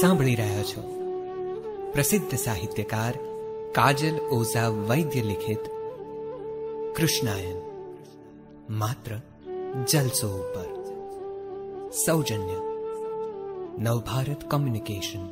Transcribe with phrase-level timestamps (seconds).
[0.00, 0.82] સાંભળી રહ્યા છો.
[1.92, 3.14] પ્રસિદ્ધ સાહિત્યકાર
[3.72, 5.58] કાજલ ઓઝા વૈદ્ય લિખિત
[6.96, 7.56] કૃષ્ણાયન.
[8.70, 9.20] માત્ર
[9.88, 10.80] જલસો ઉપર.
[12.06, 12.56] સૌજન્ય.
[13.78, 15.28] નવભારત કોમ્યુનિકેશન.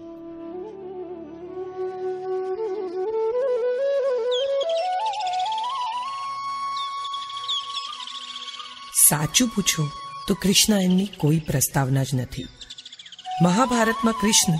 [9.09, 9.83] સાચું પૂછો
[10.29, 12.47] તો કૃષ્ણાયનની કોઈ પ્રસ્તાવના જ નથી.
[13.43, 14.53] મહાભારતમાં કૃષ્ણ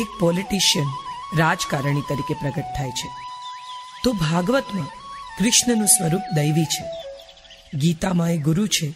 [0.00, 0.86] એક પોલિટિશિયન
[1.38, 3.08] રાજકારણી તરીકે પ્રગટ થાય છે.
[4.04, 4.86] તો ભાગવતમાં
[5.38, 6.84] કૃષ્ણનું સ્વરૂપ દૈવી છે.
[7.74, 8.90] ગીતામાં એ ગુરુ છે,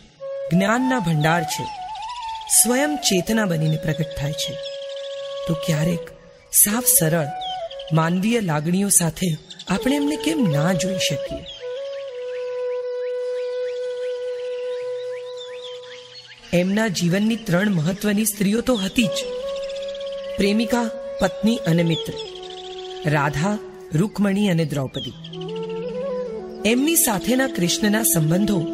[0.53, 1.65] જ્ઞાનના ભંડાર છે,
[2.63, 4.55] સ્વયં ચેતના બનીને પ્રગટ થાય છે.
[5.49, 6.01] તો ક્યારેક
[6.53, 7.27] સાફ સરળ,
[7.93, 9.39] માનવીય લાગણીઓ સાથે
[9.69, 11.45] આપણે એમને કેમ ના જોઈ શકીએ?
[16.53, 19.36] એમના જીવનની ત્રણ મહત્વની સ્ત્રીઓ તો હતી જ.
[20.37, 22.13] પ્રેમિકા, પત્ની અને મિત્ર.
[23.11, 23.59] રાધા,
[23.95, 25.13] રૂકમણી અને દ્રૌપદી.
[26.67, 28.67] એમની સાથેના કૃષ્ણના સંબંધો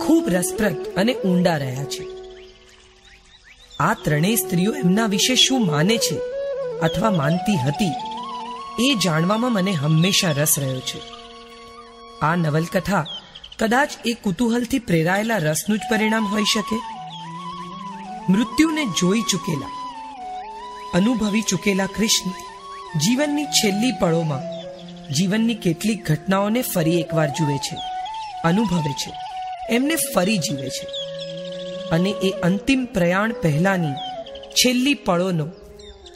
[0.00, 2.06] ખૂબ રસપ્રદ અને ઊંડા રહ્યા છે.
[3.80, 6.18] આ ત્રણેય સ્ત્રીઓ એમના વિશે શું માને છે
[6.78, 7.92] અથવા માનતી હતી
[8.90, 11.00] એ જાણવામાં મને હંમેશા રસ રહ્યો છે.
[12.20, 13.06] આ નવલકથા
[13.58, 16.76] કદાચ એ કુતૂહલથી પ્રેરાયેલા રસનું જ પરિણામ હોઈ શકે?
[18.32, 19.75] મૃત્યુને જોઈ ચૂકેલા
[20.94, 22.30] અનુભવી ચૂકેલા કૃષ્ણ
[22.98, 24.56] જીવનની છેલ્લી પળોમાં
[25.12, 27.76] જીવનની કેટલીક ઘટનાઓને ફરી એકવાર જુએ છે,
[28.44, 29.12] અનુભવે છે,
[29.74, 30.86] એમને ફરી જીવે છે.
[31.88, 33.92] અને એ અંતિમ પ્રયાણ પહેલાની
[34.50, 35.48] છેલ્લી પળોનો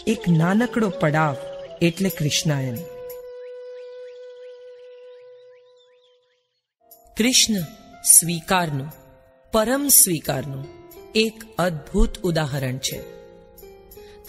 [0.07, 1.37] એક નાનકડો પડાવ
[1.83, 2.75] એટલે કૃષ્ણાયન.
[7.17, 7.55] કૃષ્ણ
[8.03, 8.93] સ્વીકારનું,
[9.53, 10.69] પરમ સ્વીકારનું
[11.15, 13.20] એક અદ્ભુત ઉદાહરણ છે.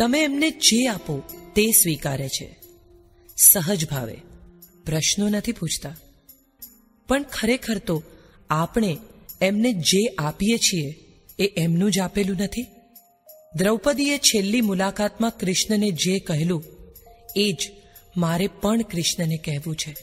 [0.01, 1.23] તમે એમને જે આપો
[1.55, 2.59] તે સ્વીકારે છે.
[3.37, 4.17] સહજ ભાવે,
[4.85, 5.95] પ્રશ્નો નથી પૂછતા.
[7.07, 8.03] પણ ખરેખર તો
[8.49, 8.97] આપણે
[9.41, 12.65] એમને જે આપીએ છીએ એ એમનું જ આપેલું નથી.
[13.55, 16.63] દ્રૌપદીએ છેલ્લી મુલાકાતમાં કૃષ્ણને જે કહેલું,
[17.35, 17.71] એ જ
[18.17, 19.93] મારે પણ કૃષ્ણને કહેવું છે.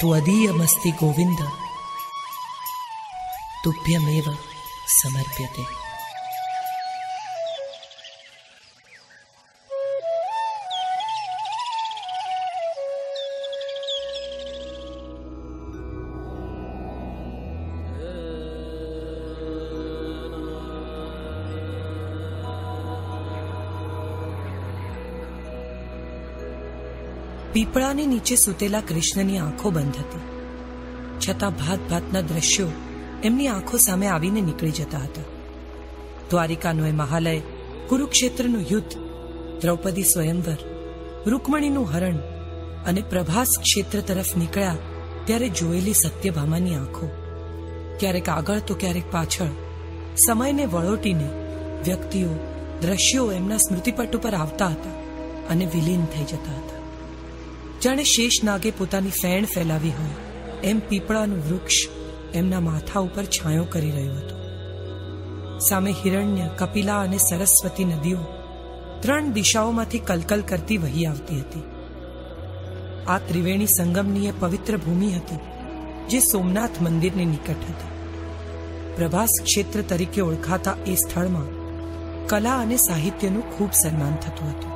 [0.00, 1.38] ત્વદીયમસ્તિ ગોવિંદ,
[3.64, 4.24] તુભ્યમેવ
[5.02, 5.77] સમર્પ્યતે.
[27.58, 30.20] પીપળાની નીચે સૂતેલા કૃષ્ણની આંખો બંધ હતી.
[31.28, 32.68] છતાં ભાત ભાતના દ્રશ્યો
[33.24, 35.22] એમની આંખો સામે આવીને નીકળી જતા હતા.
[36.30, 37.40] દ્વારિકાનું એ મહાલય,
[37.88, 38.92] કુરુક્ષેત્રનું યુદ્ધ,
[39.60, 40.56] દ્રૌપદી સ્વયંવર,
[41.26, 42.16] રૂકમણીનું હરણ
[42.86, 44.76] અને પ્રભાસ ક્ષેત્ર તરફ નીકળ્યા
[45.24, 47.08] ત્યારે જોયેલી સત્યભામાની આંખો.
[48.00, 49.48] ક્યારેક આગળ તો ક્યારેક પાછળ.
[50.26, 51.28] સમયને વળોટીને
[51.84, 52.28] વ્યક્તિઓ,
[52.80, 54.90] દ્રશ્યો એમના સ્મૃતિપટ ઉપર આવતા હતા
[55.50, 56.67] અને વિલીન થઈ જતા હતા.
[57.84, 60.16] જાણે શેષ નાગે પોતાની ફેણ ફેલાવી હોય.
[60.64, 61.74] એમ પીપળાનું વૃક્ષ
[62.34, 64.38] એમના માથા ઉપર છાંયો કરી રહ્યું હતું.
[65.58, 68.18] સામે હિરણ્ય, કપિલા અને સરસ્વતી નદીઓ
[69.00, 71.62] ત્રણ દિશાઓમાંથી કલકલ કરતી વહી આવતી હતી.
[73.06, 75.36] આ ત્રિવેણી સંગમની એ પવિત્ર ભૂમિ હતી,
[76.08, 77.88] જે સોમનાથ મંદિરની નિકટ હતી.
[78.96, 81.48] પ્રભાસ ક્ષેત્ર તરીકે ઓળખાતા એ સ્થળમાં
[82.26, 84.72] કલા અને સાહિત્યનું ખૂબ સન્માન થતું હતું.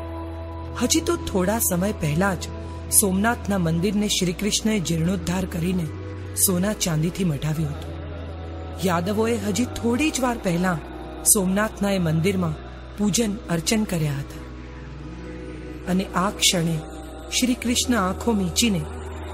[0.83, 2.49] હજી તો થોડા સમય પહેલા જ
[3.01, 5.87] સોમનાથના મંદિરને શ્રીકૃષ્ણએ જીર્ણોદ્ધાર કરીને
[6.35, 7.93] સોના ચાંદીથી મઢાવ્યું હતું.
[8.85, 10.79] યાદવોએ હજી થોડી જ વાર પહેલા
[11.35, 12.55] સોમનાથના એ મંદિરમાં
[12.97, 14.43] પૂજન અર્ચન કર્યા હતા.
[15.89, 16.79] અને આ ક્ષણે
[17.41, 18.81] શ્રી કૃષ્ણ આંખો મીચીને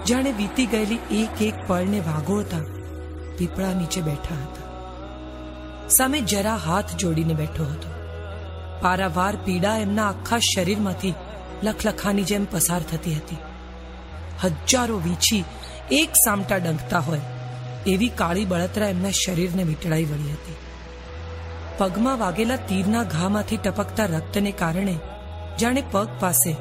[0.09, 2.61] જાણે વીતી ગયેલી એક એક પળને વાગોળતા
[3.39, 4.69] પીપળા નીચે બેઠા હતા.
[5.89, 7.91] સામે જરા હાથ જોડીને બેઠો હતો.
[8.81, 11.15] પારાવાર પીડા એમના આખા શરીરમાંથી
[11.63, 13.37] લખલખાની જેમ પસાર થતી હતી.
[14.45, 15.45] હજારો વીછી
[15.91, 17.21] એક સામટા ડંખતા હોય,
[17.87, 20.57] એવી કાળી બળતરા એમના શરીરને વીંટળાઈ વળી હતી.
[21.79, 24.97] પગમાં વાગેલા તીરના ઘામાંથી ટપકતા રક્તને કારણે
[25.61, 26.57] જાણે પગ પાસે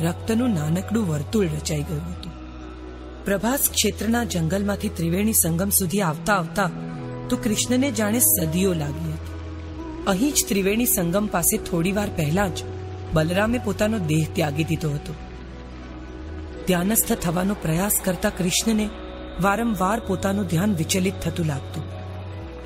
[0.00, 2.32] રક્તનું નાનકડું વર્તુળ રચાઈ ગયું હતું.
[3.24, 6.70] પ્રભાસ ક્ષેત્રના જંગલમાંથી ત્રિવેણી સંગમ સુધી આવતા આવતા
[7.28, 9.36] તો કૃષ્ણને જાણે સદીઓ લાગી હતી.
[10.06, 12.62] અહીં જ ત્રિવેણી સંગમ પાસે થોડીવાર પહેલા જ
[13.12, 15.14] બલરામે પોતાનો દેહ ત્યાગી દીધો હતો.
[16.68, 18.88] ધ્યાનસ્થ થવાનો પ્રયાસ કરતા કૃષ્ણને
[19.40, 21.84] વારંવાર પોતાનું ધ્યાન વિચલિત થતું લાગતું.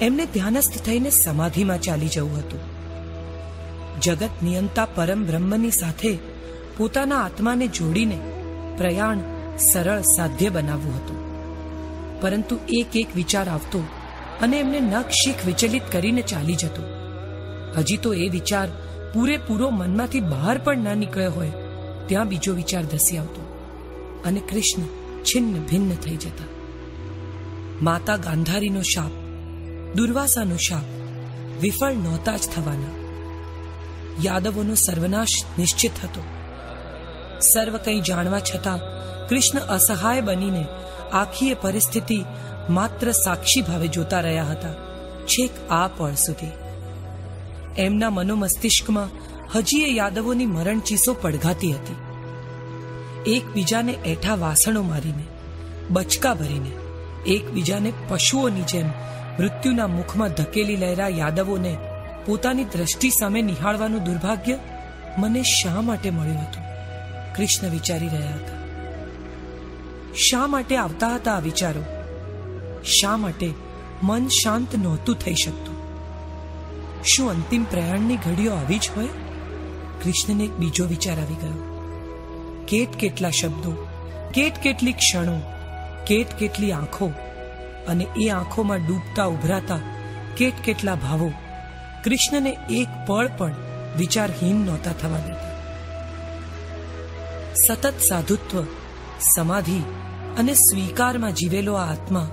[0.00, 2.60] એમને ધ્યાનસ્થ થઈને સમાધિમાં ચાલી જવું હતું.
[4.00, 6.19] જગત નિયંતા પરમ બ્રહ્મની સાથે
[6.76, 8.19] પોતાના આત્માને જોડીને
[8.78, 9.19] પ્રયાણ
[9.72, 11.20] સરળ સાધ્ય બનાવવું હતું.
[12.20, 13.84] પરંતુ એક એક વિચાર આવતો
[14.40, 16.82] અને એમને નખ વિચલિત કરીને ચાલી જતો.
[17.76, 18.69] હજી તો એ વિચાર
[19.14, 21.52] પૂરેપૂરો મનમાંથી બહાર પણ ના નીકળ્યો હોય,
[22.06, 23.42] ત્યાં બીજો વિચાર ધસી આવતો.
[24.25, 24.83] અને કૃષ્ણ
[25.25, 26.45] છિન્ન ભિન્ન થઈ જતા.
[27.83, 29.11] માતા ગાંધારીનો શાપ,
[29.97, 30.85] દુર્વાસાનો શાપ
[31.61, 32.95] વિફળ નહોતા જ થવાના.
[34.23, 35.29] યાદવોનો સર્વનાશ
[35.59, 36.23] નિશ્ચિત હતો.
[37.41, 38.79] સર્વ કંઈ જાણવા છતાં
[39.29, 40.65] કૃષ્ણ અસહાય બનીને
[41.13, 42.25] આખી પરિસ્થિતિ
[42.71, 44.73] માત્ર સાક્ષી ભાવે જોતા રહ્યા હતા,
[45.27, 46.51] છેક આ પળ સુધી.
[47.83, 49.09] એમના મનોમસ્તિષ્કમાં
[49.55, 52.12] હજી એ યાદવોની મરણ ચીસો પડઘાતી હતી.
[53.27, 55.25] એકબીજાને એઠા વાસણો મારીને,
[55.91, 56.71] બચકા ભરીને,
[57.27, 58.87] એકબીજાને પશુઓની જેમ
[59.41, 61.79] મૃત્યુના મુખમાં ધકેલી લહેરા યાદવોને
[62.27, 64.59] પોતાની દ્રષ્ટિ સામે નિહાળવાનું દુર્ભાગ્ય
[65.19, 66.63] મને શા માટે મળ્યું હતું?
[67.37, 68.63] કૃષ્ણ વિચારી રહ્યા હતા.
[70.15, 71.83] શા માટે આવતા હતા આ વિચારો?
[72.85, 73.53] શા માટે
[74.03, 75.75] મન શાંત નહોતું થઈ શકતું?
[77.05, 79.07] શું અંતિમ પ્રયાણની ઘડીઓ આવી જ હોય?
[80.05, 81.72] કૃષ્ણને એક બીજો વિચાર આવી ગયો.
[82.69, 83.87] કેટ કેટલા શબ્દો,
[84.35, 85.41] કેટ કેટલી ક્ષણો,
[86.06, 87.12] કેટ કેટલી આંખો
[87.88, 89.81] અને એ આંખોમાં ડૂબતા ઉભરાતા
[90.37, 91.32] કેટ કેટલા ભાવો.
[92.05, 93.55] કૃષ્ણને એક પળ પણ
[93.99, 95.53] વિચારહીન નહોતા થવા દેતા.
[97.69, 98.64] સતત સાધુત્વ,
[99.37, 99.79] સમાધિ
[100.38, 102.31] અને સ્વીકારમાં જીવેલો આ આત્મા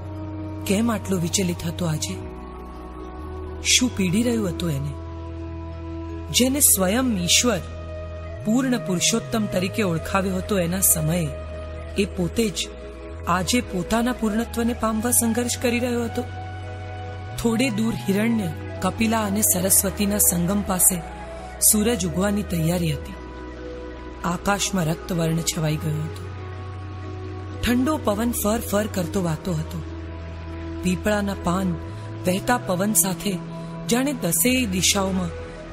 [0.68, 2.16] કેમ આટલો વિચલિત હતો આજે?
[3.64, 4.94] શું પીડી રહ્યું હતું એને?
[6.32, 7.60] જેને સ્વયં ઈશ્વર
[8.46, 11.28] પૂર્ણ પુરુષોત્તમ તરીકે ઓળખાવ્યો હતો એના સમયે.
[11.98, 12.70] એ પોતે જ
[13.28, 16.24] આજે પોતાના પૂર્ણત્વને પામવા સંઘર્ષ કરી રહ્યો હતો.
[17.40, 18.52] થોડે દૂર હિરણ્ય,
[18.82, 21.02] કપિલા અને સરસ્વતીના સંગમ પાસે
[21.72, 23.14] સૂરજ ઉગવાની તૈયારી હતી.
[24.26, 26.30] આકાશમાં રક્તવર્ણ છવાઈ ગયો હતો.
[27.64, 29.82] ઠંડો પવન ફર ફર કરતો વાતો હતો.
[30.84, 31.72] પીપળાના પાન
[32.28, 33.38] વહેતા પવન સાથે
[33.92, 35.30] જાણે દસેય દિશાઓમાં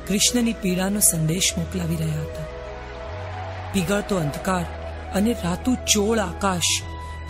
[0.07, 2.45] કૃષ્ણની પીડાનો સંદેશ મોકલાવી રહ્યા હતા.
[3.76, 4.64] પીગળતો અંધકાર
[5.14, 6.82] અને રાતું ચોળ આકાશ.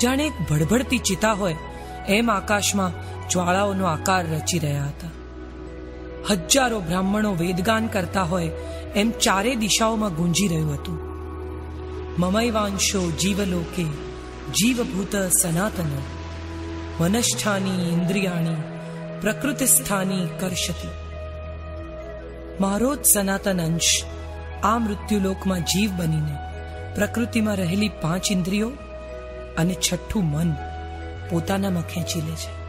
[0.03, 1.57] જાણે એક ભડભડતી ચિતા હોય,
[2.09, 2.93] એમ આકાશમાં
[3.29, 5.09] જ્વાળાઓનો આકાર રચી રહ્યા હતા.
[6.31, 8.51] હજારો બ્રાહ્મણો વેદગાન કરતા હોય,
[8.97, 10.99] એમ ચારે દિશાઓમાં ગુંજી રહ્યું હતું.
[12.19, 13.85] મમૈવાંશો જીવલોકે,
[14.51, 16.03] જીવભૂત સનાતન.
[17.01, 18.55] મનષ્ઠાની ઇન્દ્રિયાણી
[19.21, 20.89] પ્રકૃતિસ્થાની કરશતી.
[22.61, 24.05] મારો જ સનાતન અંશ
[24.63, 26.39] આ મૃત્યુલોકમાં જીવ બનીને
[26.95, 28.71] પ્રકૃતિમાં રહેલી પાંચ ઇન્દ્રિયો
[29.59, 30.53] અને છઠ્ઠું મન
[31.31, 32.67] પોતાનામાં ખેંચી લે છે.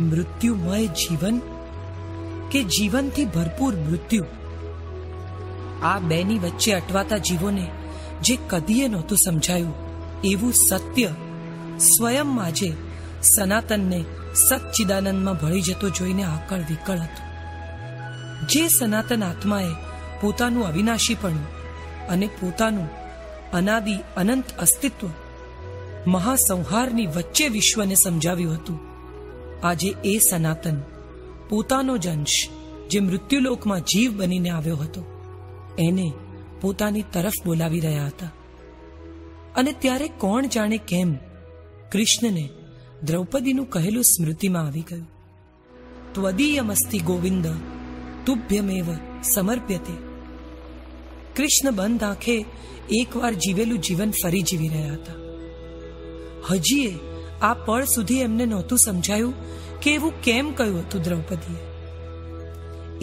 [0.00, 1.40] મૃત્યુમય જીવન
[2.50, 4.24] કે જીવનથી ભરપૂર મૃત્યુ?
[5.82, 7.70] આ બેની વચ્ચે અટવાતા જીવોને
[8.22, 9.74] જે કદીએ નહોતું સમજાયું,
[10.24, 11.08] એવું સત્ય
[11.78, 12.76] સ્વયં આજે
[13.22, 14.04] સનાતનને
[14.34, 17.30] સચ્ચિદાનંદમાં ભળી જતો જોઈને આકળ વિકળ હતો.
[18.46, 19.89] જે સનાતન આત્માએ
[20.20, 21.46] પોતાનું અવિનાશીપણું
[22.08, 22.88] અને પોતાનું
[23.50, 25.10] અનાદિ અનંત અસ્તિત્વ
[26.06, 28.80] મહાસંહારની વચ્ચે વિશ્વને સમજાવ્યું હતું.
[29.66, 30.80] આજે એ સનાતન,
[31.48, 32.48] પોતાનો જ અંશ
[32.90, 35.04] જે મૃત્યુલોકમાં જીવ બનીને આવ્યો હતો.
[35.78, 36.12] એને
[36.60, 38.30] પોતાની તરફ બોલાવી રહ્યા હતા.
[39.56, 41.14] અને ત્યારે કોણ જાણે કેમ
[41.92, 42.48] કૃષ્ણને
[43.02, 45.08] દ્રૌપદીનું કહેલું સ્મૃતિમાં આવી ગયું.
[46.12, 47.46] ત્વદીયમસ્તિ ગોવિંદ,
[48.26, 48.84] તુભ્યમેવ
[49.22, 50.09] સમર્પ્યતે
[51.36, 52.44] કૃષ્ણ બંધ આંખે
[52.90, 55.12] એકવાર જીવેલું જીવન ફરી જીવી રહ્યા હતા.
[56.50, 56.98] હજીએ
[57.42, 59.34] આ પળ સુધી એમને નહોતું સમજાયું
[59.80, 61.70] કે એવું કેમ કહ્યું હતું દ્રૌપદીએ.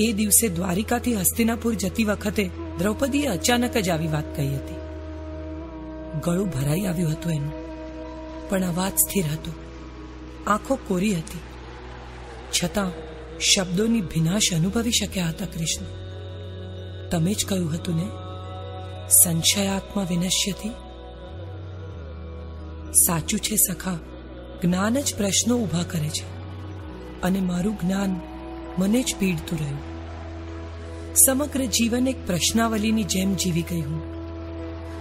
[0.06, 4.76] એ દિવસે દ્વારિકાથી હસ્તિનાપુર જતી વખતે દ્રૌપદીએ અચાનક જ આવી વાત કહી હતી.
[6.24, 7.54] ગળું ભરાઈ આવ્યું હતું એનું,
[8.50, 9.52] પણ અવાજ સ્થિર હતો.
[10.48, 11.40] આંખો કોરી હતી.
[12.52, 12.92] છતાં
[13.40, 15.97] શબ્દોની ભિનાશ અનુભવી શક્યા હતા કૃષ્ણ.
[17.12, 18.08] તમે જ કહ્યું હતું ને?
[19.24, 20.70] સંશયાત્મા વિનશ્યથી?
[22.92, 23.98] સાચું છે સખા,
[24.64, 26.38] જ્ઞાન જ પ્રશ્નો ઊભા કરે છે.
[27.22, 28.22] અને મારું જ્ઞાન
[28.78, 29.80] મને જ પીડતું રહ્યું.
[31.26, 34.02] સમગ્ર જીવન એક પ્રશ્નાવલીની જેમ જીવી ગઈ હું.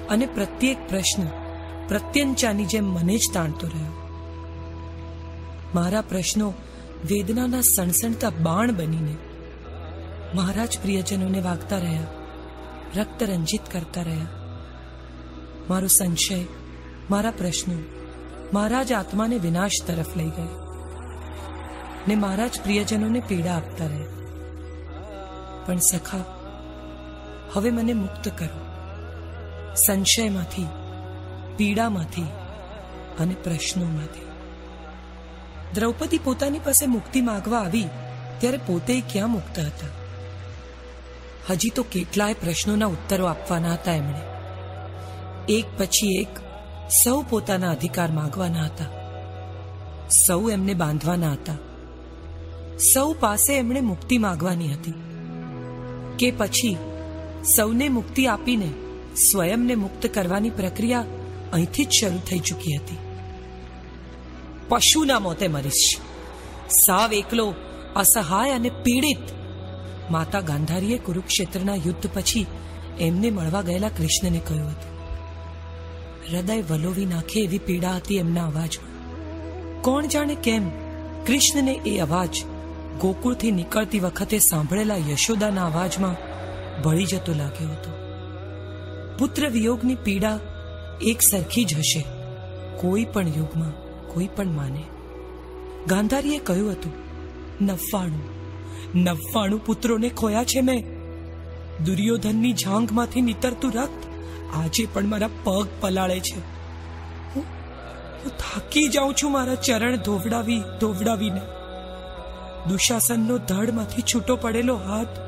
[0.08, 1.22] અને પ્રત્યેક પ્રશ્ન
[1.88, 3.92] પ્રત્યંચાની જેમ મને જ તાણતો રહ્યો.
[5.74, 6.54] મારા પ્રશ્નો
[7.04, 9.16] વેદનાના સણસણતા બાણ બનીને
[10.36, 12.06] મારા જ પ્રિયજનોને વાગતા રહ્યા
[12.96, 14.26] રક્ત રંજિત કરતા રહ્યા.
[15.70, 16.44] મારો સંશય,
[17.10, 17.74] મારા પ્રશ્નો
[18.52, 20.66] મારા જ આત્માને વિનાશ તરફ લઈ ગયો
[22.08, 24.06] ને મારા જ પ્રિયજનોને પીડા આપતા રહ્યા.
[25.66, 26.18] પણ સખા,
[27.52, 28.66] હવે મને મુક્ત કરો.
[29.86, 30.66] સંશયમાંથી,
[31.56, 32.22] પીડામાંથી
[33.20, 34.26] અને પ્રશ્નોમાંથી.
[35.74, 37.84] દ્રૌપદી પોતાની પાસે મુક્તિ માંગવા આવી,
[38.38, 40.05] ત્યારે પોતે ક્યાં મુક્ત હતા?
[41.50, 44.20] હજી તો કેટલાય પ્રશ્નોના ઉત્તરો આપવાના હતા એમણે.
[45.48, 46.28] એક પછી એક
[47.04, 48.84] સૌ પોતાના અધિકાર માંગવાના હતા.
[50.08, 51.56] સૌ એમને બાંધવાના હતા.
[52.94, 54.94] સૌ પાસે એમણે મુક્તિ માંગવાની હતી.
[56.18, 56.76] કે પછી
[57.56, 58.72] સૌને મુક્તિ આપીને
[59.14, 61.04] સ્વયંને મુક્ત કરવાની પ્રક્રિયા
[61.52, 62.98] અહીંથી જ શરૂ થઈ ચૂકી હતી.
[64.68, 65.96] પશુના મોતે મરીશ.
[66.68, 67.54] સાવ એકલો,
[67.96, 69.35] અસહાય અને પીડિત
[70.10, 72.46] માતા ગાંધારીએ કુરુક્ષેત્રના યુદ્ધ પછી
[73.00, 74.96] એમને મળવા ગયેલા કૃષ્ણને કહ્યું હતું.
[76.32, 78.96] હૃદય વલોવી નાખે એવી પીડા હતી એમના અવાજમાં
[79.82, 80.68] કોણ જાણે કેમ
[81.26, 82.44] કૃષ્ણને એ અવાજ
[83.00, 86.16] ગોકુળથી નીકળતી વખતે સાંભળેલા યશોદાના અવાજમાં
[86.82, 87.90] ભળી જતો લાગ્યો હતો.
[89.18, 90.40] પુત્ર વિયોગની પીડા
[91.02, 92.04] એક સરખી જ હશે.
[92.80, 93.72] કોઈ પણ યુગમાં,
[94.08, 94.82] કોઈ પણ માને.
[95.86, 96.92] ગાંધારીએ કહ્યું હતું,
[97.60, 98.35] નવ્વાણું.
[98.96, 100.84] નવ્વાણું પુત્રોને ખોયા છે મેં.
[101.84, 104.06] દુર્યોધનની જાંઘમાંથી નીતરતું રક્ત
[104.56, 106.38] આજે પણ મારા પગ પલાળે છે.
[107.34, 107.44] હું
[108.38, 111.40] થાકી જાઉં છું મારા ચરણ ધોવડાવી, ધોવડાવીને.
[112.68, 115.18] દુશાસનનો ધડમાંથી છૂટો પડેલો હાથ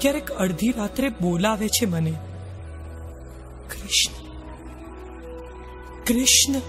[0.00, 2.14] ક્યારેક અડધી રાત્રે બોલાવે છે મને.
[3.70, 4.14] કૃષ્ણ
[6.04, 6.60] કૃષ્ણ,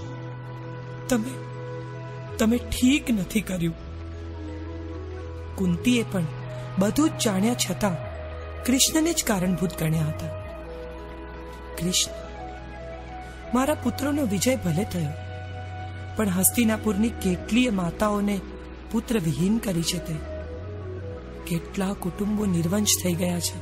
[1.07, 1.31] તમે
[2.37, 3.86] તમે ઠીક નથી કર્યું.
[5.57, 6.23] કુંતીએ પણ
[6.79, 7.95] બધું જાણ્યા છતાં
[8.63, 10.27] કૃષ્ણને જ કારણભૂત ગણ્યા હતા.
[11.77, 12.13] કૃષ્ણ,
[13.53, 15.09] મારા પુત્રોનો વિજય ભલે થયો,
[16.15, 18.39] પણ હસ્તિનાપુરની કેટલીય માતાઓને
[18.91, 20.15] પુત્ર વિહીન કરી છે તે.
[21.47, 23.57] કેટલા કુટુંબો નિર્વંશ થઈ ગયા છે.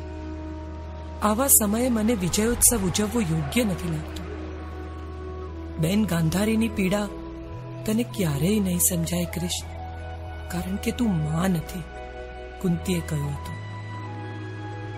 [1.22, 4.24] આવા સમયે મને વિજયોત્સવ ઉજવવો યોગ્ય નથી લાગતો.
[5.80, 7.08] બેન ગાંધારીની પીડા
[7.86, 9.75] તને ક્યારેય નહીં સમજાય, કૃષ્ણ.
[10.52, 11.84] કારણ કે તું માં નથી,
[12.62, 13.56] કુંતીએ કહ્યું હતું.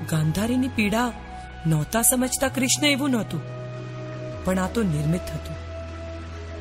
[0.06, 1.12] ગાંધારીની પીડા
[1.68, 3.42] નહોતા સમજતા કૃષ્ણ એવું નહોતું,
[4.46, 5.56] પણ આ તો નિર્મિત હતું.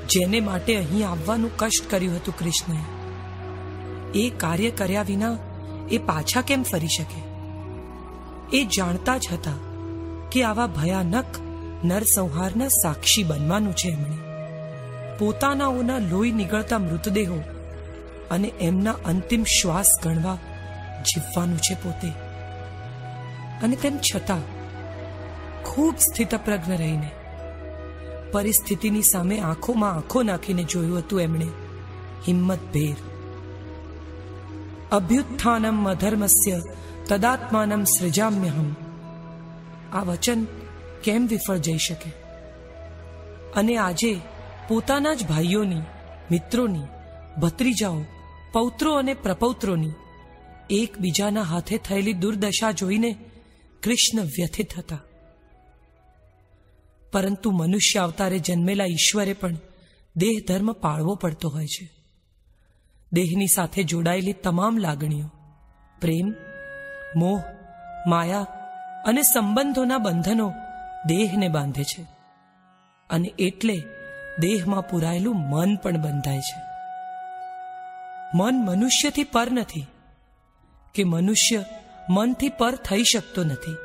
[0.08, 2.78] જેને માટે અહીં આવવાનું કષ્ટ કર્યું હતું કૃષ્ણએ.
[4.18, 5.36] એ કાર્ય કર્યા વિના
[5.90, 7.22] એ પાછા કેમ ફરી શકે?
[8.58, 9.52] એ જાણતા જ હતા
[10.32, 11.24] કે આવા ભયાનક
[11.84, 14.16] નરસંહારના સાક્ષી બનવાનું છે એમણે.
[15.18, 17.42] પોતાનાઓના લોહી નીકળતા મૃતદેહો
[18.30, 20.38] અને એમના અંતિમ શ્વાસ ગણવા
[21.00, 22.08] જીવવાનું છે પોતે.
[23.62, 24.40] અને તેમ છતાં,
[25.62, 27.10] ખૂબ સ્થિતપ્રજ્ઞ રહીને,
[28.32, 31.46] પરિસ્થિતિની સામે આંખોમાં આંખો નાખીને જોયું હતું એમણે
[32.26, 32.96] હિંમત ભેર
[34.92, 36.60] અભ્યુત્થાનમ અધર્મસ્ય
[37.08, 38.76] તદાત્માનમ સૃજામ્યહમ.
[39.94, 40.46] આ વચન
[41.04, 42.10] કેમ વિફળ જઈ શકે?
[43.56, 44.20] અને આજે
[44.68, 45.80] પોતાના જ ભાઈઓની,
[46.30, 46.82] મિત્રોની,
[47.40, 48.00] ભત્રીજાઓ
[48.56, 49.90] પૌત્રો અને પ્રપૌત્રોની.
[50.70, 53.16] એકબીજાના હાથે થયેલી દુર્દશા જોઈને
[53.82, 54.98] કૃષ્ણ વ્યથિત હતા.
[57.12, 59.54] પરંતુ મનુષ્ય અવતારે જન્મેલા ઈશ્વરે પણ
[60.16, 61.90] દેહ ધર્મ પાળવો પડતો હોય છે.
[63.12, 65.26] દેહની સાથે જોડાયેલી તમામ લાગણીઓ,
[66.00, 66.34] પ્રેમ,
[67.16, 67.42] મોહ,
[68.06, 68.40] માયા
[69.06, 70.52] અને સંબંધોના બંધનો
[71.06, 72.06] દેહને બાંધે છે.
[73.10, 73.82] અને એટલે
[74.38, 76.65] દેહમાં પુરાયેલું મન પણ બંધાય છે.
[78.36, 79.86] મન મનુષ્યથી પર નથી,
[80.94, 81.64] કે મનુષ્ય
[82.10, 83.76] મનથી પર થઈ શકતો નથી.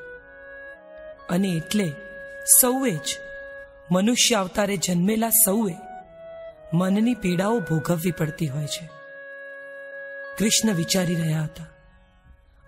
[1.29, 1.91] અને એટલે
[2.61, 3.19] સૌએ જ
[3.91, 5.73] મનુષ્ય અવતારે જન્મેલા સૌએ
[6.73, 8.89] મનની પીડાઓ ભોગવવી પડતી હોય છે.
[10.37, 11.65] કૃષ્ણ વિચારી રહ્યા હતા.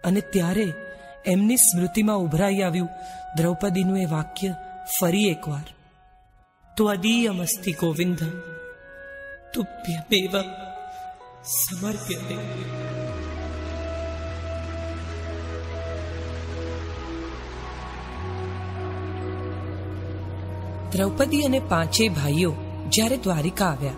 [0.03, 0.73] અને ત્યારે
[1.25, 2.89] એમની સ્મૃતિમાં ઉભરાઈ આવ્યું
[3.37, 4.55] દ્રૌપદીનું એ વાક્ય
[5.01, 5.73] ફરી એકવાર.
[6.77, 8.19] ત્વદીયમસ્તિ ગોવિંદ,
[9.53, 10.62] તુભ્યમેવ
[11.43, 12.35] સમર્પ્યતે
[20.91, 22.53] દ્રૌપદી અને પાંચે ભાઈઓ
[22.89, 23.93] જ્યારે દ્વારિકા આવ્યા,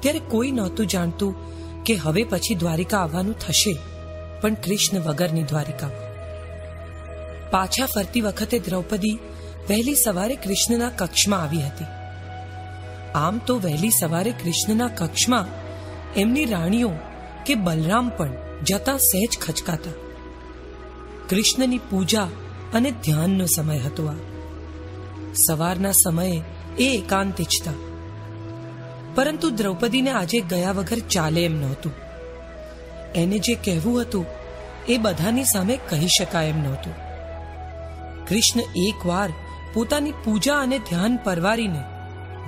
[0.00, 1.34] ત્યારે કોઈ નહોતું જાણતું
[1.82, 3.76] કે હવે પછી દ્વારિકા આવવાનું થશે,
[4.40, 5.90] પણ કૃષ્ણ વગરની દ્વારિકા.
[7.50, 9.18] પાછા ફરતી વખતે દ્રૌપદી
[9.68, 11.84] વહેલી સવારે કૃષ્ણના કક્ષમાં આવી હતી.
[13.14, 15.63] આમ તો વહેલી સવારે કૃષ્ણના કક્ષમાં
[16.16, 16.92] એમની રાણીઓ
[17.46, 18.30] કે બલરામ પણ
[18.64, 19.90] જતા સહેજ ખચકાતા.
[21.28, 22.28] કૃષ્ણની પૂજા
[22.74, 24.14] અને ધ્યાનનો સમય હતો આ.
[25.48, 26.42] સવારના સમયે
[26.78, 27.72] એ એકાંત ઇચ્છતા
[29.14, 31.92] પરંતુ દ્રૌપદીને આજે ગયા વગર ચાલે એમ નહોતું.
[33.14, 34.26] એને જે કહેવું હતું,
[34.88, 36.94] એ બધાની સામે કહી શકાય એમ નહોતું.
[38.28, 39.32] કૃષ્ણ એકવાર
[39.74, 41.84] પોતાની પૂજા અને ધ્યાન પરવારીને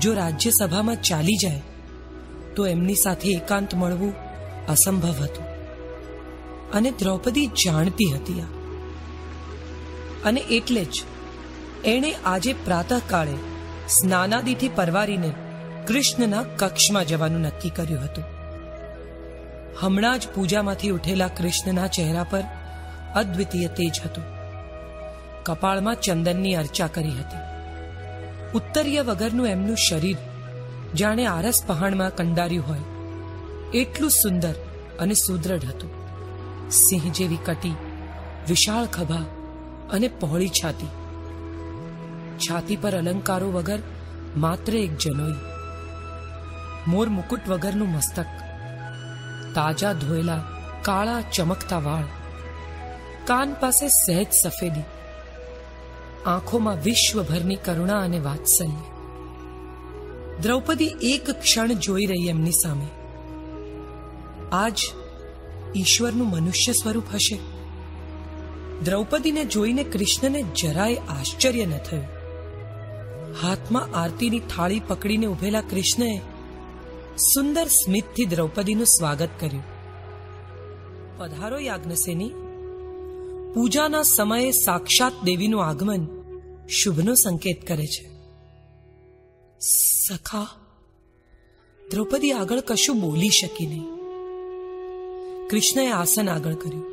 [0.01, 1.63] જો રાજ્યસભામાં ચાલી જાય
[2.57, 4.15] તો એમની સાથે એકાંત મળવું
[4.67, 5.45] અસંભવ હતું.
[6.71, 8.45] અને દ્રૌપદી જાણતી હતી આ.
[10.25, 11.03] અને એટલે જ
[11.85, 13.35] એણે આજે પ્રાતઃકાળે
[13.89, 15.33] સ્નાનાદિથી પરવારીને
[15.89, 18.25] કૃષ્ણના કક્ષમાં જવાનું નક્કી કર્યું હતું.
[19.81, 22.45] હમણાં જ પૂજામાંથી ઉઠેલા કૃષ્ણના ચહેરા પર
[23.15, 24.25] અદ્વિતીય તેજ હતું.
[25.45, 27.57] કપાળમાં ચંદનની અર્ચા કરી હતી.
[28.55, 30.17] ઉત્તરીય વગરનું એમનું શરીર
[30.95, 32.78] જાણે આરસ પહાણમાં કંડાર્યું હોય.
[33.78, 34.55] એટલું સુંદર
[34.99, 35.90] અને સુદૃઢ હતું.
[36.71, 37.71] સિંહ જેવી કટી,
[38.49, 39.23] વિશાળ ખભા
[39.90, 40.87] અને પહોળી છાતી.
[42.37, 43.78] છાતી પર અલંકારો વગર
[44.37, 45.35] માત્ર એક જનોઈ.
[46.87, 48.25] મોર મુકુટ વગરનું મસ્તક.
[49.55, 50.45] તાજા ધોયેલા
[50.83, 52.05] કાળા ચમકતા વાળ.
[53.25, 54.83] કાન પાસે સહેજ સફેદી.
[56.26, 58.96] આંખોમાં વિશ્વભરની કરુણા અને વાત્સલ્ય.
[60.43, 62.87] દ્રૌપદી એક ક્ષણ જોઈ રહી એમની સામે.
[64.52, 64.78] આજ
[65.76, 67.38] ઈશ્વરનું મનુષ્ય સ્વરૂપ હશે.
[68.85, 72.05] દ્રૌપદીને જોઈને કૃષ્ણને જરાય આશ્ચર્ય ન થયું.
[73.43, 76.21] હાથમાં આરતીની થાળી પકડીને ઉભેલા કૃષ્ણએ
[77.16, 79.64] સુંદર સ્મિતથી દ્રૌપદીનું સ્વાગત કર્યું.
[81.19, 82.31] પધારો યાજ્ઞસેની.
[83.55, 86.07] પૂજાના સમયે સાક્ષાત દેવીનું આગમન
[86.69, 88.16] શુભનો સંકેત કરે છે.
[89.61, 90.47] સખા,
[91.91, 93.85] દ્રૌપદી આગળ કશું બોલી શકી નહીં.
[95.49, 96.85] કૃષ્ણએ આસન આગળ કર્યું.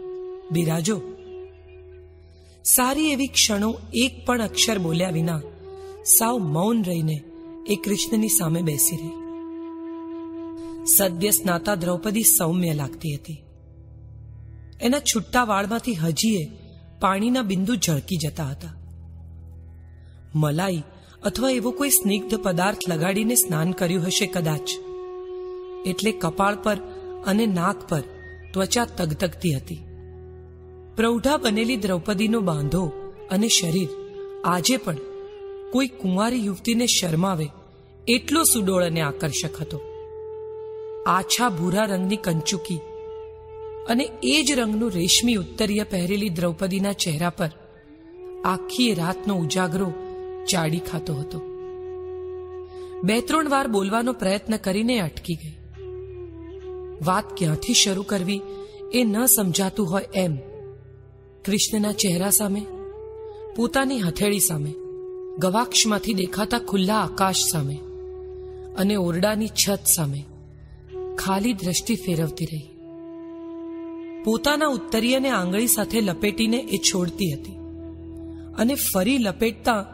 [0.52, 1.02] બિરાજો,
[2.64, 5.42] સારી એવી ક્ષણો એક પણ અક્ષર બોલ્યા વિના
[6.06, 7.24] સાવ મૌન રહીને
[7.68, 9.24] એ કૃષ્ણની સામે બેસી રહી.
[10.86, 13.44] સદ્ય સ્નાતા દ્રૌપદી સૌમ્ય લાગતી હતી.
[14.82, 16.50] એના છુટ્ટા વાળમાંથી હજીએ
[17.00, 18.74] પાણીના બિંદુ ઝળકી જતા હતા.
[20.36, 20.84] મલાઈ
[21.26, 24.70] અથવા એવો કોઈ સ્નિગ્ધ પદાર્થ લગાડીને સ્નાન કર્યું હશે કદાચ.
[25.86, 26.78] એટલે કપાળ પર
[27.26, 28.04] અને નાક પર
[28.54, 29.80] ત્વચા તગતગતી હતી.
[30.96, 32.92] પ્રૌઢા બનેલી દ્રૌપદીનો બાંધો
[33.32, 33.88] અને શરીર
[34.46, 34.98] આજે પણ
[35.72, 37.48] કોઈ કુંવારી યુવતીને શરમાવે
[38.08, 39.82] એટલો સુડોળ અને આકર્ષક હતો.
[41.08, 42.80] આછા ભૂરા રંગની કંચુકી
[43.90, 47.50] અને એ જ રંગનું રેશમી ઉત્તરીય પહેરેલી દ્રૌપદીના ચહેરા પર
[48.46, 49.94] આખી રાતનો ઉજાગરો
[50.50, 51.42] ચાડી ખાતો હતો.
[53.04, 55.58] બે ત્રણ વાર બોલવાનો પ્રયત્ન કરીને અટકી ગઈ.
[57.06, 58.42] વાત ક્યાંથી શરૂ કરવી
[58.94, 60.38] એ ન સમજાતું હોય એમ
[61.46, 62.62] કૃષ્ણના ચહેરા સામે,
[63.56, 64.74] પોતાની હથેળી સામે,
[65.38, 67.76] ગવાક્ષમાંથી દેખાતા ખુલ્લા આકાશ સામે
[68.78, 70.26] અને ઓરડાની છત સામે
[71.18, 72.70] ખાલી દ્રષ્ટિ ફેરવતી રહી.
[74.24, 77.58] પોતાના ઉત્તરીયને આંગળી સાથે લપેટીને એ છોડતી હતી
[78.56, 79.86] અને ફરી લપેટતા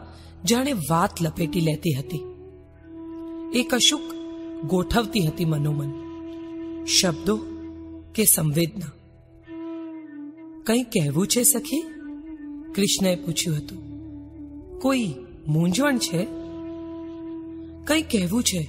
[0.44, 2.20] જાણે વાત લપેટી લેતી હતી.
[3.54, 4.14] એ કશુંક
[4.64, 5.92] ગોઠવતી હતી મનોમન.
[6.84, 7.38] શબ્દો
[8.14, 8.86] કે સંવેદના.
[10.64, 11.82] કંઈ કહેવું છે સખી?
[12.74, 13.90] કૃષ્ણએ પૂછ્યું હતું.
[14.78, 15.14] કોઈ
[15.48, 16.24] મૂંઝવણ છે?
[17.84, 18.68] કંઈ કહેવું છે,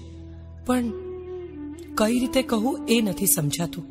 [0.65, 0.84] પણ
[1.95, 3.86] કઈ રીતે કહું એ નથી સમજાતું.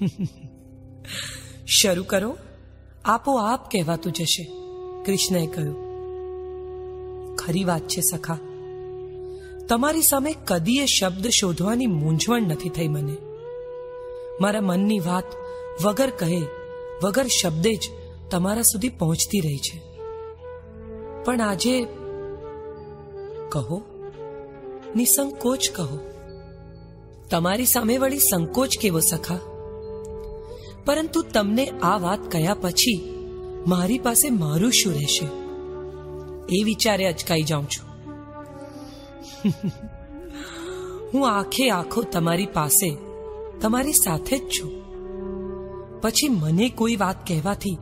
[1.66, 2.36] શરૂ કરો.
[3.04, 4.50] આપોઆપ કહેવાતું જશે,
[5.06, 5.83] કૃષ્ણએ કહ્યું.
[7.46, 8.38] ખરી વાત છે, સખા.
[9.68, 13.16] તમારી સામે કદીએ શબ્દ શોધવાની મૂંઝવણ નથી થઈ મને.
[14.40, 15.24] મારા મનની વાત
[15.84, 16.42] વગર કહે,
[17.02, 17.80] વગર શબ્દે જ
[18.30, 19.82] તમારા સુધી પહોંચતી રહી છે.
[21.24, 21.86] પણ આજે
[23.48, 23.82] કહો,
[24.96, 25.98] નિસંકોચ કહો.
[27.30, 29.38] તમારી સામે વળી સંકોચ કેવો, સખા?
[30.84, 33.14] પરંતુ તમને આ વાત કયા પછી
[33.66, 35.43] મારી પાસે મારું શું રહેશે?
[36.48, 37.94] એ વિચારે અચકાઈ જાઉં છું.
[41.14, 42.96] હું આખે આખો તમારી પાસે,
[43.60, 44.84] તમારી સાથે જ છું.
[46.00, 47.78] પછી મને કોઈ વાત કહેવાથી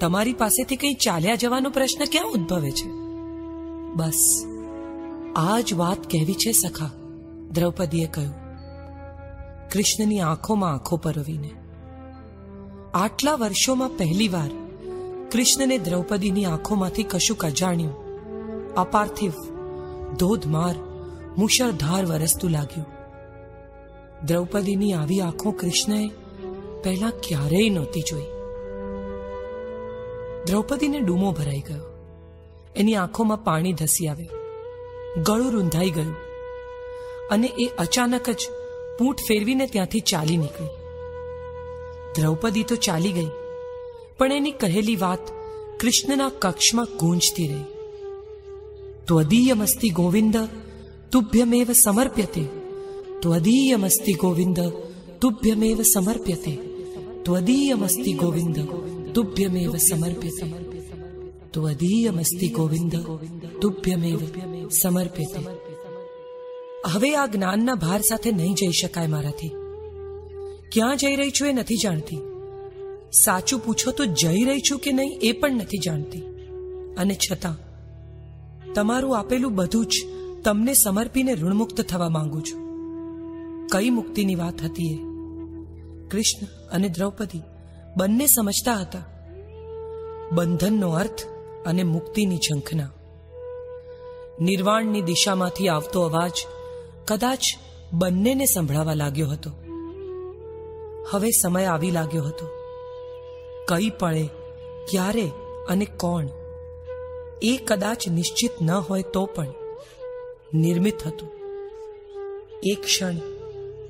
[0.00, 2.88] તમારી પાસેથી કંઈ ચાલ્યા જવાનો પ્રશ્ન ક્યાં ઉદ્ભવે છે?
[3.94, 4.46] બસ,
[5.36, 6.90] આ જ વાત કહેવી છે સખા,
[7.50, 8.34] દ્રૌપદીએ કહ્યું.
[9.68, 11.50] કૃષ્ણની આંખોમાં આંખો પરોવીને.
[12.94, 14.50] આટલા વર્ષોમાં પહેલીવાર
[15.32, 17.94] કૃષ્ણને દ્રૌપદીની આંખોમાંથી કશુંક અજાણ્યું.
[18.74, 19.32] અપાર્થિવ
[20.18, 20.74] ધોધમાર,
[21.38, 22.86] મુશળધાર વરસતું લાગ્યું.
[24.26, 26.10] દ્રૌપદીની આવી આંખો કૃષ્ણએ
[26.84, 28.24] પહેલા ક્યારેય નહોતી જોઈ.
[30.46, 31.84] દ્રૌપદીને ડૂમો ભરાઈ ગયો.
[32.76, 34.30] એની આંખોમાં પાણી ધસી આવ્યું.
[35.22, 36.16] ગળું રૂંધાઈ ગયું.
[37.30, 38.48] અને એ અચાનક જ
[38.98, 40.68] પૂંઠ ફેરવીને ત્યાંથી ચાલી નીકળી.
[42.20, 43.28] દ્રૌપદી તો ચાલી ગઈ.
[44.18, 45.18] પણ એની કહેલી વાત
[45.80, 47.64] કૃષ્ણના કક્ષમાં ગુંજતી રહી.
[49.06, 50.36] ત્વદીયમસ્તિ ગોવિંદ,
[51.12, 52.44] તુભ્યમેવ સમર્પ્યતે.
[53.20, 54.60] ત્વદીયમસ્તિ ગોવિંદ,
[55.20, 56.56] તુભ્યમેવ સમર્પ્યતે.
[57.22, 58.68] ત્વદીયમસ્તિ ગોવિંદ,
[59.14, 60.52] તુભ્યમેવ સમર્પ્યતે.
[61.50, 62.96] ત્વદીયમસ્તિ ગોવિંદ,
[63.60, 64.18] તુભ્યમેવ
[64.68, 65.46] સમર્પ્યતે.
[66.86, 69.48] હવે આ જ્ઞાનના ભાર સાથે નહીં જઈ શકાય મારાથી.
[70.72, 72.31] ક્યાં જઈ રહી છું એ નથી જાણતી.
[73.12, 76.20] સાચું પૂછો તો જઈ રહી છું કે નહીં એ પણ નથી જાણતી.
[76.98, 77.56] અને છતાં,
[78.74, 79.94] તમારું આપેલું બધું જ
[80.44, 82.62] તમને સમર્પીને ઋણમુક્ત થવા માંગુ છું.
[83.66, 84.96] કઈ મુક્તિની વાત હતી એ?
[86.08, 87.42] કૃષ્ણ અને દ્રૌપદી
[87.96, 89.02] બંને સમજતા હતા.
[90.32, 91.26] બંધનનો અર્થ
[91.66, 92.90] અને મુક્તિની ઝંખના.
[94.40, 96.32] નિર્વાણની દિશામાંથી આવતો અવાજ
[97.08, 97.40] કદાચ
[97.92, 99.50] બંનેને સંભળાવા લાગ્યો હતો.
[101.10, 102.61] હવે સમય આવી લાગ્યો હતો.
[103.68, 104.26] કઈ પળે
[104.90, 105.30] ક્યારે
[105.68, 106.28] અને કોણ?
[107.42, 109.46] એ કદાચ નિશ્ચિત ન હોય તો પણ
[110.54, 111.28] નિર્મિત હતું.
[112.62, 113.16] એક ક્ષણ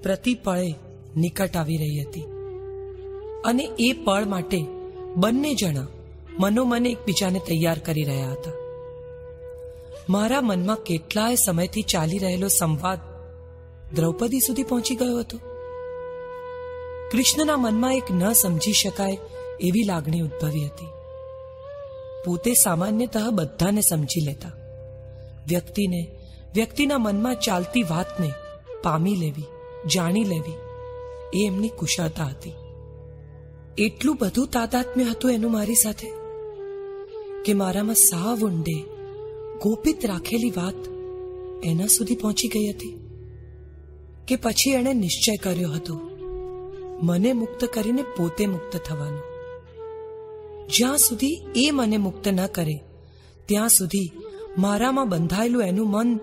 [0.03, 0.75] પ્રતિ પળે
[1.17, 2.21] નિકટ આવી રહી હતી.
[3.45, 4.65] અને એ પળ માટે
[5.17, 5.87] બંને જણા
[6.39, 8.51] મનોમન એકબીજાને તૈયાર કરી રહ્યા હતા.
[10.09, 12.99] મારા મનમાં કેટલાય સમયથી ચાલી રહેલો સંવાદ
[13.95, 15.39] દ્રૌપદી સુધી પહોંચી ગયો હતો.
[17.13, 19.19] કૃષ્ણના મનમાં એક ન સમજી શકાય
[19.62, 20.87] એવી લાગણી ઉદ્ભવી હતી.
[22.25, 24.53] પોતે સામાન્યતઃ બધાને સમજી લેતા.
[25.48, 26.07] વ્યક્તિને,
[26.55, 28.33] વ્યક્તિના મનમાં ચાલતી વાતને
[28.83, 29.44] પામી લેવી,
[29.94, 30.53] જાણી લેવી,
[31.35, 32.53] એ એમની કુશળતા હતી.
[33.79, 36.12] એટલું બધું તાદાત્મ્ય હતું એનું મારી સાથે?
[37.44, 38.81] કે મારામાં સાવ ઊંડે,
[39.62, 40.75] ગોપિત રાખેલી વાત
[41.64, 43.09] એના સુધી પહોંચી ગઈ હતી?
[44.29, 46.01] કે પછી એણે નિશ્ચય કર્યો હતો,
[47.03, 49.32] મને મુક્ત કરીને પોતે મુક્ત થવાનો?
[50.66, 52.81] જ્યાં સુધી એ મને મુક્ત ન કરે,
[53.46, 54.11] ત્યાં સુધી
[54.59, 56.20] મારામાં બંધાયેલું એનું મન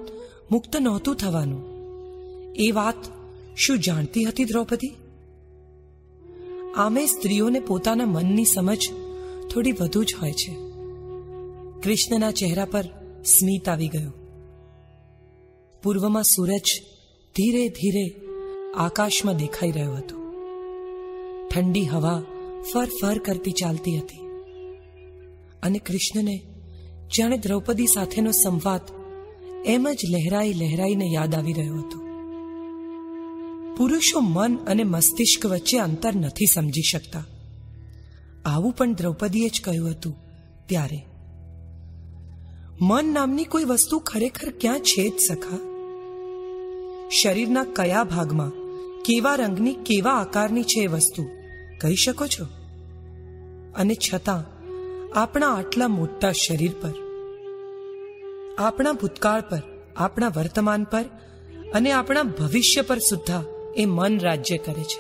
[0.52, 1.70] મુક્ત નહોતું થવાનું.
[2.56, 2.96] એ વાત
[3.56, 4.96] શું જાણતી હતી દ્રૌપદી?
[6.76, 8.90] આમે સ્ત્રીઓને પોતાના મનની સમજ
[9.54, 10.56] થોડી વધુ જ હોય છે.
[11.82, 12.82] કૃષ્ણના ચહેરા પર
[13.24, 14.14] સ્મિત આવી ગયું.
[15.84, 16.82] પૂર્વમાં સૂરજ
[17.36, 18.16] ધીરે ધીરે
[18.76, 20.34] આકાશમાં દેખાઈ રહ્યો હતો.
[21.48, 22.22] ઠંડી હવા
[22.74, 24.19] ફર ફર કરતી ચાલતી હતી.
[25.64, 26.44] અને કૃષ્ણને,
[27.18, 28.82] જાણે દ્રૌપદી સાથેનો સંવાદ,
[29.66, 32.10] એમ જ લહેરાઈ લહેરાઈને યાદ આવી રહ્યો હતો.
[33.78, 37.26] પુરુષો મન અને મસ્તિષ્ક વચ્ચે અંતર નથી સમજી શકતા.
[38.46, 40.16] આવું પણ દ્રૌપદીએ જ કહ્યું હતું
[40.66, 41.06] ત્યારે.
[42.82, 45.58] મન નામની કોઈ વસ્તુ ખરેખર ક્યાં છે જ સખા?
[47.22, 48.50] શરીરના કયા ભાગમાં,
[49.02, 51.30] કેવા રંગની, કેવા આકારની છે એ વસ્તુ,
[51.82, 52.46] કહી શકો છો?
[53.76, 54.59] અને છતાં
[55.16, 56.94] આપણા આટલા મોટા શરીર પર,
[58.58, 59.62] આપણા ભૂતકાળ પર,
[59.96, 61.06] આપણા વર્તમાન પર
[61.74, 63.44] અને આપણા ભવિષ્ય પર સુદ્ધા
[63.76, 65.00] એ મન રાજ્ય કરે છે.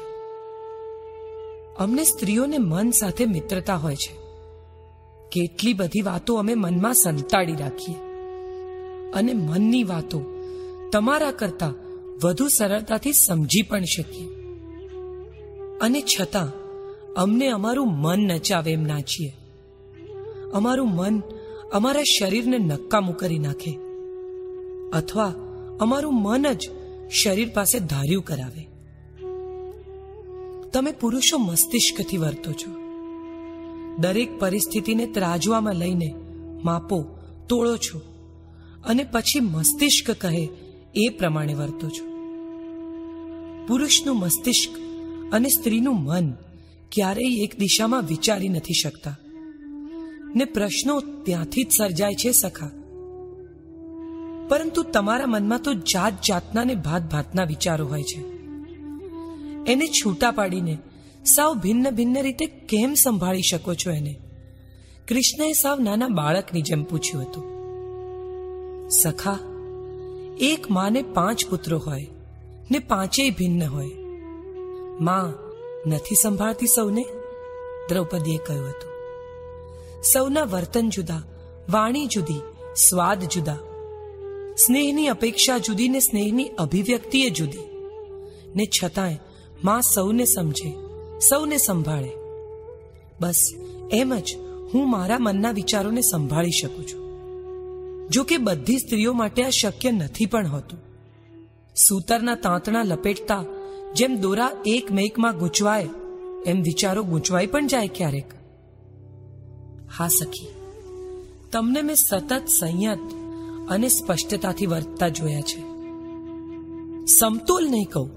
[1.77, 4.15] અમને સ્ત્રીઓને મન સાથે મિત્રતા હોય છે.
[5.31, 7.95] કેટલી બધી વાતો અમે મનમાં સંતાડી રાખીએ.
[9.11, 10.21] અને મનની વાતો
[10.91, 11.73] તમારા કરતા
[12.23, 14.27] વધુ સરળતાથી સમજી પણ શકીએ.
[15.81, 16.51] અને છતાં
[17.13, 19.33] અમને અમારું મન નચાવે એમ નાચીએ
[20.53, 21.21] અમારું મન
[21.73, 23.77] અમારા શરીરને નક્કામું કરી નાખે.
[24.93, 25.33] અથવા
[25.79, 26.69] અમારું મન જ
[27.23, 28.67] શરીર પાસે ધાર્યું કરાવે.
[30.69, 32.71] તમે પુરુષો મસ્તિષ્કથી વર્તો છો.
[33.97, 36.15] દરેક પરિસ્થિતિને ત્રાજવામાં લઈને
[36.63, 37.05] માપો
[37.49, 37.99] તોળો છો
[38.85, 40.49] અને પછી મસ્તિષ્ક કહે
[40.95, 42.09] એ પ્રમાણે વર્તો છો.
[43.67, 44.79] પુરુષનું મસ્તિષ્ક
[45.33, 46.31] અને સ્ત્રીનું મન
[46.91, 49.15] ક્યારેય એક દિશામાં વિચારી નથી શકતા.
[50.35, 52.69] ને પ્રશ્નો ત્યાંથી જ સર્જાય છે સખા.
[54.49, 58.19] પરંતુ તમારા મનમાં તો જાત જાતના ને ભાત ભાતના વિચારો હોય છે.
[59.71, 60.77] એને છૂટા પાડીને
[61.35, 64.19] સાવ ભિન્ન ભિન્ન રીતે કેમ સંભાળી શકો છો એને?
[65.07, 67.43] કૃષ્ણએ સાવ નાના બાળકની જેમ પૂછ્યું હતું.
[68.89, 69.39] સખા,
[70.39, 72.07] એક માને પાંચ પુત્રો હોય
[72.71, 73.89] ને પાંચેય ભિન્ન હોય.
[75.01, 75.33] માં
[75.89, 77.05] નથી સંભાળતી સૌને?
[77.89, 78.88] દ્રૌપદીએ કહ્યું હતું.
[80.03, 81.23] સૌના વર્તન જુદા,
[81.69, 82.41] વાણી જુદી,
[82.89, 83.55] સ્વાદ જુદા.
[84.57, 87.59] સ્નેહની અપેક્ષા જુદી ને સ્નેહની અભિવ્યક્તિ જુદી.
[88.55, 90.75] ને છતાંયમાં સૌને સમજે,
[91.19, 92.11] સૌને સંભાળે.
[93.21, 93.53] બસ
[93.91, 94.35] એમ જ
[94.73, 97.09] હું મારા મનના વિચારોને સંભાળી શકું છું.
[98.09, 100.79] જો કે બધી સ્ત્રીઓ માટે આ શક્ય નથી પણ હોતું.
[101.75, 103.43] સૂતરના તાંતણા લપેટતા,
[103.95, 105.89] જેમ દોરા એકમેકમાં ગૂંચવાય,
[106.45, 108.38] એમ વિચારો ગૂંચવાઈ પણ જાય ક્યારેક.
[109.97, 110.47] હા સખી.
[111.51, 112.99] તમને મેં સતત સંયત
[113.69, 115.59] અને સ્પષ્ટતાથી વર્તતા જોયા છે.
[117.19, 118.11] સમતોલ નહીં કહું,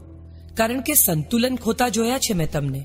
[0.55, 2.85] કારણ કે સંતુલન ખોતા જોયા છે મેં તમને.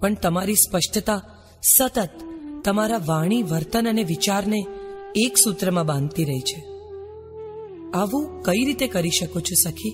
[0.00, 1.22] પણ તમારી સ્પષ્ટતા
[1.62, 2.10] સતત
[2.64, 4.66] તમારા વાણી, વર્તન અને વિચારને
[5.16, 6.64] એક સૂત્રમાં બાંધતી રહી છે.
[7.94, 9.90] આવું કઈ રીતે કરી શકો છો સખી?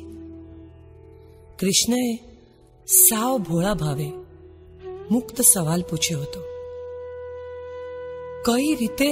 [1.59, 2.17] કૃષ્ણએ
[2.87, 4.13] સાવ ભોળા ભાવે
[5.11, 6.52] મુક્ત સવાલ પૂછ્યો હતો.
[8.45, 9.11] કઈ રીતે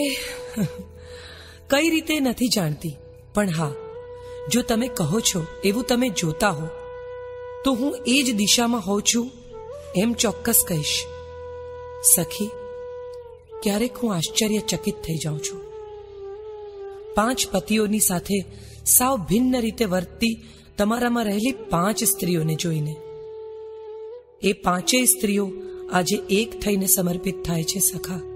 [1.71, 2.97] કઈ રીતે નથી જાણતી.
[3.35, 3.73] પણ હા,
[4.49, 6.67] જો તમે કહો છો, એવું તમે જોતા હો,
[7.65, 9.31] તો હું એ જ દિશામાં હોઉં છું,
[9.97, 11.07] એમ ચોક્કસ કહીશ.
[12.17, 12.51] સખી,
[13.63, 15.61] ક્યારેક હું આશ્ચર્યચકિત થઈ જાઉં છું.
[17.15, 18.45] પાંચ પતિઓની સાથે
[18.87, 20.43] સાવ ભિન્ન રીતે વર્તતી
[20.79, 22.97] તમારામાં રહેલી પાંચ સ્ત્રીઓને જોઈને.
[24.43, 25.51] એ પાંચેય સ્ત્રીઓ
[25.93, 28.30] આજે એક થઈને સમર્પિત થાય છે, સખા.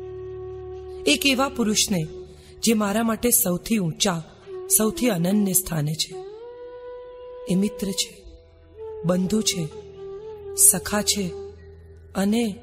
[1.06, 2.06] એક એવા પુરુષને
[2.62, 4.22] જે મારા માટે સૌથી ઊંચા,
[4.78, 6.14] સૌથી અનન્ય સ્થાને છે.
[7.48, 8.22] એ મિત્ર છે,
[9.04, 9.68] બંધુ છે,
[10.70, 11.30] સખા છે
[12.14, 12.56] અને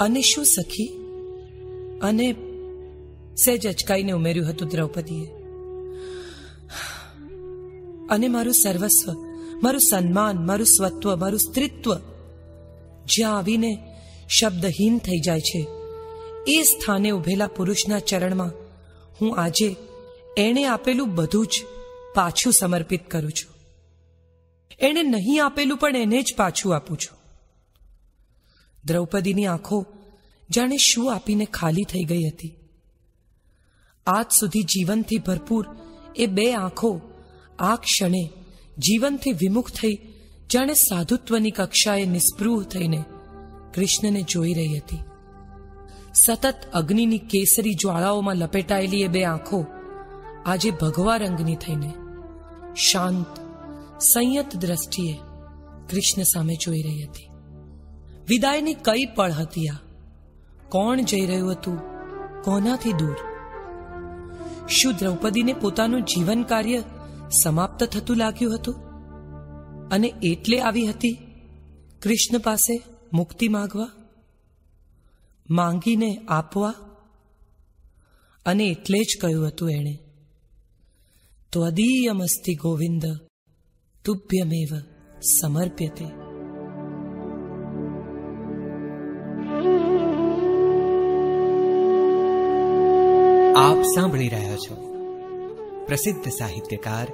[0.00, 0.86] અને શું સખી?
[2.02, 2.32] અને
[3.44, 5.26] સહેજ અચકાઈને ઉમેર્યું હતું દ્રૌપદીએ.
[8.10, 9.12] અને મારું સર્વસ્વ,
[9.62, 11.96] મારું સન્માન, મારું સ્વત્વ, મારું સ્ત્રીત્વ
[13.06, 13.78] જ્યાં આવીને
[14.28, 15.77] શબ્દહીન થઈ જાય છે
[16.48, 18.52] એ સ્થાને ઉભેલા પુરુષના ચરણમાં
[19.20, 19.76] હું આજે
[20.36, 21.50] એણે આપેલું બધું જ
[22.14, 23.54] પાછું સમર્પિત કરું છું.
[24.80, 27.18] એણે નહીં આપેલું પણ એને જ પાછું આપું છું.
[28.84, 29.86] દ્રૌપદીની આંખો
[30.50, 32.54] જાણે શું આપીને ખાલી થઈ ગઈ હતી.
[34.06, 35.66] આજ સુધી જીવનથી ભરપૂર
[36.16, 37.00] એ બે આંખો
[37.58, 38.30] આ ક્ષણે
[38.78, 39.98] જીવનથી વિમુખ થઈ
[40.52, 43.04] જાણે સાધુત્વની કક્ષાએ નિસ્પૃહ થઈને
[43.74, 45.07] કૃષ્ણને જોઈ રહી હતી.
[46.24, 49.66] સતત અગ્નિની કેસરી જ્વાળાઓમાં લપેટાયેલી એ બે આંખો
[50.46, 51.94] આજે ભગવા રંગની થઈને
[52.76, 53.40] શાંત,
[54.14, 55.12] સંયત દ્રષ્ટિએ
[55.90, 57.28] કૃષ્ણ સામે જોઈ રહી હતી.
[58.28, 59.74] વિદાયની કઈ પળ હતી આ?
[60.68, 61.78] કોણ જઈ રહ્યું હતું?
[62.42, 63.16] કોનાથી દૂર?
[64.68, 66.82] શું દ્રૌપદીને પોતાનું જીવન કાર્ય
[67.44, 68.74] સમાપ્ત થતું લાગ્યું હતું?
[69.88, 71.18] અને એટલે આવી હતી
[72.02, 73.90] કૃષ્ણ પાસે મુક્તિ માગવા?
[75.50, 76.74] માંગીને આપવા?
[78.46, 79.98] અને એટલે જ કહ્યું હતું એણે,
[81.52, 83.02] ત્વદીયમસ્તિ ગોવિંદ,
[84.04, 84.68] તુભ્યમેવ
[85.20, 86.04] સમર્પ્યતે.
[93.56, 94.76] આપ સાંભળી રહ્યા છો
[95.86, 97.06] પ્રસિદ્ધ સાહિત્યકાર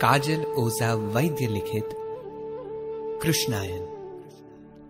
[0.00, 1.84] કાજલ ઓઝા વૈદ્ય લિખિત
[3.22, 3.82] કૃષ્ણાયન,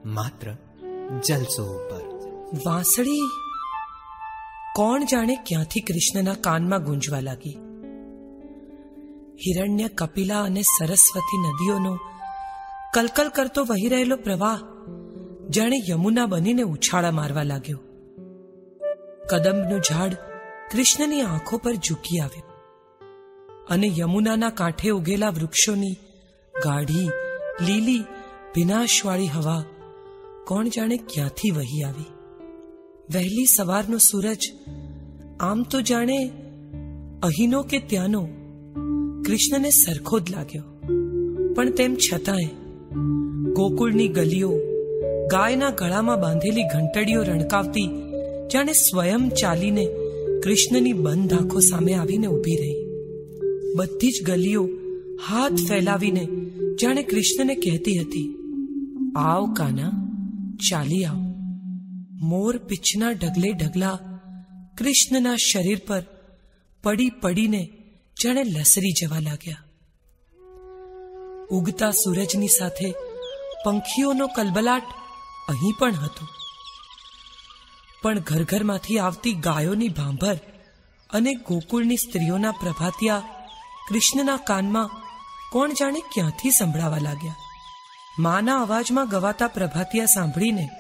[0.07, 0.53] માત્ર
[1.29, 2.10] જલસો ઉપર.
[2.55, 3.21] વાંસળી?
[4.77, 7.59] કોણ જાણે ક્યાંથી કૃષ્ણના કાનમાં ગુંજવા લાગી?
[9.47, 11.99] હિરણ્ય કપિલા અને સરસ્વતી નદીઓનો
[12.95, 14.61] કલકલ કરતો વહી રહેલો પ્રવાહ
[15.51, 17.79] જાણે યમુના બનીને ઉછાળા મારવા લાગ્યો.
[19.31, 20.15] કદંબનું ઝાડ
[20.73, 22.51] કૃષ્ણની આંખો પર ઝૂકી આવ્યું
[23.67, 25.97] અને યમુનાના કાંઠે ઉગેલા વૃક્ષોની
[26.65, 27.09] ગાઢી,
[27.67, 28.05] લીલી,
[28.57, 29.65] વિનાશવાળી હવા
[30.47, 32.20] કોણ જાણે ક્યાંથી વહી આવી?
[33.15, 34.53] વહેલી સવારનો સૂરજ,
[35.41, 36.29] આમ તો જાણે
[37.23, 38.29] અહીંનો કે ત્યાંનો,
[39.27, 40.63] કૃષ્ણને સરખો જ લાગ્યો.
[41.55, 42.47] પણ તેમ છતાંય,
[43.53, 44.53] ગોકુળની ગલીઓ,
[45.31, 47.91] ગાયના ગળામાં બાંધેલી ઘંટડીઓ રણકાવતી,
[48.53, 49.87] જાણે સ્વયં ચાલીને
[50.45, 52.77] કૃષ્ણની બંધ આંખો સામે આવીને ઊભી રહી.
[53.77, 54.69] બધી જ ગલીઓ
[55.29, 56.29] હાથ ફેલાવીને
[56.83, 58.35] જાણે કૃષ્ણને કહેતી હતી,
[59.17, 59.93] આવ કાના,
[60.71, 61.30] ચાલી આવ.
[62.21, 63.99] મોર પીછના ઢગલે ઢગલા
[64.79, 66.03] કૃષ્ણના શરીર પર
[66.83, 67.71] પડી પડીને
[68.23, 69.65] જાણે લસરી જવા લાગ્યા.
[71.51, 72.95] ઉગતા સૂરજની સાથે
[73.65, 74.83] પંખીઓનો કલબલાટ
[75.49, 76.27] અહીં પણ હતો.
[78.03, 80.37] પણ ઘર ઘરમાંથી આવતી ગાયોની ભાંભર
[81.11, 83.23] અને ગોકુળની સ્ત્રીઓના પ્રભાતિયા
[83.89, 84.91] કૃષ્ણના કાનમાં
[85.53, 87.35] કોણ જાણે ક્યાંથી સંભળાવા લાગ્યા.
[88.19, 90.71] માના અવાજમાં ગવાતા પ્રભાતિયા સાંભળીને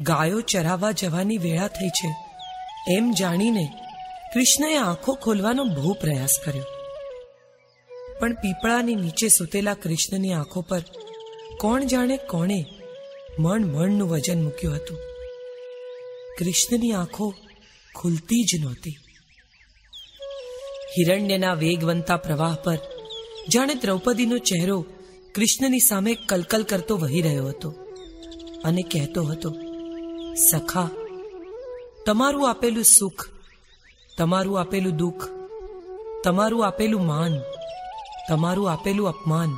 [0.00, 2.14] ગાયો ચરાવવા જવાની વેળા થઈ છે.
[2.96, 3.68] એમ જાણીને
[4.34, 6.64] કૃષ્ણએ આંખો ખોલવાનો બહુ પ્રયાસ કર્યો.
[8.20, 10.82] પણ પીપળાની નીચે સૂતેલા કૃષ્ણની આંખો પર
[11.60, 12.64] કોણ જાણે કોણે
[13.38, 14.98] મણ મણનું વજન મૂક્યું હતું.
[16.38, 17.34] કૃષ્ણની આંખો
[17.94, 18.98] ખુલતી જ નહોતી.
[20.98, 22.78] હિરણ્યના વેગવંતા પ્રવાહ પર
[23.48, 24.84] જાણે દ્રૌપદીનો ચહેરો
[25.34, 27.74] કૃષ્ણની સામે કલકલ કરતો વહી રહ્યો હતો
[28.64, 29.54] અને કહેતો હતો
[30.36, 30.88] સખા,
[32.06, 33.28] તમારું આપેલું સુખ,
[34.18, 35.24] તમારું આપેલું દુઃખ,
[36.24, 37.40] તમારું આપેલું માન,
[38.28, 39.50] તમારું આપેલું અપમાન,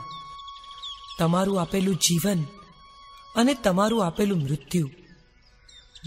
[1.18, 2.44] તમારું આપેલું જીવન
[3.36, 4.90] અને તમારું આપેલું મૃત્યુ,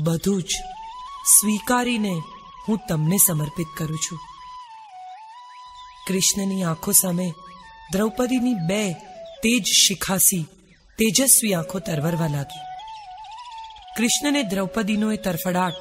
[0.01, 0.51] બધું જ
[1.39, 2.21] સ્વીકારીને
[2.67, 4.19] હું તમને સમર્પિત કરું છું.
[6.07, 7.34] કૃષ્ણની આંખો સામે
[7.91, 8.93] દ્રૌપદીની બે
[9.43, 10.45] તેજ શિખાસી,
[10.97, 12.70] તેજસ્વી આંખો તરવરવા લાગી.
[13.97, 15.73] કૃષ્ણને દ્રૌપદીનો એ તરફડાટ.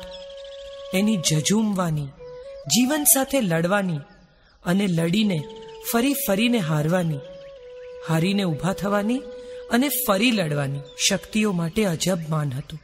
[0.94, 2.06] એની જજુમવાની
[2.66, 3.98] જીવન સાથે લડવાની
[4.64, 5.42] અને લડીને
[5.92, 7.18] ફરી ફરીને હારવાની.
[8.08, 9.18] હારીને ઊભા થવાની
[9.70, 12.80] અને ફરી લડવાની શક્તિઓ માટે અજબ માન હતું.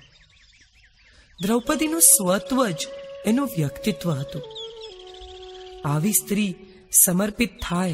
[1.42, 2.86] દ્રૌપદીનું સ્વત્વ જ
[3.26, 4.42] એનું વ્યક્તિત્વ હતું.
[5.84, 6.54] આવી સ્ત્રી
[7.04, 7.92] સમર્પિત થાય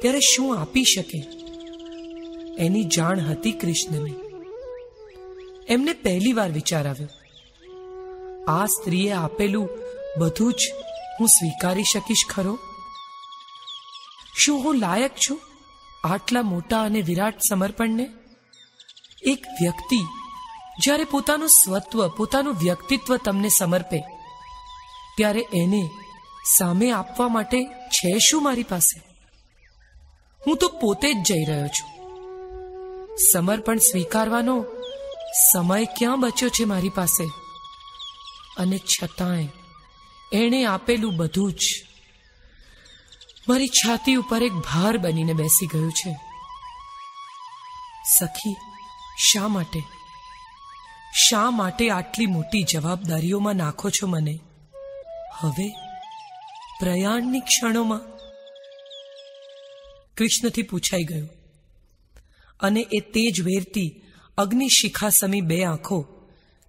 [0.00, 1.24] ત્યારે શું આપી શકે?
[2.64, 4.29] એની જાણ હતી કૃષ્ણને.
[5.70, 7.08] એમને પહેલી વાર વિચાર આવ્યો.
[8.48, 9.68] આ સ્ત્રીએ આપેલું
[10.18, 10.56] બધું જ
[11.20, 12.58] હું સ્વીકારી શકીશ ખરો?
[14.38, 15.40] શું હું લાયક છું
[16.04, 18.08] આટલા મોટા અને વિરાટ સમર્પણને?
[19.22, 19.98] એક વ્યક્તિ
[20.82, 24.00] જ્યારે પોતાનું સ્વત્વ, પોતાનું વ્યક્તિત્વ તમને સમર્પે,
[25.16, 25.90] ત્યારે એને
[26.58, 29.00] સામે આપવા માટે છે શું મારી પાસે?
[30.46, 31.90] હું તો પોતે જ જઈ રહ્યો છું.
[33.32, 34.64] સમર્પણ સ્વીકારવાનો
[35.32, 37.30] સમય ક્યાં બચ્યો છે મારી પાસે?
[38.58, 39.48] અને છતાંય
[40.32, 41.58] એણે આપેલું બધું જ
[43.48, 46.16] મારી છાતી ઉપર એક ભાર બનીને બેસી ગયું છે.
[48.18, 48.56] સખી,
[49.18, 49.82] શા માટે?
[51.14, 54.38] શા માટે આટલી મોટી જવાબદારીઓમાં નાખો છો મને?
[55.40, 55.68] હવે,
[56.80, 58.00] પ્રયાણની ક્ષણોમાં?
[60.16, 61.28] કૃષ્ણથી પૂછાઈ ગયું.
[62.60, 64.02] અને એ તેજ વેરતી
[64.40, 66.04] અગ્નિશિખા સમી બે આંખો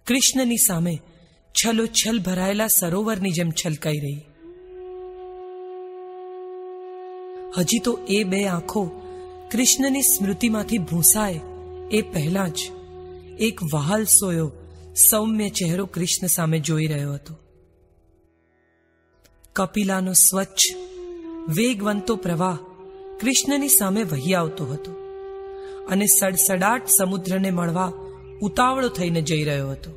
[0.06, 1.00] કૃષ્ણની સામે
[1.52, 4.20] છલોછલ ભરાયેલા સરોવરની જેમ છલકાઈ રહી.
[7.58, 8.90] હજી તો એ બે આંખો
[9.52, 11.40] કૃષ્ણની સ્મૃતિમાંથી ભૂંસાય
[11.90, 12.58] એ પહેલા જ
[13.38, 14.52] એક વહાલ સોયો
[15.10, 17.38] સૌમ્ય ચહેરો કૃષ્ણ સામે જોઈ રહ્યો હતો.
[19.52, 20.76] કપિલાનો સ્વચ્છ,
[21.48, 22.58] વેગવંતો પ્રવાહ
[23.20, 25.01] કૃષ્ણની સામે વહી આવતો હતો.
[25.92, 27.92] અને સડસડાટ સમુદ્રને મળવા
[28.42, 29.90] ઉતાવળો થઈને જઈ રહ્યો હતો.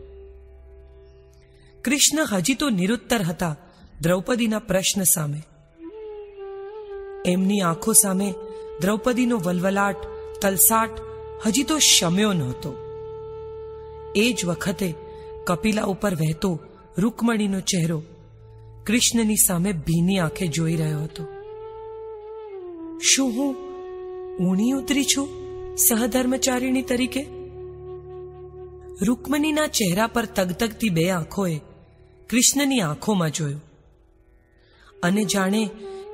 [1.81, 3.55] કૃષ્ણ હજી તો નિરુત્તર હતા
[4.01, 5.41] દ્રૌપદીના પ્રશ્ન સામે.
[7.25, 8.33] એમની આંખો સામે
[8.81, 9.95] દ્રૌપદીનો વલવલાટ,
[10.41, 10.89] તલસાટ
[11.47, 12.73] હજી તો શમ્યો નહોતો.
[14.15, 14.93] એ જ વખતે
[15.47, 16.59] કપિલા ઉપર વહેતો
[16.97, 18.03] રૂકમણીનો ચહેરો
[18.87, 21.23] કૃષ્ણની સામે ભીની આંખે જોઈ રહ્યો હતો.
[22.99, 23.55] શું હું
[24.37, 25.44] ઊણી ઉતરી છું?
[25.77, 27.25] સહધર્મચારીણી તરીકે?
[29.01, 31.57] રૂકમણીના ચહેરા પર તગતગતી બે આંખોએ
[32.29, 33.61] કૃષ્ણની આંખોમાં જોયું.
[35.03, 35.69] અને જાણે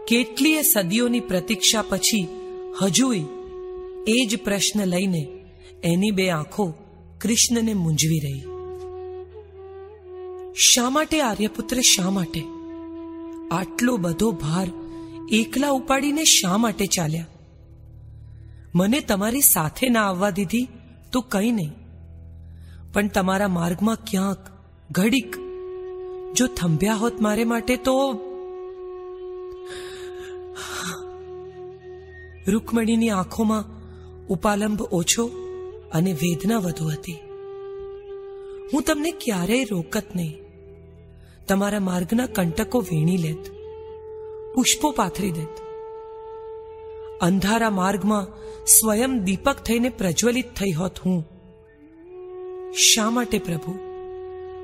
[0.07, 2.27] કેટલીય સદીઓની પ્રતીક્ષા પછી
[2.81, 3.23] હજુય
[4.07, 5.27] એ જ પ્રશ્ન લઈને
[5.83, 6.73] એની બે આંખો
[7.21, 8.43] કૃષ્ણને મૂંઝવી રહી.
[10.55, 12.43] શા માટે આર્યપુત્ર શા માટે?
[13.51, 14.67] આટલો બધો ભાર
[15.31, 17.27] એકલા ઉપાડીને શા માટે ચાલ્યા?
[18.75, 20.67] મને તમારી સાથે ના આવવા દીધી
[21.11, 21.71] તો કંઈ નહીં.
[22.93, 24.49] પણ તમારા માર્ગમાં ક્યાંક
[24.91, 25.35] ઘડીક
[26.35, 28.13] જો થંભ્યા હોત મારે માટે તો
[32.47, 33.63] રૂકમણીની આંખોમાં
[34.27, 35.29] ઉપાલંબ ઓછો
[35.93, 37.17] અને વેદના વધુ હતી.
[38.73, 40.37] હું તમને ક્યારેય રોકત નહીં.
[41.47, 43.51] તમારા માર્ગના કંટકો વીણી લેત,
[44.55, 45.55] પુષ્પો પાથરી દેત.
[47.21, 48.27] અંધારા માર્ગમાં
[48.79, 51.25] સ્વયં દીપક થઈને પ્રજ્વલિત થઈ હોત હું.
[52.73, 53.79] શા માટે પ્રભુ?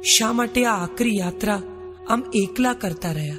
[0.03, 1.61] શા માટે આ આકરી યાત્રા
[2.09, 3.37] આમ એકલા કરતા રહ્યા?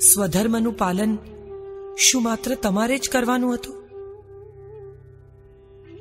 [0.00, 1.18] સ્વધર્મનું પાલન
[1.96, 3.74] શું માત્ર તમારે જ કરવાનું હતું?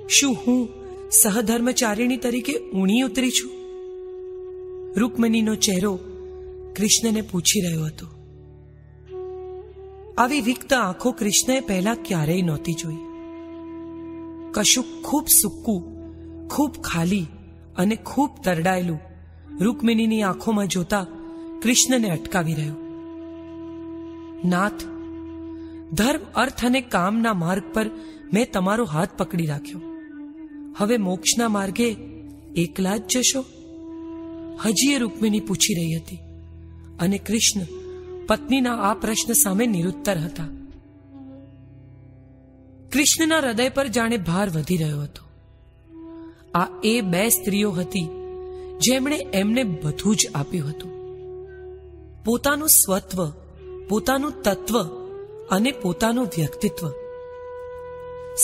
[0.08, 0.70] શું હું
[1.12, 3.52] સહધર્મચારિણી તરીકે ઊણી ઉતરી છું?
[5.00, 6.00] રૂકમણીનો ચહેરો
[6.78, 8.17] કૃષ્ણને પૂછી રહ્યો હતો.
[10.18, 12.98] આવી વિકતા આંખો કૃષ્ણએ પહેલા ક્યારેય નહોતી જોઈ.
[14.52, 15.82] કશું ખૂબ સૂકું,
[16.48, 17.26] ખૂબ ખાલી
[17.78, 19.00] અને ખૂબ તરડાયેલું
[19.60, 21.06] રૂકમિણીની આંખોમાં જોતા
[21.64, 22.76] કૃષ્ણને અટકાવી રહ્યો.
[24.46, 24.84] નાથ,
[25.94, 27.90] ધર્મ, અર્થ અને કામના માર્ગ પર
[28.34, 29.82] મેં તમારો હાથ પકડી રાખ્યો.
[30.78, 31.96] હવે મોક્ષના માર્ગે
[32.56, 33.46] એકલા જ જશો?
[34.66, 36.18] હજી એ રૂકમિણી પૂછી રહી હતી
[37.00, 37.87] અને કૃષ્ણ
[38.28, 40.48] પત્નીના આ પ્રશ્ન સામે નિરુત્તર હતા.
[42.94, 45.28] કૃષ્ણના હૃદય પર જાણે ભાર વધી રહ્યો હતો.
[46.60, 48.08] આ એ બે સ્ત્રીઓ હતી
[48.80, 50.92] જેમણે એમને બધું જ આપ્યું હતું.
[52.26, 53.30] પોતાનું સ્વત્વ,
[53.90, 54.84] પોતાનું તત્વ
[55.50, 56.90] અને પોતાનું વ્યક્તિત્વ.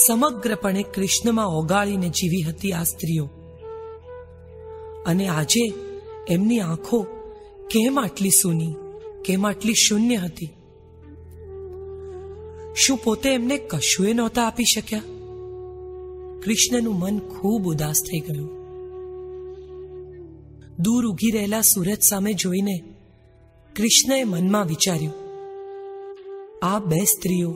[0.06, 3.28] સમગ્રપણે કૃષ્ણમાં ઓગાળીને જીવી હતી આ સ્ત્રીઓ.
[5.06, 5.74] અને આજે
[6.28, 7.02] એમની આંખો
[7.70, 8.74] કેમ આટલી સૂની?
[9.24, 10.48] કેમ આટલી શૂન્ય હતી?
[12.76, 15.02] શું પોતે એમને કશુંય નહોતા આપી શક્યા?
[16.44, 18.50] કૃષ્ણનું મન ખૂબ ઉદાસ થઈ ગયું.
[20.78, 22.82] દૂર ઉગી રહેલા સૂરજ સામે જોઈને
[23.76, 25.14] કૃષ્ણએ મનમાં વિચાર્યું,
[26.62, 27.54] આ બે સ્ત્રીઓ,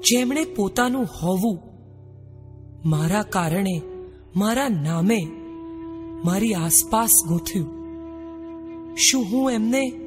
[0.00, 1.58] જેમણે પોતાનું હોવું,
[2.88, 3.82] મારા કારણે,
[4.36, 5.26] મારા નામે
[6.24, 7.68] મારી આસપાસ ગોથ્યું
[8.96, 10.01] શું હું એમને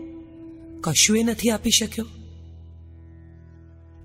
[0.85, 2.05] કશુંય નથી આપી શક્યો?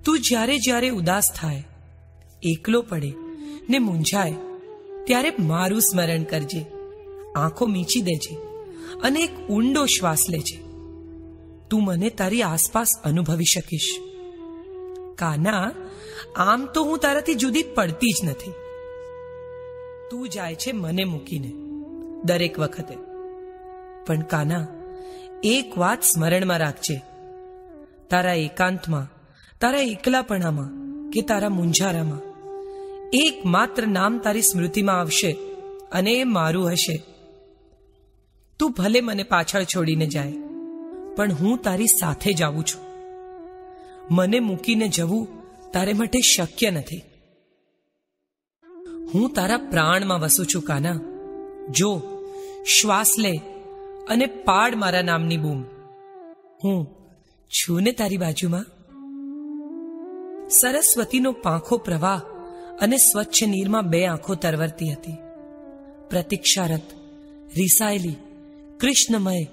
[0.05, 1.63] તું જ્યારે જ્યારે ઉદાસ થાય,
[2.43, 3.13] એકલો પડે
[3.69, 4.33] ને મૂંઝાય,
[5.03, 6.65] ત્યારે મારું સ્મરણ કરજે,
[7.35, 8.35] આંખો મીચી દેજે
[9.03, 10.57] અને એક ઊંડો શ્વાસ લેજે.
[11.69, 13.97] તું મને તારી આસપાસ અનુભવી શકીશ.
[15.15, 15.71] કાના,
[16.35, 18.51] આમ તો હું તારાથી જુદી પડતી જ નથી.
[20.11, 21.51] તું જાય છે મને મૂકીને,
[22.23, 22.95] દરેક વખતે.
[24.05, 24.67] પણ કાના
[25.43, 27.01] એક વાત સ્મરણમાં રાખજે.
[28.09, 29.07] તારા એકાંતમાં,
[29.59, 30.69] તારા એકલાપણામાં
[31.09, 32.19] કે તારા મૂંઝારામાં.
[33.13, 35.31] એક માત્ર નામ તારી સ્મૃતિમાં આવશે
[35.91, 37.03] અને એ મારું હશે.
[38.59, 40.33] તું ભલે મને પાછળ છોડીને જાય,
[41.15, 42.81] પણ હું તારી સાથે જ આવું છું.
[44.15, 45.27] મને મૂકીને જવું
[45.71, 47.01] તારે માટે શક્ય નથી.
[49.13, 50.99] હું તારા પ્રાણમાં વસું છું, કાના.
[51.69, 52.01] જો
[52.81, 53.41] શ્વાસ લે
[54.09, 55.61] અને પાડ મારા નામની બૂમ.
[56.63, 56.87] હું
[57.47, 58.65] છું ને તારી બાજુમાં?
[60.49, 62.21] સરસ્વતીનો પાંખો પ્રવાહ
[62.81, 65.17] અને સ્વચ્છ નીરમાં બે આંખો તરવરતી હતી.
[66.09, 66.81] પ્રતિક્ષારત,
[67.57, 68.15] રિસાયેલી,
[68.79, 69.43] કૃષ્ણમય,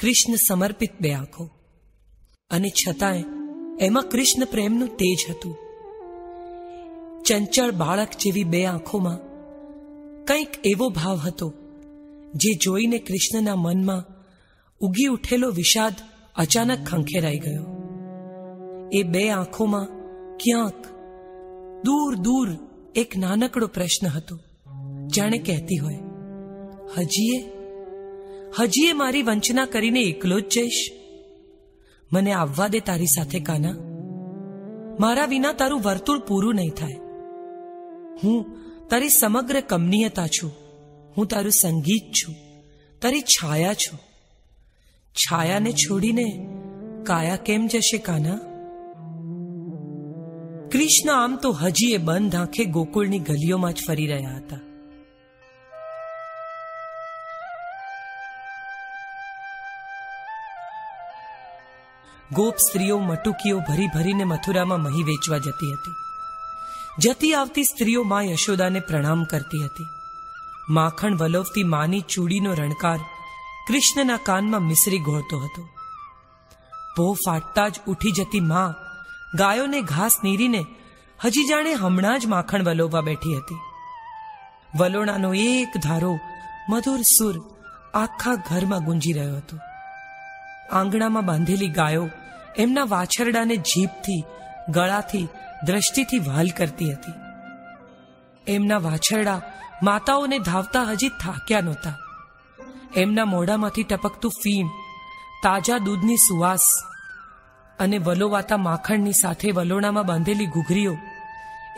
[0.00, 1.50] કૃષ્ણ સમર્પિત બે આંખો.
[2.50, 3.24] અને છતાંય
[3.80, 5.56] એમાં કૃષ્ણ પ્રેમનું તેજ હતું.
[7.26, 9.18] ચંચળ બાળક જેવી બે આંખોમાં
[10.24, 11.54] કંઈક એવો ભાવ હતો
[12.34, 14.04] જે જોઈને કૃષ્ણના મનમાં
[14.80, 15.94] ઉગી ઉઠેલો વિષાદ
[16.36, 17.66] અચાનક ખંખેરાઈ ગયો.
[18.92, 19.86] એ બે આંખોમાં
[20.36, 20.86] ક્યાંક
[21.84, 22.48] દૂર દૂર
[22.94, 24.38] એક નાનકડો પ્રશ્ન હતો.
[25.16, 25.98] જાણે કહેતી હોય,
[26.98, 27.38] હજીએ
[28.60, 30.92] હજીએ મારી વંચના કરીને એકલો જ જઈશ?
[32.12, 33.76] મને આવવા દે તારી સાથે કાના?
[35.00, 36.98] મારા વિના તારું વર્તુળ પૂરું નહીં થાય.
[38.24, 38.46] હું
[38.88, 40.52] તારી સમગ્ર કમનીયતા છું.
[41.18, 42.34] હું તારું સંગીત છું,
[43.02, 43.98] તારી છાયા છું.
[45.14, 46.48] છાયાને છોડીને
[47.06, 48.38] કાયા કેમ જશે કાના?
[50.72, 54.60] કૃષ્ણ આમ તો હજી એ બંધ આંખે ગોકુળની ગલીઓમાં જ ફરી રહ્યા હતા.
[62.32, 65.96] ગોપ સ્ત્રીઓ મટુકીઓ ભરી ભરીને મથુરામાં મહી વેચવા જતી હતી.
[66.98, 69.97] જતી આવતી સ્ત્રીઓ મા યશોદાને પ્રણામ કરતી હતી.
[70.68, 72.98] માખણ વલોવતી માની ચૂડીનો રણકાર
[73.68, 75.68] કૃષ્ણના કાનમાં મિસરી ઘોળતો હતો.
[76.96, 78.74] પો ફાટતા જ ઉઠી જતી મા
[79.34, 80.66] ગાયોને ઘાસ નીરીને
[81.24, 83.58] હજી જાણે હમણાં જ માખણ વલોવવા બેઠી હતી.
[84.78, 86.18] વલોણાનો એક ધારો
[86.68, 87.44] મધુર સુર
[87.94, 89.58] આખા ઘરમાં ગુંજી રહ્યો હતો.
[90.72, 92.10] આંગણામાં બાંધેલી ગાયો
[92.56, 94.24] એમના વાછરડાને જીભથી,
[94.68, 95.28] ગળાથી,
[95.64, 97.12] દ્રષ્ટિથી વાલ કરતી હતી.
[98.52, 99.42] એમના વાછરડા
[99.82, 101.96] માતાઓને ધાવતા હજી થાક્યા નહોતા.
[102.94, 104.72] એમના મોઢામાંથી ટપકતું ફીણ,
[105.42, 106.66] તાજા દૂધની સુવાસ
[107.78, 110.94] અને વલોવાતા માખણની સાથે વલોણામાં બાંધેલી ઘૂઘરીઓ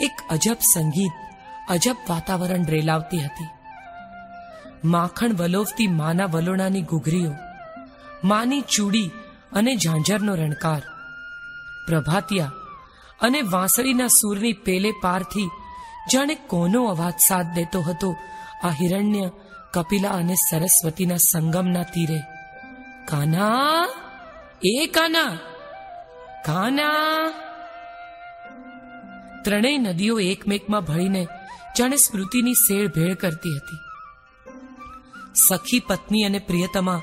[0.00, 1.14] એક અજબ સંગીત,
[1.68, 3.50] અજબ વાતાવરણ રેલાવતી હતી.
[4.84, 7.34] માખણ વલોવતી માના વલોણાની ઘૂઘરીઓ,
[8.24, 9.08] માની ચૂડી
[9.52, 10.82] અને ઝાંઝરનો રણકાર,
[11.86, 12.56] પ્રભાતિયા
[13.20, 15.48] અને વાંસળીના સૂરની પેલે પારથી
[16.12, 18.16] જાણે કોનો અવાજ સાથ દેતો હતો?
[18.64, 19.30] આ હિરણ્ય
[19.74, 22.20] કપિલા અને સરસ્વતીના સંગમના તીરે.
[23.04, 23.88] કાના?
[24.64, 25.38] એ કાના?
[26.44, 27.30] કાના?
[29.44, 31.26] ત્રણેય નદીઓ એકમેકમાં ભળીને
[31.78, 33.78] જાણે સ્મૃતિની શેળ ભેળ કરતી હતી.
[35.48, 37.02] સખી પત્ની અને પ્રિયતમા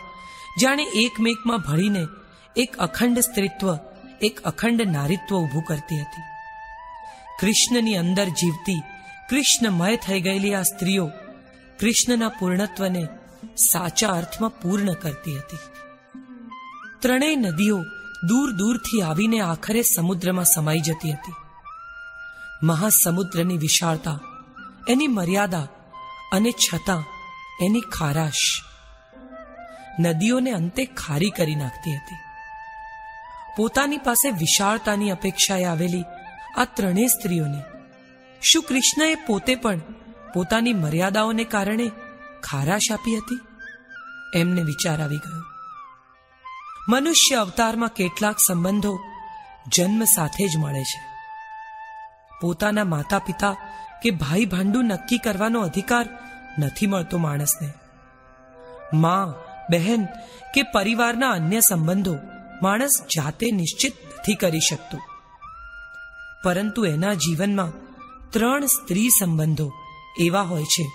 [0.61, 2.07] જાણે એકમેકમાં ભળીને
[2.55, 3.77] એક અખંડ સ્ત્રીત્વ,
[4.21, 6.36] એક અખંડ નારીત્વ ઊભું કરતી હતી.
[7.41, 8.81] કૃષ્ણની અંદર જીવતી
[9.29, 11.11] કૃષ્ણમય થઈ ગયેલી આ સ્ત્રીઓ
[11.79, 13.07] કૃષ્ણના પૂર્ણત્વને
[13.57, 15.57] સાચા અર્થમાં પૂર્ણ કરતી હતી.
[16.99, 17.83] ત્રણેય નદીઓ
[18.27, 21.33] દૂર દૂરથી આવીને આખરે સમુદ્રમાં સમાઈ જતી હતી.
[22.63, 24.19] મહાસમુદ્રની વિશાળતા,
[24.89, 25.67] એની મર્યાદા
[26.31, 27.03] અને છતાં
[27.65, 28.63] એની ખારાશ
[29.99, 32.15] નદીઓને અંતે ખારી કરી નાખતી હતી.
[33.57, 36.03] પોતાની પાસે વિશાળતાની અપેક્ષાએ આવેલી
[36.55, 37.63] આ ત્રણેય સ્ત્રીઓને.
[38.41, 39.79] શું કૃષ્ણએ પોતે પણ
[40.33, 41.87] પોતાની મર્યાદાઓને કારણે
[42.43, 43.39] ખારાશ આપી હતી.
[44.39, 45.43] એમને વિચાર આવી ગયો.
[46.89, 48.99] મનુષ્ય અવતારમાં કેટલાક સંબંધો
[49.73, 51.01] જન્મ સાથે જ મળે છે.
[52.41, 53.55] પોતાના માતા પિતા
[54.03, 56.09] કે ભાઈ ભાંડુ નક્કી કરવાનો અધિકાર
[56.59, 57.73] નથી મળતો માણસને.
[58.93, 59.31] માં,
[59.71, 60.05] બહેન
[60.53, 62.17] કે પરિવારના અન્ય સંબંધો
[62.61, 65.01] માણસ જાતે નિશ્ચિત નથી કરી શકતો.
[66.43, 67.71] પરંતુ એના જીવનમાં
[68.29, 69.71] ત્રણ સ્ત્રી સંબંધો
[70.19, 70.85] એવા હોય છે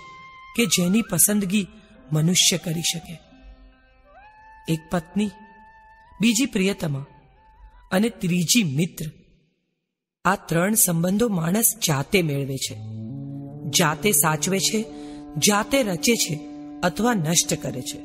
[0.55, 1.67] કે જેની પસંદગી
[2.11, 3.19] મનુષ્ય કરી શકે.
[4.73, 5.29] એક પત્ની,
[6.21, 7.05] બીજી પ્રિયતમા
[7.91, 9.05] અને ત્રીજી મિત્ર.
[10.25, 12.75] આ ત્રણ સંબંધો માણસ જાતે મેળવે છે,
[13.69, 14.85] જાતે સાચવે છે,
[15.47, 16.39] જાતે રચે છે
[16.83, 17.99] અથવા નષ્ટ કરે છે.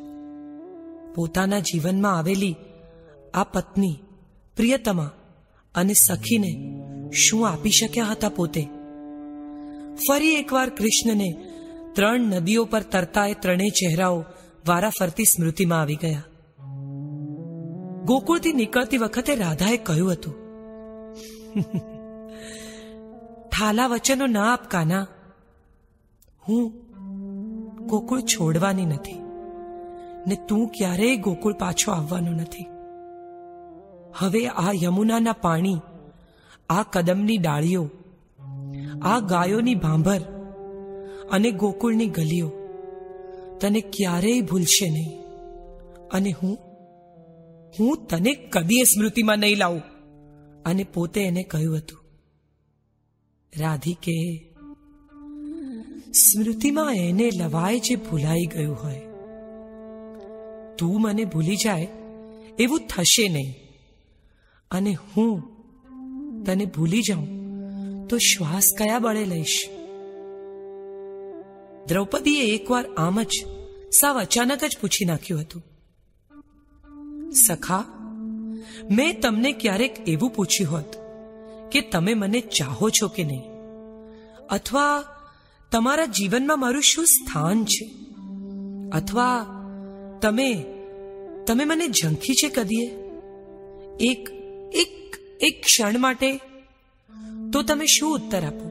[1.14, 2.57] પોતાના જીવનમાં આવેલી
[3.34, 3.99] આ પત્ની,
[4.57, 5.11] પ્રિયતમા
[5.74, 6.53] અને સખીને
[7.13, 8.63] શું આપી શક્યા હતા પોતે?
[10.09, 11.29] ફરી એકવાર કૃષ્ણને
[11.95, 14.19] ત્રણ નદીઓ પર તરતા એ ત્રણેય ચહેરાઓ
[14.67, 16.25] વારા ફરતી સ્મૃતિમાં આવી ગયા.
[18.05, 20.37] ગોકુળથી નીકળતી વખતે રાધાએ કહ્યું હતું,
[23.51, 25.07] થાલા વચનો ના આપ કાના.
[26.49, 26.65] હું
[27.87, 29.21] ગોકુળ છોડવાની નથી
[30.27, 32.67] ને તું ક્યારેય ગોકુળ પાછો આવવાનો નથી.
[34.19, 35.79] હવે આ યમુનાના પાણી
[36.69, 37.91] આ કદમની ડાળીઓ,
[39.03, 40.21] આ ગાયોની ભાંભર
[41.31, 42.49] અને ગોકુળની ગલીઓ,
[43.61, 45.21] તને ક્યારેય ભૂલશે નહીં.
[46.09, 46.59] અને હું
[47.79, 49.83] હું તને કદી સ્મૃતિમાં નહીં લાવું.
[50.66, 52.05] અને પોતે એને કહ્યું હતું,
[53.59, 54.49] રાધિકે,
[56.12, 59.01] સ્મૃતિમાં એને લવાય જે ભૂલાઈ ગયું હોય.
[60.79, 61.89] તું મને ભૂલી જાય
[62.59, 63.55] એવું થશે નહીં.
[64.71, 65.58] અને હું
[66.49, 67.28] તને ભૂલી જાઉં,
[68.09, 69.68] તો શ્વાસ કયા બળે લઈશ?
[71.88, 73.32] દ્રૌપદીએ એકવાર આમ જ
[74.01, 75.62] સાવ અચાનક જ પૂછી નાખ્યું હતું,
[77.46, 77.84] સખા,
[78.90, 80.96] મેં તમને ક્યારેક એવું પૂછ્યું હોત
[81.72, 83.42] કે તમે મને ચાહો છો કે નહીં?
[84.51, 85.05] અથવા
[85.72, 87.90] તમારા જીવનમાં મારું શું સ્થાન છે?
[88.92, 89.46] અથવા
[90.22, 90.64] તમે
[91.46, 92.86] તમે મને ઝંખી છે કદીએ?
[94.01, 94.28] એક
[94.72, 96.41] એક એક ક્ષણ માટે,
[97.53, 98.66] તો તમે શું ઉત્તર આપો?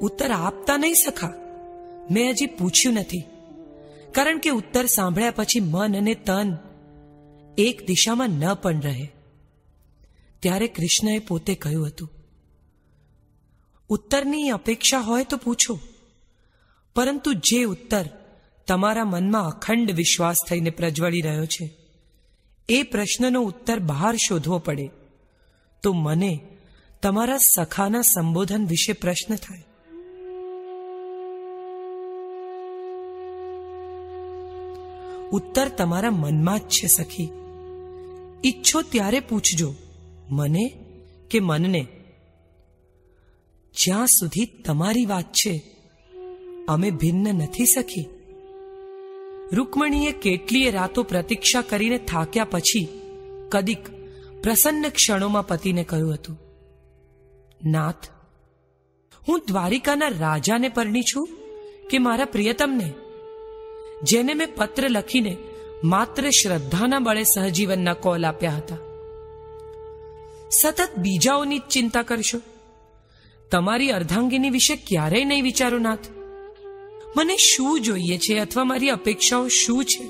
[0.00, 1.32] ઉત્તર આપતા નહીં સખા.
[2.10, 3.22] મેં હજી પૂછ્યું નથી.
[4.12, 6.56] કારણ કે ઉત્તર સાંભળ્યા પછી મન અને તન
[7.58, 9.06] એક દિશામાં ન પણ રહે.
[10.40, 12.10] ત્યારે કૃષ્ણએ પોતે કહ્યું હતું,
[13.88, 15.78] ઉત્તરની અપેક્ષા હોય તો પૂછો.
[16.96, 18.04] પરંતુ જે ઉત્તર
[18.66, 21.70] તમારા મનમાં અખંડ વિશ્વાસ થઈને પ્રજ્વળી રહ્યો છે,
[22.68, 24.90] એ પ્રશ્નનો ઉત્તર બહાર શોધવો પડે.
[25.84, 26.40] તો મને
[27.02, 29.64] તમારા સખાના સંબોધન વિશે પ્રશ્ન થાય.
[35.32, 37.28] ઉત્તર તમારા મનમાં જ છે સખી.
[38.44, 39.74] ઈચ્છો ત્યારે પૂછજો
[40.30, 40.64] મને
[41.30, 41.86] કે મનને.
[43.82, 45.62] જ્યાં સુધી તમારી વાત છે,
[46.68, 48.06] અમે ભિન્ન નથી સખી.
[49.52, 52.88] રૂકમણીએ કેટલીય રાતો પ્રતીક્ષા કરીને થાક્યા પછી
[53.48, 53.93] કદીક
[54.44, 56.38] પ્રસન્ન ક્ષણોમાં પતિને કહ્યું હતું,
[57.64, 58.08] નાથ,
[59.28, 61.28] હું દ્વારિકાના રાજાને પરણી છું
[61.90, 62.92] કે મારા પ્રિયતમને,
[64.02, 65.36] જેને મેં પત્ર લખીને
[65.84, 68.76] માત્ર શ્રદ્ધાના બળે સહજીવનના કોલ આપ્યા હતા.
[70.50, 72.40] સતત બીજાઓની જ ચિંતા કરશો.
[73.50, 76.06] તમારી અર્ધાંગીની વિશે ક્યારેય નહીં વિચારો, નાથ.
[77.16, 80.04] મને શું જોઈએ છે અથવા મારી અપેક્ષાઓ શું છે?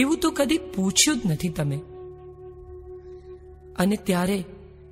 [0.00, 1.80] એવું તો કદી પૂછ્યું જ નથી તમે.
[3.76, 4.44] અને ત્યારે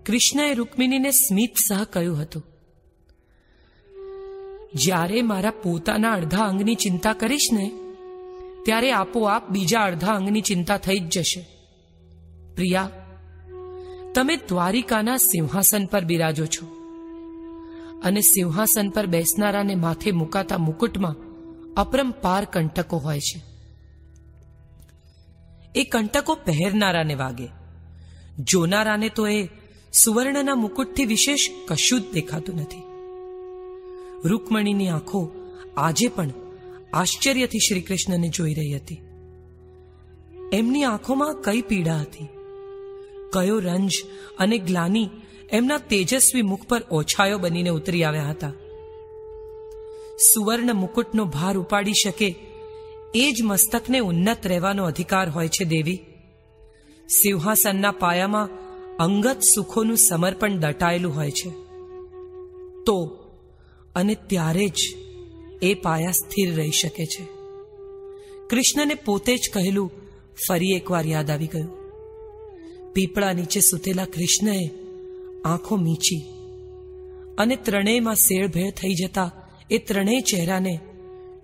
[0.06, 2.44] કૃષ્ણએ રૂકમિનીને સ્મિત સહ કહ્યું હતું,
[4.74, 7.70] જ્યારે મારા પોતાના અડધા અંગની ચિંતા કરીશ ને,
[8.64, 11.46] ત્યારે આપોઆપ બીજા અડધા અંગની ચિંતા થઈ જ જશે.
[12.56, 12.90] પ્રિયા,
[14.14, 16.66] તમે દ્વારિકાના સિંહાસન પર બિરાજો છો
[18.04, 21.16] અને સિંહાસન પર બેસનારાને માથે મુકાતા મુકુટમાં
[21.74, 23.38] અપરંપાર કંટકો હોય છે.
[25.74, 27.59] એ કંટકો પહેરનારાને વાગે.
[28.44, 29.48] જોનારાને તો એ
[30.04, 32.82] સુવર્ણના મુકુટથી વિશેષ કશું જ દેખાતું નથી.
[34.24, 35.30] રૂકમણીની આંખો
[35.76, 36.30] આજે પણ
[36.92, 39.00] આશ્ચર્યથી શ્રી કૃષ્ણને જોઈ રહી હતી.
[40.52, 42.28] એમની આંખોમાં કઈ પીડા હતી?
[43.32, 43.90] કયો રંજ
[44.38, 45.08] અને ગ્લાની
[45.50, 48.52] એમના તેજસ્વી મુખ પર ઓછાયો બનીને ઉતરી આવ્યા હતા?
[50.34, 52.36] સુવર્ણ મુકુટનો ભાર ઉપાડી શકે
[53.14, 56.04] એ જ મસ્તકને ઉન્નત રહેવાનો અધિકાર હોય છે દેવી?
[57.10, 58.48] સિંહાસનના પાયામાં
[58.96, 61.50] અંગત સુખોનું સમર્પણ દટાયેલું હોય છે.
[62.86, 63.16] તો
[63.94, 64.78] અને ત્યારે જ
[65.62, 67.24] એ પાયા સ્થિર રહી શકે છે.
[68.50, 69.90] કૃષ્ણને પોતે જ કહેલું
[70.48, 71.80] ફરી એકવાર યાદ આવી ગયું.
[72.92, 74.70] પીપળા નીચે સૂતેલા કૃષ્ણએ
[75.44, 76.24] આંખો મીચી
[77.38, 79.30] અને ત્રણેયમાં શેળભેળ થઈ જતા
[79.70, 80.80] એ ત્રણેય ચહેરાને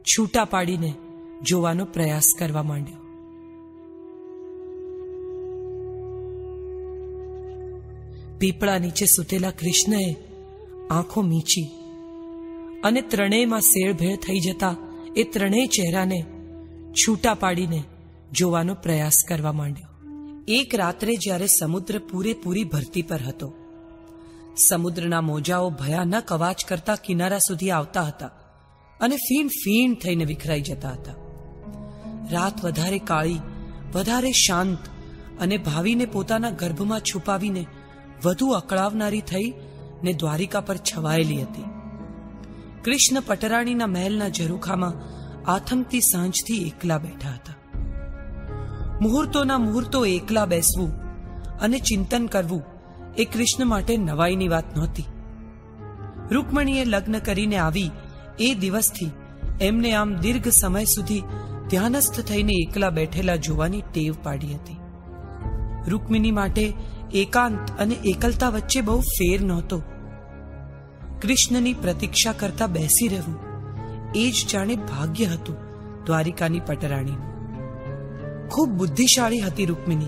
[0.03, 0.95] છૂટા પાડીને
[1.43, 3.06] જોવાનો પ્રયાસ કરવા માંડ્યો.
[8.39, 10.17] પીપળા નીચે સૂતેલા કૃષ્ણએ
[10.91, 11.71] આંખો મીચી.
[12.85, 14.77] અને ત્રણેયમાં શેળભેળ થઈ જતા
[15.17, 16.25] એ ત્રણેય ચહેરાને
[16.93, 17.83] છૂટા પાડીને
[18.33, 19.89] જોવાનો પ્રયાસ કરવા માંડ્યો.
[20.49, 23.55] એક રાત્રે જ્યારે સમુદ્ર પૂરેપૂરી ભરતી પર હતો.
[24.69, 28.27] સમુદ્રના મોજાઓ ભયાનક અવાજ કરતા કિનારા સુધી આવતા હતા
[29.01, 31.15] અને ફીણ ફીણ થઈને વિખરાઈ જતા હતા.
[32.31, 33.39] રાત વધારે કાળી,
[33.95, 34.79] વધારે શાંત
[35.41, 37.67] અને ભાવીને પોતાના ગર્ભમાં છુપાવીને
[38.25, 39.53] વધુ અકળાવનારી થઈ
[40.03, 41.65] ને દ્વારિકા પર છવાયેલી હતી.
[42.85, 44.93] કૃષ્ણ પટરાણીના મહેલના ઝરૂખામાં
[45.51, 47.55] આથમતી સાંજથી એકલા બેઠા હતા.
[49.01, 50.93] મુહૂર્તોના મુહૂર્તો એકલા બેસવું
[51.61, 52.63] અને ચિંતન કરવું
[53.19, 55.05] એ કૃષ્ણ માટે નવાઈની વાત નહોતી.
[56.31, 57.91] રૂકમણીએ લગ્ન કરીને આવી
[58.41, 59.11] એ દિવસથી
[59.61, 61.23] એમને આમ દીર્ઘ સમય સુધી
[61.71, 64.77] ધ્યાનસ્થ થઈને એકલા બેઠેલા જોવાની ટેવ પાડી હતી.
[65.89, 66.75] રૂકમિની માટે
[67.15, 69.83] એકાંત અને એકલતા વચ્ચે બહુ ફેર નહોતો.
[71.23, 73.39] કૃષ્ણની પ્રતીક્ષા કરતા બેસી રહેવું,
[74.15, 75.57] એ જ જાણે ભાગ્ય હતું
[76.05, 77.37] દ્વારિકાની પટરાણીનું.
[78.49, 80.07] ખૂબ બુદ્ધિશાળી હતી રૂકમિની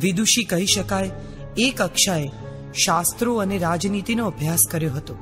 [0.00, 1.10] વિદુષી કહી શકાય
[1.58, 2.30] એ કક્ષાએ
[2.84, 5.16] શાસ્ત્રો અને રાજનીતિનો અભ્યાસ કર્યો હતો.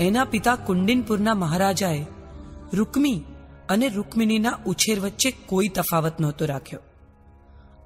[0.00, 2.06] એના પિતા કુંડિનપુરના મહારાજાએ
[2.72, 3.24] રૂકમી
[3.68, 6.80] અને રૂકમિનીના ઉછેર વચ્ચે કોઈ તફાવત નહોતો રાખ્યો.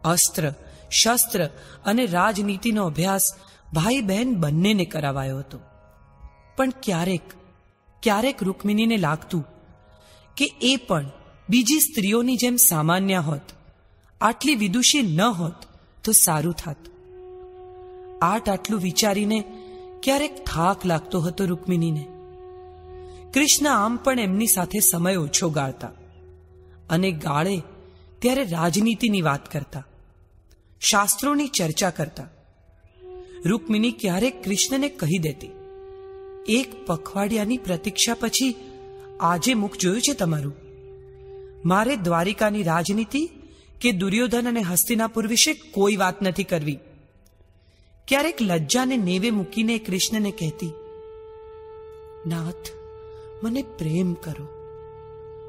[0.04, 0.54] અસ્ત્ર
[1.02, 1.46] શસ્ત્ર
[1.84, 3.20] અને રાજનીતિનો અભ્યાસ
[3.72, 5.58] ભાઈ બહેન બંનેને કરાવાયો હતો.
[6.56, 7.34] પણ ક્યારેક
[8.02, 9.44] ક્યારેક રૂકમિનીને લાગતું
[10.36, 11.10] કે એ પણ
[11.50, 13.46] બીજી સ્ત્રીઓની જેમ સામાન્ય હોત,
[14.20, 15.60] આટલી વિદુષી ન હોત
[16.04, 16.76] તો સારું થાત.
[18.22, 19.44] આટ આટલું વિચારીને
[20.02, 22.04] ક્યારેક થાક લાગતો હતો રૂકમિનીને
[23.34, 25.90] કૃષ્ણ આમ પણ એમની સાથે સમય ઓછો ગાળતા
[26.90, 27.56] અને ગાળે
[28.18, 29.84] ત્યારે રાજનીતિની વાત કરતા.
[30.84, 32.28] શાસ્ત્રોની ચર્ચા કરતા.
[33.44, 35.50] રૂકમિની ક્યારેક કૃષ્ણને કહી દેતી,
[36.48, 38.54] એક પખવાડિયાની પ્રતીક્ષા પછી
[39.20, 40.54] આજે મુખ જોયું છે તમારું?
[41.64, 43.22] મારે દ્વારિકાની રાજનીતિ
[43.80, 46.78] કે દુર્યોધન અને હસ્તિનાપુર વિશે કોઈ વાત નથી કરવી.
[48.08, 50.72] ક્યારેક લજ્જાને નેવે મૂકીને કૃષ્ણને કહેતી,
[52.26, 52.70] નાથ,
[53.42, 54.46] મને પ્રેમ કરો.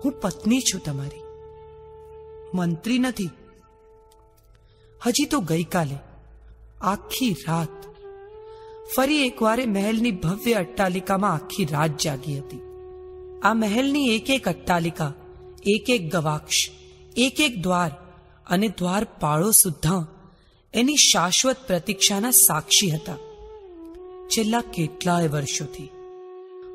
[0.06, 1.24] હું પત્ની છું તમારી.
[2.54, 3.30] મંત્રી નથી
[5.06, 5.98] હજી તો ગઈકાલે,
[6.82, 7.86] આખી રાત.
[8.96, 12.60] ફરી એકવારે મહેલની ભવ્ય અટ્ટાલિકામાં આખી રાત જાગી હતી.
[13.44, 15.14] આ મહેલની એક એક અટ્ટાલિકા
[15.68, 16.56] એક એક ગવાક્ષ
[17.18, 17.92] એક એક દ્વાર
[18.48, 20.08] અને દ્વાર પાળો સુદ્ધા
[20.74, 23.16] એની શાશ્વત પ્રતીક્ષાના સાક્ષી હતા.
[24.28, 25.90] છેલ્લા કેટલાય વર્ષોથી.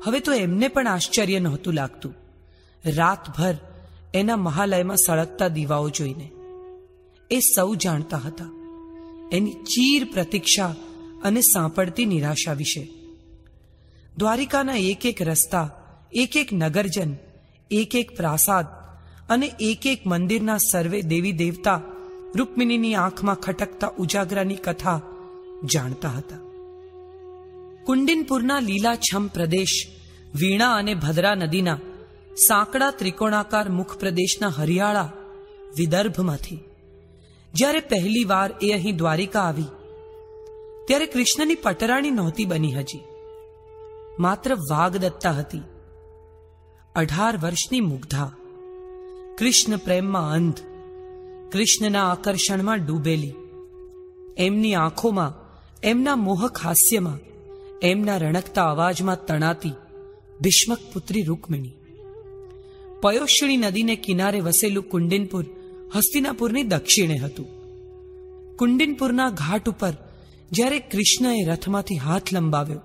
[0.05, 2.15] હવે તો એમને પણ આશ્ચર્ય નહોતું લાગતું.
[2.85, 3.55] રાતભર
[4.13, 6.31] એના મહાલયમાં સળગતા દીવાઓ જોઈને.
[7.31, 8.49] એ સૌ જાણતા હતા.
[9.31, 10.75] એની ચીર પ્રતીક્ષા
[11.23, 12.89] અને સાંપડતી નિરાશા વિશે.
[14.17, 15.69] દ્વારિકાના એક એક રસ્તા
[16.13, 17.15] એક એક નગરજન
[17.71, 18.65] એક એક પ્રાસાદ
[19.29, 21.81] અને એક એક મંદિરના સર્વે દેવી દેવતા
[22.35, 25.01] રૂકમિનીની આંખમાં ખટકતા ઉજાગરાની કથા
[25.73, 26.37] જાણતા હતા.
[27.85, 29.87] કુંડિનપુરના લીલાછમ પ્રદેશ,
[30.35, 31.79] વીણા અને ભદ્રા નદીના
[32.47, 35.11] સાંકડા ત્રિકોણાકાર મુખ પ્રદેશના હરિયાળા
[35.77, 36.59] વિદર્ભમાંથી
[37.53, 39.63] જ્યારે પહેલી વાર એ અહીં દ્વારિકા આવી,
[40.87, 42.99] ત્યારે કૃષ્ણની પટરાણી નહોતી બની હજી.
[44.19, 45.61] માત્ર વાગદત્તા હતી.
[46.95, 48.31] અઢાર વર્ષની મુગ્ધા.
[49.37, 50.59] કૃષ્ણ પ્રેમમાં અંધ,
[51.51, 53.33] કૃષ્ણના આકર્ષણમાં ડૂબેલી.
[54.37, 55.33] એમની આંખોમાં,
[55.83, 57.19] એમના મોહક હાસ્યમાં
[57.81, 59.71] એમના રણકતા અવાજમાં તણાતી,
[60.41, 61.73] ભીષ્મક પુત્રી રૂકમિણી.
[63.01, 65.45] પયોષણી નદીને કિનારે વસેલું કુંડિનપુર
[65.95, 67.47] હસ્તિનાપુરની દક્ષિણે હતું.
[68.57, 69.93] કુંડિનપુરના ઘાટ ઉપર
[70.51, 72.81] જ્યારે કૃષ્ણએ રથમાંથી હાથ લંબાવ્યો,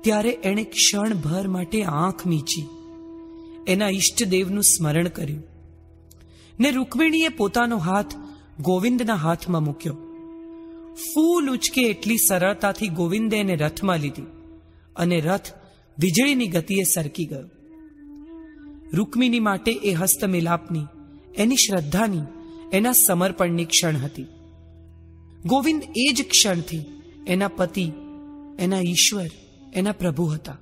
[0.00, 2.66] ત્યારે એણે ક્ષણભર માટે આંખ મીચી.
[3.66, 5.42] એના ઈષ્ટદેવનું સ્મરણ કર્યું.
[6.60, 8.14] ને રૂકમિણીએ પોતાનો હાથ
[8.60, 9.96] ગોવિંદના હાથમાં મૂક્યો.
[10.94, 14.22] ફૂલ ઉચકે એટલી સરળતાથી ગોવિંદે એને રથમાં લીધી
[14.96, 15.46] અને રથ
[15.98, 17.48] વીજળીની ગતિએ સરકી ગયો.
[18.92, 20.86] રૂકમિની માટે એ હસ્તમિલાપની
[21.38, 22.20] એની શ્રદ્ધાની,
[22.72, 24.26] એના સમર્પણની ક્ષણ હતી.
[25.46, 26.86] ગોવિંદ એ જ ક્ષણથી
[27.26, 27.92] એના પતિ,
[28.58, 29.26] એના ઈશ્વર,
[29.74, 30.58] એના પ્રભુ હતા.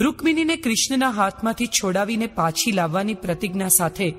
[0.00, 4.14] રૂકમિનીને કૃષ્ણના હાથમાંથી છોડાવીને પાછી લાવવાની પ્રતિજ્ઞા સાથે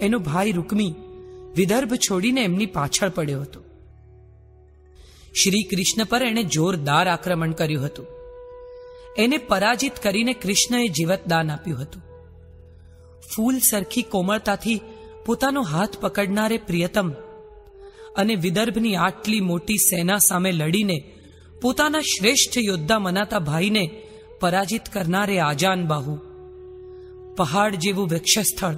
[0.00, 0.94] એનો ભાઈ રૂકમી
[1.56, 3.60] વિદર્ભ છોડીને એમની પાછળ પડ્યો હતો.
[5.44, 8.06] શ્રી કૃષ્ણ પર એણે જોરદાર આક્રમણ કર્યું હતું.
[9.18, 12.03] એને પરાજિત કરીને કૃષ્ણએ જીવતદાન આપ્યું હતું.
[13.32, 14.80] ફૂલ સરખી કોમળતાથી
[15.26, 17.10] પોતાનો હાથ પકડનારે પ્રિયતમ
[18.16, 21.12] અને વિદર્ભની આટલી મોટી સેના સામે લડીને
[21.62, 24.02] પોતાના શ્રેષ્ઠ યોદ્ધા મનાતા ભાઈને
[24.40, 26.18] પરાજિત કરનારે આજાન બાહુ.
[27.36, 28.74] પહાડ જેવું વૃક્ષસ્થળ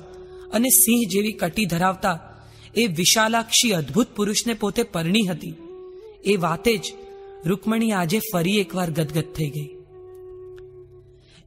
[0.52, 2.18] અને સિંહ જેવી કટી ધરાવતા
[2.74, 5.54] એ વિશાલાક્ષી અદ્ભુત પુરુષને પોતે પરણી હતી.
[6.24, 6.94] એ વાતે જ
[7.46, 9.75] રૂકમણી આજે ફરી એકવાર ગદગદ થઈ ગઈ.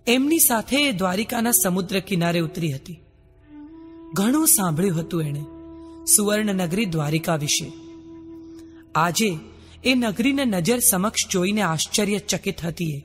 [0.08, 3.00] એમની સાથે એ દ્વારિકાના સમુદ્ર કિનારે ઉતરી હતી.
[4.14, 5.44] ઘણું સાંભળ્યું હતું એણે
[6.16, 7.72] સુવર્ણનગરી દ્વારિકા વિશે.
[8.96, 9.38] આજે
[9.84, 13.02] એ નગરીને નજર સમક્ષ જોઈને આશ્ચર્યચકિત હતી એ.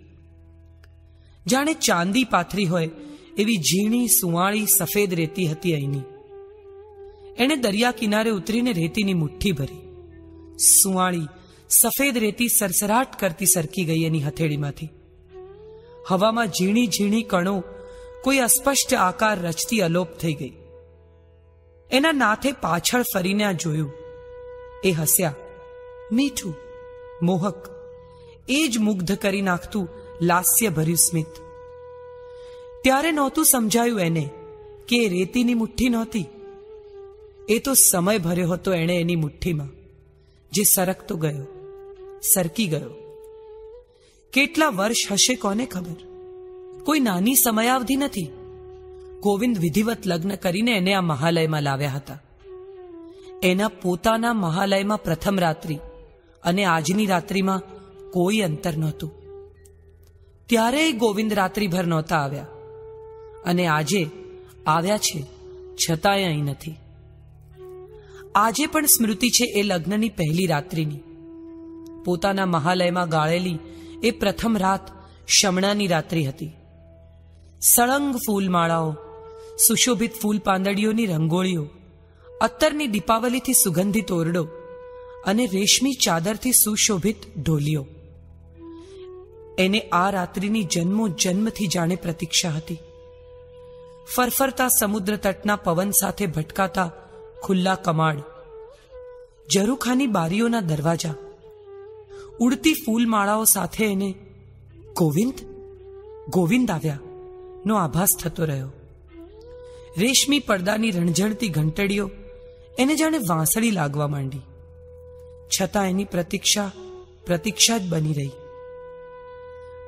[1.46, 2.90] જાણે ચાંદી પાથરી હોય
[3.38, 6.00] એવી ઝીણી, સુવાળી, સફેદ રેતી હતી અહીંની.
[7.38, 9.80] એણે દરિયા કિનારે ઉતરીને રેતીની મુઠ્ઠી ભરી.
[10.82, 11.26] સુવાળી,
[11.70, 14.88] સફેદ રેતી સરસરાટ કરતી સરકી ગઈ એની હથેળીમાંથી.
[16.08, 17.62] હવામાં ઝીણી ઝીણી કણો
[18.22, 20.52] કોઈ અસ્પષ્ટ આકાર રચતી અલોપ થઈ ગઈ.
[21.90, 23.92] એના નાથે પાછળ ફરીને આ જોયું.
[24.84, 25.34] એ હસ્યા,
[26.12, 26.54] મીઠું,
[27.22, 27.68] મોહક,
[28.48, 29.88] એ જ મુગ્ધ કરી નાખતું
[30.22, 31.26] લાસ્ય ભર્યું સ્મિત.
[32.82, 34.30] ત્યારે નહોતું સમજાયું એને
[34.88, 36.26] કે એ રેતીની મુઠ્ઠી નહોતી.
[37.48, 39.68] એ તો સમય ભર્યો હતો એણે એની મુઠ્ઠીમાં,
[40.52, 41.46] જે સરકતો ગયો,
[42.34, 43.03] સરકી ગયો.
[44.34, 45.96] કેટલા વર્ષ હશે કોને ખબર?
[46.84, 48.28] કોઈ નાની સમયાવધિ નથી.
[49.22, 52.22] ગોવિંદ વિધિવત લગ્ન કરીને એને આ મહાલયમાં લાવ્યા હતા.
[53.42, 55.78] એના પોતાના મહાલયમાં પ્રથમ રાત્રિ
[56.44, 57.62] અને આજની રાત્રિમાં
[58.10, 59.12] કોઈ અંતર નહોતું.
[60.46, 62.46] ત્યારે ગોવિંદ રાત્રિભર નહોતા આવ્યા.
[63.44, 64.10] અને આજે
[64.66, 65.26] આવ્યા છે
[65.74, 66.74] છતાંય અહીં નથી.
[68.34, 71.00] આજે પણ સ્મૃતિ છે એ લગ્નની પહેલી રાત્રિની.
[72.04, 73.58] પોતાના મહાલયમાં ગાળેલી
[74.02, 74.90] એ પ્રથમ રાત
[75.28, 76.52] શમણાની રાત્રિ હતી.
[77.60, 78.96] સળંગ ફૂલમાળાઓ,
[79.68, 81.68] સુશોભિત ફૂલ પાંદડીઓની રંગોળીઓ,
[82.40, 84.48] અત્તરની દીપાવલીથી સુગંધિત ઓરડો
[85.26, 87.86] અને રેશમી ચાદરથી સુશોભિત ઢોલીઓ.
[89.58, 92.78] એને આ રાત્રિની જન્મો જન્મથી જાણે પ્રતીક્ષા હતી.
[94.16, 96.90] ફરફરતા સમુદ્ર તટના પવન સાથે ભટકાતા
[97.42, 98.18] ખુલ્લા કમાડ,
[99.54, 101.14] ઝરૂખાની બારીઓના દરવાજા
[102.40, 104.14] ઉડતી ફૂલમાળાઓ સાથે એને
[104.96, 105.34] ગોવિંદ
[106.30, 106.98] ગોવિંદ આવ્યા.
[107.66, 108.72] નો આભાસ થતો રહ્યો.
[109.98, 112.10] રેશમી પડદાની રણઝણતી ઘંટડીઓ
[112.78, 114.40] એને જાણે વાંસળી લાગવા માંડી.
[115.60, 116.70] છતાં એની પ્રતીક્ષા
[117.26, 118.30] પ્રતીક્ષા જ બની રહી.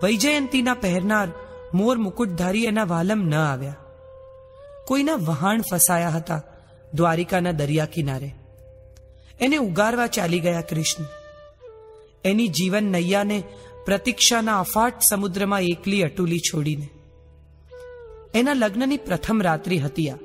[0.02, 1.28] વૈજયંતીના પહેરનાર
[1.74, 3.76] મોર મુકુટધારી એના વાલમ ન આવ્યા.
[4.86, 6.42] કોઈના વહાણ ફસાયા હતા
[6.94, 8.34] દ્વારિકાના દરિયા કિનારે.
[9.40, 11.04] એને ઉગારવા ચાલી ગયા કૃષ્ણ.
[12.26, 13.42] એની જીવન નૈયાને
[13.84, 16.88] પ્રતીક્ષાના અફાટ સમુદ્રમાં એકલી અટુલી છોડીને.
[18.34, 20.16] એના લગ્નની પ્રથમ રાત્રિ હતી આ.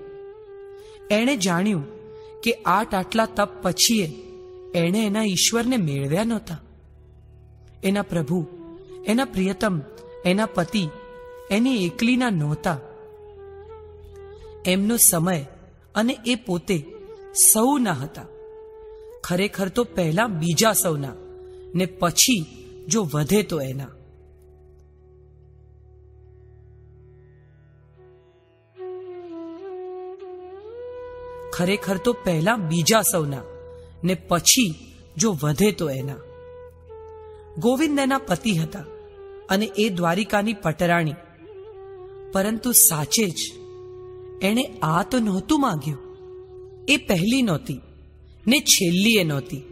[1.12, 1.86] એણે જાણ્યું
[2.42, 4.06] કે આટ આટલા તપ પછીએ
[4.76, 6.62] એણે એના ઈશ્વરને મેળવ્યા નહોતા.
[7.84, 8.48] એના પ્રભુ,
[9.06, 9.80] એના પ્રિયતમ,
[10.26, 10.90] એના પતિ
[11.52, 12.80] એની એકલીના નહોતા.
[14.66, 15.46] એમનો સમય
[15.96, 16.86] અને એ પોતે
[17.54, 18.26] સૌના હતા.
[19.24, 21.14] ખરેખર તો પહેલા બીજા સૌના.
[21.76, 22.46] ને પછી
[22.88, 23.88] જો વધે તો એના.
[31.54, 33.42] ખરેખર તો પહેલા બીજા સૌના,
[34.04, 34.76] ને પછી
[35.18, 36.16] જો વધે તો એના.
[37.58, 38.86] ગોવિંદ એના પતિ હતા
[39.50, 41.14] અને એ દ્વારિકાની પટરાણી.
[42.34, 43.54] પરંતુ સાચે જ
[44.42, 46.00] એણે આ તો નહોતું માંગ્યું.
[46.88, 47.82] એ પહેલી નહોતી,
[48.48, 49.71] ને છેલ્લી એ નહોતી.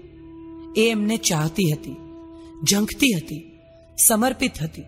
[0.78, 1.98] એ એમને ચાહતી હતી,
[2.72, 3.60] ઝંખતી હતી,
[4.08, 4.86] સમર્પિત હતી.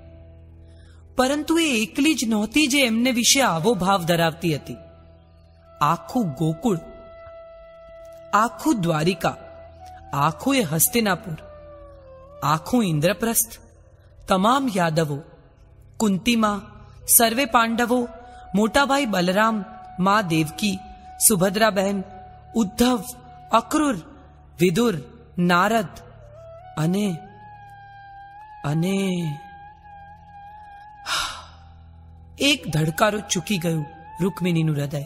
[1.16, 4.76] પરંતુ એ એકલી જ નહોતી જે એમને વિશે આવો ભાવ ધરાવતી હતી.
[5.82, 6.78] આખું ગોકુળ,
[8.34, 9.38] આખું દ્વારિકા,
[10.14, 11.38] આખું એ હસ્તિનાપુર,
[12.44, 13.58] આખું ઇન્દ્રપ્રસ્થ,
[14.28, 15.22] તમામ યાદવો,
[15.98, 16.62] કુંતીમાં,
[17.18, 18.08] સર્વે પાંડવો,
[18.56, 19.66] મોટાભાઈ બલરામ,
[20.00, 20.80] મા દેવકી
[21.28, 22.04] સુભદ્રાબહેન
[22.56, 23.04] ઉદ્ધવ,
[23.52, 23.96] અક્રૂર,
[24.60, 24.96] વિદુર
[25.48, 25.88] નારદ.
[26.78, 27.18] અને
[28.66, 28.98] અને,
[32.39, 33.86] એક ધડકારો ચૂકી ગયું
[34.22, 35.04] રૂકમિનીનું હૃદય.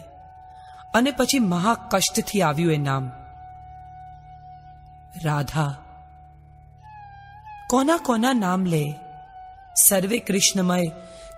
[0.93, 3.11] અને પછી મહાકષ્ટથી આવ્યું એ નામ.
[5.23, 5.77] રાધા.
[7.69, 8.95] કોના કોના નામ લે?
[9.87, 10.81] સર્વે કૃષ્ણમય,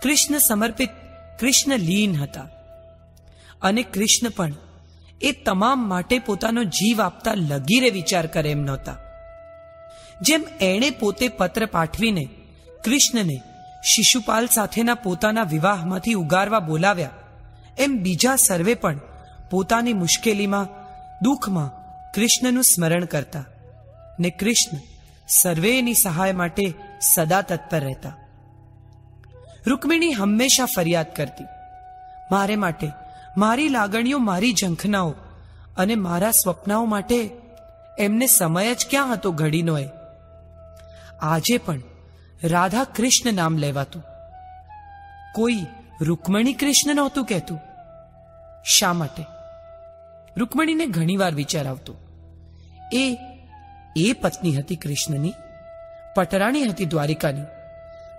[0.03, 0.89] કૃષ્ણ સમર્પિત,
[1.39, 2.47] કૃષ્ણ લીન હતા.
[3.61, 4.53] અને કૃષ્ણ પણ
[5.21, 8.97] એ તમામ માટે પોતાનો જીવ આપતા લગીરે વિચાર કરે એમ નહોતા.
[10.21, 12.25] જેમ એણે પોતે પત્ર પાઠવીને,
[12.85, 13.37] કૃષ્ણને,
[13.83, 17.09] શિશુપાલ સાથેના પોતાના વિવાહમાંથી ઉગારવા બોલાવ્યા,
[17.79, 18.99] એમ બીજા સર્વે પણ
[19.51, 20.67] પોતાની મુશ્કેલીમાં,
[21.23, 21.73] દુઃખમાં
[22.11, 23.45] કૃષ્ણનું સ્મરણ કરતા
[24.19, 24.77] ને કૃષ્ણ
[25.41, 26.73] સર્વેની સહાય માટે
[27.15, 28.15] સદા તત્પર રહેતા.
[29.67, 31.47] રૂકમિણી હંમેશા ફરિયાદ કરતી,
[32.31, 32.87] મારે માટે
[33.37, 35.15] મારી લાગણીઓ મારી ઝંખનાઓ
[35.77, 37.29] અને મારા સ્વપ્નાઓ માટે
[37.99, 39.89] એમને સમય જ ક્યાં હતો ઘડીનો એ?
[41.21, 41.81] આજે પણ
[42.43, 44.03] રાધા કૃષ્ણ નામ લેવાતું.
[45.35, 45.55] કોઈ
[46.01, 47.59] રૂકમણી કૃષ્ણ નહોતું કહેતું.
[48.65, 49.25] શા માટે?
[50.37, 51.95] રૂકમણીને ઘણીવાર વિચાર આવતો
[52.93, 53.17] એ
[53.97, 55.33] એ પત્ની હતી કૃષ્ણની,
[56.15, 57.41] પટરાણી હતી દ્વારિકાની.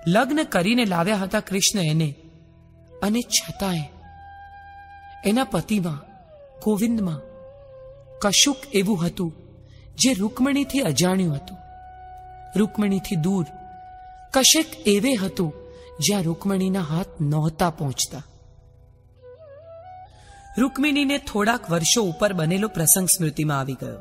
[0.06, 2.14] લગ્ન કરીને લાવ્યા હતા કૃષ્ણ એને.
[3.02, 3.82] અને છતાંય
[5.24, 6.04] એના પતિમાં,
[6.64, 7.20] ગોવિંદમાં,
[8.18, 9.32] કશુંક એવું હતું
[9.94, 11.56] જે રૂકમણીથી અજાણ્યું હતું.
[12.56, 13.46] રૂકમણીથી દૂર,
[14.32, 15.52] કશેક એવે હતું
[16.00, 18.22] જ્યાં રૂકમણીના હાથ નહોતા પહોંચતા.
[20.58, 23.98] રૂકમિણીને થોડાક વર્ષો ઉપર બનેલો પ્રસંગ સ્મૃતિમાં આવી ગયો.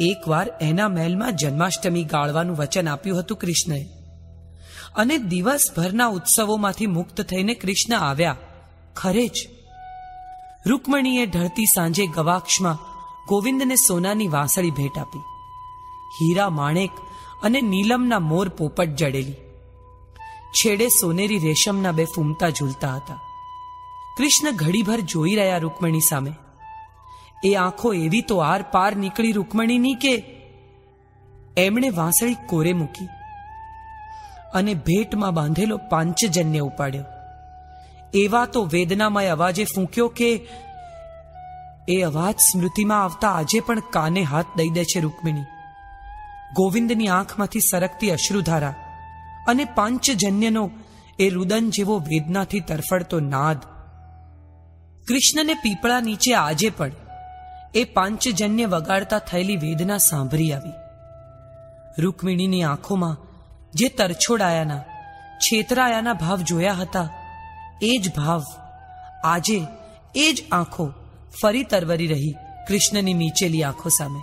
[0.00, 3.88] એકવાર એના મહેલમાં જન્માષ્ટમી ગાળવાનું વચન આપ્યું હતું કૃષ્ણએ.
[4.96, 8.36] અને દિવસભરના ઉત્સવોમાંથી મુક્ત થઈને કૃષ્ણ આવ્યા,
[8.94, 9.57] ખરે જ
[10.66, 12.78] રૂકમણીએ ઢળતી સાંજે ગવાક્ષમાં
[13.28, 15.18] ગોવિંદને સોનાની વાંસળી ભેટ આપી.
[16.20, 16.90] હીરા માણેક
[17.42, 19.32] અને નીલમના મોર પોપટ જડેલી.
[20.50, 23.20] છેડે સોનેરી રેશમના બે ફૂમતા ઝૂલતા હતા.
[24.18, 26.32] કૃષ્ણ ઘડીભર જોઈ રહ્યા રૂકમણી સામે.
[27.44, 30.24] એ આંખો એવી તો આર પાર નીકળી રૂકમણીની કે?
[31.56, 33.08] એમણે વાંસળી કોરે મૂકી
[34.54, 37.04] અને ભેટમાં બાંધેલો પાંચજન્ય ઉપાડ્યો.
[38.14, 40.46] એવા તો વેદનામય અવાજે ફૂંક્યો કે,
[41.88, 45.42] એ અવાજ સ્મૃતિમાં આવતા આજે પણ કાને હાથ દઈ દે છે રૂકમિણી.
[46.56, 48.74] ગોવિંદની આંખમાંથી સરકતી અશ્રુધારા
[49.48, 50.70] અને પાંચજન્યનો
[51.18, 53.58] એ રુદન જેવો વેદનાથી તરફડતો નાદ.
[55.08, 56.92] કૃષ્ણને પીપળા નીચે આજે પણ
[57.74, 60.72] એ પાંચજન્ય વગાડતા થયેલી વેદના સાંભળી આવી.
[61.98, 63.16] રૂકમિણીની આંખોમાં
[63.74, 64.78] જે તરછોડાયાના,
[65.38, 67.08] છેતરાયાના ભાવ જોયા હતા
[67.82, 68.42] એ જ ભાવ.
[69.24, 69.66] આજે
[70.14, 70.92] એ જ આંખો
[71.42, 72.34] ફરી તરવરી રહી
[72.68, 74.20] કૃષ્ણની નીચેલી આંખો સામે.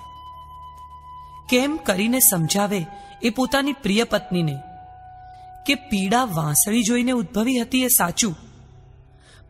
[1.50, 2.86] કેમ કરીને સમજાવે
[3.24, 4.60] એ પોતાની પ્રિય પત્નીને
[5.66, 8.36] કે પીડા વાંસળી જોઈને ઉદ્ભવી હતી એ સાચું.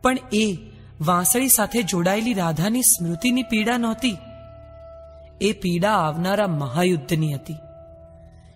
[0.02, 0.58] પણ એ
[1.02, 4.18] વાંસળી સાથે જોડાયેલી રાધાની સ્મૃતિની પીડા નહોતી.
[5.42, 7.56] એ પીડા આવનારા મહાયુદ્ધની હતી.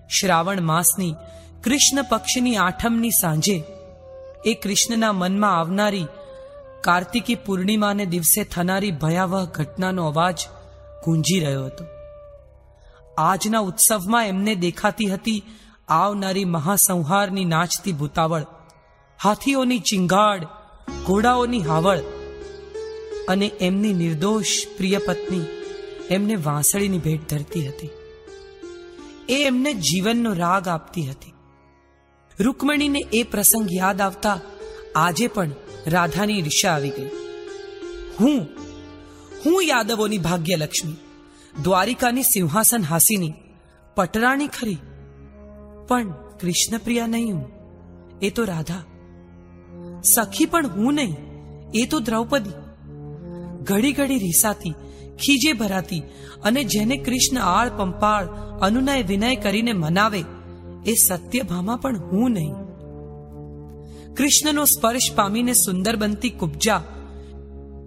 [0.10, 1.16] શ્રાવણ માસની
[1.64, 3.64] કૃષ્ણ પક્ષની આઠમની સાંજે
[4.46, 6.06] એ કૃષ્ણના મનમાં આવનારી
[6.82, 10.40] કાર્તિકી પૂર્ણિમાને દિવસે થનારી ભયાવહ ઘટનાનો અવાજ
[11.06, 11.86] ગુંજી રહ્યો હતો.
[13.18, 15.44] આજના ઉત્સવમાં એમને દેખાતી હતી
[15.88, 18.46] આવનારી મહાસંહારની નાચતી ભૂતાવળ,
[19.24, 20.44] હાથીઓની ચિંગાડ,
[21.06, 22.00] ઘોડાઓની હાવળ
[23.30, 24.46] અને એમની નિર્દોષ
[24.78, 25.46] પ્રિય પત્ની
[26.10, 27.90] એમને વાંસળીની ભેટ ધરતી હતી.
[29.30, 31.34] એ એમને જીવનનો રાગ આપતી હતી.
[32.40, 34.40] રૂકમણીને એ પ્રસંગ યાદ આવતા
[34.96, 35.52] આજે પણ
[35.88, 37.10] રાધાની ઈર્ષા આવી ગઈ.
[38.20, 38.48] હું
[39.46, 40.96] હું યાદવોની ભાગ્યલક્ષ્મી,
[41.64, 43.34] દ્વારિકાની સિંહાસન હાસીની
[43.96, 44.78] પટરાણી ખરી.
[45.88, 47.52] પણ કૃષ્ણપ્રિયા નહીં હું,
[48.22, 48.84] એ તો રાધા.
[50.16, 51.16] સખી પણ હું નહીં,
[51.74, 52.58] એ તો દ્રૌપદી.
[53.64, 54.74] ઘડી ઘડી રીસાતી,
[55.18, 56.02] ખીજે ભરાતી
[56.44, 58.26] અને જેને કૃષ્ણ આળ પંપાળ,
[58.62, 60.24] અનુનય વિનય કરીને મનાવે
[60.86, 62.54] એ સત્યભામા પણ હું નહીં.
[64.16, 66.84] કૃષ્ણનો સ્પર્શ પામીને સુંદર બનતી કુબ્જા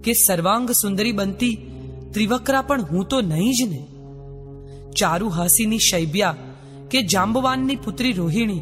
[0.03, 1.71] કે સર્વાંગ સુંદરી બનતી
[2.11, 3.87] ત્રિવક્રા પણ હું તો નહીં જ ને.
[4.99, 6.35] ચારુ હાસીની શૈબ્યા
[6.91, 8.61] કે જાંબવાનની પુત્રી રોહિણી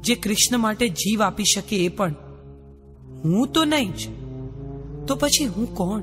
[0.00, 2.14] જે કૃષ્ણ માટે જીવ આપી શકે એ પણ
[3.24, 4.08] હું તો નહીં જ.
[5.06, 6.02] તો પછી હું કોણ?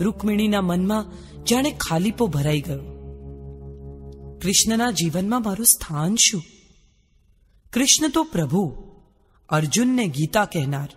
[0.00, 1.04] રૂકમિણીના મનમાં
[1.44, 2.97] જાણે ખાલીપો ભરાઈ ગયો.
[4.42, 6.42] કૃષ્ણના જીવનમાં મારું સ્થાન શું?
[7.72, 8.76] કૃષ્ણ તો પ્રભુ,
[9.48, 10.88] અર્જુનને ગીતા કહેનાર,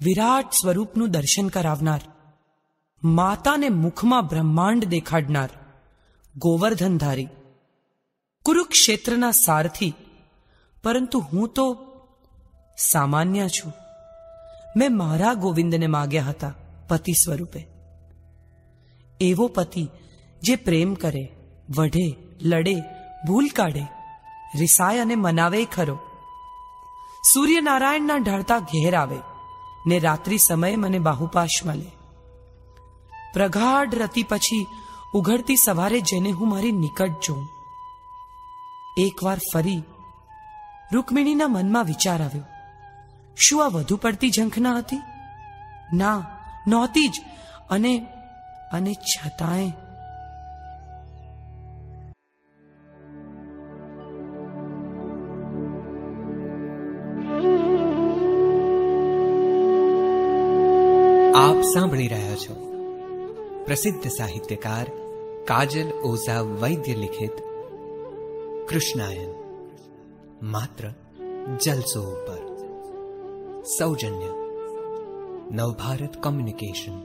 [0.00, 2.00] વિરાટ સ્વરૂપનું દર્શન કરાવનાર,
[3.04, 5.50] માતાને મુખમાં બ્રહ્માંડ દેખાડનાર,
[6.36, 7.28] ગોવર્ધનધારી.
[8.44, 9.94] કુરુક્ષેત્રના સારથી,
[10.82, 11.86] પરંતુ હું તો
[12.78, 13.72] સામાન્ય છું.
[14.76, 16.54] મેં મારા ગોવિંદને માગ્યા હતા
[16.88, 17.66] પતિ સ્વરૂપે.
[19.20, 19.88] એવો પતિ
[20.42, 21.28] જે પ્રેમ કરે,
[21.76, 22.74] વઢે લડે,
[23.26, 23.86] ભૂલ કાઢે,
[24.58, 25.98] રિસાય અને મનાવે ખરો.
[27.34, 29.18] સૂર્યનારાયણના ઢળતા ઘેર આવે
[29.86, 31.90] ને રાત્રિ સમયે મને બાહુપાશ મળે.
[33.32, 34.66] પ્રગાઢ રતિ પછી
[35.14, 37.48] ઉઘડતી સવારે જેને હું મારી નિકટ જોઉં.
[38.98, 39.82] એકવાર ફરી
[40.92, 42.42] રૂકમિણીના મનમાં વિચાર આવ્યો.
[43.36, 45.00] શું આ વધુ પડતી ઝંખના હતી?
[45.92, 46.26] ના,
[46.66, 47.20] નહોતી જ.
[47.70, 48.06] અને
[48.72, 49.72] અને છતાંય
[61.72, 62.54] સાંભળી રહ્યા છો.
[63.66, 64.86] પ્રસિદ્ધ સાહિત્યકાર
[65.44, 67.32] કાજલ ઓઝા વૈદ્ય લિખિત
[68.68, 69.28] કૃષ્ણાયન.
[70.42, 70.90] માત્ર
[71.60, 72.54] જલસો ઉપર
[73.78, 74.30] સૌજન્ય.
[75.50, 77.03] નવભારત કોમ્યુનિકેશન.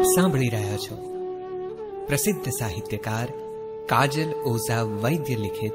[0.00, 0.96] આપ સાંભળી રહ્યા છો.
[2.06, 3.32] પ્રસિદ્ધ સાહિત્યકાર
[3.86, 5.72] કાજલ ઓઝા વૈદ્ય લિખિત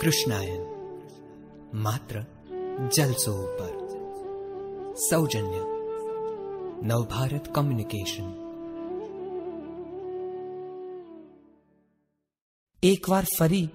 [0.00, 0.60] કૃષ્ણાયન.
[1.74, 2.22] માત્ર
[2.96, 3.88] જલસો ઉપર.
[5.10, 5.64] સૌજન્ય.
[6.82, 8.24] નવભારત કોમ્યુનિકેશન.
[12.82, 13.68] એકવાર ફરી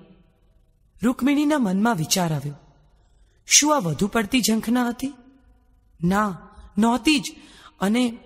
[1.04, 2.54] રૂકમિણીના મનમાં વિચાર આવ્યો.
[3.46, 5.14] શું આ વધુ પડતી ઝંખના હતી?
[6.04, 7.24] ના, નહોતી જ.
[7.80, 8.18] અને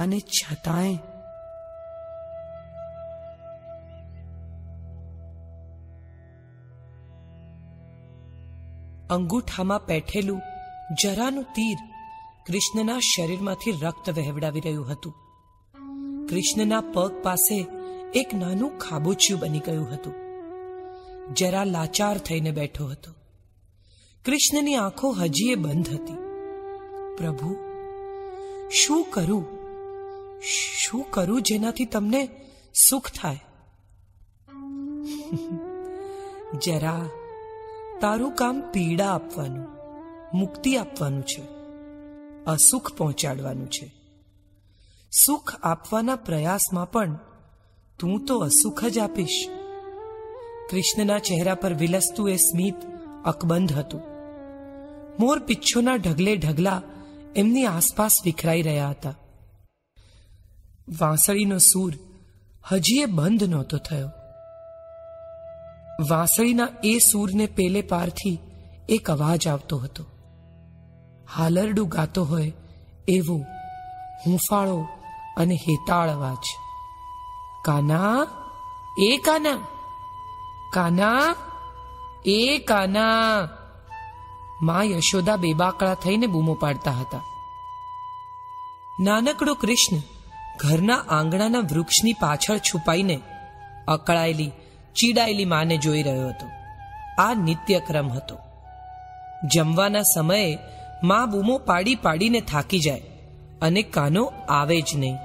[0.00, 0.96] અને છતાંય.
[9.10, 10.42] અંગૂઠામાં પેઠેલું
[11.02, 11.78] જરાનું તીર
[12.46, 15.14] કૃષ્ણના શરીરમાંથી રક્ત વહેવડાવી રહ્યું હતું.
[16.26, 17.66] કૃષ્ણના પગ પાસે
[18.14, 20.14] એક નાનું ખાબોચિયું બની ગયું હતું.
[21.34, 23.12] જરા લાચાર થઈને બેઠો હતો.
[24.24, 26.14] કૃષ્ણની આંખો હજીએ બંધ હતી.
[27.16, 27.56] પ્રભુ,
[28.70, 29.59] શું કરું?
[30.42, 32.28] શું કરું જેનાથી તમને
[32.88, 33.38] સુખ થાય?
[36.62, 37.06] જરા
[38.00, 39.68] તારું કામ પીડા આપવાનું,
[40.34, 41.42] મુક્તિ આપવાનું છે,
[42.44, 43.92] અસુખ પહોંચાડવાનું છે.
[45.26, 47.18] સુખ આપવાના પ્રયાસમાં પણ
[47.98, 49.48] તું તો અસુખ જ આપીશ.
[50.70, 52.76] કૃષ્ણના ચહેરા પર વિલસતું એ સ્મિત
[53.24, 54.00] અકબંધ હતું.
[55.18, 56.82] મોર પિચ્છોના ઢગલે ઢગલા
[57.36, 59.14] એમની આસપાસ વિખરાઈ રહ્યા હતા.
[60.98, 61.94] વાંસળીનો સૂર
[62.72, 64.10] હજી એ બંધ નહોતો થયો.
[66.10, 68.38] વાંસળીના એ સૂરને પેલે પારથી
[68.88, 70.04] એક અવાજ આવતો હતો.
[71.34, 72.52] હાલરડું ગાતો હોય
[73.08, 73.38] એવો
[74.26, 74.88] હુંફાળો
[75.36, 76.44] અને હેતાળ અવાજ.
[77.64, 78.26] કાના?
[78.98, 79.66] એ કાના?
[80.74, 81.36] કાના?
[82.26, 83.48] એ કાના?
[84.62, 87.20] મા યશોદા બેબાકળા થઈને બૂમો પાડતા હતા.
[89.00, 90.19] નાનકડો કૃષ્ણ
[90.60, 93.20] ઘરના આંગણાના વૃક્ષની પાછળ છુપાઈને
[93.88, 94.50] અકળાયેલી,
[94.96, 96.46] ચીડાયેલી માને જોઈ રહ્યો હતો.
[97.22, 98.38] આ નિત્યક્રમ હતો.
[99.54, 100.58] જમવાના સમયે
[101.02, 103.02] મા બૂમો પાડી પાડીને થાકી જાય
[103.62, 105.16] અને કાનો આવે જ નહીં.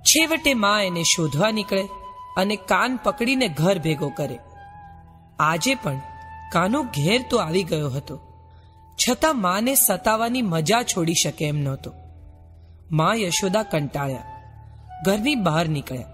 [0.00, 1.82] છેવટે મા એને શોધવા નીકળે
[2.36, 4.38] અને કાન પકડીને ઘર ભેગો કરે.
[5.38, 6.00] આજે પણ
[6.52, 8.20] કાનો ઘેર તો આવી ગયો હતો.
[9.08, 11.92] છતાં માને સતાવાની મજા છોડી શકે એમ નહોતો.
[12.92, 14.39] મા યશોદા કંટાળ્યા.
[15.04, 16.04] ઘરની બહાર નીકળ્યા.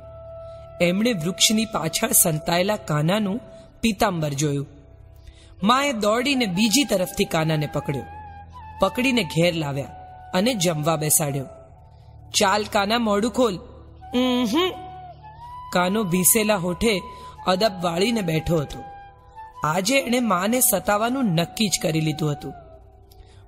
[0.81, 3.41] એમણે વૃક્ષની પાછળ સંતાયેલા કાનાનું
[3.81, 4.67] પીતાંબર જોયું.
[5.63, 8.03] માએ દોડીને બીજી તરફથી કાનાને પકડ્યો.
[8.81, 9.87] પકડીને ઘેર લાવ્યા
[10.35, 11.47] અને જમવા બેસાડ્યો.
[12.31, 13.59] ચાલ કાના મોડું ખોલ.
[15.73, 17.03] કાનો ભીસેલા હોઠે
[17.47, 18.85] અદબ વાળીને બેઠો હતો.
[19.65, 22.55] આજે એણે માને સતાવાનું નક્કી જ કરી લીધું હતું.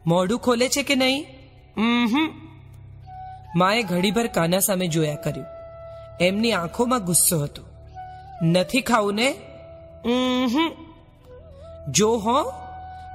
[0.07, 1.22] મોઢું ખોલે છે કે નહીં?
[1.76, 2.47] ઉહું.
[3.59, 5.46] માએ ઘડીભર કાના સામે જોયા કર્યું.
[6.20, 7.62] એમની આંખોમાં ગુસ્સો હતો.
[8.42, 9.34] નથી ખાવું ને.
[11.88, 12.52] જો હો,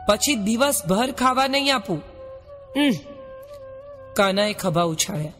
[0.08, 2.02] પછી દિવસભર ખાવા નહીં આપું.
[4.14, 5.34] કાનાએ ખભા ઉછાળ્યા.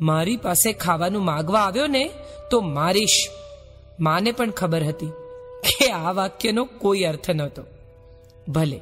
[0.00, 2.10] મારી પાસે ખાવાનું માગવા આવ્યો ને,
[2.50, 3.28] તો મારીશ.
[4.00, 5.06] માને પણ ખબર હતી
[5.62, 7.62] કે આ વાક્યનો કોઈ અર્થ નહોતો.
[8.48, 8.80] ભલે.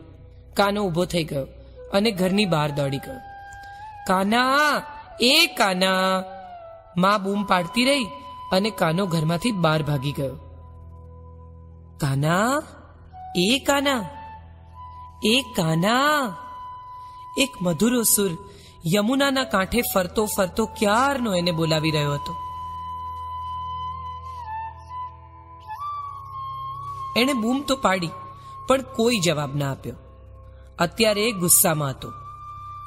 [0.54, 1.46] કાનો ઊભો થઈ ગયો
[1.92, 3.16] અને ઘરની બહાર દોડી ગયો.
[4.08, 4.82] કાના
[5.20, 6.22] એ કાના
[6.96, 8.04] માં બૂમ પાડતી રહી
[8.52, 10.36] અને કાનો ઘરમાંથી બહાર ભાગી ગયો.
[12.00, 12.62] કાના,
[13.36, 14.04] એ કાના
[15.24, 16.36] એ કાના.
[17.38, 18.30] એક મધુરો સુર
[18.94, 22.36] યમુનાના કાંઠે ફરતો ફરતો ક્યારનો એને બોલાવી રહ્યો હતો.
[27.16, 28.10] એણે બૂમ તો પાડી,
[28.68, 29.94] પણ કોઈ જવાબ ના આપ્યો.
[30.78, 32.12] અત્યારે એ ગુસ્સામાં હતો.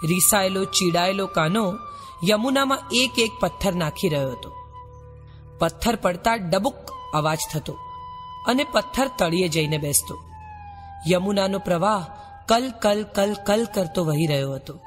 [0.04, 1.78] રીસાયેલો, ચીડાયેલો કાનો
[2.28, 4.56] યમુનામાં એક એક પથ્થર નાખી રહ્યો હતો.
[5.60, 6.76] પથ્થર પડતા ડબુક
[7.14, 7.74] અવાજ થતો
[8.48, 10.18] અને પથ્થર તળિયે જઈને બેસતો.
[11.08, 12.06] યમુનાનો પ્રવાહ
[12.48, 14.80] કલ કલ કલ કલ કરતો વહી રહ્યો હતો.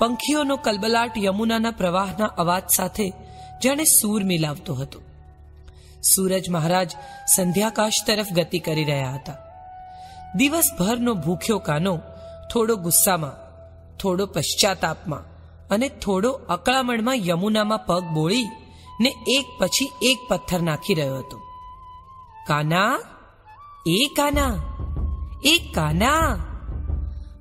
[0.00, 3.12] પંખીઓનો કલબલાટ યમુનાના પ્રવાહના અવાજ સાથે
[3.64, 5.00] જાણે સૂર મિલાવતો હતો.
[6.02, 6.90] સૂરજ મહારાજ
[7.36, 9.36] સંધ્યાકાશ તરફ ગતિ કરી રહ્યા હતા.
[10.36, 12.00] દિવસભરનો ભૂખ્યો કાનો
[12.52, 13.32] થોડો ગુસ્સામાં,
[13.98, 15.29] થોડો પશ્ચાતાપમાં
[15.70, 18.44] અને થોડો અકળામણમાં યમુનામાં પગ બોળી
[19.00, 21.40] ને એક પછી એક પથ્થર નાખી રહ્યો હતો.
[22.46, 23.00] કાના?
[23.86, 24.56] એ કાના?
[25.44, 26.46] એ કાના?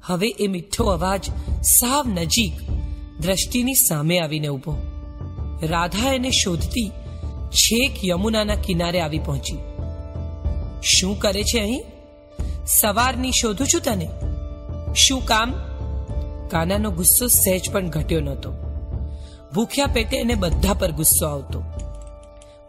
[0.05, 1.25] હવે એ મીઠો અવાજ
[1.61, 2.71] સાવ નજીક
[3.19, 4.77] દ્રષ્ટિની સામે આવીને ઊભો.
[5.63, 6.91] રાધા એને શોધતી
[7.49, 9.57] છેક યમુનાના કિનારે આવી પહોંચી.
[10.83, 11.83] શું કરે છે અહીં?
[12.65, 14.09] સવારની શોધું છું તને.
[14.93, 15.68] શું કામ?
[16.49, 18.53] કાનાનો ગુસ્સો સહેજ પણ ઘટ્યો નહોતો.
[19.55, 21.63] ભૂખ્યા પેટે એને બધા પર ગુસ્સો આવતો.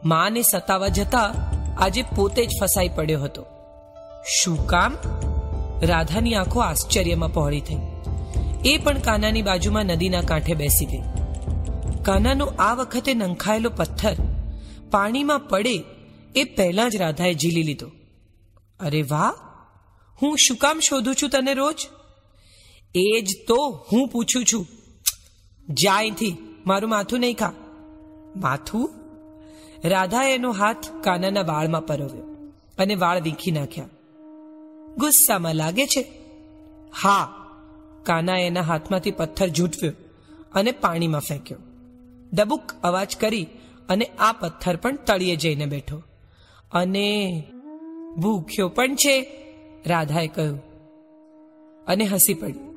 [0.04, 1.34] માને સતાવા જતા
[1.78, 3.46] આજે પોતે જ ફસાઈ પડ્યો હતો.
[4.42, 4.96] શું કામ?
[5.82, 7.76] રાધાની આંખો આશ્ચર્યમાં પહોળી થઈ.
[8.64, 11.02] એ પણ કાનાની બાજુમાં નદીના કાંઠે બેસી ગઈ.
[12.02, 14.16] કાનાનો આ વખતે નંખાયેલો પથ્થર
[14.90, 15.84] પાણીમાં પડે
[16.34, 17.86] એ પહેલા જ રાધાએ ઝીલી લીધો.
[18.80, 19.32] અરે વાહ!
[20.22, 21.88] હું શું કામ શોધું છું તને રોજ?
[22.94, 24.66] એ જ તો હું પૂછું છું.
[25.68, 26.36] જા અહીંથી
[26.66, 27.52] મારું માથું નહીં ખા.
[28.36, 28.90] માથું?
[29.84, 32.22] રાધાએ એનો હાથ કાનાના વાળમાં પરોવ્યો
[32.78, 33.88] અને વાળ વીખી નાખ્યા.
[34.98, 36.12] ગુસ્સામાં લાગે છે?
[37.02, 37.36] હા.
[38.02, 39.92] કાનાએ એના હાથમાંથી પથ્થર ઝૂંટવ્યો
[40.54, 41.58] અને પાણીમાં ફેંક્યો.
[42.32, 43.46] ડબુક અવાજ કરી
[43.88, 46.02] અને આ પથ્થર પણ તળિયે જઈને બેઠો.
[46.72, 47.42] અને
[48.18, 49.26] ભૂખ્યો પણ છે,
[49.86, 50.62] રાધાએ કહ્યું.
[51.86, 52.69] અને હસી પડી.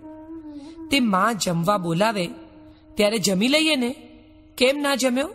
[0.94, 2.30] તે માં જમવા બોલાવે,
[2.96, 3.96] ત્યારે જમી લઈએ ને?
[4.58, 5.28] કેમ ના જમ્યો?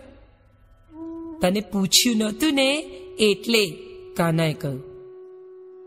[1.40, 2.74] તને પૂછ્યું નહોતું ને,
[3.18, 3.70] એટલે
[4.16, 4.82] કાનાએ કહ્યું.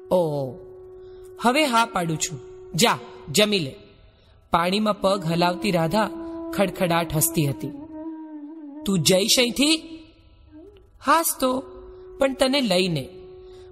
[0.08, 0.52] ઓ
[1.42, 2.40] હવે હા પાડું છું.
[2.76, 2.98] જા,
[3.32, 3.76] જમી લે.
[4.52, 6.10] પાણીમાં પગ હલાવતી રાધા
[6.54, 7.68] ખડખડાટ હસતી હતી.
[8.86, 10.00] તું જઈશ અહીંથી?
[11.06, 11.64] હાસ તો,
[12.20, 13.10] પણ તને લઈને.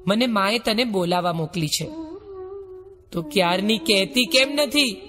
[0.08, 1.90] મને માએ તને બોલાવા મોકલી છે.
[3.12, 5.09] તો ક્યારની કહેતી કેમ નથી?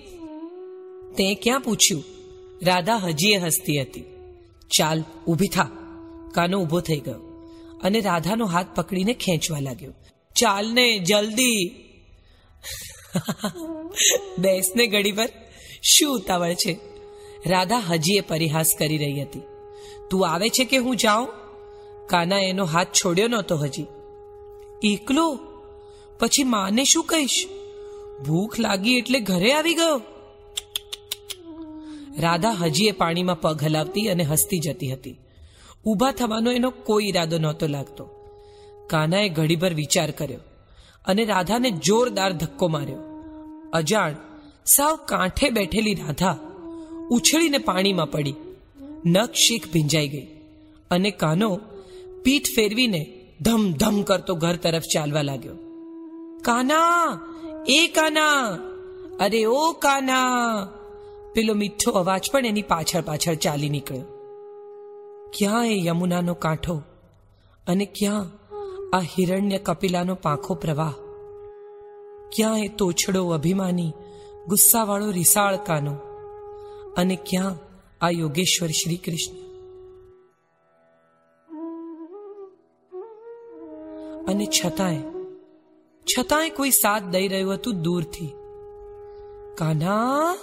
[1.17, 2.05] તે ક્યાં પૂછ્યું?
[2.63, 4.01] રાધા હજીએ હસતી હતી.
[4.77, 5.71] ચાલ, ઊભી થા.
[6.35, 7.31] કાનો ઊભો થઈ ગયો
[7.83, 9.93] અને રાધાનો હાથ પકડીને ખેંચવા લાગ્યો.
[10.35, 11.75] ચાલ ને, જલ્દી.
[14.39, 15.29] બેસને ઘડી પર.
[15.83, 16.77] શું ઉતાવળ છે?
[17.47, 19.43] રાધા હજીએ પરિહાસ કરી રહી હતી.
[20.11, 21.29] તું આવે છે કે હું જાઉં?
[22.07, 23.87] કાના એનો હાથ છોડ્યો નહોતો હજી.
[24.83, 25.39] એકલો?
[26.19, 27.49] પછી માને શું કહીશ?
[28.27, 30.03] ભૂખ લાગી એટલે ઘરે આવી ગયો.
[32.19, 35.17] રાધા હજી એ પાણીમાં પગ હલાવતી અને હસતી જતી હતી.
[35.87, 38.09] ઊભા થવાનો એનો કોઈ ઈરાદો નહોતો લાગતો.
[38.91, 40.41] કાનાએ ઘડીભર વિચાર કર્યો
[41.07, 42.97] અને રાધાને જોરદાર ધક્કો માર્યો.
[43.73, 44.15] અજાણ,
[44.67, 46.37] સાવ કાંઠે બેઠેલી રાધા
[47.11, 48.35] ઉછળીને પાણીમાં પડી.
[49.07, 50.27] નખ શીખ ભીંજાઈ ગઈ
[50.91, 51.61] અને કાનો
[52.25, 55.55] પીઠ ફેરવીને ધમ ધમ કરતો ઘર તરફ ચાલવા લાગ્યો.
[56.43, 57.21] કાના,
[57.69, 58.59] એ કાના,
[59.21, 60.21] અરે ઓ કાના
[61.41, 64.03] પેલો મીઠો અવાજ પણ એની પાછળ પાછળ ચાલી નીકળ્યો.
[65.39, 66.83] ક્યાં એ યમુનાનો કાંઠો?
[67.67, 68.27] અને ક્યાં
[68.97, 70.93] આ હિરણ્ય કપિલાનો પાંખો પ્રવાહ?
[72.37, 73.93] ક્યાં એ તોછડો અભિમાની,
[74.49, 75.57] ગુસ્સાવાળો રિસાળ
[76.97, 77.57] અને ક્યાં
[78.01, 79.37] આ યોગેશ્વર શ્રી કૃષ્ણ
[84.25, 84.99] અને છતાંય
[86.05, 88.33] છતાંય કોઈ સાથ દઈ રહ્યું હતું દૂરથી.
[89.59, 90.37] કાના?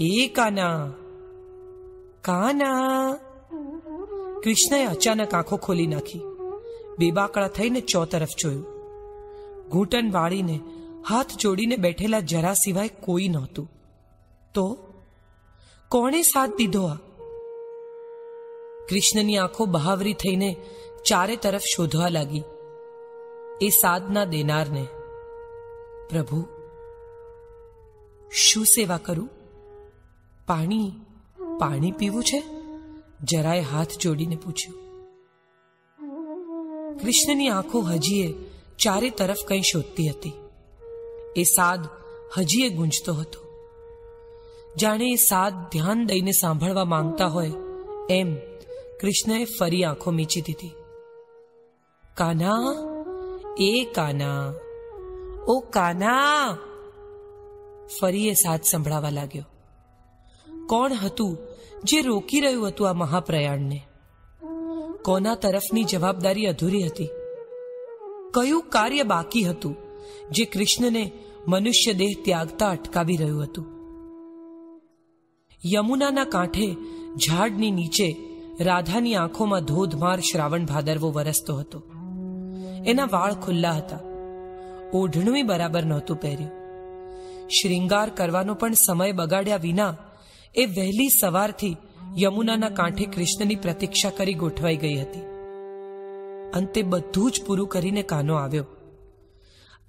[0.00, 0.92] એ કાના
[2.22, 3.16] કાના
[4.42, 6.20] કૃષ્ણએ અચાનક આંખો ખોલી નાખી
[6.98, 8.68] બેબાકળા થઈને ચો તરફ જોયું
[9.70, 10.56] ઘૂંટણ વાળીને
[11.08, 13.66] હાથ જોડીને બેઠેલા જરા સિવાય કોઈ નહોતું
[14.54, 14.64] તો
[15.90, 16.98] કોણે સાથ દીધો આ
[18.88, 20.48] કૃષ્ણની આંખો બહાવરી થઈને
[21.04, 22.44] ચારે તરફ શોધવા લાગી
[23.60, 24.86] એ સાધના દેનારને
[26.10, 26.40] પ્રભુ
[28.40, 29.30] શું સેવા કરું
[30.50, 30.92] પાણી
[31.58, 32.42] પાણી પીવું છે?
[33.22, 34.78] જરાએ હાથ જોડીને પૂછ્યું.
[36.96, 38.34] કૃષ્ણની આંખો હજીએ
[38.78, 40.32] ચારે તરફ કંઈ શોધતી હતી.
[41.36, 41.80] એ સાદ
[42.38, 43.44] હજીએ ગુંજતો હતો.
[44.80, 47.52] જાણે એ સાદ ધ્યાન દઈને સાંભળવા માંગતા હોય
[48.10, 48.34] એમ
[49.00, 50.70] કૃષ્ણએ ફરી આંખો મીચી દીધી.
[52.14, 52.56] કાના?
[53.58, 54.54] એ કાના?
[55.46, 56.56] ઓ કાના?
[58.00, 59.44] ફરી એ સાદ સંભળાવા લાગ્યો.
[60.70, 61.38] કોણ હતું
[61.84, 63.86] જે રોકી રહ્યું હતું આ મહાપ્રયાણને?
[65.04, 67.08] કોના તરફની જવાબદારી અધૂરી હતી?
[68.34, 69.76] કયું કાર્ય બાકી હતું
[70.30, 71.12] જે કૃષ્ણને
[71.48, 73.64] મનુષ્ય દેહ ત્યાગતા અટકાવી રહ્યું હતું?
[75.74, 76.76] યમુનાના કાંઠે
[77.16, 78.16] ઝાડની નીચે
[78.60, 81.82] રાધાની આંખોમાં ધોધમાર શ્રાવણ ભાદરવો વરસતો હતો.
[82.86, 83.98] એના વાળ ખુલ્લા હતા.
[84.94, 86.50] ઓઢણું બરાબર નહોતું પહેર્યું.
[87.48, 89.96] શ્રૃંગાર કરવાનો પણ સમય બગાડ્યા વિના
[90.54, 91.76] એ વહેલી સવારથી
[92.18, 95.20] યમુનાના કાંઠે કૃષ્ણની પ્રતીક્ષા કરી ગોઠવાઈ ગઈ હતી.
[96.54, 98.66] અંતે બધું જ પૂરું કરીને કાનો આવ્યો.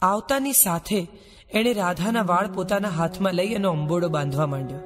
[0.02, 1.08] આવતાની સાથે
[1.52, 4.80] એણે રાધાના વાળ પોતાના હાથમાં લઈ એનો અંબોડો બાંધવા માંડ્યો.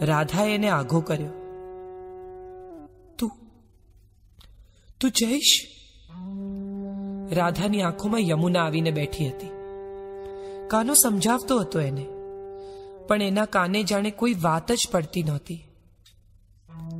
[0.00, 1.28] રાધાએ એને આઘો કર્યો.
[3.18, 3.30] તું
[5.00, 5.66] તું જઈશ?
[7.32, 9.50] રાધાની આંખોમાં યમુના આવીને બેઠી હતી.
[10.68, 12.06] કાનો સમજાવતો હતો એને.
[13.10, 15.64] પણ એના કાને જાણે કોઈ વાત જ પડતી નહોતી.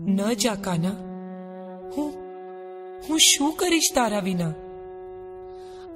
[0.07, 0.91] ન જા કાના.
[1.97, 2.12] હું
[3.09, 4.55] હું શું કરીશ તારા વિના?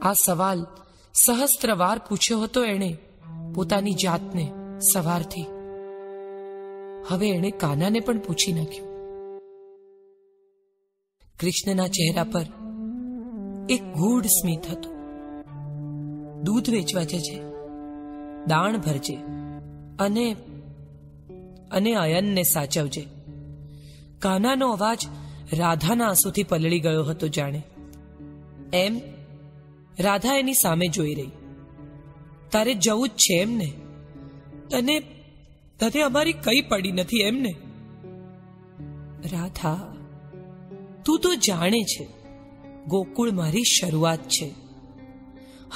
[0.03, 0.67] આ સવાલ
[1.15, 2.97] સહસ્ત્રવાર પૂછ્યો હતો એણે
[3.55, 4.53] પોતાની જાતને
[4.95, 5.47] સવારથી.
[7.09, 8.89] હવે એણે કાનાને પણ પૂછી નાખ્યું.
[11.41, 12.43] કૃષ્ણના ચહેરા પર
[13.69, 14.93] એક ગૂઢ સ્મિત હતું.
[16.43, 17.41] દૂધ વેચવા જજે,
[18.47, 19.44] દાણ ભરજે.
[19.99, 20.37] અને
[21.71, 23.07] અને અયનને સાચવજે.
[24.19, 25.07] કાનાનો અવાજ
[25.53, 27.63] રાધાના આંસુથી પલળી ગયો હતો જાણે.
[28.73, 29.01] એમ,
[30.01, 31.31] રાધા એની સામે જોઈ રહી.
[32.53, 33.73] તારે જવું જ છે એમને.
[34.71, 35.01] તને
[35.81, 37.55] તને અમારી કઈ પડી નથી એમને.
[39.33, 39.97] રાધા,
[41.05, 42.09] તું તો જાણે છે,
[42.87, 44.55] ગોકુળ મારી શરૂઆત છે.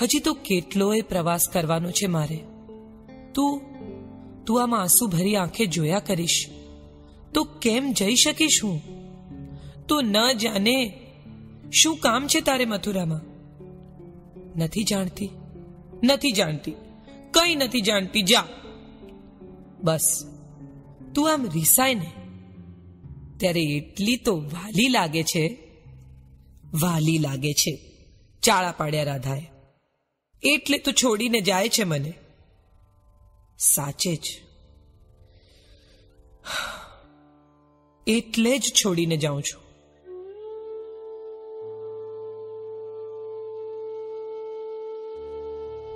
[0.02, 2.44] હજી તો કેટલોય પ્રવાસ કરવાનો છે મારે.
[3.34, 3.67] તું
[4.48, 6.46] તું આમાં આંસુ ભરી આંખે જોયા કરીશ.
[7.34, 8.82] તો કેમ જઈ શકીશ હું?
[9.86, 11.00] તો ન જાને
[11.82, 13.20] શું કામ છે તારે મથુરામાં?
[14.58, 15.30] નથી જાણતી.
[16.04, 16.70] નથી જાણતી.
[17.30, 18.22] કઈ નથી જાણતી.
[18.22, 18.48] જા.
[19.82, 20.24] બસ.
[21.14, 22.12] તું આમ રિસાય ને.
[23.36, 25.58] ત્યારે એટલી તો વાલી લાગે છે.
[26.80, 27.78] વાલી લાગે છે.
[28.42, 29.42] ચાળા પાડ્યા રાધાએ.
[30.42, 32.14] એટલે તો છોડીને જાય છે મને.
[33.58, 34.20] સાચે જ.
[38.06, 39.68] એટલે જ છોડીને જાઉં છું.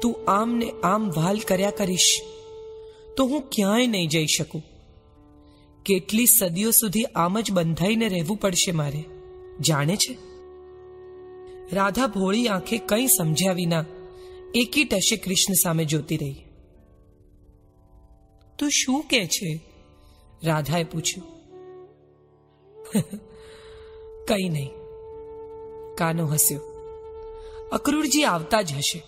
[0.01, 2.23] તું આમ ને આમ વાલ કર્યા કરીશ,
[3.17, 4.65] તો હું ક્યાંય નહીં જઈ શકું.
[5.85, 9.05] કેટલી સદીઓ સુધી આમ જ બંધાઈને રહેવું પડશે મારે,
[9.61, 10.19] જાણે છે?
[11.73, 13.85] રાધા ભોળી આંખે કંઈ સમજ્યા વિના
[14.55, 16.52] એકી ટશે કૃષ્ણ સામે જોતી રહી.
[18.59, 19.61] તું શું કે છે?
[20.45, 21.33] રાધાએ પૂછ્યું.
[24.29, 24.71] કઈ નહીં.
[25.95, 26.61] કાનો હસ્યો.
[27.73, 29.03] અક્રૂરજી આવતા જ હશે.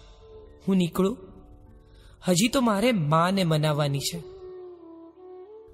[0.69, 1.19] હું નીકળું?
[2.29, 4.23] હજી તો મારે માને મનાવવાની છે.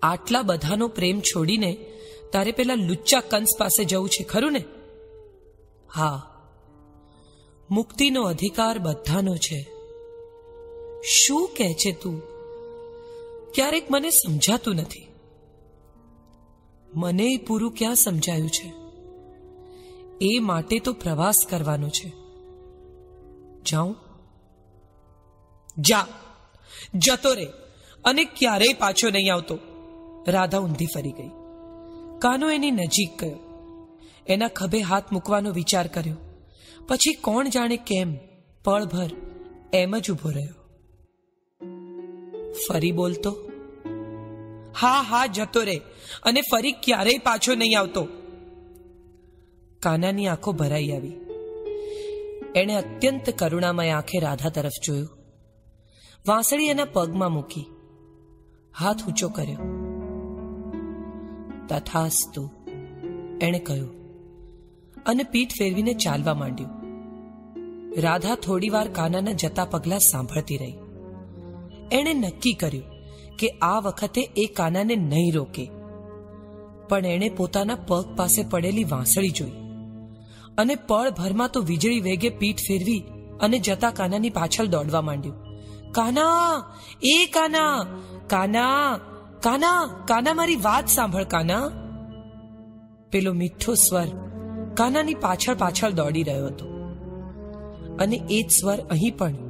[0.03, 1.93] આટલા બધાનો પ્રેમ છોડીને
[2.33, 4.65] તારે પેલા લુચ્ચા કંસ પાસે જવું છે, ખરું ને?
[5.95, 6.27] હા.
[7.71, 9.63] મુક્તિનો અધિકાર બધાનો છે.
[11.03, 12.23] શું કહે છે તું?
[13.55, 15.07] ક્યારેક મને સમજાતું નથી.
[16.95, 18.73] મને પૂરું ક્યાં સમજાયું છે?
[20.21, 22.13] એ માટે તો પ્રવાસ કરવાનો છે.
[23.71, 23.97] જાઉં?
[25.79, 26.07] જા.
[26.95, 27.47] જતો રે.
[28.05, 29.59] અને ક્યારેય પાછો નહીં આવતો.
[30.29, 31.29] રાધા ઊંધી ફરી ગઈ.
[32.19, 33.39] કાનો એની નજીક ગયો.
[34.27, 36.17] એના ખભે હાથ મૂકવાનો વિચાર કર્યો.
[36.89, 38.17] પછી કોણ જાણે કેમ,
[38.65, 39.11] પળભર,
[39.75, 40.60] એમ જ ઊભો રહ્યો.
[42.53, 43.31] ફરી બોલતો,
[44.81, 45.81] હા હા, જતો રે
[46.23, 48.09] અને ફરી ક્યારેય પાછો નહીં આવતો.
[49.81, 51.13] કાનાની આંખો ભરાઈ આવી.
[52.57, 55.09] એણે અત્યંત કરુણામય આંખે રાધા તરફ જોયું.
[56.29, 57.67] વાંસળી એના પગમાં મૂકી,
[58.79, 59.59] હાથ ઊંચો કર્યો.
[61.69, 62.51] તથાસ્તુ,
[63.41, 64.01] એણે કહ્યું
[65.07, 66.71] અને પીઠ ફેરવીને ચાલવા માંડ્યું.
[68.01, 70.75] રાધા થોડીવાર કાનાના જતા પગલા સાંભળતી રહી.
[71.93, 72.85] એણે નક્કી કર્યું
[73.39, 75.71] કે આ વખતે એ કાનાને નહીં રોકે.
[76.89, 79.51] પણ એણે પોતાના પગ પાસે પડેલી વાંસળી જોઈ
[80.59, 83.05] અને પળભરમાં તો વીજળી વેગે પીઠ ફેરવી
[83.41, 85.35] અને જતા કાનાની પાછળ દોડવા માંડ્યું.
[85.93, 86.65] કાના,
[87.03, 87.87] એ કાના
[88.27, 89.01] કાના
[89.43, 91.71] કાના કાના મારી વાત સાંભળ કાના.
[93.11, 94.07] પેલો મીઠો સ્વર
[94.75, 96.67] કાનાની પાછળ પાછળ દોડી રહ્યો હતો.
[98.01, 99.50] અને એ જ સ્વર અહીં પણ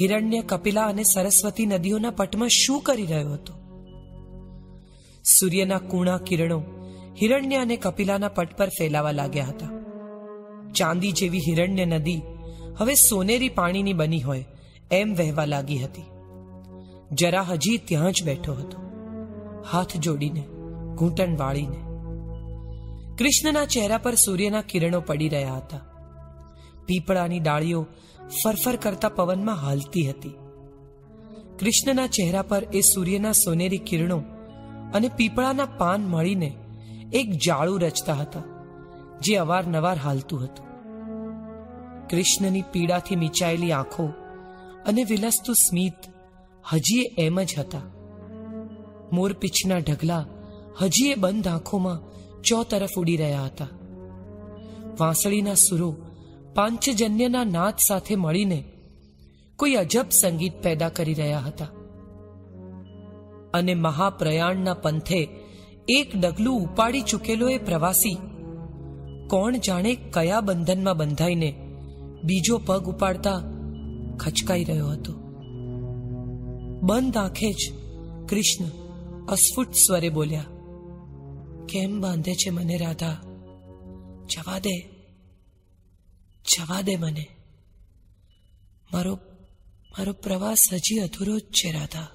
[0.00, 3.52] હિરણ્ય કપિલા અને સરસ્વતી નદીઓના પટમાં શું કરી રહ્યો હતો?
[5.24, 6.62] સૂર્યના કૂણા કિરણો
[7.22, 9.68] હિરણ્ય અને કપિલાના પટ પર ફેલાવા લાગ્યા હતા.
[10.72, 12.22] ચાંદી જેવી હિરણ્ય નદી
[12.76, 14.44] હવે સોનેરી પાણીની બની હોય
[14.90, 16.02] એમ વહેવા લાગી હતી.
[17.12, 18.78] જરા હજી ત્યાં જ બેઠો હતો.
[19.72, 20.40] હાથ જોડીને,
[20.94, 21.76] ઘૂંટણ વાળીને.
[23.18, 25.80] કૃષ્ણના ચહેરા પર સૂર્યના કિરણો પડી રહ્યા હતા.
[26.86, 27.86] પીપળાની ડાળીઓ
[28.28, 30.34] ફરફર કરતા પવનમાં હાલતી હતી.
[31.58, 34.18] કૃષ્ણના ચહેરા પર એ સૂર્યના સોનેરી કિરણો
[34.94, 36.56] અને પીપળાના પાન મળીને
[37.12, 38.42] એક જાળું રચતા હતા,
[39.20, 40.66] જે અવારનવાર હાલતું હતું.
[42.08, 44.06] કૃષ્ણની પીડાથી મીચાયેલી આંખો
[44.86, 45.94] અને વિલસતું સ્મિત
[46.72, 47.80] હજી એમ જ હતા.
[49.12, 50.24] મોરપીછના ઢગલા
[50.82, 52.00] હજી એ બંધ આંખોમાં
[52.42, 53.68] ચો તરફ ઉડી રહ્યા હતા.
[55.00, 55.96] વાંસળીના સુરો
[56.56, 58.64] પાંચજન્યના નાદ સાથે મળીને
[59.56, 61.64] કોઈ અજબ સંગીત પેદા કરી રહ્યા હતા.
[63.54, 65.28] અને મહાપ્રયાણના પંથે
[65.88, 68.14] એક ડગલું ઉપાડી ચૂકેલો એ પ્રવાસી
[69.30, 71.50] કોણ જાણે કયા બંધનમાં બંધાઈને
[72.24, 73.42] બીજો પગ ઉપાડતા
[74.18, 75.12] ખચકાઈ રહ્યો હતો.
[76.82, 77.72] બંધ આંખે જ
[78.28, 78.66] કૃષ્ણ
[79.26, 80.44] અસ્ફુટ સ્વરે બોલ્યા,
[81.68, 83.16] કેમ બાંધે છે મને રાધા?
[84.28, 84.95] જવા દે.
[86.54, 87.26] જવા દે મને.
[88.92, 89.14] મારો
[89.98, 92.06] મારો પ્રવાસ હજી અધૂરો જ છે, રાધા.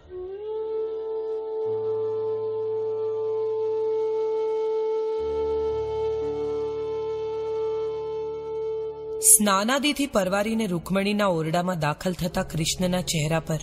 [9.21, 13.59] સ્નાનાદિથી પરવારીને રૂકમણીના ઓરડામાં દાખલ થતા કૃષ્ણના ચહેરા પર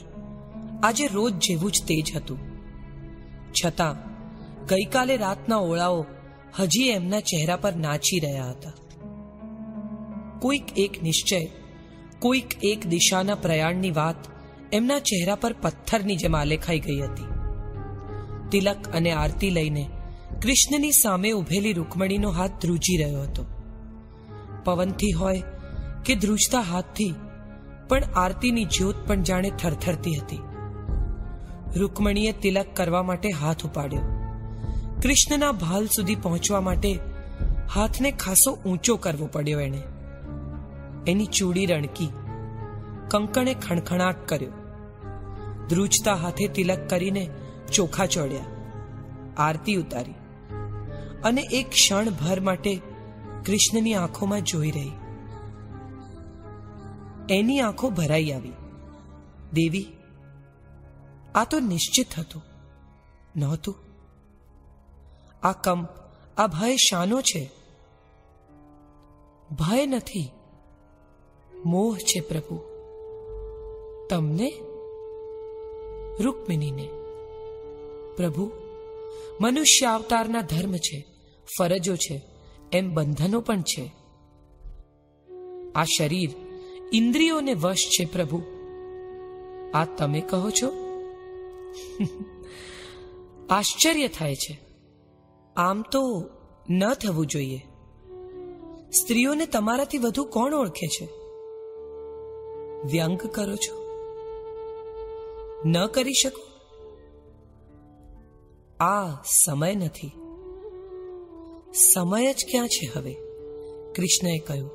[0.83, 2.39] આજે રોજ જેવું જ તેજ હતું.
[3.65, 4.09] છતાં
[4.67, 6.07] ગઈકાલે રાતના ઓળાઓ
[6.59, 8.73] હજી એમના ચહેરા પર નાચી રહ્યા હતા.
[10.41, 11.47] કોઈક એક નિશ્ચય,
[12.19, 14.15] કોઈક એક દિશાના પ્રયાણની વાત
[14.73, 17.29] એમના ચહેરા પર પથ્થરની જેમ આલેખાઈ ગઈ હતી.
[18.51, 19.89] તિલક અને આરતી લઈને
[20.43, 23.47] કૃષ્ણની સામે ઉભેલી રૂકમણીનો હાથ ધ્રુજી રહ્યો હતો.
[24.65, 25.43] પવનથી હોય
[26.05, 27.15] કે ધ્રુજતા હાથથી,
[27.89, 30.39] પણ આરતીની જ્યોત પણ જાણે થરથરતી હતી.
[31.77, 34.01] રૂકમણીએ તિલક કરવા માટે હાથ ઉપાડ્યો.
[35.03, 36.99] કૃષ્ણના ભાલ સુધી પહોંચવા માટે
[37.75, 39.83] હાથને ખાસો ઊંચો કરવો પડ્યો એણે.
[41.09, 42.09] એની ચૂડી રણકી,
[43.11, 44.53] કંકણે ખણખણાટ કર્યો.
[45.69, 47.31] ધ્રુજતા હાથે તિલક કરીને
[47.73, 48.45] ચોખા ચોડ્યા,
[49.37, 50.15] આરતી ઉતારી.
[51.25, 52.77] અને એક ક્ષણભર માટે
[53.47, 54.93] કૃષ્ણની આંખોમાં જોઈ રહી.
[57.31, 58.53] એની આંખો ભરાઈ આવી.
[59.53, 59.87] દેવી,
[61.35, 62.43] આ તો નિશ્ચિત હતું,
[63.37, 63.75] નહોતું.
[65.43, 65.89] આ કંપ,
[66.37, 67.51] આ ભય શાનો છે?
[69.51, 70.31] ભય નથી.
[71.65, 72.61] મોહ છે પ્રભુ.
[74.11, 74.53] તમને?
[76.21, 76.89] રૂકમિનીને
[78.17, 78.51] પ્રભુ,
[79.41, 81.05] મનુષ્ય અવતારના ધર્મ છે,
[81.59, 82.21] ફરજો છે,
[82.73, 83.93] એમ બંધનો પણ છે.
[85.75, 86.31] આ શરીર
[86.93, 88.43] ઇન્દ્રિયોને વશ છે પ્રભુ.
[89.75, 90.73] આ તમે કહો છો?
[93.51, 94.61] આશ્ચર્ય થાય છે.
[95.57, 96.31] આમ તો
[96.71, 97.59] ન થવું જોઈએ.
[98.91, 101.28] સ્ત્રીઓને તમારાથી વધુ કોણ ઓળખે છે?
[102.85, 103.89] વ્યંગ કરો છો?
[105.65, 106.49] ન કરી શકો?
[108.85, 110.13] આ સમય નથી.
[111.75, 113.17] સમય જ ક્યાં છે હવે?
[113.93, 114.71] કૃષ્ણએ કહ્યું.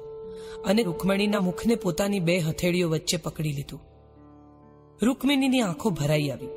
[0.65, 3.79] અને રૂકમણીના મુખને પોતાની બે હથેળીઓ વચ્ચે પકડી લીધું.
[5.01, 6.47] રૂકમિણીની આંખો ભરાઈ આવી.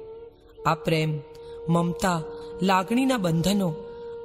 [0.66, 1.20] આ પ્રેમ,
[1.68, 2.23] મમતા,
[2.62, 3.74] લાગણીના બંધનો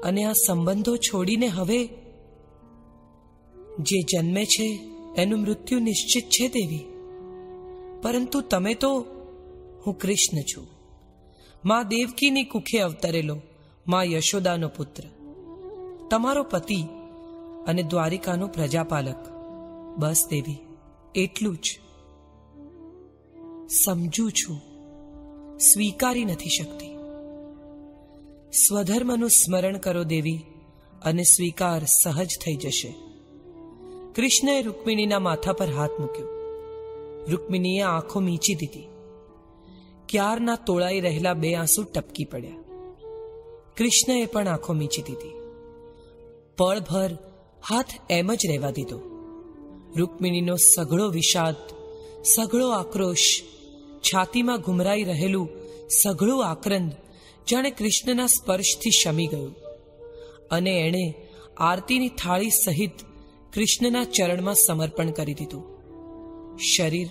[0.04, 1.90] અને આ સંબંધો છોડીને હવે
[3.80, 4.80] જે જન્મે છે,
[5.18, 6.91] એનું મૃત્યુ નિશ્ચિત છે દેવી.
[8.02, 9.06] પરંતુ તમે તો,
[9.86, 10.68] હું કૃષ્ણ છું.
[11.66, 13.42] મા દેવકીની કુખે અવતરેલો
[13.88, 15.04] મા યશોદાનો પુત્ર.
[16.12, 16.84] તમારો પતિ
[17.68, 19.28] અને દ્વારિકાનો પ્રજાપાલક.
[19.98, 20.58] બસ દેવી,
[21.16, 21.80] એટલું જ.
[23.86, 24.62] સમજું છું,
[25.58, 26.96] સ્વીકારી નથી શકતી.
[28.52, 30.40] સ્વધર્મનું સ્મરણ કરો દેવી
[31.04, 32.96] અને સ્વીકાર સહજ થઈ જશે.
[34.16, 36.41] કૃષ્ણએ રૂકમિણીના માથા પર હાથ મૂક્યો.
[37.30, 38.88] રૂકમિણીએ આંખો મીચી દીધી.
[40.10, 42.52] ક્યારના તોળાઈ રહેલા બે આંસુ ટપકી પડ્યા.
[43.78, 45.34] કૃષ્ણએ પણ આંખો મીચી દીધી.
[46.58, 47.18] પળભર
[47.70, 49.00] હાથ એમ જ રહેવા દીધો.
[49.96, 51.56] રૂકમિણીનો સઘળો વિષાદ,
[52.24, 53.42] સઘળો આક્રોશ,
[54.00, 55.50] છાતીમાં ઘુમરાઈ રહેલું
[56.04, 56.92] સઘળું આક્રંદ
[57.52, 59.56] જાણે કૃષ્ણના સ્પર્શથી શમી ગયું.
[60.52, 61.14] અને એણે
[61.58, 62.92] આરતીની થાળી સહિત
[63.54, 65.71] કૃષ્ણના ચરણમાં સમર્પણ કરી દીધું.
[66.62, 67.10] શરીર,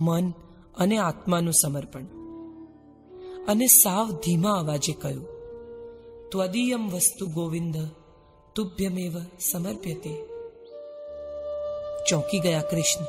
[0.00, 0.30] મન
[0.76, 2.00] અને આત્માનું સમર્પણ.
[3.48, 5.26] અને સાવ ધીમા અવાજે કહ્યું,
[6.30, 7.76] ત્વદીયમ વસ્તુ ગોવિંદ,
[8.54, 9.18] તુભ્યમેવ
[9.52, 10.26] સમર્પ્યતે.
[12.08, 13.04] ચોંકી ગયા કૃષ્ણ.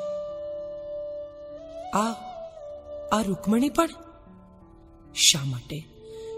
[2.00, 2.14] આ
[3.12, 3.90] આ રૂકમણી પણ?
[5.14, 5.84] શા માટે?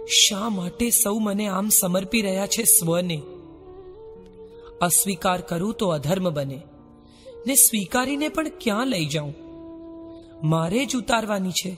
[0.07, 3.21] શા માટે સૌ મને આમ સમર્પી રહ્યા છે સ્વને?
[4.81, 6.61] અસ્વીકાર કરું તો અધર્મ બને.
[7.47, 9.35] ને સ્વીકારીને પણ ક્યાં લઈ જાઉં?
[10.43, 11.77] મારે જ ઉતારવાની છે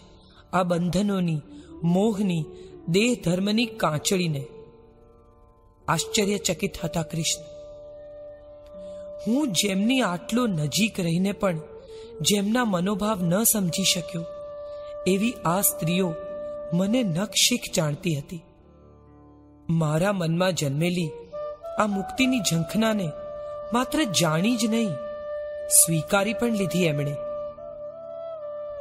[0.54, 1.42] આ બંધનોની,
[1.84, 2.46] મોહની
[2.88, 4.44] દેહ ધર્મની કાંચળીને
[5.88, 7.44] આશ્ચર્યચકિત હતા કૃષ્ણ.
[9.28, 11.60] હું જેમની આટલો નજીક રહીને પણ
[12.22, 14.26] જેમના મનોભાવ ન સમજી શક્યો,
[15.08, 16.14] એવી આ સ્ત્રીઓ
[16.74, 18.42] મને નખશીખ જાણતી હતી.
[19.70, 21.10] મારા મનમાં જન્મેલી
[21.80, 23.08] આ મુક્તિની ઝંખનાને
[23.74, 25.09] માત્ર જાણી જ નહીં
[25.70, 27.16] સ્વીકારી પણ લીધી એમણે.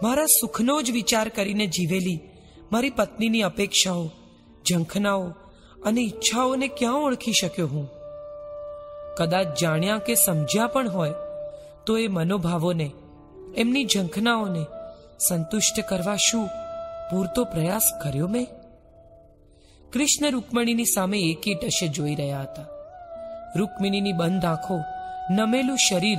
[0.03, 2.21] મારા સુખનો જ વિચાર કરીને જીવેલી
[2.73, 4.11] મારી પત્નીની અપેક્ષાઓ,
[4.71, 5.29] ઝંખનાઓ
[5.85, 7.91] અને ઈચ્છાઓને ક્યાં ઓળખી શક્યો હું?
[9.19, 11.13] કદાચ જાણ્યા કે સમજ્યા પણ હોય
[11.87, 12.91] તો એ મનોભાવોને,
[13.57, 14.67] એમની ઝંખનાઓને
[15.29, 16.49] સંતુષ્ટ કરવા શું
[17.11, 18.47] પૂરતો પ્રયાસ કર્યો મેં?
[19.93, 22.65] કૃષ્ણ રૂકમણીની સામે એકી ટશે જોઈ રહ્યા હતા.
[23.57, 24.81] રૂકમિણીની બંધ આંખો
[25.31, 26.19] નમેલું શરીર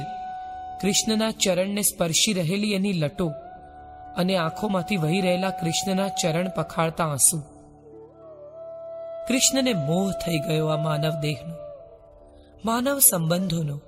[0.81, 3.29] કૃષ્ણના ચરણને સ્પર્શી રહેલી એની લટો
[4.17, 7.41] અને આંખોમાંથી વહી રહેલા કૃષ્ણના ચરણ પખાળતા આંસુ.
[9.27, 11.55] કૃષ્ણને મોહ થઈ ગયો આ માનવ દેહનો,
[12.65, 13.81] માનવ સંબંધોનો,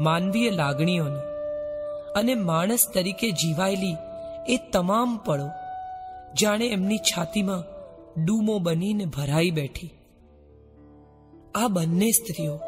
[0.00, 1.20] માનવીય લાગણીઓનો
[2.16, 3.96] અને માણસ તરીકે જીવાયેલી
[4.48, 5.50] એ તમામ પળો
[6.40, 7.64] જાણે એમની છાતીમાં
[8.24, 9.90] ડૂમો બનીને ભરાઈ બેઠી.
[11.54, 12.60] આ બંને સ્ત્રીઓ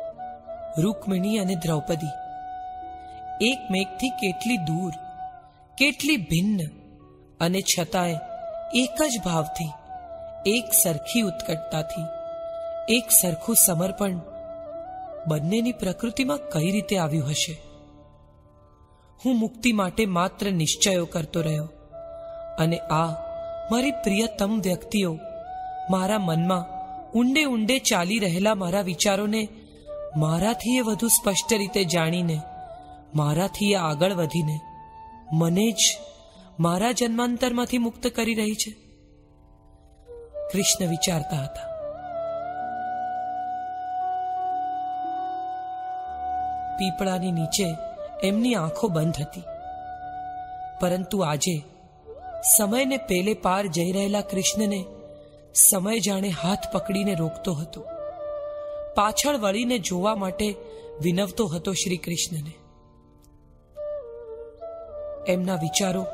[0.79, 2.28] રૂકમિણી અને દ્રૌપદી
[3.41, 4.93] એકમેકથી કેટલી દૂર,
[5.79, 6.61] કેટલી ભિન્ન
[7.41, 8.19] અને છતાંય
[8.75, 9.73] એક જ ભાવથી,
[10.47, 12.07] એક સરખી ઉત્કટતાથી,
[12.89, 14.21] એક સરખું સમર્પણ
[15.27, 17.57] બંનેની પ્રકૃતિમાં કઈ રીતે આવ્યું હશે?
[19.25, 21.65] હું મુક્તિ માટે માત્ર નિશ્ચયો કરતો રહ્યો
[22.59, 23.15] અને આ
[23.71, 25.19] મારી પ્રિયતમ વ્યક્તિઓ
[25.91, 26.65] મારા મનમાં
[27.13, 29.49] ઊંડે ઊંડે ચાલી રહેલા મારા વિચારોને
[30.17, 32.41] મારાથી એ વધુ સ્પષ્ટ રીતે જાણીને
[33.15, 34.61] મારાથી આગળ વધીને
[35.33, 35.99] મને જ
[36.61, 38.71] મારા જન્માંતરમાંથી મુક્ત કરી રહી છે.
[40.53, 41.69] કૃષ્ણ વિચારતા હતા.
[46.79, 47.77] પીપળાની નીચે
[48.23, 49.43] એમની આંખો બંધ હતી.
[50.81, 51.63] પરંતુ આજે
[52.59, 54.85] સમયને પેલે પાર જઈ રહેલા કૃષ્ણને
[55.55, 57.85] સમય જાણે હાથ પકડીને રોકતો હતો.
[58.95, 60.55] પાછળ વળીને જોવા માટે
[61.03, 62.58] વિનવતો હતો શ્રી કૃષ્ણને.
[65.29, 66.07] એમના વિચારો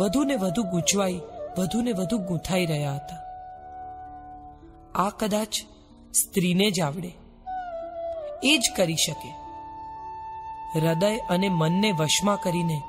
[0.00, 1.20] વધુ ને વધુ ગૂંચવાઈ
[1.58, 3.16] વધુ ને વધુ ગૂંથાઈ રહ્યા હતા.
[4.94, 5.48] આ કદાચ
[6.14, 7.12] સ્ત્રીને જ આવડે.
[8.42, 9.34] એ જ કરી શકે.
[10.80, 12.82] હૃદય અને મનને વશમાં કરીને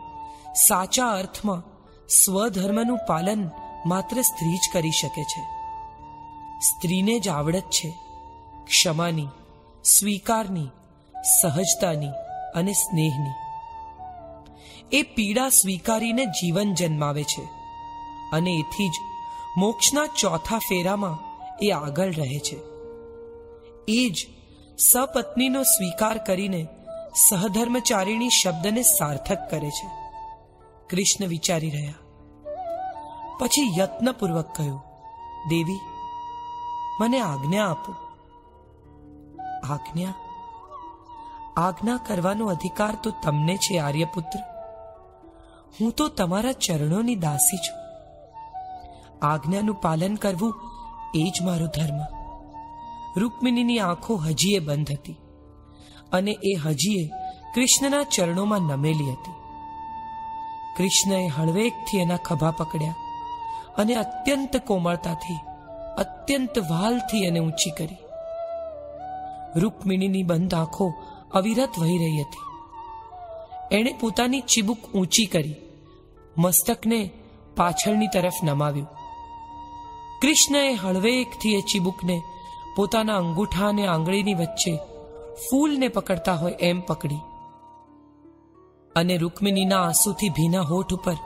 [0.54, 1.64] સાચા અર્થમાં
[2.08, 3.50] સ્વધર્મનું પાલન
[3.86, 5.42] માત્ર સ્ત્રી જ કરી શકે છે.
[6.60, 7.90] સ્ત્રીને જ આવડત છે
[8.66, 9.28] ક્ષમાની,
[9.84, 10.68] સ્વીકારની,
[11.42, 12.10] સહજતાની
[12.56, 13.47] અને સ્નેહની.
[14.92, 17.50] એ પીડા સ્વીકારીને જીવન જન્માવે છે.
[18.34, 18.92] અને એથી જ
[19.58, 21.20] મોક્ષના ચોથા ફેરામાં
[21.62, 22.58] એ આગળ રહે છે.
[23.88, 24.28] એ જ
[24.94, 26.68] સપત્નીનો સ્વીકાર કરીને
[27.30, 29.88] સહધર્મચારીણી શબ્દને સાર્થક કરે છે.
[30.90, 31.94] કૃષ્ણ વિચારી રહ્યા.
[33.40, 34.82] પછી યત્નપૂર્વક કહ્યું,
[35.50, 35.80] દેવી,
[37.02, 37.94] મને આજ્ઞા આપો.
[39.74, 40.14] આજ્ઞા?
[41.58, 44.57] આજ્ઞા કરવાનો અધિકાર તો તમને છે, આર્યપુત્ર.
[45.82, 47.78] હું તો તમારા ચરણોની દાસી છું.
[49.28, 50.54] આજ્ઞાનું પાલન કરવું
[51.16, 52.18] એ જ મારો ધર્મ.
[53.18, 55.16] રૂકમિનીની આંખો હજીએ બંધ હતી
[56.12, 57.08] અને એ હજીએ
[57.56, 59.32] કૃષ્ણના ચરણોમાં નમેલી હતી.
[60.78, 62.96] કૃષ્ણએ હળવેકથી એના ખભા પકડ્યા
[63.78, 65.38] અને અત્યંત કોમળતાથી,
[65.98, 67.98] અત્યંત વાલથી એને ઊંચી કરી.
[69.56, 70.94] રૂકમિણીની બંધ આંખો
[71.32, 72.47] અવિરત વહી રહી હતી.
[73.72, 75.56] એણે પોતાની ચીબુક ઊંચી કરી,
[76.38, 77.10] મસ્તકને
[77.56, 78.88] પાછળની તરફ નમાવ્યું.
[80.22, 82.22] કૃષ્ણએ હળવેકથી એ ચીબુકને
[82.76, 84.76] પોતાના અંગૂઠા અને આંગળીની વચ્ચે
[85.50, 87.20] ફૂલને પકડતા હોય એમ પકડી
[88.96, 91.18] અને રૂકમિનીના આંસુથી ભીના હોઠ ઉપર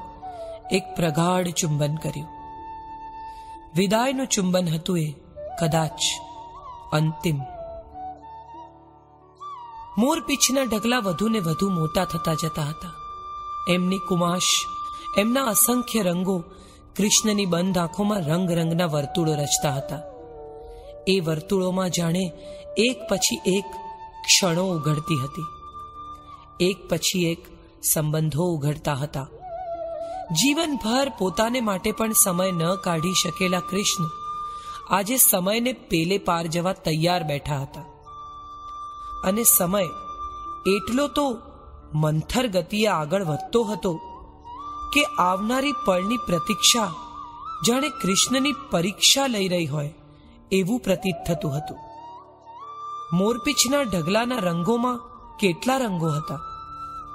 [0.71, 2.27] એક પ્રગાઢ ચુંબન કર્યું.
[3.75, 5.13] વિદાયનું ચુંબન હતું એ
[5.61, 5.99] કદાચ
[6.91, 7.39] અંતિમ.
[9.97, 12.93] મોરપીછના ઢગલા વધુ ને વધુ મોટા થતા જતા હતા.
[13.67, 14.65] એમની કુમાશ,
[15.17, 16.43] એમના અસંખ્ય રંગો
[16.97, 19.99] કૃષ્ણની બંધ આંખોમાં રંગ રંગના વર્તુળો રચતા હતા.
[21.07, 22.31] એ વર્તુળોમાં જાણે
[22.77, 23.65] એક પછી એક
[24.25, 25.45] ક્ષણો ઉઘડતી હતી.
[26.65, 27.45] એક પછી એક
[27.93, 29.27] સંબંધો ઉઘડતા હતા.
[30.31, 34.05] જીવનભર પોતાને માટે પણ સમય ન કાઢી શકેલા કૃષ્ણ
[34.89, 38.00] આજે સમયને પેલે પાર જવા તૈયાર બેઠા હતા.
[39.23, 39.83] અને સમય
[40.67, 41.37] એટલો તો
[41.93, 43.99] મંથર ગતિએ આગળ વધતો હતો
[44.93, 46.93] કે આવનારી પળની પ્રતીક્ષા
[47.67, 49.93] જાણે કૃષ્ણની પરીક્ષા લઈ રહી હોય
[50.51, 51.77] એવું પ્રતીત થતું હતું.
[53.13, 54.97] મોરપીછના ઢગલાના રંગોમાં
[55.37, 56.39] કેટલા રંગો હતા?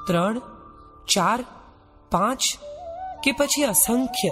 [0.07, 0.39] ત્રણ,
[1.09, 1.45] ચાર,
[2.11, 2.41] પાંચ
[3.25, 4.29] કે પછી અસંખ્ય?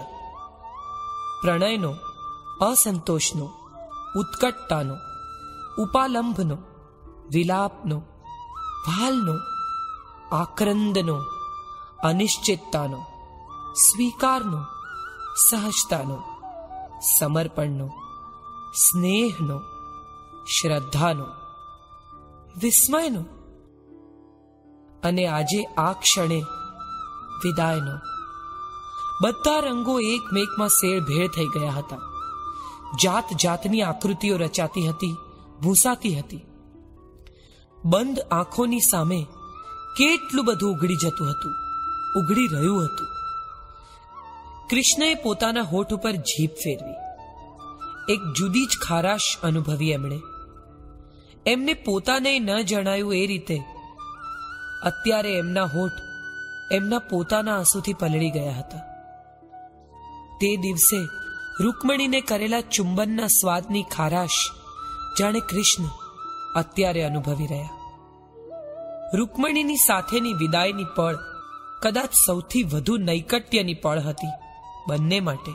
[1.43, 1.95] પ્રણયનો,
[2.61, 3.51] અસંતોષનો,
[4.17, 4.95] ઉત્કટતાનો,
[5.83, 6.59] ઉપાલંભનો
[7.33, 7.99] વિલાપનો
[8.87, 9.33] ભાલનો
[10.37, 11.21] આક્રંદનો,
[12.05, 13.05] અનિશ્ચિતતાનો,
[13.73, 14.65] સ્વીકારનો,
[15.51, 16.23] સહજતાનો,
[17.21, 17.87] સમર્પણનો,
[18.75, 19.61] સ્નેહનો,
[20.45, 21.27] શ્રદ્ધાનો,
[22.63, 23.25] વિસ્મયનો
[25.05, 26.41] અને આજે આ ક્ષણે
[27.45, 27.99] વિદાયનો.
[29.23, 31.97] બધા રંગો એકમેકમાં શેર ભેળ થઈ ગયા હતા.
[33.03, 35.17] જાત જાતની આકૃતિઓ રચાતી હતી,
[35.63, 36.54] ભૂસાતી હતી.
[37.85, 39.27] બંધ આંખોની સામે
[39.99, 41.55] કેટલું બધું ઉઘડી જતું હતું,
[42.21, 43.09] ઉઘડી રહ્યું હતું.
[44.71, 46.95] કૃષ્ણએ પોતાના હોઠ ઉપર જીભ ફેરવી.
[48.13, 50.21] એક જુદી જ ખારાશ અનુભવી એમણે.
[51.47, 53.59] એમને પોતાને ન જણાયું એ રીતે
[54.83, 55.93] અત્યારે એમના હોઠ
[56.73, 58.79] એમના પોતાના આંસુથી પલળી ગયા હતા.
[60.41, 60.99] તે દિવસે
[61.61, 64.41] રૂકમણીને કરેલા ચુંબનના સ્વાદની ખારાશ
[65.21, 65.85] જાણે કૃષ્ણ
[66.55, 67.74] અત્યારે અનુભવી રહ્યા.
[69.15, 71.17] રૂકમણીની સાથેની વિદાયની પળ
[71.83, 74.33] કદાચ સૌથી વધુ નૈકટ્યની પળ હતી
[74.89, 75.53] બંને માટે.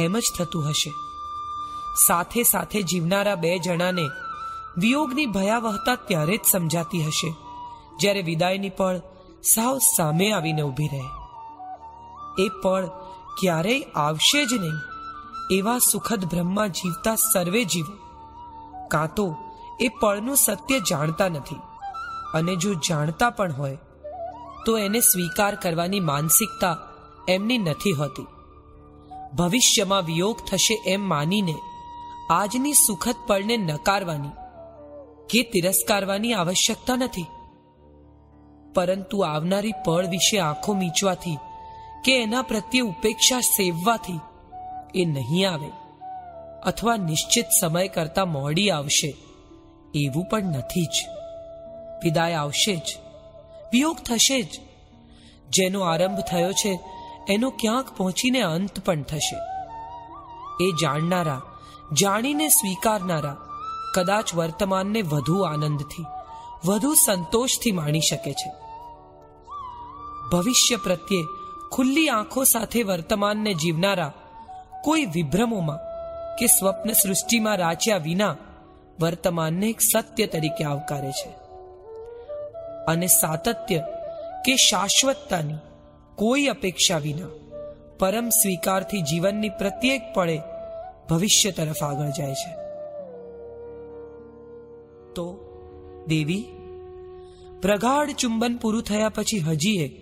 [0.00, 0.90] એમ જ થતું હશે.
[2.06, 4.08] સાથે સાથે જીવનારા બે જણાને
[4.78, 7.34] વિયોગની ભયાવહતા ત્યારે જ સમજાતી હશે,
[8.00, 8.98] જ્યારે વિદાયની પળ
[9.54, 11.04] સાવ સામે આવીને ઊભી રહે.
[12.44, 12.86] એ પળ
[13.40, 14.78] ક્યારેય આવશે જ નહીં,
[15.50, 17.94] એવા સુખદ બ્રહ્મા જીવતા સર્વે જીવો.
[18.88, 19.36] કાં તો
[19.80, 21.56] એ પળનું સત્ય જાણતા નથી.
[22.34, 23.78] અને જો જાણતા પણ હોય,
[24.66, 26.76] તો એને સ્વીકાર કરવાની માનસિકતા
[27.28, 28.26] એમની નથી હોતી.
[29.36, 31.54] ભવિષ્યમાં વિયોગ થશે એમ માનીને
[32.30, 34.28] આજની સુખદ પળને નકારવાની
[35.30, 37.26] કે તિરસ્કારવાની આવશ્યકતા નથી.
[38.74, 41.38] પરંતુ આવનારી પળ વિશે આંખો મીચવાથી
[42.04, 44.20] કે એના પ્રત્યે ઉપેક્ષા સેવવાથી
[44.94, 45.70] એ નહીં આવે
[46.62, 49.16] અથવા નિશ્ચિત સમય કરતા મોડી આવશે
[49.94, 51.23] એવું પણ નથી જ.
[52.04, 52.98] વિદાય આવશે જ.
[53.72, 54.60] વિયોગ થશે જ.
[55.48, 56.80] જેનો આરંભ થયો છે,
[57.28, 59.36] એનો ક્યાંક પહોંચીને અંત પણ થશે.
[60.64, 61.42] એ જાણનારા,
[61.92, 63.36] જાણીને સ્વીકારનારા,
[63.94, 66.04] કદાચ વર્તમાનને વધુ આનંદથી,
[66.64, 68.52] વધુ સંતોષથી માણી શકે છે.
[70.32, 71.24] ભવિષ્ય પ્રત્યે
[71.72, 74.12] ખુલ્લી આંખો સાથે વર્તમાનને જીવનારા,
[74.84, 75.76] કોઈ વિભ્રમોમાં
[76.36, 78.36] કે સ્વપ્ન સૃષ્ટિમાં રાચ્યા વિના,
[79.00, 81.43] વર્તમાનને એક સત્ય તરીકે આવકારે છે.
[82.86, 83.84] અને સાતત્ય
[84.44, 85.54] કે શાશ્વતતાની
[86.14, 87.26] કોઈ અપેક્ષા વિના
[87.98, 90.40] પરમ સ્વીકારથી જીવનની પ્રત્યેક પળે
[91.10, 92.54] ભવિષ્ય તરફ આગળ જાય છે.
[95.14, 95.38] તો
[96.08, 96.44] દેવી,
[97.62, 100.00] પ્રગાઢ ચુંબન પૂરું થયા પછી હજીએ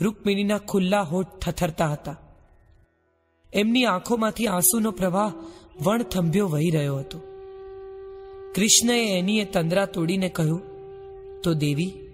[0.00, 2.16] રૂકમિણીના ખુલ્લા હોઠ થથરતા હતા.
[3.54, 5.32] એમની આંખોમાંથી આંસુનો પ્રવાહ
[5.82, 7.18] વણથંભ્યો વહી રહ્યો હતો.
[8.54, 10.62] કૃષ્ણએ એની એ તંદ્રા તોડીને કહ્યું,
[11.42, 12.07] તો દેવી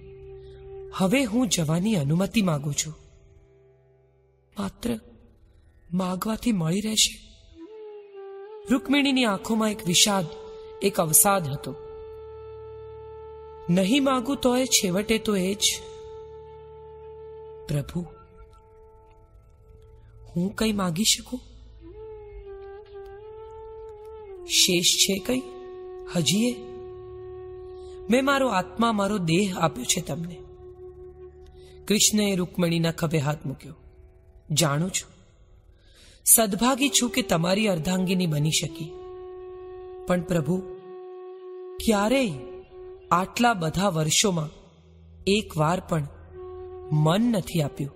[0.97, 2.95] હવે હું જવાની અનુમતિ માગું છું.
[4.59, 4.99] માત્ર
[5.93, 7.21] માગવાથી મળી રહેશે.
[8.71, 10.27] રૂકમિણીની આંખોમાં એક વિષાદ,
[10.83, 11.75] એક અવસાદ હતો.
[13.71, 15.62] નહીં માગું તો એ છેવટે તો એ જ.
[17.69, 18.01] પ્રભુ,
[20.37, 21.41] હું કઈ માગી શકું?
[24.47, 25.43] શેષ છે કઈ?
[26.16, 26.57] હજીએ?
[28.11, 30.44] મેં મારો આત્મા, મારો દેહ આપ્યો છે તમને.
[31.89, 33.74] કૃષ્ણએ રૂકમણીના ખભે હાથ મૂક્યો.
[34.51, 35.15] જાણું છું.
[36.24, 38.93] સદભાગી છું કે તમારી અર્ધાંગીની બની શકી
[40.06, 40.62] પણ પ્રભુ,
[41.86, 42.32] ક્યારેય
[43.11, 44.48] આટલા બધા વર્ષોમાં
[45.27, 46.09] એક વાર પણ
[46.93, 47.93] મન નથી આપ્યું.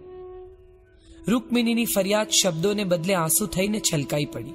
[1.29, 4.51] રૂકમિનીની ફરિયાદ શબ્દોને બદલે આંસુ થઈને છલકાઈ પડી.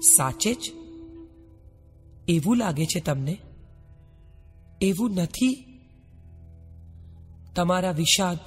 [0.00, 0.72] સાચે જ?
[2.28, 3.38] એવું લાગે છે તમને?
[4.80, 5.69] એવું નથી
[7.56, 8.38] તમારા વિષાદ,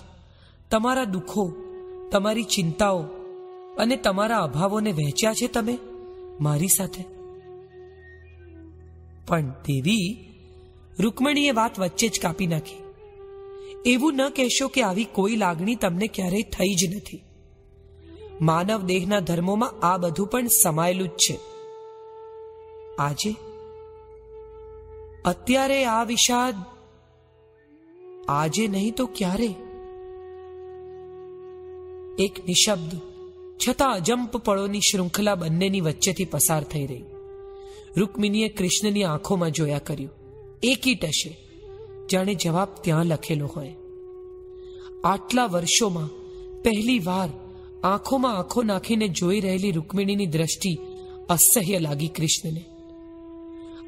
[0.71, 1.53] તમારા દુઃખો,
[2.11, 3.03] તમારી ચિંતાઓ
[3.77, 5.77] અને તમારા અભાવોને વહેંચ્યા છે તમે
[6.41, 7.03] મારી સાથે?
[9.27, 10.29] પણ દેવી,
[10.99, 12.83] રૂકમણીએ વાત વચ્ચે જ કાપી નાખી.
[13.85, 17.23] એવું ન કહેશો કે આવી કોઈ લાગણી તમને ક્યારેય થઈ જ નથી.
[18.41, 21.39] માનવ દેહના ધર્મોમાં આ બધું પણ સમાયેલું જ છે.
[22.99, 23.35] આજે,
[25.25, 26.55] અત્યારે આ વિષાદ
[28.27, 29.51] આજે નહીં તો ક્યારે
[32.17, 32.91] એક નિશબ્દ
[33.59, 37.05] છતાં અજંપ પળોની શૃંખલા બંનેની વચ્ચેથી પસાર થઈ રહી
[37.97, 40.17] રૂકમિનીએ કૃષ્ણની આંખોમાં જોયા કર્યું
[40.63, 41.31] એકી ટશે
[42.09, 43.75] જાણે જવાબ ત્યાં લખેલો હોય
[45.03, 46.13] આટલા વર્ષોમાં
[46.63, 47.29] પહેલી વાર
[47.83, 50.73] આંખોમાં આંખો નાખીને જોઈ રહેલી રૂકમિણીની દ્રષ્ટિ
[51.29, 52.63] અસહ્ય લાગી કૃષ્ણને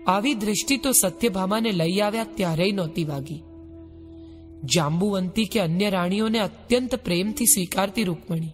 [0.08, 3.42] આવી દ્રષ્ટિ તો સત્યભામાને લઈ આવ્યા ત્યારે નહોતી વાગી
[4.64, 8.50] જાંબુવંતી કે અન્ય રાણીઓને અત્યંત પ્રેમથી સ્વીકારતી રૂકમણી.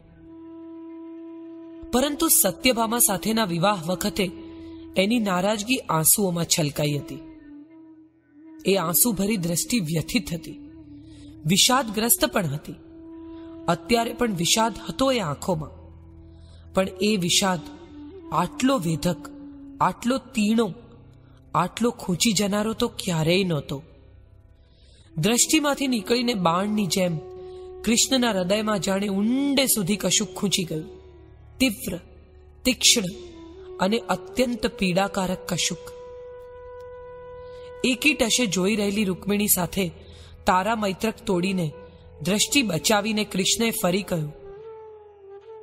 [1.94, 4.32] પરંતુ સત્યભામા સાથેના વિવાહ વખતે
[4.98, 7.20] એની નારાજગી આંસુઓમાં છલકાઈ હતી.
[8.66, 10.72] એ આંસુ ભરી દ્રષ્ટિ વ્યથિત હતી.
[11.46, 12.76] વિષાદગ્રસ્ત પણ હતી.
[13.68, 15.82] અત્યારે પણ વિષાદ હતો એ આંખોમાં.
[16.74, 17.60] પણ એ વિષાદ
[18.32, 19.30] આટલો વેધક,
[19.82, 20.74] આટલો તીણો,
[21.56, 23.84] આટલો ખૂંચી જનારો તો ક્યારેય નહોતો.
[25.18, 27.18] દ્રષ્ટિમાંથી નીકળીને બાણની જેમ
[27.82, 30.86] કૃષ્ણના હૃદયમાં જાણે ઊંડે સુધી કશુંક ખૂંચી ગયું.
[31.58, 32.00] તીવ્ર,
[32.66, 33.02] તીક્ષ્ણ
[33.80, 35.92] અને અત્યંત પીડાકારક કશુક.
[37.84, 39.92] એકી ટશે જોઈ રહેલી રૂકમિણી સાથે
[40.46, 41.72] તારા મૈત્રક તોડીને
[42.22, 44.34] દ્રષ્ટિ બચાવીને કૃષ્ણે ફરી કહ્યું,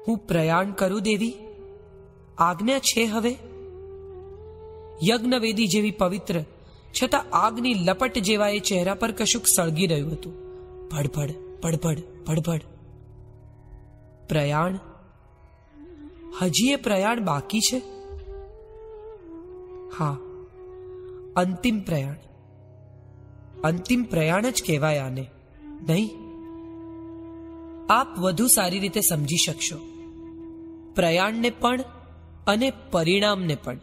[0.08, 1.34] હું પ્રયાણ કરું દેવી.
[2.38, 3.36] આજ્ઞા છે હવે?
[5.10, 6.44] યજ્ઞવેદી જેવી પવિત્ર
[7.02, 10.32] છતાં આગની લપટ જેવા એ ચહેરા પર કશુંક સળગી રહ્યું હતું.
[10.88, 11.30] ભડભડ
[11.62, 12.60] ભડભડ ભડભડ.
[14.28, 14.78] પ્રયાણ?
[16.42, 17.82] હજી એ પ્રયાણ બાકી છે?
[19.98, 20.16] હા.
[21.36, 22.14] અંતિમ પ્રયાણ.
[23.64, 25.26] અંતિમ પ્રયાણ જ કહેવાય આને.
[25.88, 26.10] નહીં?
[27.90, 29.76] આપ વધુ સારી રીતે સમજી શકશો.
[30.94, 31.80] પ્રયાણને પણ
[32.46, 33.76] અને પરિણામને પણ.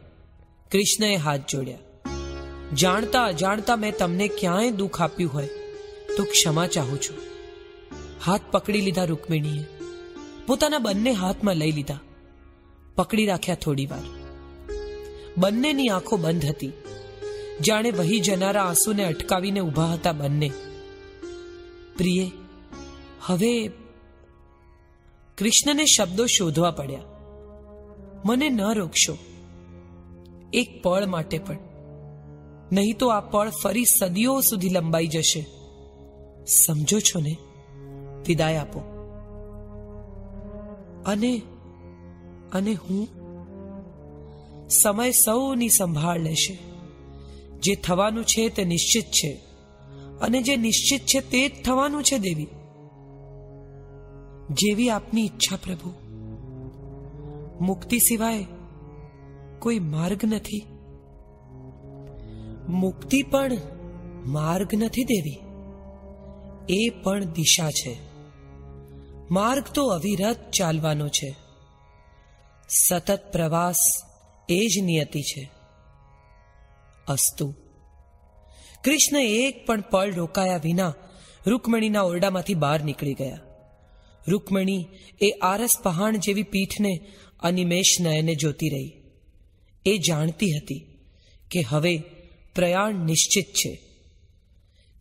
[0.71, 1.77] કૃષ્ણએ હાથ જોડ્યા.
[2.73, 5.47] જાણતા અજાણતા મેં તમને ક્યાંય દુઃખ આપ્યું હોય
[6.17, 7.17] તો ક્ષમા ચાહું છું.
[8.25, 9.65] હાથ પકડી લીધા રૂકમિણીએ.
[10.47, 11.99] પોતાના બંને હાથમાં લઈ લીધા.
[12.95, 14.03] પકડી રાખ્યા થોડી વાર.
[15.37, 16.71] બંનેની આંખો બંધ હતી.
[17.61, 20.51] જાણે વહી જનારા આંસુને અટકાવીને ઊભા હતા બંને.
[21.97, 22.29] પ્રિય,
[23.21, 23.67] હવે
[25.37, 26.99] કૃષ્ણને શબ્દો શોધવા પડ્યા.
[28.25, 29.17] મને ન રોકશો.
[30.53, 31.74] એક પળ માટે પણ.
[32.71, 35.45] નહીં તો આ પળ ફરી સદીઓ સુધી લંબાઈ જશે.
[36.45, 37.37] સમજો છો ને?
[38.27, 38.79] વિદાય આપો.
[41.05, 41.41] અને
[42.53, 43.07] અને હું
[44.69, 46.59] સમય સૌની સંભાળ લેશે.
[47.59, 49.41] જે થવાનું છે તે નિશ્ચિત છે.
[50.21, 52.47] અને જે નિશ્ચિત છે તે જ થવાનું છે, દેવી.
[54.51, 55.93] જેવી આપની ઈચ્છા, પ્રભુ.
[57.65, 58.45] મુક્તિ સિવાય
[59.59, 60.65] કોઈ માર્ગ નથી.
[62.69, 63.51] મુક્તિ પણ
[64.25, 65.39] માર્ગ નથી દેવી.
[66.69, 67.97] એ પણ દિશા છે.
[69.31, 71.35] માર્ગ તો અવિરત ચાલવાનો છે.
[72.69, 73.75] સતત પ્રવાસ
[74.49, 75.51] એ જ નિયતિ છે.
[77.07, 77.55] અસ્તુ.
[78.83, 80.93] કૃષ્ણ એક પણ પળ રોકાયા વિના
[81.47, 83.39] રૂકમણીના ઓરડામાંથી બહાર નીકળી ગયા.
[84.27, 84.87] રૂકમણી
[85.21, 87.07] એ આરસ પહાણ જેવી પીઠને
[87.39, 89.01] અનિમેષ નયને જોતી રહી.
[89.85, 90.85] એ જાણતી હતી
[91.51, 92.03] કે હવે
[92.55, 93.81] પ્રયાણ નિશ્ચિત છે.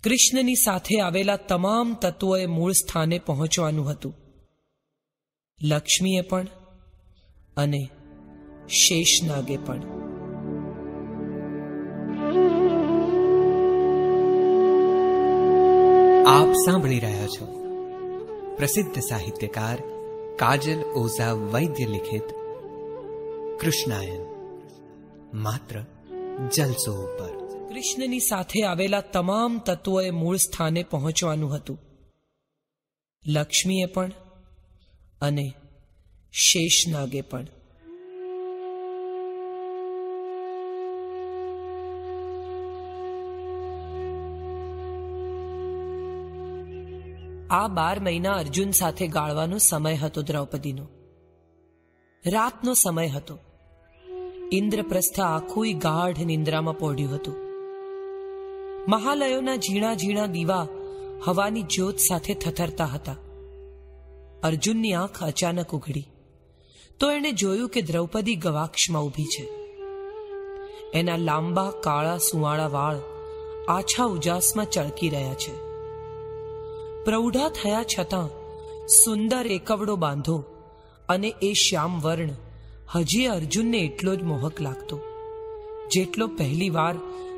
[0.04, 4.14] કૃષ્ણની સાથે આવેલા તમામ તત્વોએ મૂળ સ્થાને પહોંચવાનું હતું.
[5.62, 6.46] લક્ષ્મીએ પણ
[7.56, 7.88] અને
[8.68, 9.76] શેષનાગે પણ.
[16.26, 17.46] આપ સાંભળી રહ્યા છો.
[18.56, 19.78] પ્રસિદ્ધ સાહિત્યકાર
[20.36, 22.24] કાજલ ઓઝા વૈદ્ય લિખિત
[23.60, 24.20] કૃષ્ણાયન.
[25.34, 25.84] માત્ર
[26.56, 27.33] જલસો ઉપર.
[27.74, 31.78] કૃષ્ણની સાથે આવેલા તમામ તત્વોએ મૂળ સ્થાને પહોંચવાનું હતું.
[33.26, 34.12] લક્ષ્મીએ પણ
[35.20, 35.54] અને
[36.32, 37.46] શેષનાગે પણ.
[47.50, 50.88] આ બાર મહિના અર્જુન સાથે ગાળવાનો સમય હતો દ્રૌપદીનો.
[52.26, 53.38] રાતનો સમય હતો.
[54.52, 57.43] ઇન્દ્રપ્રસ્થ આખું ગાઢ નિંદ્રામાં પોઢ્યું હતું.
[58.88, 60.66] મહાલયોના ઝીણા ઝીણા દીવા
[61.24, 63.16] હવાની જ્યોત સાથે થથરતા હતા.
[64.42, 66.08] અર્જુનની આંખ અચાનક ઉઘડી.
[67.00, 69.48] તો એણે જોયું કે દ્રૌપદી ગવાક્ષમાં ઊભી છે.
[70.94, 73.00] એના લાંબા, કાળા, સુવાળા વાળ
[73.68, 75.52] આછા ઉજાસમાં ચળકી રહ્યા છે.
[77.04, 78.28] પ્રૌઢા થયા છતાં
[78.86, 80.44] સુંદર એકવડો બાંધો
[81.08, 82.28] અને એ શ્યામ વર્ણ
[82.94, 85.00] હજી અર્જુનને એટલો જ મોહક લાગતો.
[85.92, 86.94] જેટલો પહેલી વાર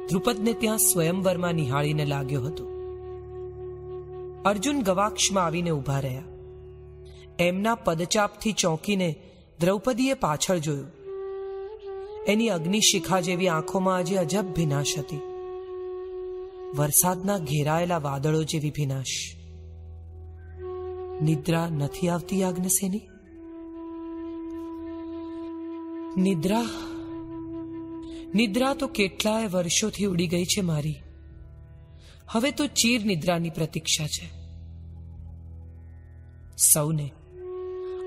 [0.09, 2.65] દ્રુપદને ત્યાં સ્વયંવરમાં નિહાળીને લાગ્યો હતો.
[4.45, 6.23] અર્જુન ગવાક્ષમાં આવીને ઊભા રહ્યા.
[7.39, 9.15] એમના પદચાપથી ચોંકીને
[9.61, 10.87] દ્રૌપદીએ પાછળ જોયું.
[12.29, 15.21] એની અગ્નિશિખા જેવી આંખોમાં આજે અજબ ભીનાશ હતી.
[16.77, 19.37] વરસાદના ઘેરાયેલા વાદળો જેવી ભીનાશ
[21.23, 23.01] નિદ્રા નથી આવતી યાજ્ઞસેની?
[26.17, 26.65] નિદ્રા
[28.37, 30.99] નિદ્રા તો કેટલાય વર્ષોથી ઉડી ગઈ છે મારી.
[32.31, 34.29] હવે તો ચીર નિદ્રાની પ્રતીક્ષા છે.
[36.57, 37.11] સૌને,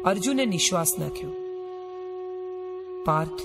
[0.06, 1.30] અર્જુને નિશ્વાસ નાખ્યો.
[3.06, 3.42] પાર્થ,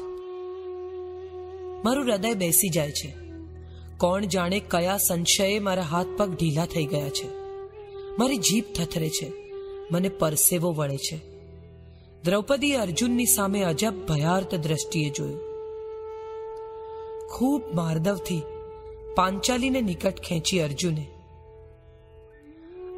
[1.85, 3.15] મારું હૃદય બેસી જાય છે.
[3.99, 7.29] કોણ જાણે કયા સંશયે મારા હાથ પગ ઢીલા થઈ ગયા છે.
[8.19, 9.33] મારી જીભ થથરે છે.
[9.91, 11.21] મને પરસેવો વળે છે.
[12.23, 15.54] દ્રૌપદી અર્જુનની સામે અજબ ભયાર્થ દ્રષ્ટિએ જોયું.
[17.35, 18.43] ખૂબ માર્દવથી
[19.17, 21.07] પાંચાલીને નિકટ ખેંચી અર્જુને.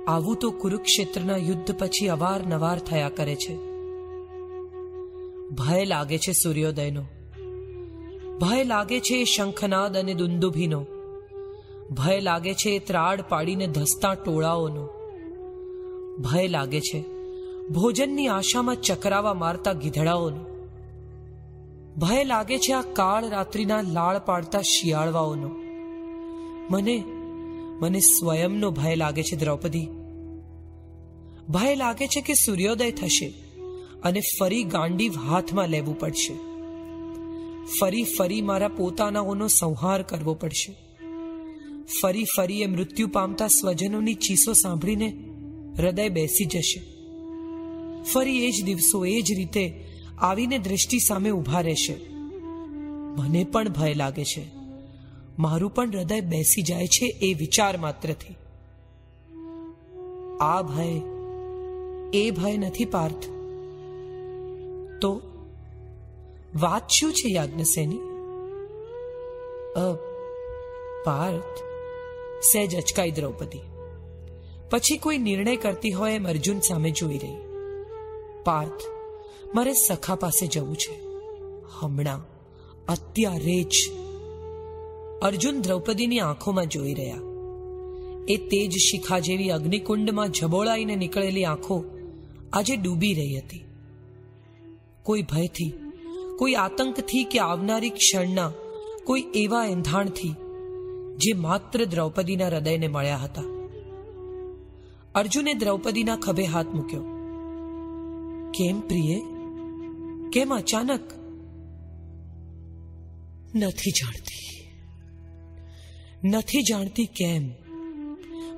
[0.09, 3.57] આવું તો કુરુક્ષેત્રના યુદ્ધ પછી અવારનવાર થયા કરે છે.
[5.49, 7.03] ભય લાગે છે સૂર્યોદયનો.
[8.39, 10.87] ભય લાગે છે શંખનાદ અને દુંદુભીનો.
[11.91, 14.89] ભય લાગે છે ત્રાડ પાડીને ધસતા ટોળાઓનો.
[16.19, 17.05] ભય લાગે છે
[17.69, 20.56] ભોજનની આશામાં ચકરાવા મારતા ગીધડાઓનો.
[21.98, 25.51] ભય લાગે છે આ કાળ રાત્રિના લાળ પાડતા શિયાળવાઓનો.
[26.70, 27.05] મને
[27.81, 29.89] મને સ્વયંનો ભય લાગે છે દ્રૌપદી.
[31.48, 33.35] ભય લાગે છે કે સૂર્યોદય થશે
[34.02, 36.35] અને ફરી ગાંડીવ હાથમાં લેવું પડશે.
[37.81, 40.77] ફરી ફરી મારા પોતાનાઓનો સંહાર કરવો પડશે.
[42.02, 45.16] ફરી ફરી એ મૃત્યુ પામતા સ્વજનોની ચીસો સાંભળીને
[45.78, 46.81] હૃદય બેસી જશે.
[48.02, 49.86] ફરી એ જ દિવસો, એ જ રીતે
[50.19, 51.97] આવીને દ્રષ્ટિ સામે ઊભા રહેશે.
[53.19, 54.47] મને પણ ભય લાગે છે.
[55.39, 58.37] મારું પણ હૃદય બેસી જાય છે એ વિચાર માત્રથી.
[60.41, 61.03] આ ભય,
[62.15, 63.25] એ ભય નથી પાર્થ.
[65.03, 65.21] તો,
[66.55, 67.99] વાત શું છે યાજ્ઞસેની?
[71.05, 71.59] પાર્થ,
[72.53, 73.61] સહેજ અચકાઈ દ્રૌપદી.
[74.71, 77.37] પછી કોઈ નિર્ણય કરતી હોય એમ અર્જુન સામે જોઈ રહી.
[78.45, 78.95] પાર્થ
[79.55, 81.01] મારે સખા પાસે જવું છે.
[81.78, 82.24] હમણાં,
[82.89, 83.74] અત્યારે જ.
[85.23, 87.16] અર્જુન દ્રૌપદીની આંખોમાં જોઈ રહ્યા.
[88.28, 91.85] એ તેજ શિખા જેવી અગ્નિકુંડમાં ઝબોળાઈને નીકળેલી આંખો
[92.52, 93.64] આજે ડૂબી રહી હતી.
[95.02, 95.73] કોઈ ભયથી,
[96.39, 98.52] કોઈ આતંકથી કે આવનારી ક્ષણના,
[99.05, 100.35] કોઈ એવા એંધાણથી,
[101.16, 103.43] જે માત્ર દ્રૌપદીના હૃદયને મળ્યા હતા.
[105.14, 107.01] અર્જુને દ્રૌપદીના ખભે હાથ મૂક્યો.
[108.51, 109.36] કેમ પ્રિય?
[110.32, 111.01] કેમ અચાનક
[113.57, 114.36] નથી જાણતી?
[116.24, 117.51] નથી જાણતી કેમ?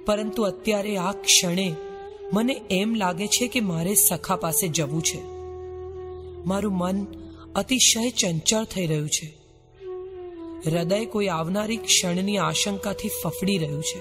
[0.07, 1.75] પરંતુ અત્યારે આ ક્ષણે
[2.33, 5.23] મને એમ લાગે છે કે મારે સખા પાસે જવું છે.
[6.47, 7.07] મારું મન
[7.55, 9.39] અતિશય ચંચળ થઈ રહ્યું છે.
[10.67, 14.01] હૃદય કોઈ આવનારી ક્ષણની આશંકાથી ફફડી રહ્યું છે.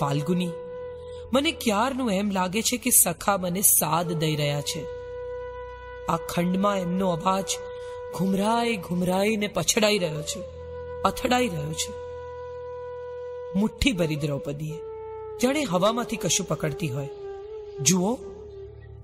[0.00, 0.48] ફાલ્ગુની,
[1.32, 4.99] મને ક્યારનું એમ લાગે છે કે સખા મને સાદ દઈ રહ્યા છે.
[6.08, 7.44] આ ખંડમાં એમનો અવાજ
[8.14, 10.42] ઘુમરાઈ ઘુમરાઈને પછડાઈ રહ્યો છે,
[11.02, 11.92] અથડાઈ રહ્યો છે.
[13.58, 14.78] મુઠ્ઠી ભરી દ્રૌપદીએ,
[15.42, 17.08] જાણે હવામાંથી કશું પકડતી હોય.
[17.80, 18.18] જુઓ,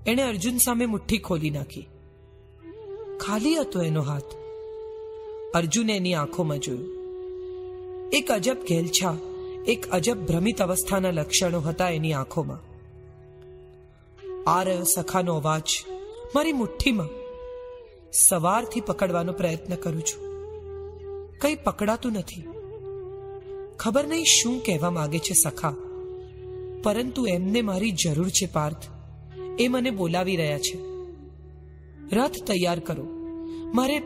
[0.07, 1.89] એણે અર્જુન સામે મુઠ્ઠી ખોલી નાખી.
[3.21, 4.23] ખાલી હતો એનો હાથ.
[5.55, 6.97] અર્જુને એની આંખોમાં જોયું.
[8.13, 9.17] એક અજબ ઘેલછા,
[9.67, 12.61] એક અજબ ભ્રમિત અવસ્થાના લક્ષણો હતા એની આંખોમાં.
[14.51, 15.65] આ રહ્યો સખાનો અવાજ.
[16.37, 17.09] મારી મુઠ્ઠીમાં
[18.29, 20.21] સવારથી પકડવાનો પ્રયત્ન કરું છું.
[21.39, 22.45] કંઈ પકડાતું નથી.
[23.79, 25.75] ખબર નહીં શું કહેવા માંગે છે સખા.
[26.83, 28.77] પરંતુ એમને મારી જરૂર છે પાર્થ.
[29.59, 30.79] એ મને બોલાવી રહ્યા છે.
[32.17, 33.05] રથ તૈયાર કરો.
[33.75, 33.99] મારે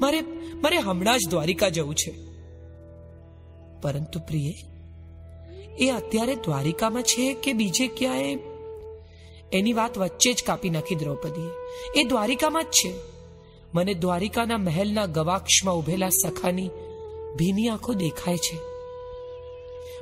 [0.00, 0.20] મારે
[0.54, 2.10] મારે હમણાં જ દ્વારિકા જવું છે.
[3.82, 4.52] પરંતુ પ્રિય,
[5.78, 8.36] એ અત્યારે દ્વારિકામાં છે કે બીજે ક્યાંય
[9.52, 11.50] એની વાત વચ્ચે જ કાપી નાખી દ્રૌપદીએ.
[12.00, 12.94] એ દ્વારિકામાં જ છે.
[13.74, 16.70] મને દ્વારિકાના મહેલના ગવાક્ષમાં ઉભેલા સખાની
[17.36, 18.58] ભીની આંખો દેખાય છે.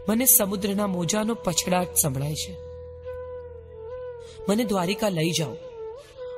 [0.08, 2.56] મને સમુદ્રના મોજાનો પછડાટ સંભળાય છે.
[4.48, 5.54] મને દ્વારિકા લઈ જાઓ.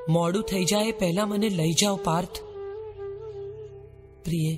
[0.08, 2.40] મોડું થઈ જાય પહેલા મને લઈ જાઓ, પાર્થ.
[4.24, 4.56] પ્રિય,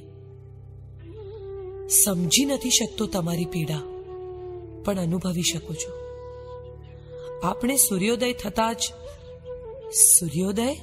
[1.89, 3.81] સમજી નથી શકતો તમારી પીડા,
[4.85, 6.08] પણ અનુભવી શકું છું.
[7.45, 8.81] આપણે સૂર્યોદય થતા જ
[10.19, 10.75] સૂર્યોદય?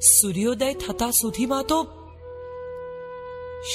[0.00, 1.86] સૂર્યોદય થતા સુધીમાં તો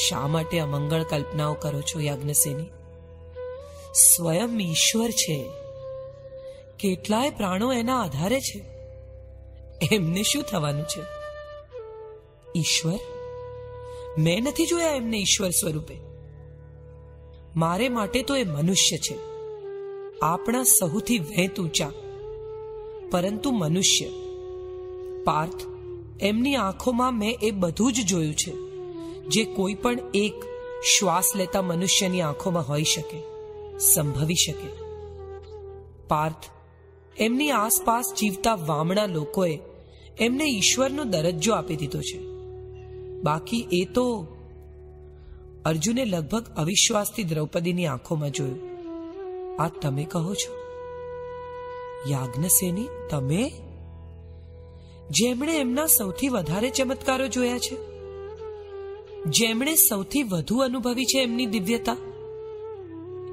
[0.10, 2.66] શા માટે અમંગળ કલ્પનાઓ કરો છો યાજ્ઞસેની?
[3.94, 5.50] સ્વયં ઈશ્વર છે.
[6.80, 8.66] કેટલાય પ્રાણો એના આધારે છે.
[9.96, 11.02] એમને શું થવાનું છે?
[12.60, 13.00] ઈશ્વર?
[14.18, 15.98] મેં નથી જોયા એમને ઈશ્વર સ્વરૂપે.
[17.56, 19.31] મારે માટે તો એ મનુષ્ય છે.
[20.22, 21.92] આપણા સૌથી વહેંત ઊંચા.
[23.12, 24.06] પરંતુ મનુષ્ય,
[25.24, 25.62] પાર્થ,
[26.22, 28.52] એમની આંખોમાં મેં એ બધું જ જોયું છે,
[29.28, 30.34] જે કોઈ પણ એક
[31.00, 33.22] શ્વાસ લેતા મનુષ્યની આંખોમાં હોઈ શકે,
[33.80, 34.84] સંભવી શકે.
[36.08, 36.50] પાર્થ,
[37.18, 39.60] એમની આસપાસ જીવતા વામણા લોકોએ
[40.20, 42.20] એમને ઈશ્વરનો દરજ્જો આપી દીધો છે.
[43.22, 44.28] બાકી એ તો
[45.66, 48.71] અર્જુને લગભગ અવિશ્વાસથી દ્રૌપદીની આંખોમાં જોયું.
[49.60, 50.56] આ તમે કહો છો?
[52.10, 53.52] યાજ્ઞસેની તમે?
[55.10, 57.76] જેમણે એમના સૌથી વધારે ચમત્કારો જોયા છે,
[59.26, 61.96] જેમણે સૌથી વધુ અનુભવી છે એમની દિવ્યતા,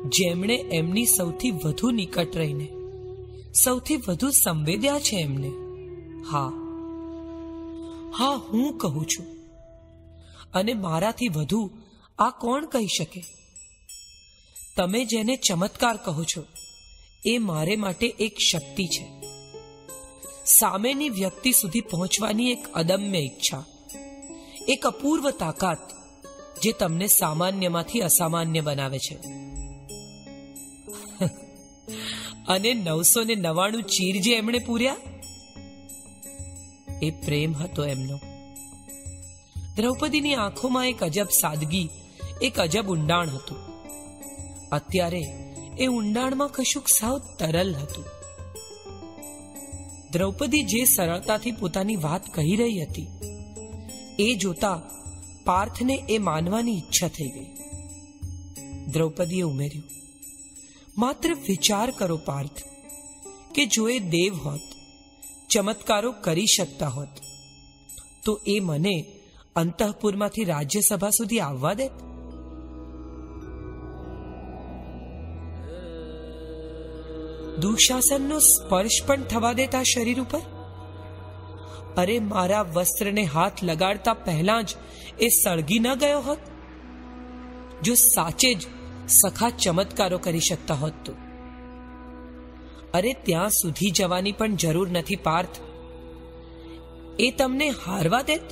[0.07, 2.69] જેમણે એમની સૌથી વધુ નિકટ રહીને,
[3.65, 5.49] સૌથી વધુ સંવેદ્યા છે એમને.
[6.31, 6.53] હા
[8.19, 9.27] હા, હું કહું છું.
[10.55, 11.70] અને મારાથી વધુ
[12.19, 13.38] આ કોણ કહી શકે?
[14.79, 16.43] તમે જેને ચમત્કાર કહો છો,
[17.27, 19.07] એ મારે માટે એક શક્તિ છે.
[20.45, 23.65] સામેની વ્યક્તિ સુધી પહોંચવાની એક અદમ્ય ઈચ્છા,
[24.69, 25.79] એક અપૂર્વ તાકાત,
[26.63, 29.17] જે તમને સામાન્યમાંથી અસામાન્ય બનાવે છે.
[32.49, 34.97] અને નવસો ને નવાણું ચીર જે એમણે પૂર્યા?
[37.03, 38.21] એ પ્રેમ હતો એમનો.
[39.77, 41.89] દ્રૌપદીની આંખોમાં એક અજબ સાદગી,
[42.43, 43.68] એક અજબ ઊંડાણ હતું.
[44.73, 45.23] અત્યારે
[45.78, 48.07] એ ઊંડાણમાં કશુંક સાવ તરલ હતું.
[50.12, 53.09] દ્રૌપદી જે સરળતાથી પોતાની વાત કહી રહી હતી,
[54.19, 54.78] એ જોતા
[55.45, 57.51] પાર્થને એ માનવાની ઈચ્છા થઈ ગઈ.
[58.93, 59.86] દ્રૌપદીએ ઉમેર્યું,
[60.99, 62.61] માત્ર વિચાર કરો પાર્થ,
[63.55, 64.66] કે જો એ દેવ હોત,
[65.51, 67.15] ચમત્કારો કરી શકતા હોત,
[68.24, 68.97] તો એ મને
[69.57, 71.86] અંતઃપુરમાંથી રાજ્યસભા સુધી આવવા દે
[77.61, 80.39] દુશાસનનો સ્પર્શ પણ થવા દેતા શરીર ઉપર?
[81.97, 84.77] અરે, મારા વસ્ત્રને હાથ લગાડતા પહેલા જ
[85.21, 86.39] એ સળગી ન ગયો હોત?
[87.83, 88.67] જો સાચે જ
[89.09, 91.13] સખા ચમત્કારો કરી શકતા હોત તો?
[92.95, 95.57] અરે, ત્યાં સુધી જવાની પણ જરૂર નથી, પાર્થ.
[97.19, 98.43] એ તમને હારવા દેત?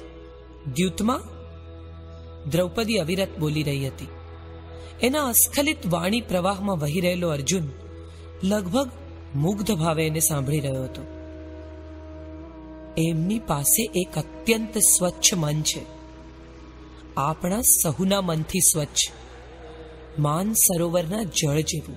[0.74, 1.20] દ્યુતમાં?
[2.50, 4.08] દ્રૌપદી અવિરત બોલી રહી હતી.
[5.02, 7.70] એના અસ્ખલિત વાણી પ્રવાહમાં વહી રહેલો અર્જુન
[8.44, 8.90] લગભગ
[9.34, 11.02] મુગ્ધ ભાવે એને સાંભળી રહ્યો હતો.
[12.98, 15.80] એમની પાસે એક અત્યંત સ્વચ્છ મન છે.
[17.16, 18.98] આપણા સહુના મનથી સ્વચ્છ,
[20.18, 21.96] માન સરોવરના જળ જેવું.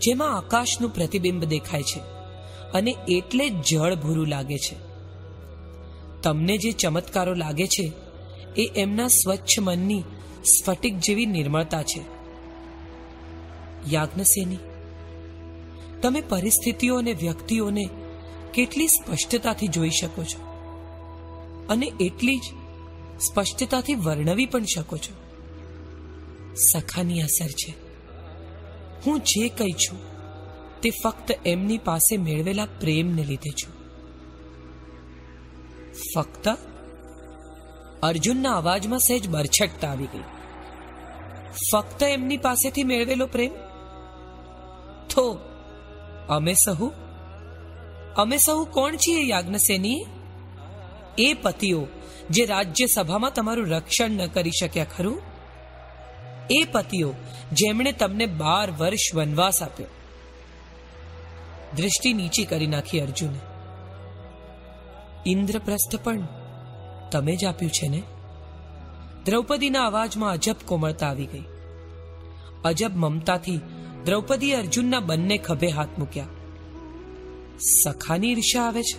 [0.00, 2.00] જેમાં આકાશનું પ્રતિબિંબ દેખાય છે
[2.72, 4.76] અને એટલે જળ ભૂરું લાગે છે.
[6.22, 7.92] તમને જે ચમત્કારો લાગે છે,
[8.56, 10.02] એ એમના સ્વચ્છ મનની
[10.44, 12.00] સ્ફટિક જેવી નિર્મળતા છે.
[13.90, 14.58] યાજ્ઞસેની
[16.06, 17.88] તમે પરિસ્થિતિઓ અને વ્યક્તિઓને
[18.54, 20.42] કેટલી સ્પષ્ટતાથી જોઈ શકો છો?
[21.68, 22.42] અને એટલી જ
[23.20, 25.14] સ્પષ્ટતાથી વર્ણવી પણ શકો છો.
[26.54, 27.74] સખાની અસર છે.
[29.06, 29.98] હું જે કંઈ છું,
[30.80, 33.74] તે ફક્ત એમની પાસે મેળવેલા પ્રેમને લીધે છું.
[36.14, 36.48] ફક્ત
[38.02, 40.22] અર્જુનના અવાજમાં સહેજ બરછટતા આવી ગઈ.
[41.72, 43.50] ફક્ત એમની પાસેથી મેળવેલો પ્રેમ?
[45.14, 45.38] તો
[46.28, 46.92] અમે સહુ?
[48.16, 50.06] અમે સહુ કોણ છીએ યાજ્ઞસેની
[51.18, 51.86] એ પતિઓ,
[52.30, 55.22] જે રાજ્યસભામાં તમારું રક્ષણ ન કરી શક્યા ખરું?
[56.50, 57.14] એ પતિઓ,
[57.52, 59.86] જેમણે તમને બાર વર્ષ વનવાસ આપ્યો.
[61.76, 63.38] દૃષ્ટિ નીચી કરી નાખી અર્જુને.
[65.26, 66.28] ઇન્દ્રપ્રસ્થ પણ
[67.12, 68.02] તમે જ આપ્યું છે ને?
[69.24, 71.44] દ્રૌપદીના અવાજમાં અજબ કોમળતા આવી ગઈ.
[72.64, 73.60] અજબ મમતાથી
[74.06, 76.26] દ્રૌપદી અર્જુનના બંને ખભે હાથ મૂક્યા.
[77.84, 78.98] સખાની ઈર્ષા આવે છે?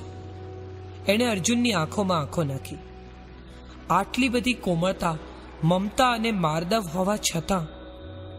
[1.11, 2.75] એણે અર્જુનની આંખોમાં આંખો નાખી.
[3.89, 5.17] આટલી બધી કોમળતા,
[5.63, 7.67] મમતા અને માર્દવ હોવા છતાં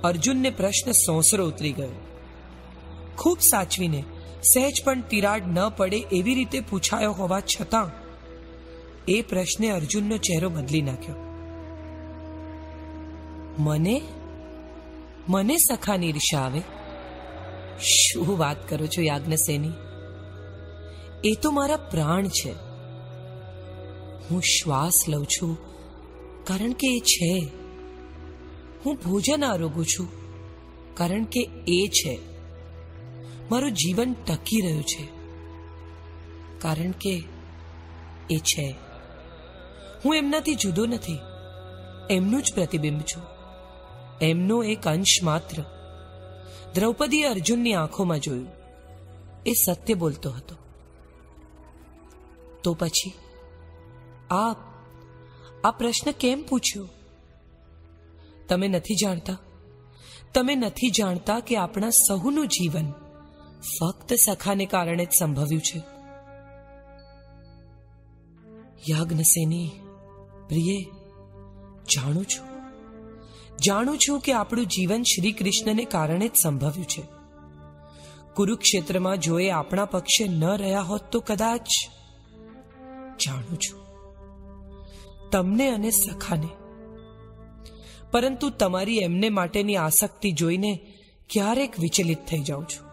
[0.01, 1.89] અર્જુનને પ્રશ્ન સોંસરો ઉતરી ગયો.
[3.17, 4.05] ખૂબ સાચવીને,
[4.43, 7.91] સહેજ પણ તિરાડ ન પડે એવી રીતે પૂછાયો હોવા છતાં
[9.09, 11.15] એ પ્રશ્ને અર્જુનનો ચહેરો બદલી નાખ્યો.
[13.59, 14.03] મને
[15.29, 16.61] મને સખાની ઈર્ષા આવે?
[17.81, 19.71] શું વાત કરો છો, યાજ્ઞસેની?
[21.25, 22.53] એ તો મારા પ્રાણ છે.
[24.31, 25.59] હું શ્વાસ લઉં છું,
[26.45, 27.49] કારણ કે એ છે.
[28.87, 30.09] હું ભોજન આરોગું છું,
[30.95, 32.19] કારણ કે એ છે.
[33.51, 35.09] મારું જીવન ટકી રહ્યું છે,
[36.59, 37.23] કારણ કે
[38.31, 38.75] એ છે.
[40.05, 41.19] હું એમનાથી જુદો નથી,
[42.11, 43.38] એમનું જ પ્રતિબિંબ છું.
[44.23, 45.63] એમનો એક અંશ માત્ર.
[46.75, 48.49] દ્રૌપદીએ અર્જુનની આંખોમાં જોયું.
[49.47, 50.57] એ સત્ય બોલતો હતો.
[52.63, 53.13] તો પછી?
[54.31, 54.57] આપ,
[55.65, 56.89] આ પ્રશ્ન કેમ પૂછ્યો?
[58.49, 59.39] તમે નથી જાણતા?
[60.35, 62.93] તમે નથી જાણતા કે આપણા સહુનું જીવન
[63.81, 65.79] ફક્ત સખાને કારણે જ સંભવ્યું છે?
[68.91, 69.71] યાજ્ઞસેની,
[70.49, 70.83] પ્રિય,
[71.95, 72.58] જાણું છું?
[73.65, 77.03] જાણું છું કે આપણું જીવન શ્રી કૃષ્ણને કારણે જ સંભવ્યું છે.
[78.35, 81.67] કુરુક્ષેત્રમાં જો એ આપણા પક્ષે ન રહ્યા હોત તો કદાચ
[83.27, 83.81] જાણું છું.
[85.31, 86.49] તમને અને સખાને.
[88.11, 90.87] પરંતુ તમારી એમને માટેની આસક્તિ જોઈને
[91.31, 92.89] ક્યારેક વિચલિત થઈ જાઉં છું.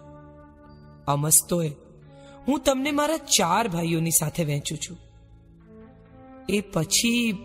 [1.08, 1.72] અમસ્તોએ,
[2.48, 4.98] હું તમને મારા ચાર ભાઈઓની સાથે વહેંચું છું.
[6.50, 7.38] એ પછી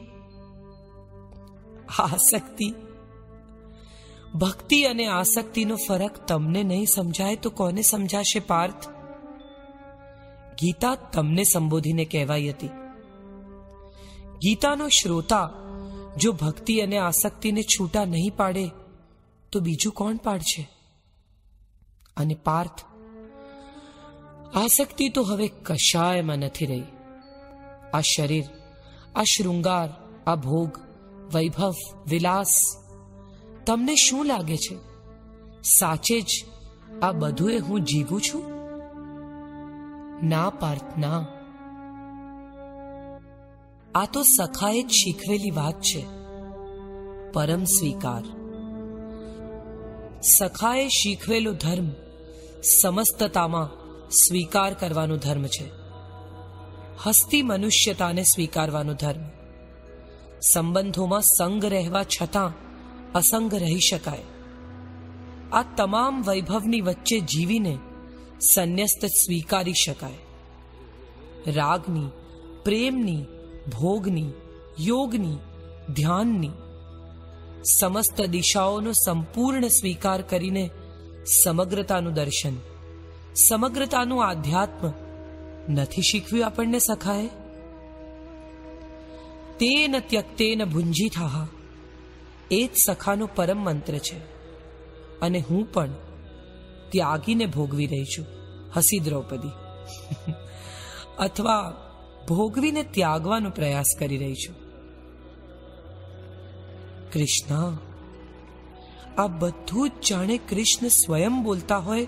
[1.99, 2.75] આસક્તિ
[4.35, 8.89] ભક્તિ અને આસક્તિનો ફરક તમને નહીં સમજાય તો કોને સમજાશે પાર્થ?
[10.63, 12.69] ગીતા તમને સંબોધીને કહેવાઈ હતી.
[14.43, 15.51] ગીતાનો શ્રોતા
[16.17, 18.71] જો ભક્તિ અને આસક્તિને છૂટા નહીં પાડે,
[19.53, 20.71] તો બીજું કોણ પાડશે?
[22.17, 22.85] અને પાર્થ?
[24.55, 26.83] આસક્તિ તો હવે કશાયમાં નથી રહી.
[27.95, 28.45] આ શરીર,
[29.15, 29.89] આ શૃંગાર,
[30.27, 30.79] આ ભોગ,
[31.35, 31.75] વૈભવ,
[32.07, 32.51] વિલાસ
[33.71, 34.77] તમને શું લાગે છે?
[35.63, 36.45] સાચે જ
[37.03, 38.43] આ બધું હું જીવું છું?
[40.29, 41.27] ના, પાર્થ, ના.
[43.95, 46.07] આ તો સખાએ જ શીખવેલી વાત છે.
[47.33, 48.23] પરમ સ્વીકાર.
[50.21, 51.91] સખાએ શીખવેલો ધર્મ
[52.83, 53.71] સમસ્તતામાં
[54.09, 55.71] સ્વીકાર કરવાનો ધર્મ છે.
[57.07, 59.23] હસ્તી મનુષ્યતાને સ્વીકારવાનો ધર્મ.
[60.55, 62.70] સંબંધોમાં સંગ રહેવા છતાં
[63.15, 64.23] અસંગ રહી શકાય.
[65.53, 67.79] આ તમામ વૈભવની વચ્ચે જીવીને
[68.55, 70.19] સંન્યસ્ત સ્વીકારી શકાય.
[71.51, 72.09] રાગની,
[72.65, 73.25] પ્રેમની,
[73.81, 74.31] ભોગની,
[74.81, 75.37] યોગની,
[75.93, 76.51] ધ્યાનની
[77.81, 80.71] સમસ્ત દિશાઓનો સંપૂર્ણ સ્વીકાર કરીને
[81.43, 82.53] સમગ્રતાનું દર્શન,
[83.49, 84.93] સમગ્રતાનું આધ્યાત્મ
[85.73, 87.27] નથી શીખવ્યું આપણને, સખાએ?
[89.59, 91.49] તેન ત્યક્તેન ભુંજી થાહા.
[92.51, 94.19] એ જ સખાનો પરમ મંત્ર છે.
[95.21, 95.89] અને હું પણ
[96.91, 98.27] ત્યાગીને ભોગવી રહી છું,
[98.77, 99.51] હસી દ્રૌપદી.
[101.19, 101.77] અથવા
[102.29, 104.55] ભોગવીને ત્યાગવાનો પ્રયાસ કરી રહી છું.
[107.13, 107.77] કૃષ્ણ,
[109.19, 112.07] આ બધું જ જાણે કૃષ્ણ સ્વયં બોલતા હોય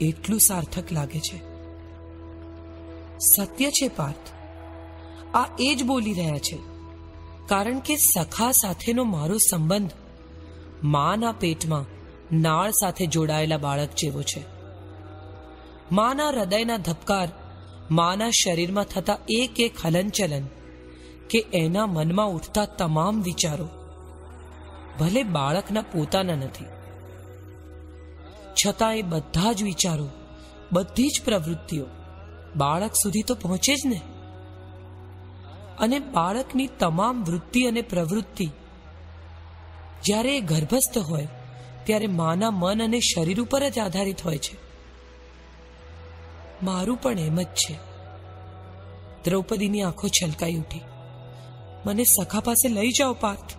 [0.00, 1.56] એટલું સાર્થક લાગે છે.
[3.36, 4.30] સત્ય છે પાર્થ.
[5.36, 6.75] આ એ જ બોલી રહ્યા છે.
[7.46, 9.90] કારણ કે સખા સાથેનો મારો સંબંધ
[10.84, 11.84] માના પેટમાં
[12.40, 14.44] નાળ સાથે જોડાયેલા બાળક જેવો છે.
[15.92, 17.28] માના હૃદયના ધબકાર
[17.90, 20.44] માના શરીરમાં થતા એક એક હલનચલન
[21.30, 23.68] કે એના મનમાં ઉઠતા તમામ વિચારો
[25.00, 26.64] ભલે બાળકના પોતાના નથી.
[28.66, 30.08] છતાં એ બધા જ વિચારો,
[30.72, 31.86] બધી જ પ્રવૃત્તિઓ
[32.56, 34.00] બાળક સુધી તો પહોંચે જ ને?
[35.78, 38.50] અને બાળકની તમામ વૃત્તિ અને પ્રવૃત્તિ.
[40.04, 41.28] જ્યારે એ ગર્ભસ્થ હોય,
[41.84, 44.56] ત્યારે માના મન અને શરીર ઉપર જ આધારિત હોય છે.
[46.62, 47.74] મારું પણ એમ જ છે.
[49.24, 50.80] દ્રૌપદીની આંખો છલકાઈ ઉઠી.
[51.86, 53.52] મને સખા પાસે લઈ જાઓ, પાર્થ.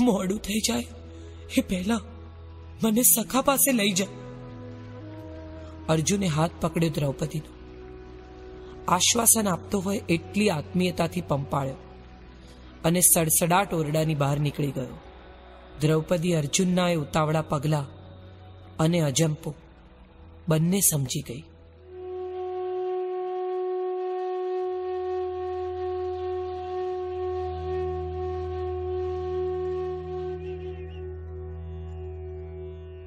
[0.00, 0.86] મોડું થઈ જાય.
[1.56, 2.00] એ પહેલા
[2.84, 4.08] મને સખા પાસે લઈ જાઓ.
[5.88, 7.53] અર્જુને હાથ પકડ્યો દ્રૌપદીનો.
[8.88, 11.74] આશ્વાસન આપતો હોય એટલી આત્મીયતાથી પંપાળ્યો
[12.84, 15.00] અને સડસડાટ ઓરડાની બહાર નીકળી ગયો.
[15.80, 17.86] દ્રૌપદી અર્જુનના એ ઉતાવળા પગલા
[18.78, 19.54] અને અજંપો
[20.48, 21.44] બંને સમજી ગઈ.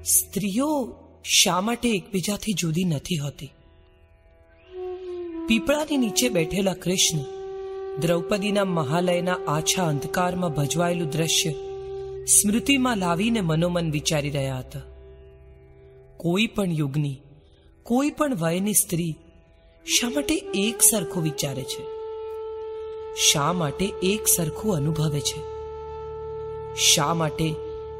[0.03, 3.51] સ્ત્રીઓ શા માટે એકબીજાથી જુદી નથી હોતી?
[5.47, 7.19] પીપળાની નીચે બેઠેલા કૃષ્ણ
[7.97, 11.51] દ્રૌપદીના મહાલયના આછા અંધકારમાં ભજવાયેલું દ્રશ્ય
[12.25, 14.81] સ્મૃતિમાં લાવીને મનોમન વિચારી રહ્યા હતા.
[16.17, 17.21] કોઈ પણ યુગની,
[17.83, 19.15] કોઈ પણ વયની સ્ત્રી
[19.85, 21.85] શા માટે એક સરખું વિચારે છે?
[23.31, 25.41] શા માટે એક સરખું અનુભવે છે?
[26.75, 27.53] શા માટે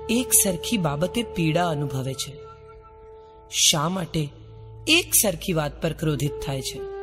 [0.10, 2.38] એક સરખી બાબતે પીડા અનુભવે છે?
[3.52, 4.30] શા માટે
[4.88, 6.97] એક સરખી વાત પર ક્રોધિત થાય છે?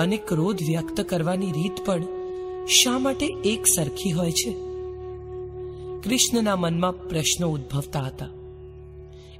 [0.00, 2.02] અને ક્રોધ વ્યક્ત કરવાની રીત પણ
[2.66, 4.50] શા માટે એક સરખી હોય છે?
[6.00, 8.28] કૃષ્ણના મનમાં પ્રશ્નો ઉદ્ભવતા હતા.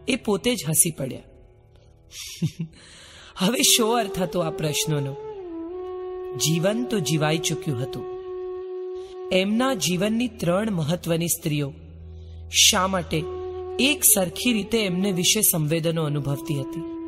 [0.08, 1.22] એ પોતે જ હસી પડ્યા.
[3.38, 5.16] હવે શો અર્થ હતો આ પ્રશ્નોનો?
[6.36, 8.04] જીવન તો જીવાઈ ચૂક્યું હતું.
[9.32, 11.72] એમના જીવનની ત્રણ મહત્વની સ્ત્રીઓ
[12.70, 13.22] શા માટે
[13.80, 17.00] એક સરખી રીતે એમને વિશે સંવેદનો અનુભવતી હતી?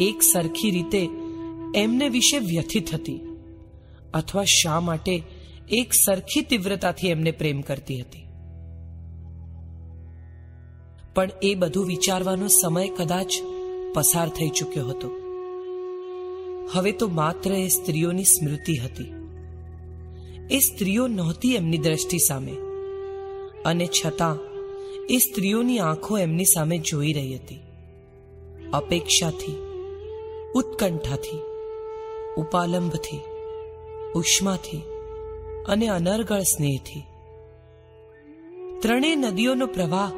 [0.00, 1.08] એક સરખી રીતે
[1.74, 3.20] એમને વિશે વ્યથિત હતી
[4.14, 5.22] અથવા શા માટે
[5.70, 8.22] એક સરખી તીવ્રતાથી એમને પ્રેમ કરતી હતી.
[11.14, 13.32] પણ એ બધું વિચારવાનો સમય કદાચ
[13.94, 15.10] પસાર થઈ ચૂક્યો હતો.
[16.72, 19.12] હવે તો માત્ર એ સ્ત્રીઓની સ્મૃતિ હતી.
[20.50, 22.56] એ સ્ત્રીઓ નહોતી એમની દ્રષ્ટિ સામે.
[23.64, 24.38] અને છતાં
[25.10, 27.58] એ સ્ત્રીઓની આંખો એમની સામે જોઈ રહી હતી.
[28.74, 29.56] અપેક્ષાથી,
[30.54, 31.51] ઉત્કંઠાથી.
[32.38, 33.20] ઉપાલંબથી,
[34.14, 34.82] ઉષ્માથી
[35.68, 37.02] અને અનર્ગળ સ્નેહથી.
[38.80, 40.12] ત્રણેય નદીઓનો પ્રવાહ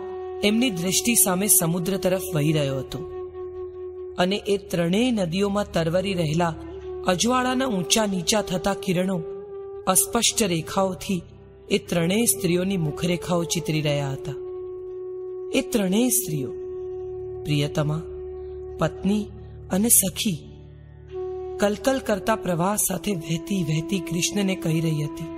[0.45, 2.99] એમની દ્રષ્ટિ સામે સમુદ્ર તરફ વહી રહ્યો હતો
[4.19, 6.55] અને એ ત્રણેય નદીઓમાં તરવરી રહેલા
[7.07, 9.23] અજવાળાના ઊંચા નીચા થતા કિરણો
[9.87, 11.23] અસ્પષ્ટ રેખાઓથી
[11.71, 14.35] એ ત્રણેય સ્ત્રીઓની મુખરેખાઓ ચિતરી રહ્યા હતા.
[15.55, 16.51] એ ત્રણેય સ્ત્રીઓ
[17.45, 18.03] પ્રિયતમા,
[18.79, 19.27] પત્ની
[19.71, 20.54] અને સખી
[21.61, 25.31] કલકલ કરતા પ્રવાહ સાથે વહેતી વહેતી કૃષ્ણને કહી રહી હતી,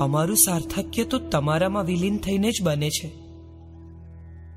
[0.00, 3.10] અમારું સાર્થક્ય તો તમારામાં વિલીન થઈને જ બને છે.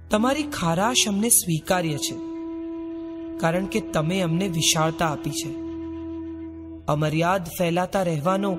[0.10, 2.16] તમારી ખારાશ અમને સ્વીકાર્ય છે,
[3.38, 5.52] કારણ કે તમે અમને વિશાળતા આપી છે.
[6.88, 8.58] અમર્યાદ ફેલાતા રહેવાનો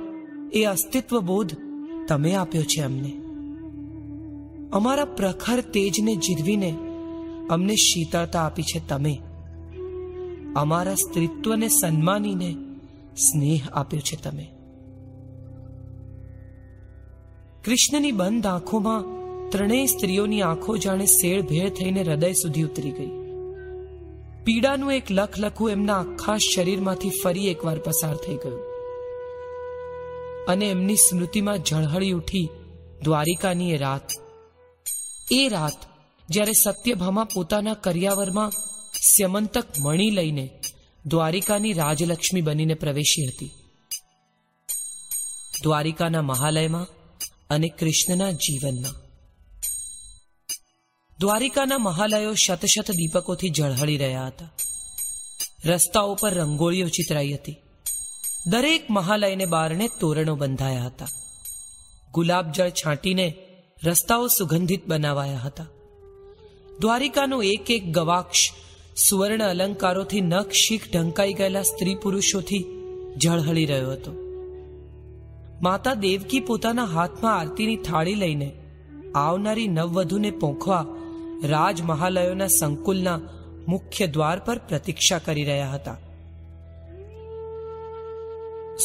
[0.52, 1.56] એ અસ્તિત્વ બોધ
[2.08, 3.12] તમે આપ્યો છે અમને.
[4.72, 6.70] અમારા પ્રખર તેજને જીરવીને
[7.50, 9.14] અમને શીતળતા આપી છે તમે.
[10.56, 12.52] અમારા સ્ત્રીત્વને સન્માનીને
[13.14, 14.50] સ્નેહ આપ્યો છે તમે.
[17.64, 19.20] કૃષ્ણની બંધ આંખોમાં
[19.50, 23.10] ત્રણેય સ્ત્રીઓની આંખો જાણે શેળ ભેળ થઈને હૃદય સુધી ઉતરી ગઈ.
[24.44, 28.60] પીડાનું એક લખ લખું એમના આખા શરીરમાંથી ફરી એકવાર પસાર થઈ ગયું.
[30.48, 32.48] અને એમની સ્મૃતિમાં ઝળહળી ઉઠી
[33.04, 34.08] દ્વારિકાની એ રાત.
[35.32, 35.86] એ રાત
[36.30, 38.50] જ્યારે સત્યભામા પોતાના કરિયાવરમાં
[39.02, 40.50] સ્યમંતક મણી લઈને
[41.06, 43.50] દ્વારિકાની રાજલક્ષ્મી બનીને પ્રવેશી હતી.
[45.62, 46.86] દ્વારિકાના મહાલયમાં
[47.50, 48.92] અને કૃષ્ણના જીવનમાં.
[51.18, 54.48] દ્વારિકાના મહાલયો શતશત દીપકોથી ઝળહળી રહ્યા હતા.
[55.64, 57.56] રસ્તાઓ પર રંગોળીઓ ચિતરાઈ હતી.
[58.46, 61.06] દરેક મહાલયને બારણે તોરણો બંધાયા હતા.
[62.12, 63.34] ગુલાબ જળ છાંટીને
[63.84, 65.66] રસ્તાઓ સુગંધિત બનાવાયા હતા.
[66.80, 68.38] દ્વારિકાનો એક એક ગવાક્ષ
[69.08, 72.64] સુવર્ણ અલંકારોથી નખ શીખ ઢંકાઈ ગયેલા સ્ત્રી પુરુષોથી
[73.24, 74.12] ઝળહળી રહ્યો હતો.
[75.62, 78.52] માતા દેવકી પોતાના હાથમાં આરતીની થાળી લઈને
[79.14, 80.86] આવનારી નવવધુને પોંખવા
[81.44, 83.20] રાજ મહાલયોના સંકુલના
[83.68, 85.96] મુખ્ય દ્વાર પર પ્રતીક્ષા કરી રહ્યા હતા.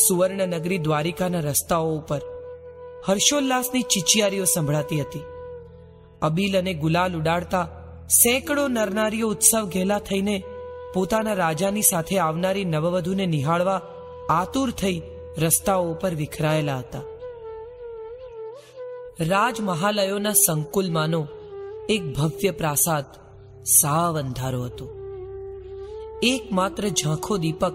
[0.08, 2.22] સુવર્ણ નગરી દ્વારિકાના રસ્તાઓ ઉપર
[3.08, 5.20] હર્ષોલ્લાસની ચીચિયારીઓ સંભળાતી હતી.
[6.22, 7.68] અબીલ અને ગુલાલ ઉડાડતા
[8.08, 10.44] સેંકડો નરનારીઓ ઉત્સવ ઘેલા થઈને
[10.94, 13.82] પોતાના રાજાની સાથે આવનારી નવવધુને નિહાળવા
[14.30, 15.02] આતુર થઈ
[15.38, 17.02] રસ્તાઓ ઉપર વિખરાયેલા હતા.
[19.20, 21.28] રાજમહાલયોના સંકુલમાંનો
[21.90, 23.06] એક ભવ્ય પ્રાસાદ
[23.64, 24.90] સાવ અંધારો હતો.
[26.24, 27.74] એકમાત્ર ઝાંખો દીપક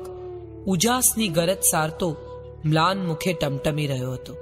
[0.67, 2.17] ઉજાસની ગરજ સારતો
[2.65, 4.37] મ્લાન મુખે ટમટમી રહ્યો હતો.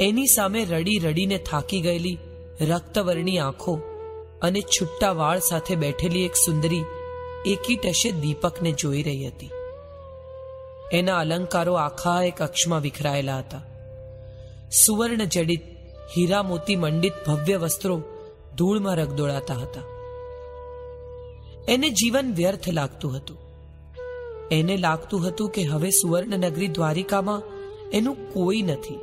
[0.00, 2.18] એની સામે રડી રડીને થાકી ગયેલી
[2.60, 3.80] રક્તવર્ણી આંખો
[4.42, 6.84] અને છુટ્ટા વાળ સાથે બેઠેલી એક સુંદરી
[7.46, 9.50] એકી ટશે દીપકને જોઈ રહી હતી.
[10.92, 13.60] એના અલંકારો આખા એક અક્ષમાં વિખરાયેલા હતા.
[14.86, 15.62] સુવર્ણ જડિત
[16.16, 18.02] હીરા મોતી મંડિત ભવ્ય વસ્ત્રો
[18.56, 19.80] ધૂળમાં રગદોળાતા હતા.
[21.68, 23.38] એને જીવન વ્યર્થ લાગતું હતું.
[24.50, 27.42] એને લાગતું હતું કે હવે સુવર્ણ નગરી દ્વારિકામાં
[27.90, 29.00] એનું કોઈ નથી.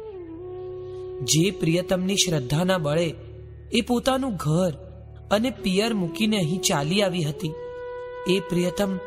[1.24, 3.14] જે પ્રિયતમની શ્રદ્ધાના બળે
[3.72, 4.85] એ પોતાનું ઘર
[5.32, 7.54] અને પિયર મૂકીને અહીં ચાલી આવી હતી.
[8.30, 8.98] એ પ્રિયતમ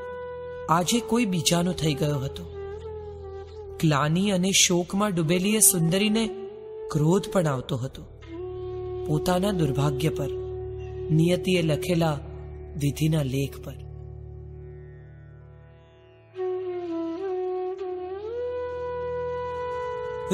[0.69, 2.45] આજે કોઈ બીજાનો થઈ ગયો હતો.
[3.81, 6.31] ગ્લાની અને શોકમાં ડૂબેલી એ સુંદરીને
[6.91, 8.03] ક્રોધ પણ આવતો હતો.
[9.07, 10.29] પોતાના દુર્ભાગ્ય પર,
[11.11, 12.21] નિયતિએ લખેલા
[12.77, 13.73] વિધિના લેખ પર.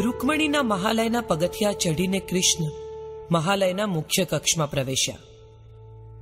[0.01, 2.65] રૂકમણીના મહાલયના પગથિયા ચઢીને કૃષ્ણ
[3.31, 5.17] મહાલયના મુખ્ય કક્ષમાં પ્રવેશ્યા.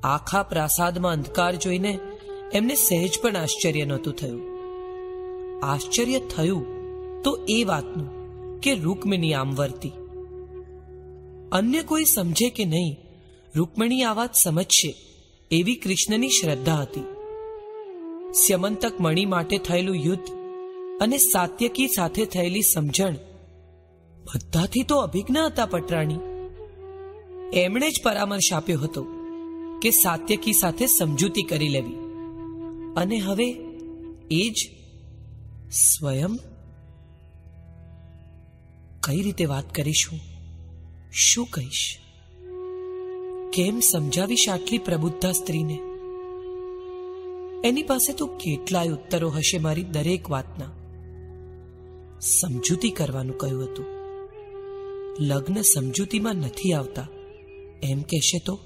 [0.03, 1.99] આખા પ્રાસાદમાં અંધકાર જોઈને
[2.53, 4.43] એમને સહેજ પણ આશ્ચર્ય નહોતું થયું.
[5.65, 6.67] આશ્ચર્ય થયું
[7.23, 8.23] તો એ વાતનું
[8.61, 9.93] કે રૂકમિણી આમ વર્તી.
[11.53, 12.97] અન્ય કોઈ સમજે કે નહીં,
[13.57, 14.95] રૂકમણી આ વાત સમજશે
[15.51, 17.01] એવી કૃષ્ણની શ્રદ્ધા હતી.
[18.33, 20.31] સ્યમંતક મણી માટે થયેલું યુદ્ધ
[21.01, 23.15] અને સાત્યકી સાથે થયેલી સમજણ
[24.25, 26.19] બધાથી તો અભિજ્ઞ હતા, પટરાણી.
[27.55, 29.22] એમણે જ પરામર્શ આપ્યો હતો.
[29.83, 31.95] કે સાત્યકી સાથે સમજૂતી કરી લેવી.
[32.97, 33.57] અને હવે
[34.31, 34.71] એ જ
[35.73, 36.37] સ્વયં
[39.01, 40.21] કઈ રીતે વાત કરીશું?
[41.13, 41.99] શું કહીશ?
[43.53, 45.79] કેમ સમજાવીશ આટલી પ્રબુદ્ધા સ્ત્રીને?
[47.65, 50.67] એની પાસે તો કેટલાય ઉત્તરો હશે મારી દરેક વાતના.
[52.21, 53.87] સમજૂતી કરવાનું કહ્યું હતું.
[55.21, 57.09] લગ્ન સમજૂતીમાં નથી આવતા.
[57.83, 58.61] એમ કહેશે તો?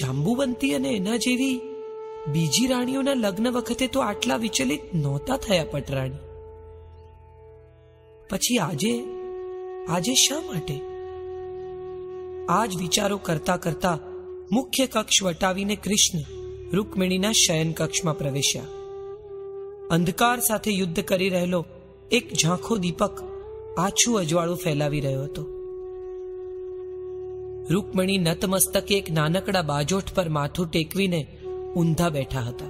[0.00, 1.60] જાંબુવંતી અને એના જેવી
[2.32, 6.16] બીજી રાણીઓના લગ્ન વખતે તો આટલા વિચલિત નહોતા થયા પટરાણી.
[8.30, 9.04] પછી આજે
[9.88, 10.80] આજે શા માટે?
[12.48, 13.98] આજ વિચારો કરતા કરતા
[14.52, 16.18] મુખ્ય કક્ષ વટાવીને કૃષ્ણ
[16.72, 18.62] રૂકમિણીના શયન કક્ષમાં પ્રવેશ્યા.
[19.90, 21.64] અંધકાર સાથે યુદ્ધ કરી રહેલો
[22.10, 23.22] એક ઝાંખો દીપક
[23.78, 25.55] આછું અજવાળું ફેલાવી રહ્યો હતો.
[27.70, 31.26] રૂકમણી નતમસ્તકે એક નાનકડા બાજોઠ પર માથું ટેકવીને
[31.76, 32.66] ઊંધા બેઠા હતા.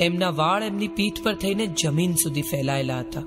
[0.00, 3.22] એમના વાળ એમની પીઠ પર થઈને જમીન સુધી ફેલાયેલા હતા.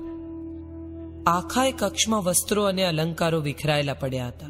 [1.26, 4.46] આખા એ કક્ષમાં વસ્ત્રો અને અલંકારો વિખરાયેલા પડ્યા હતા.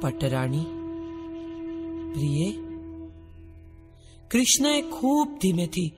[0.00, 0.60] પટરાણી,
[2.14, 2.52] પ્રિય,
[4.30, 5.92] કૃષ્ણએ ખૂબ ધીમેથી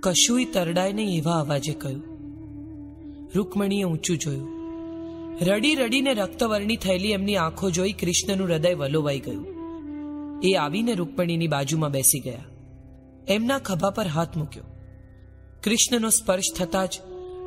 [0.00, 2.02] કશુંય તરડાય નહીં એવા અવાજે કહ્યું.
[3.34, 4.57] રૂકમણીએ ઊંચું જોયું.
[5.42, 9.58] રડી રડીને રક્તવર્ણી થયેલી એમની આંખો જોઈ કૃષ્ણનું હૃદય વલોવાઈ ગયું.
[10.44, 12.44] એ આવીને રૂકમણીની બાજુમાં બેસી ગયા.
[13.28, 14.64] એમના ખભા પર હાથ મૂક્યો.
[15.64, 16.90] કૃષ્ણનો સ્પર્શ થતાં જ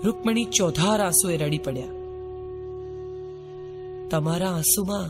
[0.03, 1.87] રૂકમણી ચોધાર આંસુએ રડી પડ્યા.
[4.09, 5.09] તમારા આંસુમાં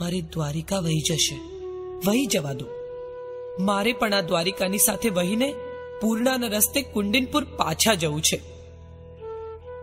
[0.00, 1.36] મારી દ્વારિકા વહી જશે.
[2.06, 2.66] વહી જવા દો.
[3.58, 5.54] મારે પણ આ દ્વારિકાની સાથે વહીને
[6.02, 8.36] પૂર્ણાના રસ્તે કુંડિનપુર પાછા જવું છે.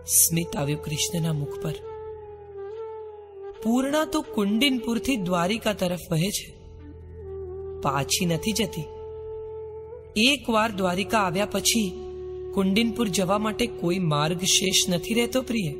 [0.04, 1.74] સ્મિત આવ્યું કૃષ્ણના મુખ પર.
[3.64, 6.58] પૂર્ણા તો કુંડિનપુરથી દ્વારિકા તરફ વહે છે.
[7.82, 8.84] પાછી નથી જતી.
[10.16, 11.90] એકવાર દ્વારિકા આવ્યા પછી
[12.54, 15.72] કુંડિનપુર જવા માટે કોઈ માર્ગ શેષ નથી રહેતો, પ્રિય.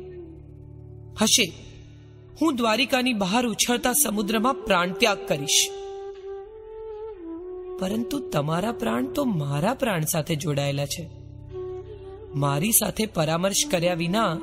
[1.21, 1.51] હશે.
[2.41, 5.69] હું દ્વારિકાની બહાર ઉછળતા સમુદ્રમાં પ્રાણ ત્યાગ કરીશ.
[7.79, 11.09] પરંતુ તમારા પ્રાણ તો મારા પ્રાણ સાથે જોડાયેલા છે.
[12.35, 14.37] મારી સાથે પરામર્શ કર્યા વિના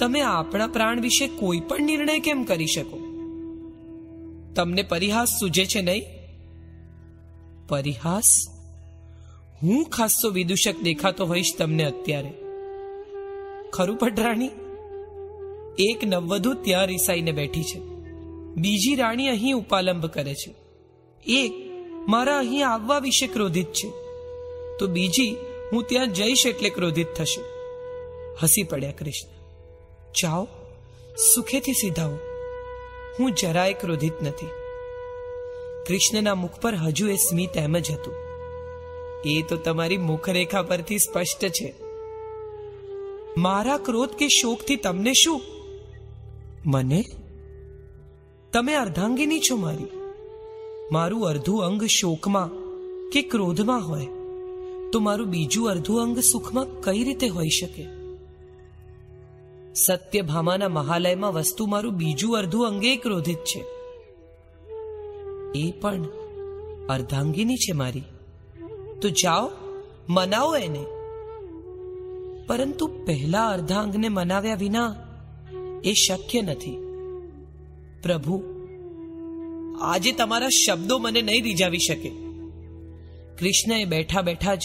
[0.00, 2.98] તમે આપણા પ્રાણ વિશે કોઈ પણ નિર્ણય કેમ કરી શકો?
[4.56, 6.02] તમને પરિહાસ સૂજે છે નહીં?
[7.68, 8.26] પરિહાસ?
[9.62, 12.32] હું ખાસ્સો વિદૂષક દેખાતો હોઈશ તમને અત્યારે.
[13.72, 14.50] ખરું પટરાણી?
[15.78, 17.80] એક નવવધુ ત્યાં રિસાઈને બેઠી છે.
[18.54, 20.54] બીજી રાણી અહીં ઉપાલંબ કરે છે.
[21.26, 21.52] એક
[22.08, 23.90] મારા અહીં આવવા વિશે ક્રોધિત છે.
[24.78, 25.36] તો બીજી
[25.72, 27.40] હું ત્યાં જઈશ એટલે ક્રોધિત થશે.
[28.42, 29.39] હસી પડ્યા કૃષ્ણ.
[30.22, 30.48] જાઓ,
[31.34, 32.12] સુખેથી સીધાઓ.
[33.18, 34.46] હું જરાય ક્રોધિત નથી.
[35.86, 38.14] કૃષ્ણના મુખ પર હજુ એ સ્મિત એમ જ હતું.
[39.24, 41.74] એ તો તમારી મુખરેખા પરથી સ્પષ્ટ છે.
[43.36, 45.40] મારા ક્રોધ કે શોકથી તમને શું?
[46.66, 47.04] મને?
[48.52, 49.86] તમે અર્ધાંગીની છો મારી.
[50.92, 52.50] મારું અર્ધું અંગ શોકમાં
[53.10, 54.06] કે ક્રોધમાં હોય,
[54.92, 57.99] તો મારું બીજું અર્ધું અંગ સુખમાં કઈ રીતે હોઈ શકે?
[59.74, 63.64] સત્યભામાના મહાલયમાં વસ્તુ મારું બીજું અર્ધું અંગે ક્રોધિત છે.
[65.54, 66.04] એ પણ
[66.88, 68.02] અર્ધાંગીની છે મારી.
[69.02, 69.50] તો જાઓ,
[70.08, 70.84] મનાવો એને.
[72.46, 74.96] પરંતુ પહેલા અર્ધાંગને મનાવ્યા વિના
[75.84, 76.76] એ શક્ય નથી.
[78.02, 78.42] પ્રભુ,
[79.80, 82.08] આજે તમારા શબ્દો મને નહીં રીઝાવી શકે.
[83.38, 84.60] કૃષ્ણએ બેઠા બેઠા જ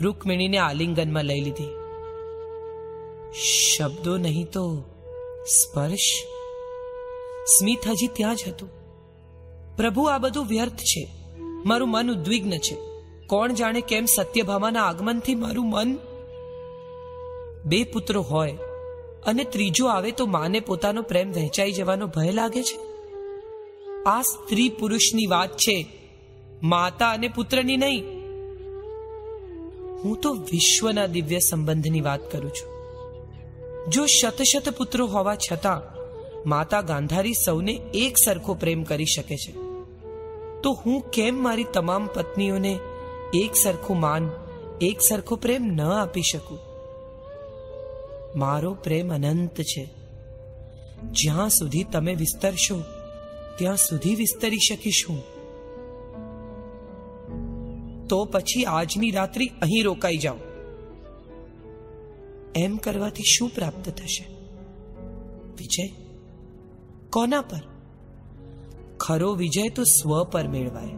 [0.00, 1.85] રૂકમિણીને આલિંગનમાં લઈ લીધી.
[3.44, 4.84] શબ્દો નહીં તો
[5.46, 6.24] સ્પર્શ.
[7.58, 8.70] સ્મિત હજી ત્યાં જ હતું.
[9.76, 11.08] પ્રભુ, આ બધું વ્યર્થ છે.
[11.38, 12.76] મારું મન ઉદ્વિગ્ન છે.
[13.26, 15.98] કોણ જાણે કેમ સત્યભામાના આગમનથી મારું મન
[17.64, 18.52] બે પુત્રો હોય
[19.26, 22.78] અને ત્રીજો આવે તો માને પોતાનો પ્રેમ વહેંચાઈ જવાનો ભય લાગે છે?
[24.06, 25.86] આ સ્ત્રી પુરુષની વાત છે.
[26.62, 28.04] માતા અને પુત્રની નહીં.
[30.04, 32.75] હું તો વિશ્વના દિવ્ય સંબંધની વાત કરું છું.
[33.88, 35.82] જો શત શત પુત્રો હોવા છતાં,
[36.48, 39.52] માતા ગાંધારી સૌને એક સરખો પ્રેમ કરી શકે છે.
[40.62, 42.78] તો હું કેમ મારી તમામ પત્નીઓને
[43.34, 44.30] એક સરખું માન,
[44.80, 46.58] એક સરખો પ્રેમ ન આપી શકું?
[48.38, 49.88] મારો પ્રેમ અનંત છે.
[51.02, 52.80] જ્યાં સુધી તમે વિસ્તરશો,
[53.58, 55.06] ત્યાં સુધી વિસ્તરી શકીશ
[58.08, 60.36] તો પછી આજની રાત્રિ અહીં રોકાઈ જાઓ.
[62.56, 64.24] એમ કરવાથી શું પ્રાપ્ત થશે?
[65.58, 65.88] વિજય?
[67.10, 67.60] કોના પર?
[68.98, 70.88] ખરો વિજય તો સ્વ પર મેળવાય.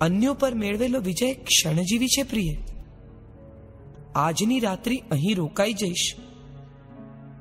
[0.00, 2.56] અન્યો પર મેળવેલો વિજય ક્ષણજીવી છે પ્રિય.
[4.14, 6.16] આજની રાત્રિ અહીં રોકાઈ જઈશ.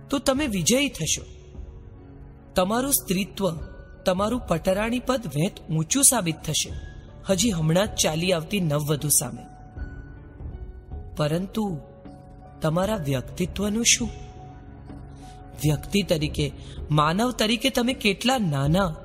[0.09, 1.23] તો તમે વિજયી થશો.
[2.55, 3.55] તમારું સ્ત્રીત્વ,
[4.05, 6.73] તમારું પટરાણી પદ વેત ઊંચું સાબિત થશે.
[7.30, 9.43] હજી હમણાં જ ચાલી આવતી નવવધુ સામે.
[11.18, 11.80] પરંતુ
[12.61, 14.09] તમારા વ્યક્તિત્વનું શું?
[15.63, 16.51] વ્યક્તિ તરીકે,
[16.91, 18.95] માનવ તરીકે તમે કેટલા નાના,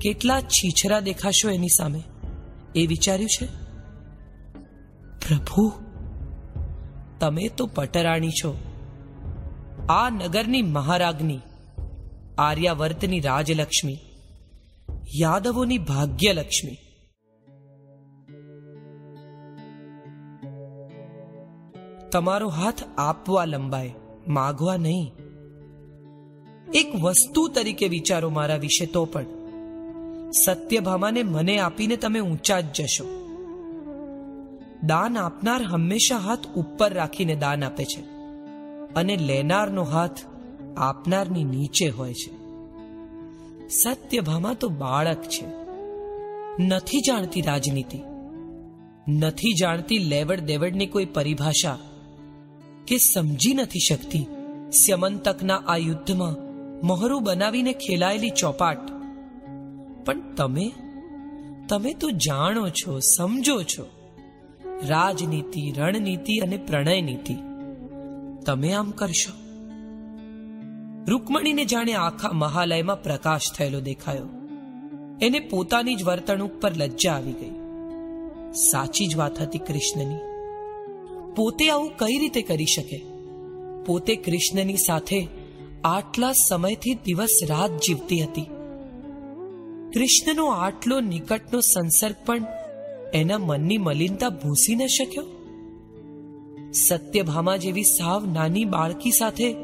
[0.00, 2.02] કેટલા છીછરા દેખાશો એની સામે?
[2.74, 3.46] એ વિચાર્યું છે?
[5.28, 5.72] પ્રભુ,
[7.20, 8.58] તમે તો પટરાણી છો.
[9.88, 11.40] આ નગરની મહારાજની,
[12.38, 13.98] આર્યાવર્તની રાજલક્ષ્મી,
[15.20, 16.78] યાદવોની ભાગ્યલક્ષ્મી.
[22.12, 23.94] તમારો હાથ આપવા લંબાય,
[24.28, 25.12] માગવા નહીં.
[26.74, 29.24] એક વસ્તુ તરીકે વિચારો મારા વિશે તો પણ.
[30.46, 33.04] સત્યભામાને મને આપીને તમે ઊંચા જ જશો.
[34.84, 38.00] દાન આપનાર હંમેશા હાથ ઉપર રાખીને દાન આપે છે.
[38.94, 40.18] અને લેનારનો હાથ
[40.76, 42.30] આપનારની નીચે હોય છે.
[43.68, 45.46] સત્યભામા તો બાળક છે.
[46.62, 47.98] નથી જાણતી રાજનીતિ.
[49.08, 51.78] નથી જાણતી લેવડ દેવડની કોઈ પરિભાષા.
[52.88, 54.26] કે સમજી નથી શકતી.
[54.70, 56.48] સ્યમંતકના આ યુદ્ધમાં
[56.86, 58.90] મહોરું બનાવીને ખેલાયેલી ચોપાટ.
[60.04, 60.72] પણ તમે
[61.68, 63.86] તમે તો જાણો છો, સમજો છો.
[64.86, 67.34] રાજનીતિ, રણનીતિ અને પ્રણય નીતિ.
[68.46, 69.32] તમે આમ કરશો?
[71.08, 74.28] રૂકમણીને જાણે આખા મહાલયમાં પ્રકાશ થયેલો દેખાયો.
[75.22, 77.50] એને પોતાની જ વર્તણૂક પર લજ્જા આવી ગઈ.
[78.52, 80.37] સાચી જ વાત હતી કૃષ્ણની.
[81.36, 83.02] પોતે આવું કઈ રીતે કરી શકે?
[83.86, 85.28] પોતે કૃષ્ણની સાથે
[85.84, 88.42] આટલા સમયથી દિવસ રાત જીવતી હતી.
[89.94, 92.46] કૃષ્ણનો આટલો નિકટનો સંસર્ગ પણ
[93.14, 95.26] એના મનની મલિનતા ભૂસી ન શક્યો?
[96.88, 99.54] સત્યભામા જેવી સાવ નાની બાળકી સાથે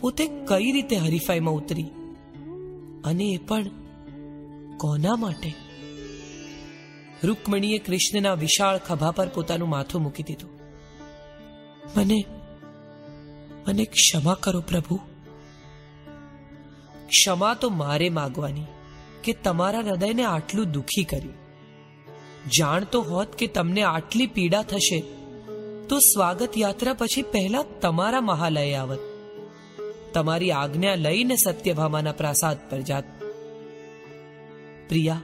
[0.00, 1.84] પોતે કઈ રીતે હરીફાઈમાં ઉતરી?
[3.04, 3.62] અને એ પણ
[4.76, 5.54] કોના માટે?
[7.24, 10.57] રૂકમણીએ કૃષ્ણના વિશાળ ખભા પર પોતાનું માથું મૂકી દીધું.
[11.96, 12.24] મને
[13.68, 14.96] મને ક્ષમા કરો પ્રભુ.
[17.08, 18.64] ક્ષમા તો મારે માગવાની
[19.24, 21.34] કે તમારા હૃદયને આટલું દુખી કર્યું
[22.56, 25.00] જાણતો હોત કે તમને આટલી પીડા થશે,
[25.88, 28.98] તો સ્વાગત યાત્રા પછી પહેલા તમારા મહાલય આવત.
[30.14, 33.04] તમારી આજ્ઞા લઈને સત્યભામાના પ્રાસાદ પર જાત.
[34.88, 35.22] પ્રિયા,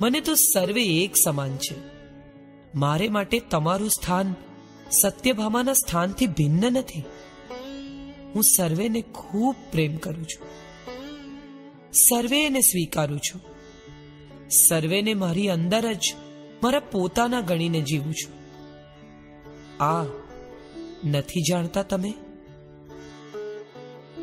[0.00, 1.76] મને તો સર્વે એક સમાન છે.
[2.74, 4.34] મારે માટે તમારું સ્થાન
[4.90, 7.02] સત્યભામાના સ્થાનથી ભિન્ન નથી.
[8.34, 10.46] હું સર્વેને ખૂબ પ્રેમ કરું છું.
[11.92, 13.40] સર્વેને સ્વીકારું છું.
[14.48, 16.14] સર્વેને મારી અંદર જ
[16.62, 18.34] મારા પોતાના ગણીને જીવું છું.
[19.84, 20.04] આ
[21.04, 22.14] નથી જાણતા તમે?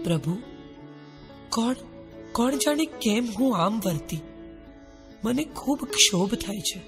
[0.04, 0.38] પ્રભુ,
[1.50, 1.76] કોણ
[2.32, 4.20] કોણ જાણે કેમ હું આમ વર્તી?
[5.24, 6.82] મને ખૂબ ક્ષોભ થાય છે.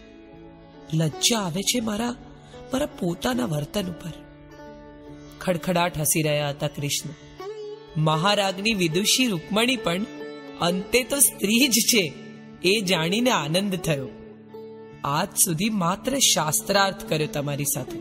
[0.94, 2.16] લજ્જા આવે છે મારા
[2.74, 4.12] મારા પોતાના વર્તન ઉપર.
[5.40, 7.10] ખડખડાટ હસી રહ્યા હતા કૃષ્ણ.
[8.02, 10.04] મહારાગની વિદુષી રૂકમણી પણ
[10.62, 12.14] અંતે તો સ્ત્રી જ છે,
[12.64, 14.10] એ જાણીને આનંદ થયો.
[15.04, 18.00] આજ સુધી માત્ર શાસ્ત્રાર્થ કર્યો તમારી સાથે.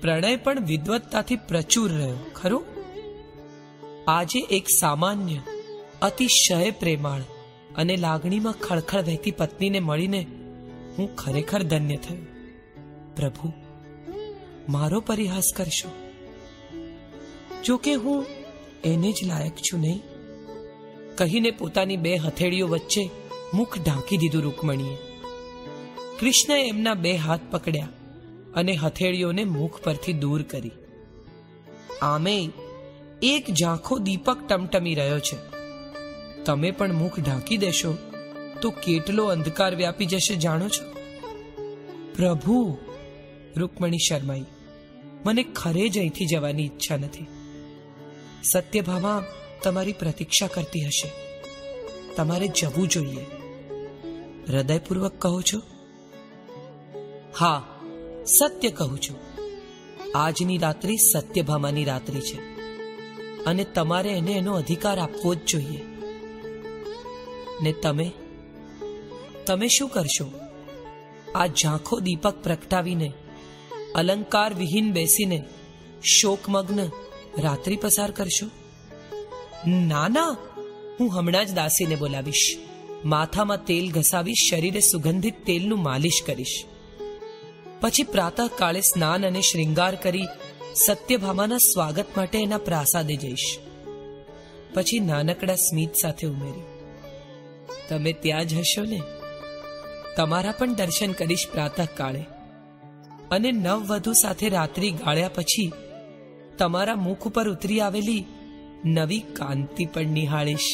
[0.00, 2.64] પ્રણય પણ વિદવત્તાથી પ્રચુર રહ્યો, ખરું?
[4.08, 5.36] આજે એક સામાન્ય,
[6.02, 7.20] અતિશય પ્રેમાળ
[7.76, 10.26] અને લાગણીમાં ખળખળ વહેતી પત્નીને મળીને
[10.98, 12.29] હું ખરેખર ધન્ય થયો.
[13.16, 13.52] પ્રભુ,
[14.68, 15.90] મારો પરિહાસ કરશો.
[17.64, 18.26] જો કે હું
[18.84, 20.02] એને જ લાયક છું નહીં.
[21.16, 23.10] કહીને પોતાની બે હથેળીઓ વચ્ચે
[23.54, 24.96] મુખ ઢાંકી દીધું રૂકમણીએ.
[26.20, 27.88] કૃષ્ણએ એમના બે હાથ પકડ્યા
[28.54, 30.70] અને હથેળીઓને મુખ પરથી દૂર કરી.
[32.02, 32.50] આમે
[33.22, 35.36] એક ઝાંખો દીપક ટમટમી રહ્યો છે.
[36.44, 37.96] તમે પણ મુખ ઢાંકી દેશો
[38.62, 40.92] તો કેટલો અંધકાર વ્યાપી જશે જાણો છો?
[42.16, 42.78] પ્રભુ
[43.56, 44.44] રૂકમણી શર્માઈ.
[45.26, 47.26] મને ખરે જ અહીંથી જવાની ઈચ્છા નથી.
[48.52, 49.24] સત્યભામા
[49.62, 51.10] તમારી પ્રતીક્ષા કરતી હશે.
[52.14, 53.26] તમારે જવું જોઈએ.
[54.48, 55.58] હૃદયપૂર્વક કહો છો?
[57.38, 57.80] હા,
[58.38, 59.16] સત્ય કહું છું.
[60.14, 62.38] આજની રાત્રિ સત્યભામાની રાત્રિ છે.
[63.44, 65.84] અને તમારે એને એનો અધિકાર આપવો જ જોઈએ.
[67.62, 68.12] ને તમે?
[69.46, 70.32] તમે શું કરશો?
[71.34, 73.12] આ ઝાંખો દીપક પ્રગટાવીને
[73.94, 75.44] અલંકાર વિહીન બેસીને
[76.02, 76.90] શોકમગ્ન
[77.38, 78.46] રાત્રિ પસાર કરશો?
[79.66, 80.36] ના ના,
[81.00, 82.58] હું હમણાં જ દાસીને બોલાવીશ.
[83.04, 86.64] માથામાં તેલ ઘસાવી શરીરે સુગંધિત તેલનું માલિશ કરીશ.
[87.80, 90.22] પછી પ્રાતઃ કાળે સ્નાન અને શ્રૃંગાર કરી
[90.86, 93.58] સત્યભામાના સ્વાગત માટે એના પ્રાસાદે જઈશ.
[94.74, 96.80] પછી નાનકડા સ્મિત સાથે ઉમેર્યું
[97.88, 99.02] તમે ત્યાં જ હશો ને?
[100.16, 102.24] તમારા પણ દર્શન કરીશ પ્રાતઃ કાળે
[103.30, 105.72] અને નવવધુ સાથે રાત્રિ ગાળ્યા પછી
[106.58, 108.24] તમારા મુખ ઉપર ઉતરી આવેલી
[108.84, 110.70] નવી કાંતિ પણ નિહાળીશ.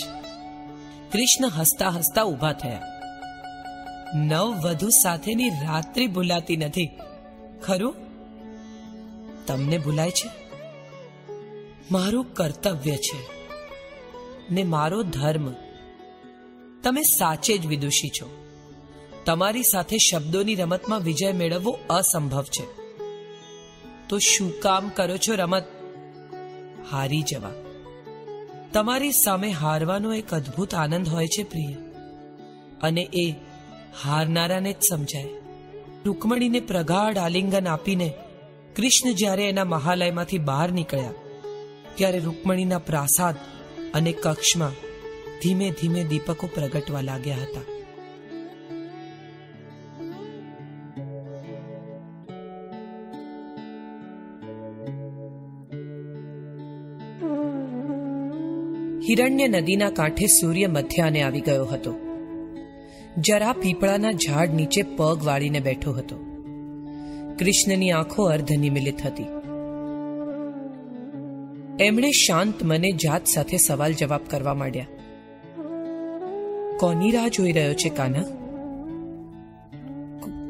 [1.13, 2.83] કૃષ્ણ હસતા હસતા ઊભા થયા.
[4.15, 6.91] નવ વધુ સાથેની રાત્રિ ભૂલાતી નથી.
[7.63, 7.95] ખરું?
[9.47, 10.31] તમને ભૂલાય છે?
[11.91, 13.27] મારું કર્તવ્ય છે.
[14.51, 15.53] ને મારો ધર્મ.
[16.83, 18.46] તમે સાચે જ વિદુષી છો.
[19.27, 22.65] તમારી સાથે શબ્દોની રમતમાં વિજય મેળવવો અસંભવ છે.
[24.09, 25.65] તો શું કામ કરો છો રમત?
[26.91, 27.51] હારી જવા.
[28.73, 31.75] તમારી સામે હારવાનો એક અદ્ભુત આનંદ હોય છે, પ્રિય.
[32.83, 33.31] અને એ
[34.03, 35.29] હારનારાને જ સમજાય.
[36.05, 38.13] રૂકમણીને પ્રગાઢ આલિંગન આપીને
[38.77, 41.13] કૃષ્ણ જ્યારે એના મહાલયમાંથી બહાર નીકળ્યા,
[41.95, 43.35] ત્યારે રૂકમણીના પ્રાસાદ
[43.95, 44.71] અને કક્ષમાં
[45.43, 47.76] ધીમે ધીમે દીપકો પ્રગટવા લાગ્યા હતા.
[59.09, 61.95] હિરણ્ય નદીના કાંઠે સૂર્ય મધ્યાને આવી ગયો હતો.
[63.19, 66.17] જરા પીપળાના ઝાડ નીચે પગ વાળીને બેઠો હતો.
[67.39, 69.25] કૃષ્ણની આંખો અર્ધ નિમિલિત હતી.
[71.81, 74.87] એમણે શાંત મને જાત સાથે સવાલ જવાબ કરવા માંડ્યા.
[76.79, 78.23] કોની રાહ જોઈ રહ્યો છે કાના?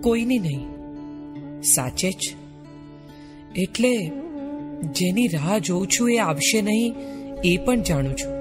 [0.00, 0.66] કોઈની નહીં.
[1.62, 2.34] સાચે જ.
[3.56, 4.12] એટલે
[4.82, 6.94] જેની રાહ જોઉં છું એ આવશે નહીં
[7.44, 8.35] એ પણ જાણું છું.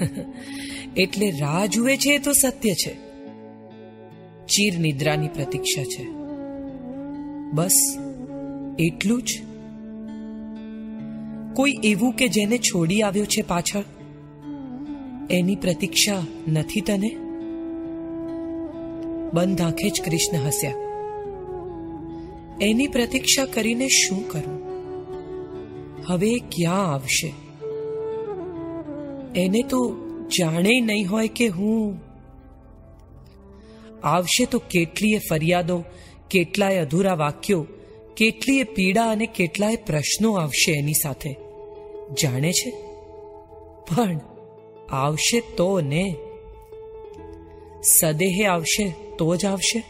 [0.96, 2.94] એટલે રાહ જુએ છે તો સત્ય છે.
[4.46, 6.06] ચીર નિદ્રાની પ્રતીક્ષા છે.
[7.52, 7.96] બસ,
[8.78, 9.42] એટલું જ.
[11.54, 13.82] કોઈ એવું કે જેને છોડી આવ્યો છે પાછળ?
[15.30, 17.16] એની પ્રતીક્ષા નથી તને?
[19.34, 20.72] બંધ આંખે જ કૃષ્ણ હસ્યા.
[22.60, 24.70] એની પ્રતીક્ષા કરીને શું કરું?
[26.06, 27.32] હવે ક્યાં આવશે?
[29.36, 29.96] એને તો
[30.38, 31.98] જાણે નહીં હોય કે હું.
[34.04, 35.84] આવશે તો કેટલીય ફરિયાદો,
[36.30, 37.66] કેટલાય અધૂરા વાક્યો,
[38.16, 41.36] કેટલીય પીડા અને કેટલાય પ્રશ્નો આવશે એની સાથે.
[42.22, 42.70] જાણે છે?
[43.88, 44.20] પણ
[44.90, 46.16] આવશે તો ને.
[48.00, 49.84] સદેહે આવશે તો જ આવશે.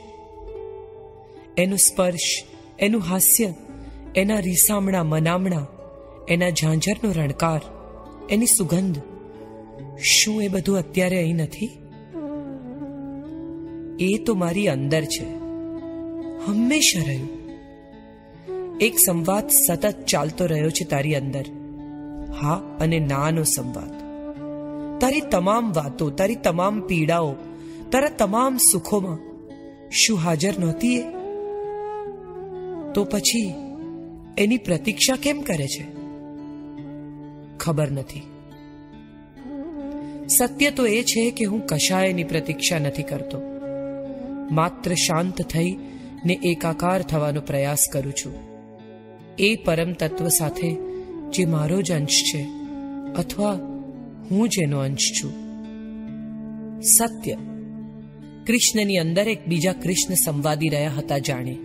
[1.59, 2.45] એનું સ્પર્શ,
[2.79, 3.55] એનું હાસ્ય,
[4.15, 5.67] એના રીસામણા મનામણા,
[6.29, 7.61] એના ઝાંઝરનો રણકાર,
[8.31, 9.10] એની સુગંધ
[10.03, 11.71] શું એ બધું અત્યારે અહીં નથી?
[14.01, 15.25] એ તો મારી અંદર છે.
[16.47, 17.29] હંમેશા રહ્યું.
[18.81, 21.45] એક સંવાદ સતત ચાલતો રહ્યો છે તારી અંદર.
[22.43, 24.01] હા અને નાનો સંવાદ.
[25.01, 27.35] તારી તમામ વાતો, તારી તમામ પીડાઓ,
[27.93, 29.19] તારા તમામ સુખોમાં
[29.91, 31.03] શું હાજર નહોતી એ?
[32.95, 33.55] તો પછી
[34.39, 35.87] એની પ્રતીક્ષા કેમ કરે છે?
[37.59, 38.30] ખબર નથી.
[40.39, 43.39] સત્ય તો એ છે કે હું કશાયની પ્રતીક્ષા નથી કરતો.
[44.51, 45.77] માત્ર શાંત થઈ
[46.27, 48.35] ને એકાકાર થવાનો પ્રયાસ કરું છું.
[49.39, 50.77] એ પરમ તત્વ સાથે
[51.31, 52.47] જે મારો જ અંશ છે,
[53.17, 53.53] અથવા
[54.31, 55.33] હું જેનો અંશ છું.
[56.83, 57.37] સત્ય.
[58.47, 61.57] કૃષ્ણની અંદર એક બીજા કૃષ્ણ સંવાદી રહ્યા હતા જાણે.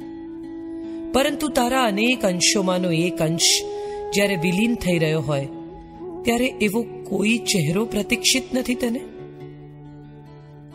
[1.14, 3.64] પરંતુ તારા અનેક અંશોમાંનો એક અંશ
[4.14, 5.48] જ્યારે વિલીન થઈ રહ્યો હોય,
[6.26, 9.02] ત્યારે એવો કોઈ ચહેરો પ્રતીક્ષિત નથી તને?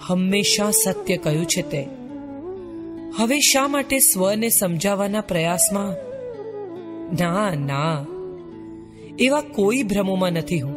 [0.01, 1.87] હંમેશા સત્ય કહ્યું છે તે.
[3.17, 5.89] હવે શા માટે સ્વને સમજાવવાના પ્રયાસમાં?
[7.21, 8.07] ના ના.
[9.19, 10.75] એવા કોઈ ભ્રમોમાં નથી હું.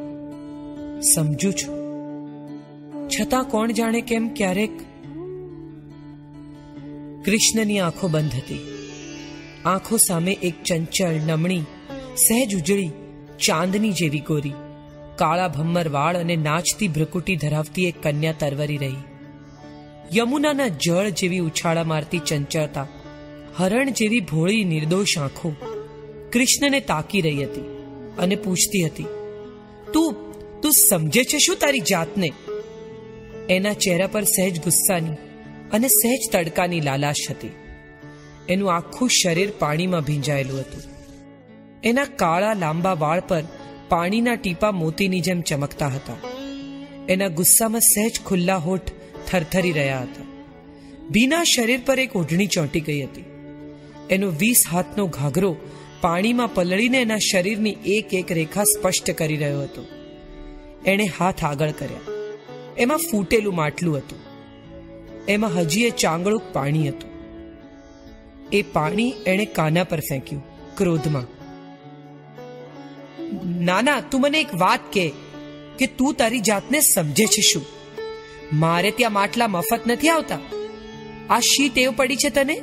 [1.01, 1.83] સમજુ છું.
[3.07, 4.71] છતાં કોણ જાણે કેમ ક્યારેક
[7.25, 8.59] કૃષ્ણની આંખો બંધ હતી.
[9.65, 11.59] આંખો સામે એક ચંચળ, નમણી,
[12.15, 12.91] સહેજ ઉજળી
[13.39, 14.53] ચાંદની જેવી ગોરી.
[15.15, 19.03] કાળા ભમ્મર વાળ અને નાચતી ભ્રકુટી ધરાવતી એક કન્યા તરવરી રહી.
[20.13, 22.87] યમુનાના જળ જેવી ઉછાળા મારતી ચંચળતા,
[23.57, 25.49] હરણ જેવી ભોળી નિર્દોષ આંખો
[26.33, 27.67] કૃષ્ણને તાકી રહી હતી
[28.17, 29.09] અને પૂછતી હતી,
[29.93, 30.15] તું
[30.61, 32.29] તું સમજે છે શું તારી જાતને?
[33.49, 35.17] એના ચહેરા પર સહેજ ગુસ્સાની
[35.71, 37.53] અને સહેજ તડકાની લાલાશ હતી.
[38.49, 40.83] એનું આખું શરીર પાણીમાં ભીંજાયેલું હતું.
[41.83, 43.43] એના કાળા લાંબા વાળ પર
[43.89, 46.13] પાણીના ટીપા મોતીની જેમ ચમકતા હતા.
[47.09, 48.91] એના ગુસ્સામાં સહેજ ખુલ્લા હોઠ
[49.27, 50.23] થરથરી રહ્યા હતા.
[51.09, 53.25] ભીના શરીર પર એક ઓઢણી ચોંટી ગઈ હતી.
[54.09, 55.55] એનો વીસ હાથનો ઘાઘરો
[56.01, 59.85] પાણીમાં પલળીને એના શરીરની એક એક રેખા સ્પષ્ટ કરી રહ્યો હતો.
[60.85, 61.99] એણે હાથ આગળ કર્યા.
[62.77, 64.19] એમાં ફૂટેલું માટલું હતું.
[65.27, 67.13] એમાં હજી એ ચાંગળું પાણી હતું.
[68.53, 70.43] એ પાણી એણે કાના પર ફેંક્યું,
[70.77, 71.32] ક્રોધમાં.
[73.45, 75.13] નાના તું મને એક વાત કે
[75.79, 77.65] કે તું તારી જાતને સમજે છે શું?
[78.53, 80.39] મારે ત્યાં માટલા મફત નથી આવતા.
[81.29, 82.61] આ શી ટેવ પડી છે તને?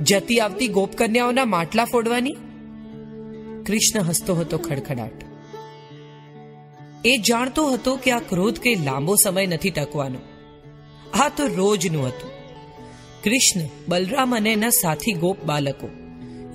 [0.00, 2.32] જતી આવતી ગોપકન્યાઓના માટલા ફોડવાની?
[3.66, 5.12] કૃષ્ણ હસતો હતો ખડખડાટ.
[7.04, 10.18] એ જાણતો હતો કે આ ક્રોધ કઈ લાંબો સમય નથી ટકવાનો.
[11.14, 12.30] આ તો રોજનું હતું.
[13.24, 15.88] કૃષ્ણ, બલરામ અને એના સાથી ગોપ બાલકો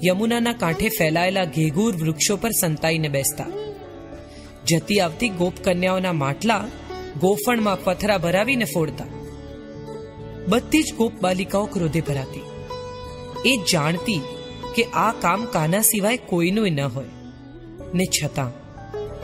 [0.08, 3.46] યમુનાના કાંઠે ફેલાયેલા ઘેઘૂર વૃક્ષો પર સંતાઈને બેસતા.
[4.66, 6.68] જતી આવતી ગોપ કન્યાઓના માટલા
[7.20, 9.06] ગોફણમાં પથરા ભરાવીને ફોડતા.
[10.48, 12.42] બધી જ ગોપ બાલિકાઓ ક્રોધે ભરાતી.
[13.46, 14.22] એ જાણતી
[14.76, 17.06] કે આ કામ કાના સિવાય કોઈનું ન હોય.
[17.94, 18.52] ને છતાં,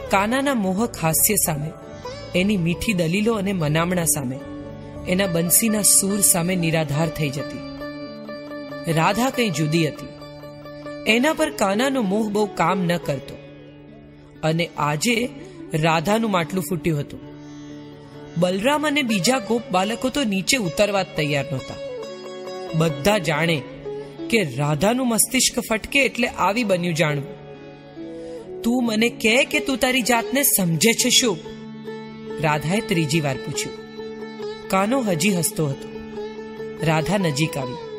[0.09, 1.71] કાનાના મોહક હાસ્ય સામે,
[2.39, 4.39] એની મીઠી દલીલો અને મનામણા સામે,
[5.07, 7.71] એના બંસીના સૂર સામે નિરાધાર થઈ જતી.
[8.93, 10.10] રાધા કંઈ જુદી હતી.
[11.07, 13.37] એના પર કાનાનો મોહ બહુ કામ ન કરતો.
[14.43, 15.29] અને આજે
[15.73, 17.19] રાધાનું માટલું ફૂટ્યું હતું.
[18.37, 21.75] બલરામ અને બીજા ગોપ બાલકો તો નીચે ઉતરવા જ તૈયાર નહોતા.
[22.75, 23.61] બધા જાણે
[24.29, 27.41] કે રાધાનું મસ્તિષ્ક ફટકે એટલે આવી બન્યું જાણવું.
[28.61, 31.37] તું મને કહે કે તું તારી જાતને સમજે છે શું?
[32.41, 33.77] રાધાએ ત્રીજી વાર પૂછ્યું.
[34.67, 35.91] કાનો હજી હસતો હતો.
[36.83, 37.90] રાધા નજીક આવી.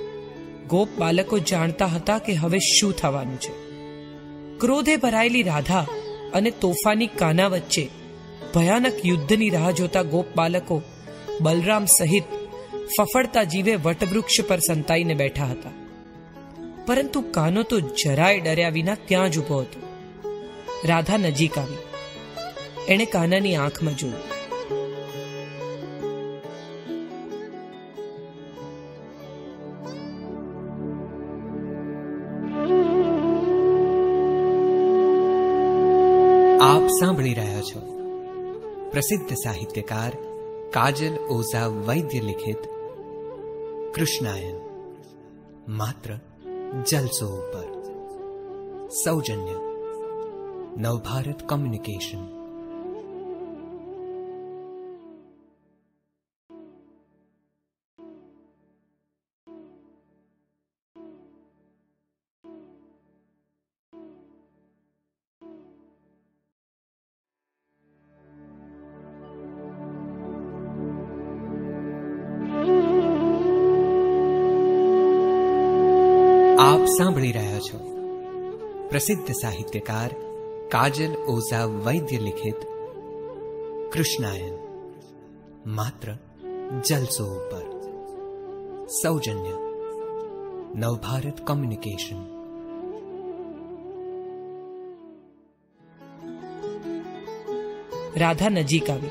[0.73, 3.53] ગોપ બાલકો જાણતા હતા કે હવે શું થવાનું છે.
[4.59, 5.87] ક્રોધે ભરાયેલી રાધા
[6.35, 7.89] અને તોફાની કાના વચ્ચે
[8.55, 10.83] ભયાનક યુદ્ધની રાહ જોતા ગોપ બાલકો
[11.41, 12.23] બલરામ સહિત
[12.99, 15.71] ફફડતા જીવે વટવૃક્ષ પર સંતાઈને બેઠા હતા.
[16.87, 19.83] પરંતુ કાનો તો જરાય ડર્યા વિના ત્યાં જ ઊભો હતો.
[20.85, 21.77] રાધા નજીક આવી.
[22.89, 24.42] એણે કાનાની આંખમાં જોયું.
[37.03, 37.81] સાંભળી રહ્યા છો.
[38.91, 40.13] પ્રસિદ્ધ સાહિત્યકાર
[40.71, 42.57] કાજલ ઓઝા વૈદ્ય લિખિત
[43.95, 44.55] કૃષ્ણાયન.
[45.69, 46.17] માત્ર
[46.83, 47.83] જલસો ઉપર
[48.89, 49.55] સૌજન્ય.
[50.77, 52.42] નવભારત કોમ્યુનિકેશન.
[78.93, 80.11] પ્રસિદ્ધ સાહિત્યકાર
[80.69, 82.55] કાજલ ઓઝા વૈદ્ય લિખિત
[83.93, 84.55] કૃષ્ણાયન
[85.67, 86.17] માત્ર
[86.87, 87.63] જલસો ઉપર
[88.87, 89.55] સૌજન્ય
[90.75, 92.17] નવભારત કોમ્યુનિકેશન
[98.17, 99.11] રાધા નજીક આવી.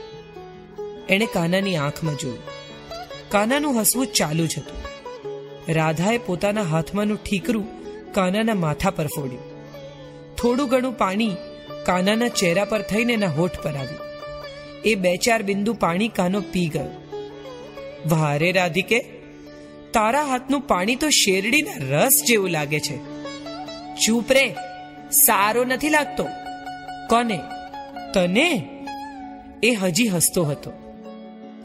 [1.09, 2.39] એણે કાનાની આંખમાં જોયું.
[3.29, 4.83] કાનાનું હસવું ચાલુ જ હતું.
[5.73, 7.65] રાધાએ પોતાના હાથમાંનું ઠીકરું
[8.13, 9.50] કાનાના માથા પર ફોડ્યું.
[10.41, 11.35] થોડું ઘણું પાણી
[11.85, 14.11] કાનાના ચહેરા પર થઈને એના હોઠ પર આવ્યું
[14.85, 17.01] એ બે ચાર બિંદુ પાણી કાનો પી ગયો.
[18.05, 18.99] વારે રાધિકે,
[19.93, 22.97] તારા હાથનું પાણી તો શેરડીના રસ જેવું લાગે છે.
[24.05, 24.55] ચૂપ રે,
[25.11, 26.23] સારો નથી લાગતો.
[27.09, 27.39] કોને?
[28.13, 28.67] તને.
[29.63, 30.71] એ હજી હસતો હતો.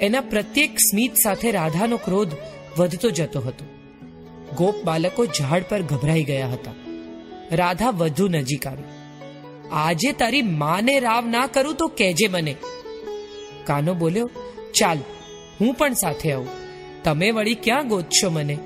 [0.01, 2.33] એના પ્રત્યેક સ્મિત સાથે રાધાનો ક્રોધ
[2.79, 3.65] વધતો જતો હતો.
[4.57, 6.86] ગોપ બાલકો ઝાડ પર ગભરાઈ ગયા હતા.
[7.53, 8.83] રાધા વધુ નજીક આવી.
[9.73, 12.57] આજે તારી માને રાવ ના કરું તો કહેજે મને.
[13.65, 14.31] કાનો બોલ્યો,
[14.75, 14.99] ચાલ,
[15.61, 16.49] હું પણ સાથે આવું.
[17.05, 18.59] તમે વળી ક્યાં ગોતશો મને?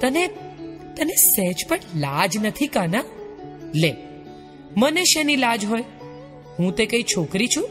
[0.00, 0.26] તને
[0.96, 3.04] તને સહેજ પણ લાજ નથી કાના?
[3.74, 3.94] લે,
[4.76, 5.84] મને શેની લાજ હોય?
[6.58, 7.68] હું તે કઈ છોકરી છું?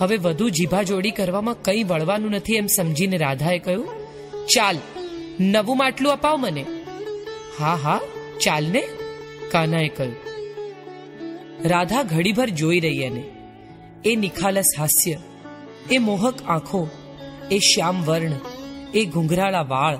[0.00, 3.88] હવે વધુ જીભા જોડી કરવામાં કંઈ વળવાનું નથી એમ સમજીને રાધાએ કહ્યું.
[4.46, 4.76] ચાલ,
[5.40, 6.66] નવું માટલું અપાવ મને.
[7.58, 8.00] હા હા
[8.40, 8.82] ચાલ ને
[9.50, 10.16] કાનાએ કહ્યું,
[11.64, 13.24] રાધા ઘડીભર જોઈ રહી એને.
[14.04, 15.18] એ નિખાલસ હાસ્ય,
[15.90, 16.88] એ મોહક આંખો,
[17.50, 18.32] એ શ્યામ વર્ણ,
[18.94, 19.98] એ ઘૂંઘરાળા વાળ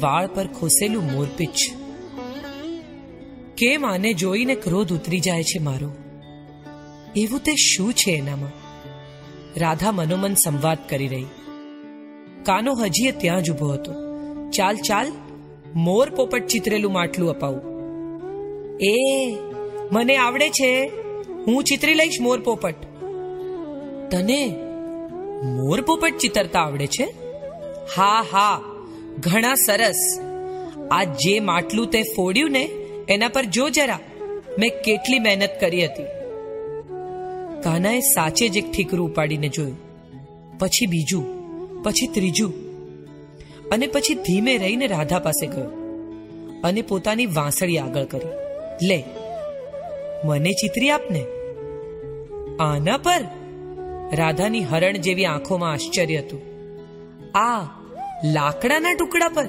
[0.00, 1.68] વાળ પર ખોસેલું મોરપીછ
[3.58, 5.90] કેમ આને જોઈને ક્રોધ ઉતરી જાય છે મારો?
[7.16, 8.52] એવું તે શું છે એનામાં?
[9.56, 11.26] રાધા મનોમન સંવાદ કરી રહી.
[12.42, 13.92] કાનો હજીએ ત્યાં જ ઊભો હતો.
[14.50, 15.12] ચાલ ચાલ
[15.74, 17.80] મોર પોપટ ચિતરેલું માટલું અપાવું.
[18.80, 18.96] એ,
[19.92, 20.90] મને આવડે છે.
[21.46, 22.74] હું ચિતરી લઈશ મોર પોપટ.
[24.10, 24.54] તને
[25.44, 27.04] મોર પોપટ ચિતરતા આવડે છે?
[27.96, 28.60] હા હા,
[29.18, 30.20] ઘણા સરસ.
[30.90, 32.62] આ જે માટલું તે ફોડ્યું ને,
[33.08, 33.98] એના પર જો જરા.
[34.58, 36.02] મેં કેટલી મહેનત કરી હતી.
[37.62, 39.78] કાનાએ સાચે જ એક ઠીકરું ઉપાડીને જોયું.
[40.58, 41.24] પછી બીજું,
[41.82, 42.69] પછી ત્રીજું.
[43.70, 45.70] અને પછી ધીમે રહીને રાધા પાસે ગયો
[46.64, 48.28] અને પોતાની વાંસળી આગળ કરી.
[48.86, 49.04] લે,
[50.24, 51.24] મને ચિતરી આપને.
[52.60, 53.24] આના પર?
[54.12, 56.40] રાધાની હરણ જેવી આંખોમાં આશ્ચર્ય હતું.
[57.38, 57.62] આ
[58.24, 59.48] લાકડાના ટુકડા પર.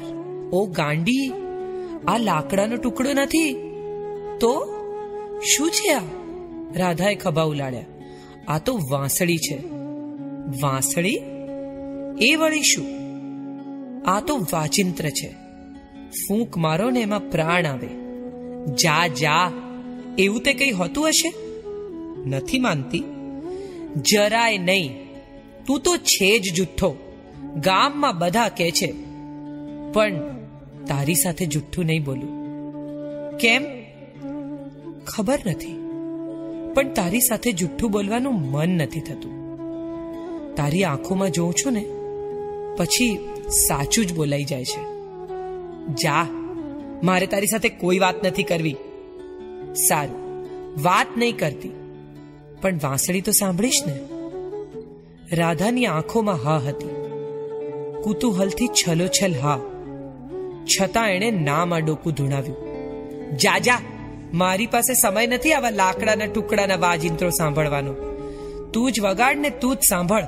[0.52, 1.34] ઓ ગાંડી,
[2.08, 3.54] આ લાકડાનો ટુકડો નથી?
[4.40, 4.66] તો
[5.58, 6.02] શું છે આ?
[6.76, 7.86] રાધાએ ખભા ઉલાડ્યા
[8.48, 9.58] આ તો વાંસળી છે.
[10.62, 11.22] વાંસળી?
[12.22, 13.01] એ વળી શું?
[14.06, 15.36] આ તો વાચિંત્ર છે.
[16.10, 17.88] ફૂંક મારો ને એમાં પ્રાણ આવે.
[18.76, 19.52] જા જા.
[20.18, 21.34] એવું તે કઈ હોતું હશે?
[22.30, 23.04] નથી માનતી.
[23.96, 24.96] જરાય નહીં.
[25.68, 26.96] તું તો છે જ જુઠ્ઠો.
[27.56, 28.94] ગામમાં બધા કહે છે.
[29.94, 30.12] પણ
[30.86, 32.30] તારી સાથે જુઠ્ઠું નહીં બોલું.
[33.38, 33.66] કેમ?
[35.08, 35.78] ખબર નથી.
[36.74, 39.42] પણ તારી સાથે જુઠ્ઠું બોલવાનું મન નથી થતું.
[40.56, 41.86] તારી આંખોમાં જોઉં છું ને
[42.82, 44.82] પછી સાચું જ બોલાઈ જાય છે.
[45.88, 46.28] જા,
[47.04, 48.76] મારે તારી સાથે કોઈ વાત નથી કરવી.
[49.88, 50.46] સારું,
[50.84, 51.72] વાત નહીં કરતી,
[52.62, 54.00] પણ વાંસળી તો સાંભળીશ ને?
[55.36, 56.90] રાધાની આંખોમાં હા હતી.
[58.04, 59.60] કુતૂહલથી છલોછલ હા.
[60.66, 62.58] છતાં એણે નામાં ડોકું ધૂણાવ્યું.
[63.38, 63.78] જા જા,
[64.34, 67.94] મારી પાસે સમય નથી આવા લાકડાના ટુકડાના વાજિંત્રો સાંભળવાનો.
[68.74, 70.24] તું જ વગાડ ને તું જ સાંભળ.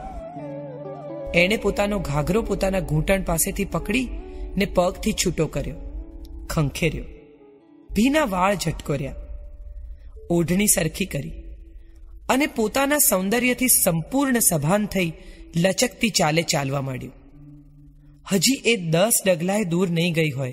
[1.35, 4.09] એણે પોતાનો ઘાઘરો પોતાના ઘૂંટણ પાસેથી પકડી
[4.57, 5.75] ને પગથી છૂટો કર્યો.
[6.49, 7.03] ખંખેર્યો.
[7.91, 9.15] ભીના વાળ ઝટકોર્યા.
[10.29, 11.31] ઓઢણી સરખી કરી
[12.29, 15.13] અને પોતાના સૌંદર્યથી સંપૂર્ણ સભાન થઈ
[15.55, 17.13] લચકતી ચાલે ચાલવા માંડ્યું.
[18.31, 20.51] હજી એ દસ ડગલાએ દૂર નહીં ગઈ હોય.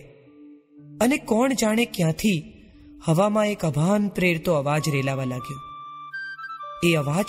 [1.00, 2.52] અને કોણ જાણે ક્યાંથી
[3.06, 5.58] હવામાં એક અભાન પ્રેરતો અવાજ રેલાવા લાગ્યો.
[6.88, 7.26] એ અવાજ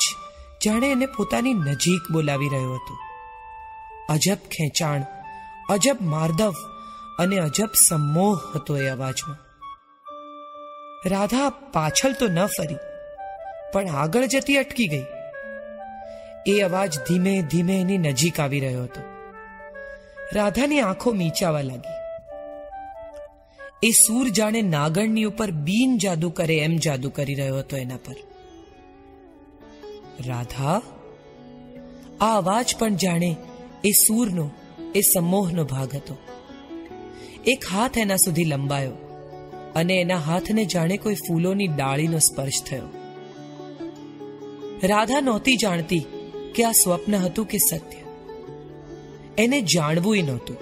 [0.66, 3.11] જાણે એને પોતાની નજીક બોલાવી રહ્યો હતો.
[4.10, 5.02] અજબ ખેંચાણ,
[5.70, 6.54] અજબ માર્દવ
[7.20, 9.38] અને અજબ સમોહ હતો એ અવાજમાં.
[11.06, 12.76] રાધા પાછળ તો ન ફરી,
[13.74, 15.06] પણ આગળ જતી અટકી ગઈ.
[16.48, 19.02] એ અવાજ ધીમે ધીમે એની નજીક આવી રહ્યો હતો.
[20.34, 22.02] રાધાની આંખો મીચાવા લાગી.
[23.84, 28.16] એ સૂર જાણે નાગણની ઉપર બીન જાદુ કરે એમ જાદુ કરી રહ્યો હતો એના પર.
[30.26, 30.82] રાધા?
[32.22, 33.36] આ અવાજ પણ જાણે
[33.84, 34.50] એ સૂરનો,
[34.96, 36.18] એ સમોહનો ભાગ હતો.
[37.46, 38.92] એક હાથ એના સુધી લંબાયો
[39.76, 42.88] અને એના હાથને જાણે કોઈ ફૂલોની ડાળીનો સ્પર્શ થયો.
[44.84, 46.06] રાધા નહોતી જાણતી
[46.56, 47.98] કે આ સ્વપ્ન હતું કે સત્ય.
[49.38, 50.58] એને જાણવું નહોતું.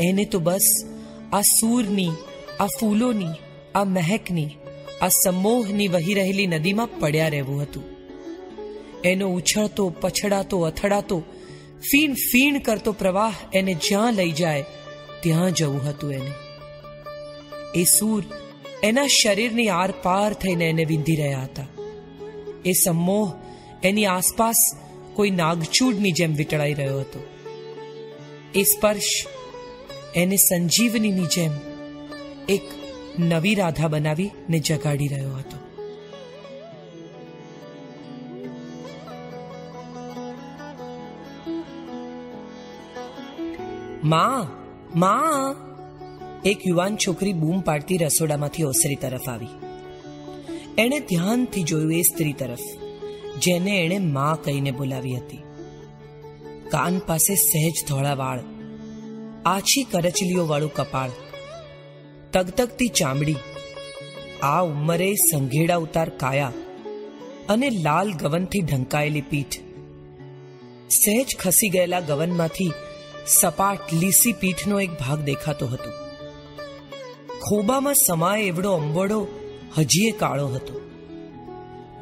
[0.00, 0.84] એને તો બસ
[1.32, 2.10] આ સૂરની,
[2.60, 3.28] આ ફૂલોની,
[3.74, 4.50] આ મહેકની,
[5.02, 7.82] આ સમોહની વહી રહેલી નદીમાં પડ્યા રહેવું હતું.
[9.04, 11.22] એનો ઉછળતો, પછડાતો, અથડાતો
[11.90, 14.64] ફીણ ફીણ કરતો પ્રવાહ એને જ્યાં લઈ જાય,
[15.20, 16.32] ત્યાં જવું હતું એને.
[17.74, 18.24] એ સૂર
[18.82, 21.66] એના શરીરની આરપાર થઈને એને વિંધી રહ્યા હતા.
[22.64, 23.32] એ સમોહ
[23.82, 24.56] એની આસપાસ
[25.14, 27.24] કોઈ નાગચૂડની જેમ વીંટળાઈ રહ્યો હતો.
[28.54, 29.26] એ સ્પર્શ
[30.14, 31.50] એને સંજીવનીની જેમ
[32.48, 32.62] એક
[33.18, 35.61] નવી રાધા બનાવી ને જગાડી રહ્યો હતો.
[44.04, 44.46] માં
[44.98, 45.56] માં.
[46.42, 49.46] એક યુવાન છોકરી બૂમ પાડતી રસોડામાંથી ઓસરી તરફ આવી.
[50.78, 52.58] એણે ધ્યાનથી જોયું એ સ્ત્રી તરફ,
[53.38, 55.42] જેને એણે માં કહીને બોલાવી હતી.
[56.70, 58.40] કાન પાસે સહેજ ધોળા વાળ,
[59.46, 61.10] આછી કરચલીઓ વાળું કપાળ,
[62.32, 63.36] તગતગતી ચામડી,
[64.42, 66.52] આ ઉંમરે સંઘેડા ઉતાર કાયા
[67.48, 69.58] અને લાલ ગવનથી ઢંકાયેલી પીઠ.
[70.90, 72.72] સહેજ ખસી ગયેલા ગવનમાંથી
[73.26, 75.90] સપાટ લીસી પીઠનો એક ભાગ દેખાતો હતો.
[77.40, 79.26] ખોબામાં સમાય એવડો અંબોડો
[79.78, 80.80] હજીએ કાળો હતો.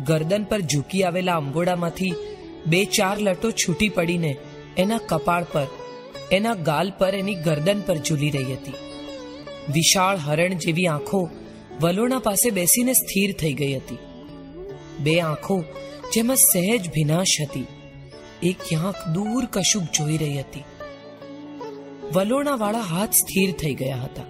[0.07, 2.15] ગરદન પર ઝૂકી આવેલા અંબોડામાંથી
[2.67, 4.37] બે ચાર લટો છૂટી પડીને
[4.77, 5.67] એના કપાળ પર,
[6.33, 8.73] એના ગાલ પર એની ગરદન પર ઝૂલી રહી હતી.
[9.73, 11.29] વિશાળ હરણ જેવી આંખો
[11.81, 13.99] વલોણા પાસે બેસીને સ્થિર થઈ ગઈ હતી.
[15.01, 15.65] બે આંખો
[16.15, 17.67] જેમાં સહેજ ભીનાશ હતી.
[18.43, 20.65] એ ક્યાંક દૂર કશુંક જોઈ રહી હતી.
[22.13, 24.23] વલોણાવાળા હાથ સ્થિર થઈ ગયા હતા.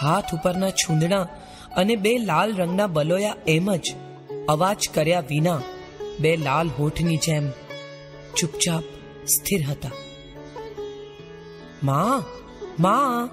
[0.00, 1.28] હાથ ઉપરના છૂંદણા
[1.76, 3.94] અને બે લાલ રંગના બલોયા એમ જ
[4.48, 5.62] અવાજ કર્યા વિના
[6.20, 7.50] બે લાલ હોઠની જેમ
[8.36, 8.82] ચૂપચાપ
[9.26, 9.90] સ્થિર હતા.
[11.82, 12.22] માં
[12.82, 13.30] માં,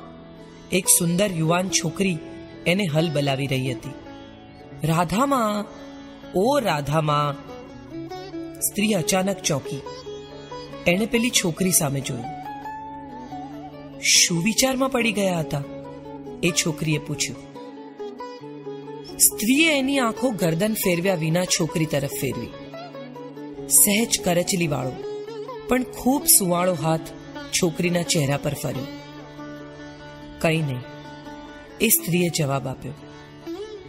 [0.71, 2.17] એક સુંદર યુવાન છોકરી
[2.65, 3.93] એને હલ બલાવી રહી હતી.
[4.83, 5.65] રાધામાં
[6.35, 7.33] ઓ રાધામાં
[8.59, 9.81] સ્ત્રી અચાનક ચોકી.
[10.87, 12.42] એણે પેલી છોકરી સામે જોયું.
[14.03, 15.63] શું વિચારમાં પડી ગયા હતા?
[16.43, 17.53] એ છોકરીએ પૂછ્યું.
[19.17, 22.47] સ્ત્રીએ એની આંખો ગરદન ફેરવ્યા વિના છોકરી તરફ ફેરવી.
[23.67, 24.91] સહેજ કરચલી વાળો,
[25.67, 26.99] પણ ખૂબ સુવાળો હાથ
[27.51, 28.87] છોકરીના ચહેરા પર ફર્યો.
[30.41, 30.81] કઈ નહીં,
[31.81, 32.93] એ સ્ત્રીએ જવાબ આપ્યો.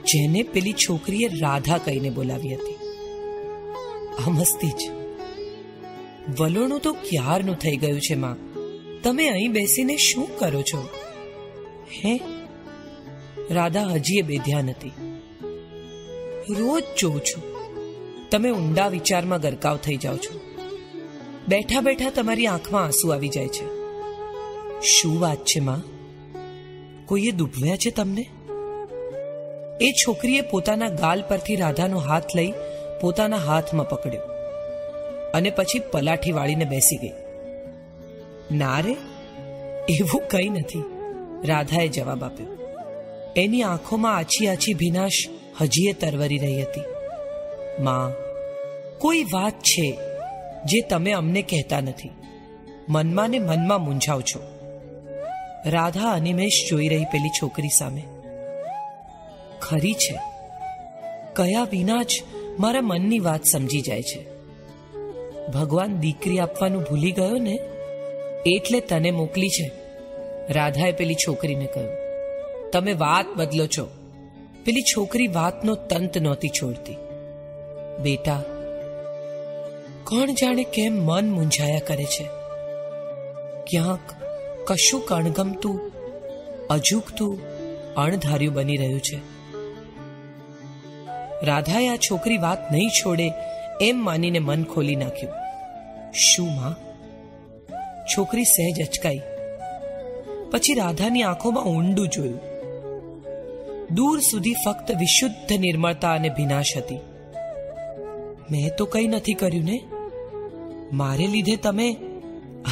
[0.04, 2.74] જેને પેલી છોકરીએ રાધા કહીને બોલાવી હતી.
[4.26, 4.90] આ મસ્તી જ.
[6.40, 8.53] વલોણું તો ક્યારનું થઈ ગયું છે, માં?
[9.04, 10.88] તમે અહીં બેસીને શું કરો છો?
[12.04, 12.20] હે?
[13.50, 14.92] રાધા હજીએ બેધ્યાન હતી
[16.50, 17.42] રોજ જોઉં છું.
[18.30, 20.40] તમે ઊંડા વિચારમાં ગરકાવ થઈ જાઓ છો.
[21.48, 23.66] બેઠા બેઠા તમારી આંખમાં આંસુ આવી જાય છે.
[24.80, 25.82] શું વાત છે માં?
[27.06, 28.26] કોઈએ દુભવ્યા છે તમને?
[29.80, 32.52] એ છોકરીએ પોતાના ગાલ પરથી રાધાનો હાથ લઈ
[33.00, 34.22] પોતાના હાથમાં પકડ્યો
[35.34, 37.23] અને પછી પલાઠી વાળીને બેસી ગઈ.
[38.52, 38.96] ના રે?
[39.88, 40.84] એવું કંઈ નથી.
[41.44, 42.46] રાધાએ જવાબ આપ્યો.
[43.36, 45.12] એની આંખોમાં આછી આછી ભીનાશ
[45.60, 46.80] હજીએ તરવરી રહી હતી.
[47.82, 48.12] માં,
[48.98, 49.98] કોઈ વાત છે
[50.64, 52.10] જે તમે અમને કહેતા નથી.
[52.88, 54.40] મનમાં ને મનમાં મૂંઝાવ છો.
[55.66, 58.02] રાધા અનિમેશ જોઈ રહી પેલી છોકરી સામે.
[59.60, 60.20] ખરી છે.
[61.36, 62.22] કયા વિના જ
[62.58, 64.26] મારા મનની વાત સમજી જાય છે.
[65.48, 67.58] ભગવાન દીકરી આપવાનું ભૂલી ગયો ને?
[68.46, 69.70] એટલે તને મોકલી છે.
[70.50, 71.92] રાધાએ પેલી છોકરીને કહ્યું,
[72.70, 73.88] તમે વાત બદલો છો.
[74.64, 76.96] પેલી છોકરી વાતનો તંત નહોતી છોડતી.
[77.98, 78.42] બેટા,
[80.04, 82.24] કોણ જાણે કેમ મન મૂંઝાયા કરે છે?
[83.70, 84.14] ક્યાંક
[84.66, 85.92] કશું કણગમતું
[86.68, 87.38] અજુકતું
[87.94, 89.18] અણધાર્યું બની રહ્યું છે.
[91.46, 93.30] રાધાએ આ છોકરી વાત નહીં છોડે
[93.80, 95.32] એમ માનીને મન ખોલી નાખ્યું.
[96.12, 96.83] શું માં?
[98.16, 99.20] છોકરી સહેજ અચકાઈ.
[100.50, 102.40] પછી રાધાની આંખોમાં ઊંડું જોયું.
[103.90, 106.98] દૂર સુધી ફક્ત વિશુદ્ધ નિર્મળતા અને વિનાશ હતી.
[108.50, 109.80] મેં તો કંઈ નથી કર્યું ને?
[110.92, 111.96] મારે લીધે તમે?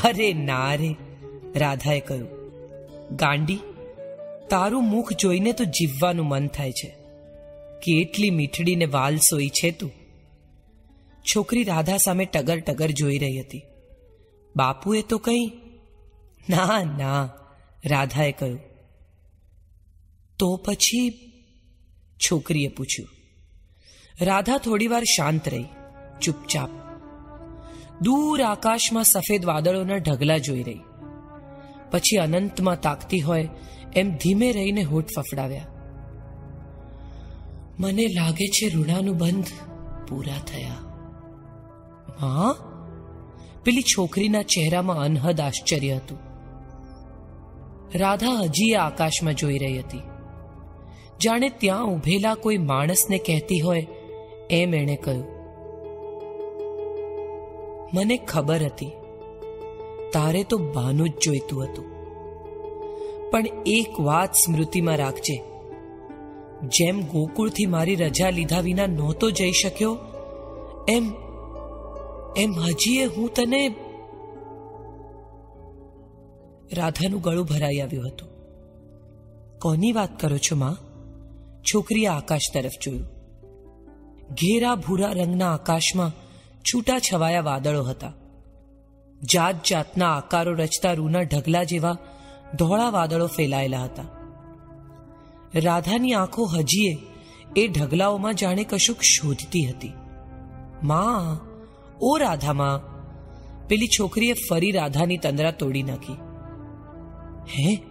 [0.05, 0.95] અરે ના રે,
[1.57, 2.29] રાધાએ કહ્યું.
[3.17, 3.59] ગાંડી,
[4.51, 6.95] તારું મુખ જોઈને તો જીવવાનું મન થાય છે.
[7.83, 9.93] કેટલી મીઠડી ને વાલસોઈ છે તું?
[11.23, 13.63] છોકરી રાધા સામે ટગર ટગર જોઈ રહી હતી.
[14.57, 15.53] બાપુએ તો કંઈ
[16.51, 16.67] ના
[16.99, 17.29] ના,
[17.85, 18.61] રાધાએ કહ્યું.
[20.39, 21.11] તો પછી
[22.17, 23.09] છોકરીએ પૂછ્યું.
[24.25, 25.65] રાધા થોડીવાર શાંત રહી,
[26.21, 26.69] ચૂપચાપ.
[28.01, 30.81] દૂર આકાશમાં સફેદ વાદળોના ઢગલા જોઈ રહી.
[31.91, 33.49] પછી અનંતમાં તાકતી હોય
[33.97, 35.67] એમ ધીમે રહીને હોઠ ફફડાવ્યા.
[37.81, 39.45] મને લાગે છે ઋણાનું બંધ
[40.09, 40.75] પૂરા થયા.
[42.21, 42.72] હા?
[43.65, 46.19] પેલી છોકરીના ચહેરામાં અનહદ આશ્ચર્ય હતું.
[47.95, 50.01] રાધા હજી આકાશમાં જોઈ રહી હતી.
[51.25, 53.87] જાણે ત્યાં ઉભેલા કોઈ માણસને કહેતી હોય
[54.51, 55.25] એમ એણે કહ્યું.
[57.95, 58.91] મને ખબર હતી.
[60.13, 61.85] તારે તો બાનું જ જોઈતું હતું.
[63.31, 65.43] પણ એક વાત સ્મૃતિમાં રાખજે.
[66.63, 69.99] જેમ ગોકુળથી મારી રજા લીધા વિના નહોતો જઈ શક્યો,
[70.89, 71.22] એમ
[72.37, 73.75] એમ હજીએ હું તને
[76.73, 78.29] રાધાનું ગળું ભરાઈ આવ્યું હતું.
[79.59, 80.77] કોની વાત કરો છો માં?
[81.61, 83.07] છોકરીએ આકાશ તરફ જોયું.
[84.31, 86.11] ઘેરા ભૂરા રંગના આકાશમાં
[86.61, 88.13] છૂટા છવાયા વાદળો હતા.
[89.33, 91.97] જાત જાતના આકારો રચતા રૂના ઢગલા જેવા
[92.59, 94.05] ધોળા વાદળો ફેલાયેલા હતા.
[95.55, 96.97] રાધાની આંખો હજીએ
[97.57, 99.93] એ ઢગલાઓમાં જાણે કશુંક શોધતી હતી.
[100.83, 101.52] માં
[102.03, 102.93] ઓ રાધામાં,
[103.69, 106.13] પેલી છોકરીએ ફરી રાધાની તંદ્રા તોડી નાખી.
[107.47, 107.83] હે?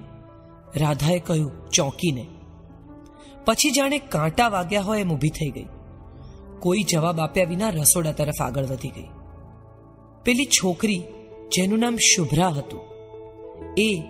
[0.75, 2.27] રાધાએ કહ્યું, ચોંકીને.
[3.45, 5.65] પછી જાણે કાંટા વાગ્યા હોય એમ ઊભી થઈ ગઈ.
[6.59, 9.07] કોઈ જવાબ આપ્યા વિના રસોડા તરફ આગળ વધી ગઈ.
[10.23, 11.03] પેલી છોકરી,
[11.55, 12.79] જેનું નામ શુભ્રા હતું,
[13.77, 14.01] એ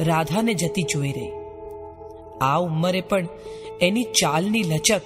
[0.00, 1.30] રાધાને જતી જોઈ રહી.
[2.40, 3.28] આ ઉંમરે પણ
[3.80, 5.02] એની ચાલની લચક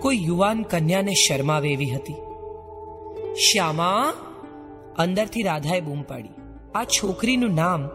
[0.00, 2.14] કોઈ યુવાન કન્યાને શરમાવે એવી હતી.
[3.36, 4.14] શ્યામા?
[4.98, 6.28] અંદરથી રાધાએ બૂમ પાડી.
[6.74, 7.88] આ છોકરીનું નામ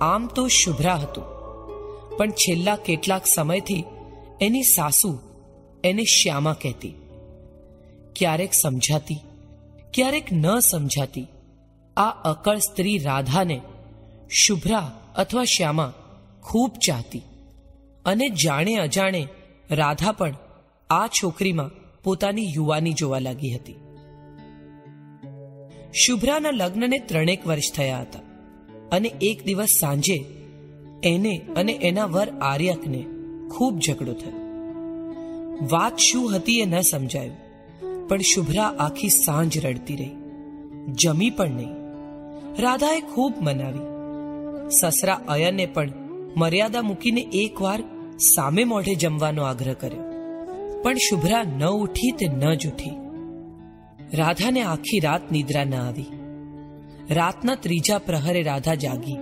[0.00, 1.24] આમ તો શુભ્રા હતું.
[2.16, 3.84] પણ છેલ્લા કેટલાક સમયથી
[4.40, 5.18] એની સાસુ
[5.84, 6.94] એને શ્યામા કહેતી.
[8.16, 9.20] ક્યારેક સમજાતી,
[9.94, 11.26] ક્યારેક ન સમજાતી,
[11.96, 13.60] આ અકળ સ્ત્રી રાધાને
[14.30, 15.92] શુભ્રા અથવા શ્યામા
[16.42, 17.22] ખૂબ ચાહતી.
[18.04, 19.28] અને જાણે અજાણે
[19.70, 20.34] રાધા પણ
[20.90, 21.70] આ છોકરીમાં
[22.02, 23.85] પોતાની યુવાની જોવા લાગી હતી.
[25.96, 28.20] શુભ્રાના લગ્નને ત્રણેક વર્ષ થયા હતા.
[28.92, 30.24] અને એક દિવસ સાંજે
[31.02, 33.04] એને અને એના વર આર્યકને
[33.50, 34.32] ખૂબ ઝઘડો થયો.
[35.72, 37.36] વાત શું હતી એ ન સમજાયું,
[38.08, 40.10] પણ શુભ્રા આખી સાંજ રડતી રહી.
[40.92, 41.72] જમી પણ નહીં.
[42.58, 43.86] રાધાએ ખૂબ મનાવી.
[44.70, 45.92] સસરા અયને પણ
[46.36, 47.80] મર્યાદા મૂકીને એકવાર
[48.18, 50.02] સામે મોઢે જમવાનો આગ્રહ કર્યો.
[50.82, 53.05] પણ શુભ્રા ન ઉઠી તે ન જ ઉઠી.
[54.14, 56.04] રાધાને આખી રાત નિદ્રા ન આવી.
[57.10, 59.16] રાતના ત્રીજા પ્રહરે રાધા જાગી.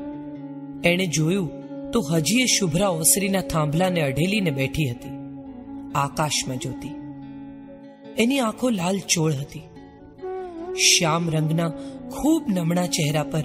[0.85, 1.51] એણે જોયું
[1.91, 5.09] તો હજી એ શુભ્રા ઓસરીના થાંભલાને અઢેલીને બેઠી હતી.
[5.95, 6.91] આકાશમાં જોતી.
[8.19, 9.61] એની આંખો લાલ ચોળ હતી.
[10.75, 11.69] શ્યામ રંગના
[12.11, 13.45] ખૂબ નમણા ચહેરા પર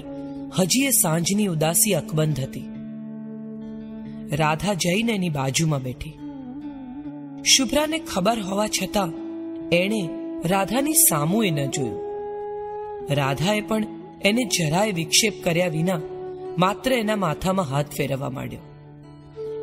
[0.59, 2.69] હજી એ સાંજની ઉદાસી અકબંધ હતી.
[4.35, 6.14] રાધા જઈને એની બાજુમાં બેઠી.
[7.43, 9.11] શુભ્રાને ખબર હોવા છતાં
[9.69, 12.00] એણે રાધાની સામુએ ન જોયું.
[13.09, 13.84] રાધાએ પણ
[14.22, 16.01] એને જરાય વિક્ષેપ કર્યા વિના
[16.58, 18.59] માત્ર એના માથામાં હાથ ફેરવવા માંડ્યો.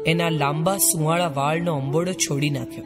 [0.07, 2.85] એના લાંબા સુવાળા વાળનો અંબોડો છોડી નાખ્યો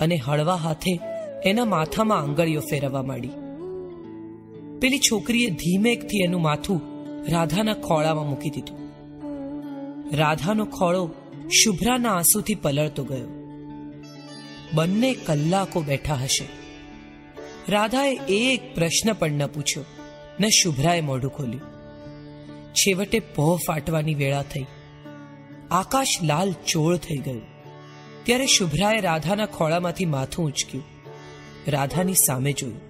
[0.00, 1.00] અને હળવા હાથે
[1.44, 3.30] એના માથામાં આંગળીઓ ફેરવવા માંડી.
[4.80, 6.80] પેલી છોકરીએ ધીમેકથી એનું માથું
[7.32, 8.78] રાધાના ખોળામાં મૂકી દીધું.
[10.16, 11.10] રાધાનો ખોળો
[11.50, 13.28] શુભ્રાના આંસુથી પલળતો ગયો.
[14.74, 16.63] બંને કલાકો બેઠા હશે.
[17.68, 19.84] રાધાએ એક પ્રશ્ન પણ ન પૂછ્યો.
[20.40, 21.62] ન શુભ્રાએ મોઢું ખોલ્યું.
[22.72, 24.66] છેવટે પોહ ફાટવાની વેળા થઈ.
[25.70, 27.42] આકાશ લાલ ચોળ થઈ ગયું.
[28.24, 30.84] ત્યારે શુભ્રાએ રાધાના ખોળામાંથી માથું ઉંચક્યું.
[31.68, 32.80] રાધાની સામે જોયું.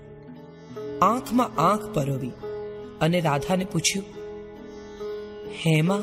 [1.04, 2.30] આંખમાં આંખ પરોવી
[3.00, 4.06] અને રાધાને પૂછ્યું,
[5.66, 6.02] હેમાં,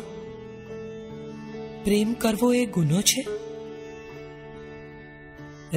[1.83, 3.25] પ્રેમ કરવો એ ગુનો છે?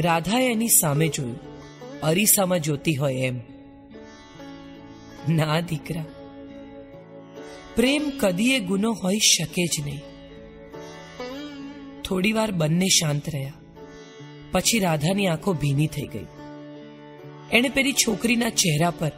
[0.01, 1.54] રાધાએ એની સામે જોયું.
[2.05, 3.41] અરીસામાં જોતી હોય એમ.
[5.29, 6.05] ના, દીકરા.
[7.77, 10.01] પ્રેમ કદીએ ગુનો હોઈ શકે જ નહીં.
[12.03, 13.53] થોડી વાર બંને શાંત રહ્યા.
[14.53, 16.27] પછી રાધાની આંખો ભીની થઈ ગઈ.
[17.53, 19.13] એણે પેલી છોકરીના ચહેરા પર,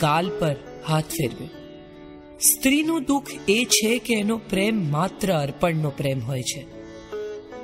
[0.00, 0.56] ગાલ પર
[0.88, 1.48] હાથ ફેરવ્યો.
[2.38, 6.66] સ્ત્રીનું દુઃખ એ છે કે એનો પ્રેમ માત્ર અર્પણનો પ્રેમ હોય છે.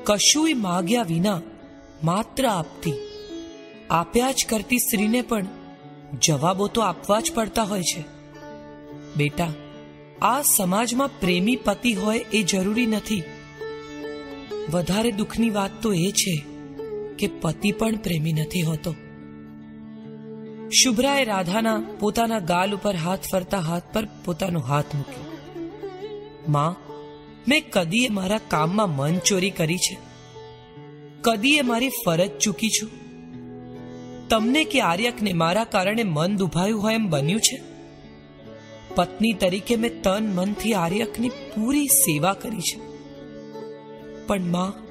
[0.04, 1.42] કશુંય માગ્યા વિના
[2.04, 2.92] માત્ર આપતી
[3.90, 5.46] આપ્યા જ કરતી સ્ત્રીને પણ
[6.22, 8.04] જવાબો તો આપવા જ પડતા હોય છે.
[9.16, 9.52] બેટા,
[10.22, 13.22] આ સમાજમાં પ્રેમી પતિ હોય એ જરૂરી નથી.
[14.70, 16.42] વધારે દુઃખની વાત તો એ છે
[17.18, 18.94] કે પતિ પણ પ્રેમી નથી હોતો.
[20.70, 25.38] શુભ્રાએ રાધાના પોતાના ગાલ ઉપર હાથ ફરતા હાથ પર પોતાનો હાથ મૂક્યો.
[26.48, 26.76] માં,
[27.48, 29.98] મેં કદીએ મારા કામમાં મન ચોરી કરી છે.
[31.22, 33.03] કદીએ મારી ફરજ ચૂકી છું.
[34.28, 37.62] તમને કે આર્યકને મારા કારણે મન દુભાયું હોય એમ બન્યું છે?
[38.94, 42.80] પત્ની તરીકે મેં તન મનથી આર્યકની પૂરી સેવા કરી છે.
[44.26, 44.84] પણ માં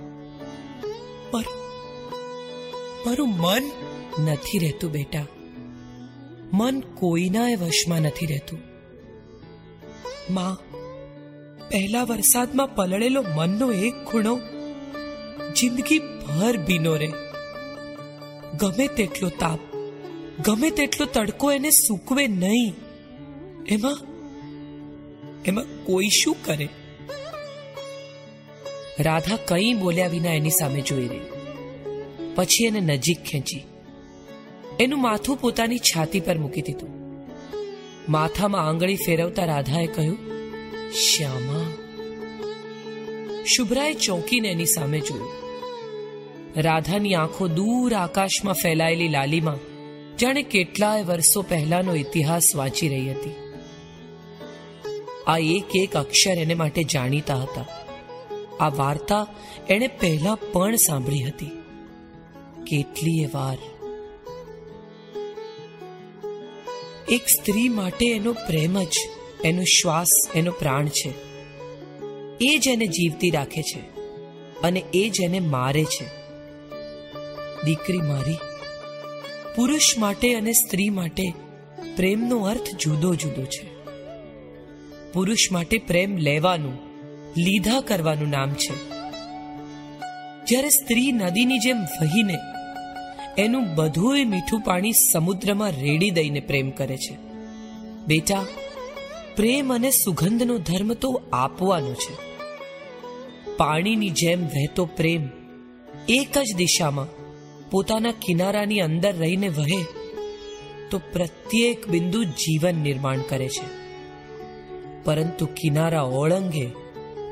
[3.05, 3.63] મારું મન
[4.23, 5.25] નથી રહેતું બેટા.
[6.53, 8.59] મન કોઈના એ વશમાં નથી રહેતું.
[10.33, 10.57] માં,
[11.69, 14.39] પહેલા વરસાદમાં પલળેલો મનનો એક ખૂણો
[15.55, 17.11] જિંદગી ભર ભીનો રહે.
[18.59, 19.59] ગમે તેટલો તાપ,
[20.45, 22.73] ગમે તેટલો તડકો એને સૂકવે નહીં.
[23.67, 23.97] એમાં
[25.45, 26.69] એમાં કોઈ શું કરે?
[28.99, 31.19] રાધા કંઈ બોલ્યા વિના એની સામે જોઈ રહી.
[32.35, 33.63] પછી એને નજીક ખેંચી.
[34.79, 36.89] એનું માથું પોતાની છાતી પર મૂકી દીધું.
[38.09, 40.17] માથામાં આંગળી ફેરવતા રાધાએ કહ્યું,
[40.91, 41.73] શ્યામા.
[43.45, 45.42] શુભ્રાએ ચોંકીને એની સામે જોયું.
[46.57, 49.57] રાધાની આંખો દૂર આકાશમાં ફેલાયેલી લાલીમાં
[50.17, 53.35] જાણે કેટલાય વર્ષો પહેલાનો ઇતિહાસ વાંચી રહી હતી.
[55.27, 57.65] આ એક એક અક્ષર એને માટે જાણીતા હતા.
[58.59, 59.27] આ વાર્તા
[59.69, 61.45] એણે પહેલા પણ સાંભળી હતી.
[62.67, 63.57] કેટલીય વાર.
[67.09, 68.93] એક સ્ત્રી માટે એનો પ્રેમ જ,
[69.43, 71.13] એનો શ્વાસ, એનો પ્રાણ છે.
[72.41, 73.79] એ જ એને જીવતી રાખે છે
[74.61, 76.22] અને એ જ એને મારે છે.
[77.65, 78.37] દીકરી મારી.
[79.55, 81.33] પુરુષ માટે અને સ્ત્રી માટે
[81.95, 83.73] પ્રેમનો અર્થ જુદો જુદો છે.
[85.13, 86.73] પુરુષ માટે પ્રેમ લેવાનું,
[87.37, 88.89] લીધા કરવાનું નામ છે.
[90.45, 92.37] જ્યારે સ્ત્રી નદીની જેમ વહીને
[93.37, 97.17] એનું બધુંય મીઠું પાણી સમુદ્રમાં રેડી દઈને પ્રેમ કરે છે.
[98.07, 98.45] બેટા,
[99.35, 102.33] પ્રેમ અને સુગંધનો ધર્મ તો આપવાનો છે.
[103.57, 105.29] પાણીની જેમ વહેતો પ્રેમ
[106.09, 107.22] એક જ દિશામાં
[107.73, 109.83] પોતાના કિનારાની અંદર રહીને વહે,
[110.89, 113.83] તો પ્રત્યેક બિંદુ જીવન નિર્માણ કરે છે.
[115.03, 116.65] પરંતુ કિનારા ઓળંગે,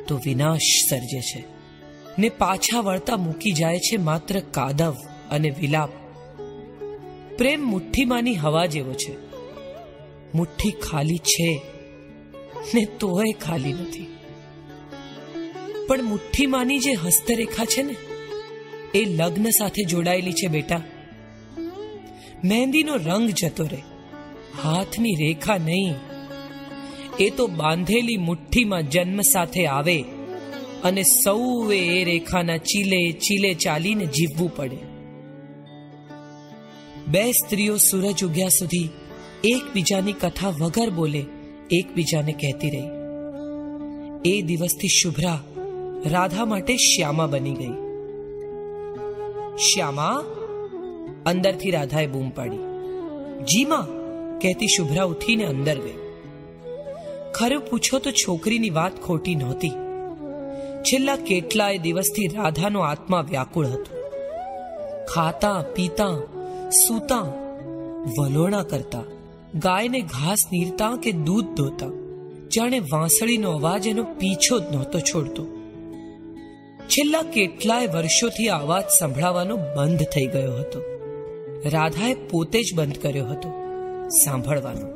[0.08, 1.44] તો વિનાશ સર્જે છે.
[2.20, 4.95] ને પાછા વળતા મૂકી જાય છે માત્ર કાદવ
[5.32, 5.90] અને વિલાપ.
[7.38, 9.16] પ્રેમ મુઠ્ઠીમાંની હવા જેવો છે.
[10.34, 11.61] મુઠ્ઠી ખાલી છે
[12.76, 14.08] ને તોય ખાલી નથી.
[15.88, 17.95] પણ મુઠ્ઠીમાંની જે હસ્તરેખા છે ને
[18.95, 20.82] એ લગ્ન સાથે જોડાયેલી છે બેટા.
[22.44, 23.82] મહેંદીનો રંગ જતો રહે.
[24.64, 25.94] હાથની રેખા નહીં.
[27.20, 30.03] એ તો બાંધેલી મુઠ્ઠીમાં જન્મ સાથે આવે
[30.84, 34.78] અને સૌએ એ રેખાના ચીલે ચીલે ચાલીને જીવવું પડે.
[37.08, 38.90] બે સ્ત્રીઓ સૂરજ ઉગ્યા સુધી
[39.44, 41.26] એકબીજાની કથા વગર બોલે,
[41.72, 43.02] એકબીજાને કહેતી રહી.
[44.26, 45.44] એ દિવસથી શુભ્રા
[46.06, 47.81] રાધા માટે શ્યામા બની ગઈ.
[49.58, 50.24] શ્યામા,
[51.26, 52.58] અંદરથી રાધાએ બૂમ પાડી.
[53.44, 53.86] જીમાં,
[54.40, 55.94] કહેતી શુભ્રા ઉઠીને અંદર ગઈ.
[57.34, 59.70] ખરું પૂછો તો છોકરીની વાત ખોટી નહોતી.
[60.82, 64.08] છેલ્લા કેટલાય દિવસથી રાધાનો આત્મા વ્યાકુળ હતો.
[65.14, 66.18] ખાતા, પીતા,
[66.70, 67.20] સૂતા,
[68.20, 69.04] વલોણા કરતા,
[69.56, 71.88] ગાયને ઘાસ નીરતા કે દૂધ ધોતા.
[72.56, 75.60] જાણે વાંસળીનો અવાજ એનો પીછો જ નહોતો છોડતો.
[76.92, 80.82] છેલ્લા કેટલાય વર્ષોથી આ અવાજ સંભળાવાનો બંધ થઈ ગયો હતો.
[81.66, 83.50] રાધાએ પોતે જ બંધ કર્યો હતો,
[84.08, 84.88] સાંભળવાનો.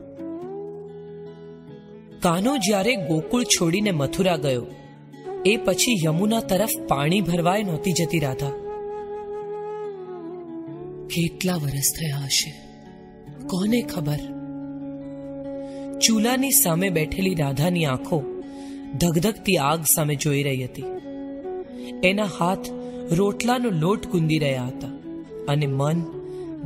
[2.20, 4.66] કાનો જ્યારે ગોકુળ છોડીને મથુરા ગયો,
[5.46, 8.50] એ પછી યમુના તરફ પાણી ભરવાય નહોતી જતી રાધા.
[11.08, 12.52] કેટલા વર્ષ થયા હશે?
[13.48, 14.20] કોને ખબર?
[16.00, 18.24] ચૂલાની સામે બેઠેલી રાધાની આંખો
[18.98, 20.84] ધગધગતી આગ સામે જોઈ રહી હતી.
[22.04, 22.68] એના હાથ
[23.12, 24.94] રોટલાનો લોટ ગુંદી રહ્યા હતા
[25.48, 26.04] અને મન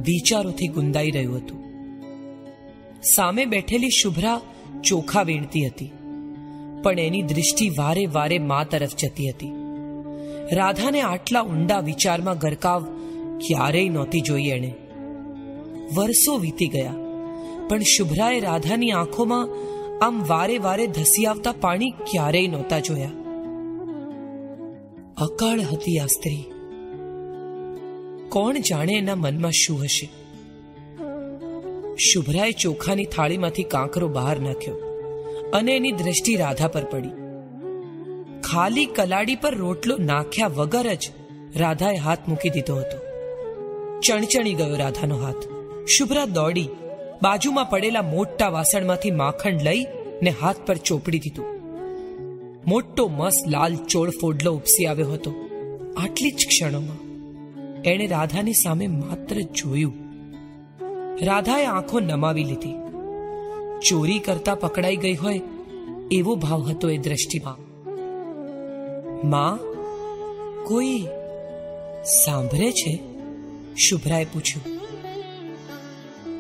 [0.06, 1.60] વિચારોથી ગુંદાઈ રહ્યું હતું.
[3.16, 4.40] સામે બેઠેલી શુભ્રા
[4.84, 5.92] ચોખા વીણતી હતી,
[6.84, 9.54] પણ એની દૃષ્ટિ વારે વારે મા તરફ જતી હતી.
[10.52, 12.86] રાધાને આટલા ઊંડા વિચારમાં ગરકાવ
[13.48, 14.72] ક્યારેય નહોતી જોઈ એણે.
[15.96, 16.98] વર્ષો વીતી ગયા,
[17.70, 19.48] પણ શુભ્રાએ રાધાની આંખોમાં
[20.06, 23.19] આમ વારે વારે ધસી આવતા પાણી ક્યારેય નહોતા જોયા.
[25.20, 26.44] અકાળ હતી આ સ્ત્રી.
[28.30, 30.10] કોણ જાણે એના મનમાં શું હશે?
[31.98, 34.76] શુભ્રાએ ચોખાની થાળીમાંથી કાંકરો બહાર નાખ્યો
[35.54, 37.10] અને એની દ્રષ્ટિ રાધા પર પડી.
[38.42, 41.12] ખાલી કલાડી પર રોટલો નાખ્યા વગર જ
[41.56, 42.98] રાધાએ હાથ મૂકી દીધો હતો.
[44.00, 45.36] ચણચણી ગયો રાધાનો હાથ.
[45.88, 46.70] શુભ્રા દોડી
[47.24, 49.86] બાજુમાં પડેલા મોટા વાસણમાંથી માખણ લઈ
[50.24, 51.59] ને હાથ પર ચોપડી દીધું.
[52.70, 55.32] મોટો મસ્ત લાલ ચોળ ફોડલો ઉપસી આવ્યો હતો.
[55.98, 56.98] આટલી જ ક્ષણોમાં
[57.82, 59.94] એણે રાધાની સામે માત્ર જોયું.
[61.26, 62.74] રાધાએ આંખો નમાવી લીધી.
[63.90, 65.42] ચોરી કરતા પકડાઈ ગઈ હોય
[66.12, 67.58] એવો ભાવ હતો એ દ્રષ્ટિમાં.
[69.30, 69.58] માં,
[70.64, 71.00] કોઈ
[72.04, 73.00] સાંભળે છે?
[73.76, 74.80] શુભ્રાએ પૂછ્યું.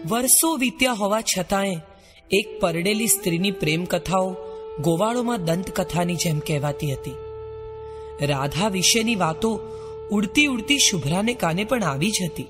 [0.10, 1.78] વર્ષો વીત્યા હોવા છતાંય
[2.32, 4.36] એક પરડેલી સ્ત્રીની પ્રેમ કથાઓ
[4.80, 7.16] ગોવાળોમાં દંતકથાની જેમ કહેવાતી હતી.
[8.26, 9.60] રાધા વિશેની વાતો
[10.12, 12.46] ઉડતી ઉડતી શુભ્રાને કાને પણ આવી જ હતી.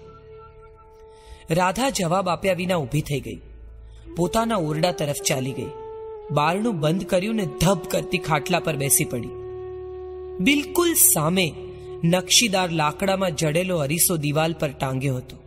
[1.52, 3.42] રાધા જવાબ આપ્યા વિના ઊભી થઈ ગઈ.
[4.18, 5.68] પોતાના ઓરડા તરફ ચાલી ગઈ.
[6.32, 9.30] બારણું બંધ કર્યું ને ધબ કરતી ખાટલા પર બેસી પડી.
[10.40, 11.54] બિલકુલ સામે
[12.04, 15.38] નકશીદાર લાકડામાં જડેલો અરીસો દિવાલ પર ટાંગ્યો હતો.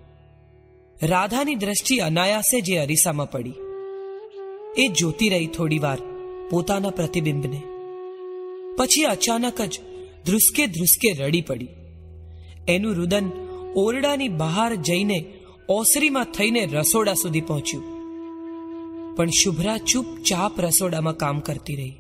[1.02, 3.55] રાધાની દ્રષ્ટિ અનાયાસે જે અરીસામાં પડી.
[4.77, 5.99] એ જોતી રહી થોડી વાર
[6.53, 7.63] પોતાના પ્રતિબિંબને.
[8.77, 9.81] પછી અચાનક જ
[10.27, 11.69] ધ્રુસકે ધ્રુસકે રડી પડી.
[12.69, 13.31] એનું રુદન
[13.77, 15.33] ઓરડાની બહાર જઈને
[15.69, 17.85] ઓસરીમાં થઈને રસોડા સુધી પહોંચ્યું.
[19.17, 21.93] પણ શુભ્રા ચૂપચાપ રસોડામાં કામ કરતી રહી.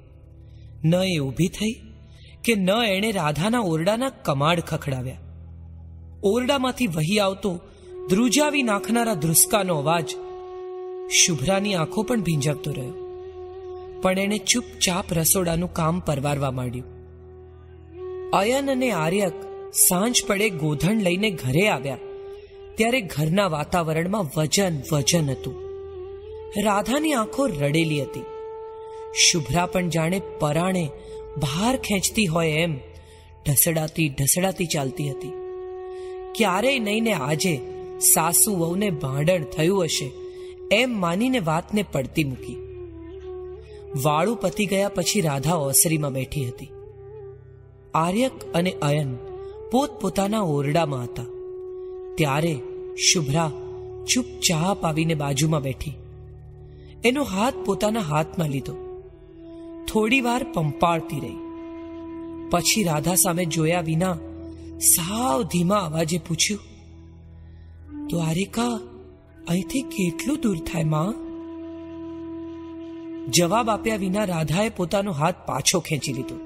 [0.84, 1.72] ન એ ઊભી થઈ
[2.44, 5.18] કે ન એણે રાધાના ઓરડાના કમાડ ખખડાવ્યા.
[6.24, 7.60] ઓરડામાંથી વહી આવતો
[8.10, 10.14] ધ્રુજાવી નાખનારા ધ્રુસકાનો અવાજ
[11.10, 13.01] શુભ્રાની આંખો પણ ભીંજકતો રહ્યો.
[14.02, 16.84] પણ એણે ચૂપચાપ રસોડાનું કામ પરવારવા માંડ્યું.
[18.30, 19.32] અયન અને આર્યક
[19.88, 21.98] સાંજ પડે ગોધણ લઈને ઘરે આવ્યા.
[22.74, 25.54] ત્યારે ઘરના વાતાવરણમાં વજન વજન હતું.
[26.64, 28.24] રાધાની આંખો રડેલી હતી.
[29.16, 30.90] શુભ્રા પણ જાણે પરાણે
[31.36, 32.76] ભાર ખેંચતી હોય એમ
[33.46, 35.32] ઢસડાતી ઢસડાતી ચાલતી હતી.
[36.34, 37.60] ક્યારેય નહીં ને આજે
[38.00, 40.10] સાસુ વહુને ભાંડણ થયું હશે
[40.72, 42.61] એમ માનીને વાતને પડતી મૂકી.
[44.02, 46.68] વાળું પતી ગયા પછી રાધા ઓસરીમાં બેઠી હતી.
[47.94, 49.16] આર્યક અને અયન
[49.72, 51.24] પોતપોતાના ઓરડામાં હતા.
[52.14, 52.60] ત્યારે
[53.12, 53.50] શુભ્રા
[54.14, 55.92] ચૂપચાપ આવીને બાજુમાં બેઠી.
[57.04, 58.74] એનો હાથ પોતાના હાથમાં લીધો.
[59.92, 61.36] થોડી વાર પંપાળતી રહી.
[62.50, 64.16] પછી રાધા સામે જોયા વિના
[64.78, 66.60] સાવ ધીમા અવાજે પૂછ્યું,
[68.06, 68.80] દ્વારિકા,
[69.48, 71.31] અહીંથી કેટલું દૂર થાય, માં?
[73.28, 76.40] જવાબ આપ્યા વિના રાધાએ પોતાનો હાથ પાછો ખેંચી લીધો.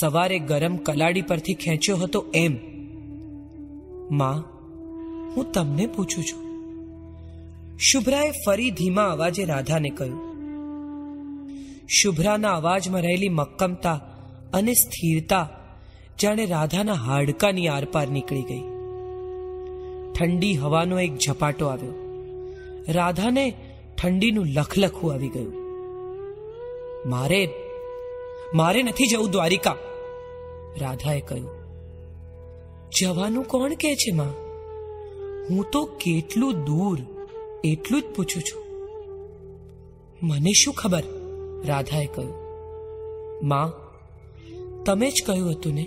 [0.00, 2.56] સવારે ગરમ કલાડી પરથી ખેંચ્યો હતો એમ.
[4.10, 4.40] માં,
[5.36, 6.48] હું તમને પૂછું છું.
[7.78, 10.28] શુભ્રાએ ફરી ધીમા અવાજે રાધાને કહ્યું.
[11.88, 14.00] શુભ્રાના અવાજમાં રહેલી મક્કમતા
[14.52, 15.48] અને સ્થિરતા
[16.22, 18.62] જાણે રાધાના હાડકાની આરપાર નીકળી ગઈ.
[20.12, 21.94] ઠંડી હવાનો એક ઝપાટો આવ્યો.
[22.88, 23.54] રાધાને
[24.02, 25.67] ઠંડીનું લખલખું આવી ગયું.
[27.06, 27.48] મારે
[28.54, 29.76] મારે નથી જવું દ્વારિકા.
[30.80, 31.50] રાધાએ કહ્યું,
[32.98, 34.30] જવાનું કોણ કહે છે માં?
[35.50, 36.98] હું તો કેટલું દૂર
[37.64, 38.62] એટલું જ પૂછું છું.
[40.22, 41.02] મને શું ખબર?
[41.64, 42.34] રાધાએ કહ્યું,
[43.42, 43.72] માં,
[44.84, 45.86] તમે જ કહ્યું હતું ને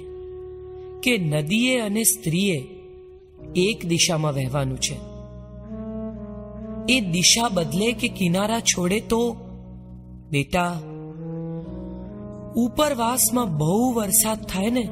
[1.03, 2.67] કે નદીએ અને સ્ત્રીએ
[3.56, 5.11] એક દિશામાં વહેવાનું છે.
[6.93, 9.35] એ દિશા બદલે કે કિનારા છોડે તો
[10.30, 10.81] બેટા
[12.55, 14.89] ઉપરવાસમાં બહુ વરસાદ થાય ને,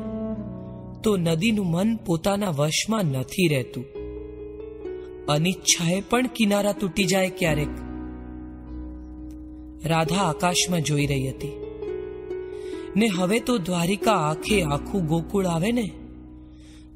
[1.04, 3.86] તો નદીનું મન પોતાના વશમાં નથી રહેતું.
[5.26, 7.68] અનિચ્છાએ પણ કિનારા તૂટી જાય ક્યારેક.
[9.86, 11.66] રાધા આકાશમાં જોઈ રહી હતી.
[12.96, 15.92] ને હવે તો દ્વારિકા આખે આખું ગોકુળ આવે ને,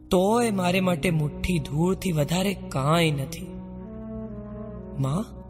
[0.10, 3.48] તોય મારે માટે મુઠ્ઠી ધૂળથી વધારે કાંઈ નથી.
[5.00, 5.44] માં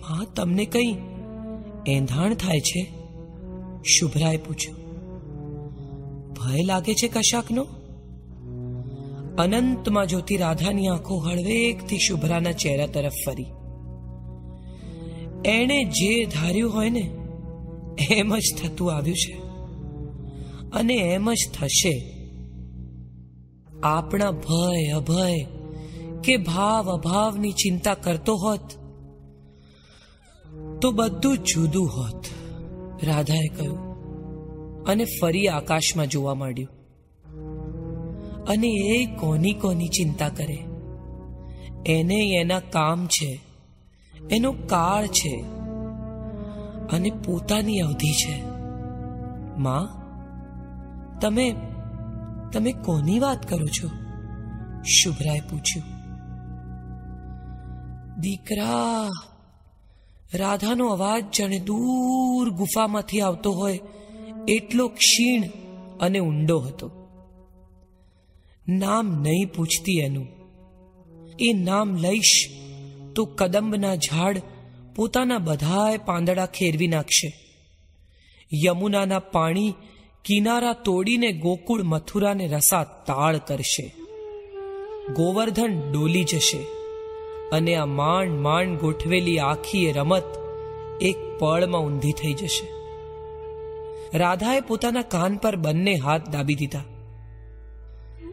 [0.00, 0.96] માં, તમને કઈ
[1.86, 2.97] એંધાણ થાય છે?
[3.84, 4.76] શુભ્રાએ પૂછ્યું,
[6.34, 7.66] ભય લાગે છે કશાકનો?
[9.38, 13.46] અનંતમાં જોતી રાધાની આંખો હળવેકથી શુભ્રાના ચહેરા તરફ ફરી.
[15.44, 17.10] એણે જે ધાર્યું હોય ને,
[18.10, 19.32] એમ જ થતું આવ્યું છે.
[20.70, 22.14] અને એમ જ થશે.
[23.82, 25.46] આપણા ભય, અભય
[26.24, 28.60] કે ભાવ, અભાવની ચિંતા કરતો હોત,
[30.82, 32.22] તો બધું જુદું હોત.
[33.02, 33.88] રાધાએ કહ્યું,
[34.84, 36.68] અને ફરી આકાશમાં જોવા માંડ્યું.
[38.44, 40.58] અને એ કોની કોની ચિંતા કરે?
[41.86, 43.40] એને એના કામ છે,
[44.30, 45.44] એનો કાળ છે,
[46.92, 48.42] અને પોતાની અવધિ છે.
[49.58, 49.98] માં,
[51.20, 51.56] તમે
[52.52, 53.88] તમે કોની વાત કરો છો?
[54.82, 55.98] શુભ્રાએ પૂછ્યું.
[58.20, 59.08] દીકરા
[60.34, 63.80] રાધાનો અવાજ જાણે દૂર ગુફામાંથી આવતો હોય,
[64.48, 65.42] એટલો ક્ષીણ
[66.00, 66.90] અને ઊંડો હતો.
[68.68, 70.28] નામ નહીં પૂછતી એનું.
[71.40, 72.48] એ નામ લઈશ
[73.16, 74.42] તો કદંબના ઝાડ
[74.96, 77.32] પોતાના બધાય પાંદડા ખેરવી નાખશે.
[78.64, 79.74] યમુનાના પાણી
[80.24, 83.94] કિનારા તોડીને ગોકુળ મથુરાને રસા તાળ કરશે.
[85.14, 86.77] ગોવર્ધન ડોલી જશે.
[87.52, 90.24] અને આ માંડ માંડ ગોઠવેલી આખી રમત
[91.00, 92.68] એક પળમાં ઊંધી થઈ જશે.
[94.18, 96.84] રાધાએ પોતાના કાન પર બંને હાથ દાબી દીધા.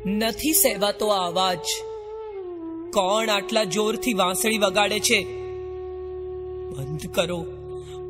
[0.05, 1.59] નથી સહેવાતો આ અવાજ.
[2.93, 5.23] કોણ આટલા જોરથી વાંસળી વગાડે છે?
[6.69, 7.45] બંધ કરો.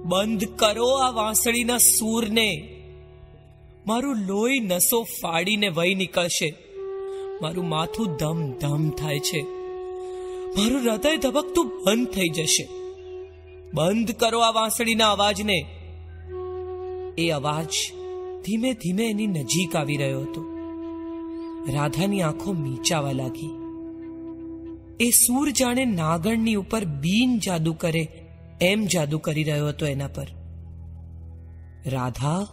[0.05, 2.81] બંધ કરો આ વાંસળીના સૂરને.
[3.87, 6.53] મારું લોહી નસો ફાડીને વહી નીકળશે.
[7.41, 9.64] મારું માથું ધમ ધમ થાય છે.
[10.57, 12.69] મારું હૃદય ધબકતું બંધ થઈ જશે.
[13.73, 15.65] બંધ કરો આ વાંસળીના અવાજને.
[17.17, 17.67] એ અવાજ
[18.45, 20.57] ધીમે ધીમે એની નજીક આવી રહ્યો હતો.
[21.73, 23.49] રાધાની આંખો મીચાવા લાગી.
[24.99, 28.07] એ સૂર જાણે નાગણની ઉપર બીન જાદુ કરે
[28.61, 30.27] એમ જાદુ કરી રહ્યો હતો એના પર.
[31.85, 32.47] રાધા,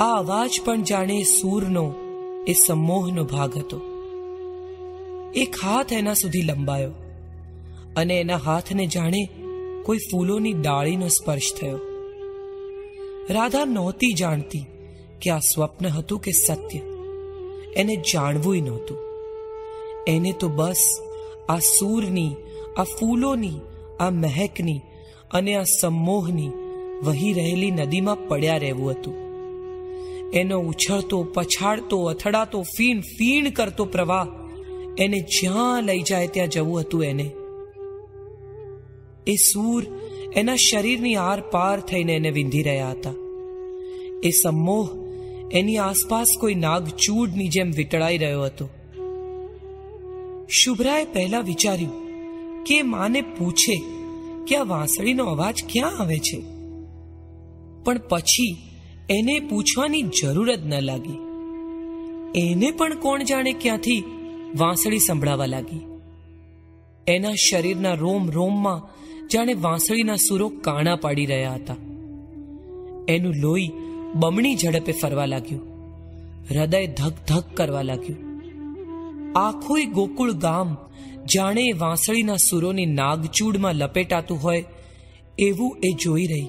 [0.00, 1.94] આ અવાજ પણ જાણે સૂરનો,
[2.46, 3.89] એ સમોહનો ભાગ હતો.
[5.34, 6.90] એક હાથ એના સુધી લંબાયો
[7.96, 9.28] અને એના હાથને જાણે
[9.82, 11.80] કોઈ ફૂલોની ડાળીનો સ્પર્શ થયો.
[13.30, 14.66] રાધા નહોતી જાણતી
[15.22, 16.78] કે આ સ્વપ્ન હતું કે સત્ય.
[17.76, 18.98] એને જાણવું નહોતું.
[20.06, 21.00] એને તો બસ
[21.48, 22.34] આ સૂરની,
[22.76, 23.60] આ ફૂલોની,
[24.00, 24.80] આ મહેકની
[25.30, 26.50] અને આ સમોહની
[27.02, 29.14] વહી રહેલી નદીમાં પડ્યા રહેવું હતું.
[30.30, 34.39] એનો ઉછળતો, પછાડતો, અથડાતો ફીણ ફીણ કરતો પ્રવાહ
[35.00, 37.30] એને જ્યાં લઈ જાય ત્યાં જવું હતું એને.
[39.26, 39.86] એ સૂર
[40.32, 43.10] એના શરીરની આર પાર થઈને એને વિંધી રહ્યા હતા.
[44.22, 44.88] એ સમોહ
[45.52, 48.68] એની આસપાસ કોઈ નાગચૂડની જેમ વીટળાઈ રહ્યો હતો.
[50.48, 51.92] શુભ્રાએ પહેલા વિચાર્યું,
[52.64, 53.82] કે માને પૂછે
[54.46, 56.42] કે આ વાંસળીનો અવાજ ક્યાં આવે છે?
[57.84, 58.56] પણ પછી
[59.10, 61.18] એને પૂછવાની જરૂર જ ન લાગી.
[62.34, 64.04] એને પણ કોણ જાણે ક્યાંથી
[64.58, 65.80] વાંસળી સંભળાવા લાગી.
[67.06, 68.88] એના શરીરના રોમ રોમમાં
[69.28, 71.76] જાણે વાંસળીના સુરો કાણા પાડી રહ્યા હતા.
[73.08, 73.72] એનું લોહી
[74.14, 75.62] બમણી ઝડપે ફરવા લાગ્યું.
[76.50, 78.40] હૃદય ધક ધક કરવા લાગ્યું.
[79.38, 80.76] આખું ગોકુળ ગામ
[81.34, 84.64] જાણે વાંસળીના સુરોની નાગચૂડમાં લપેટાતું હોય
[85.38, 86.48] એવું એ જોઈ રહી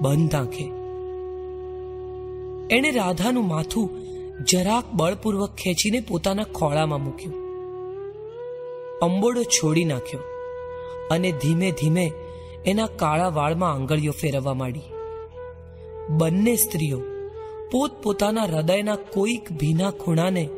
[0.00, 0.64] બંધ આંખે.
[2.76, 3.99] એણે રાધાનું માથું
[4.48, 7.34] જરાક બળપૂર્વક ખેંચીને પોતાના ખોળામાં મૂક્યું.
[9.02, 10.20] અંબોડો છોડી નાખ્યો
[11.10, 12.12] અને ધીમે ધીમે
[12.66, 14.82] એના કાળા વાળમાં આંગળીઓ ફેરવવા માંડી.
[16.10, 17.00] બંને સ્ત્રીઓ
[17.72, 20.48] પોત પોતાના હૃદયના કોઈક ભીના ખૂણાને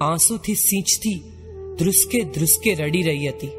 [0.00, 1.22] આંસુથી સિંચતી
[1.78, 3.54] ધ્રુસકે ધ્રુસકે રડી રહી હતી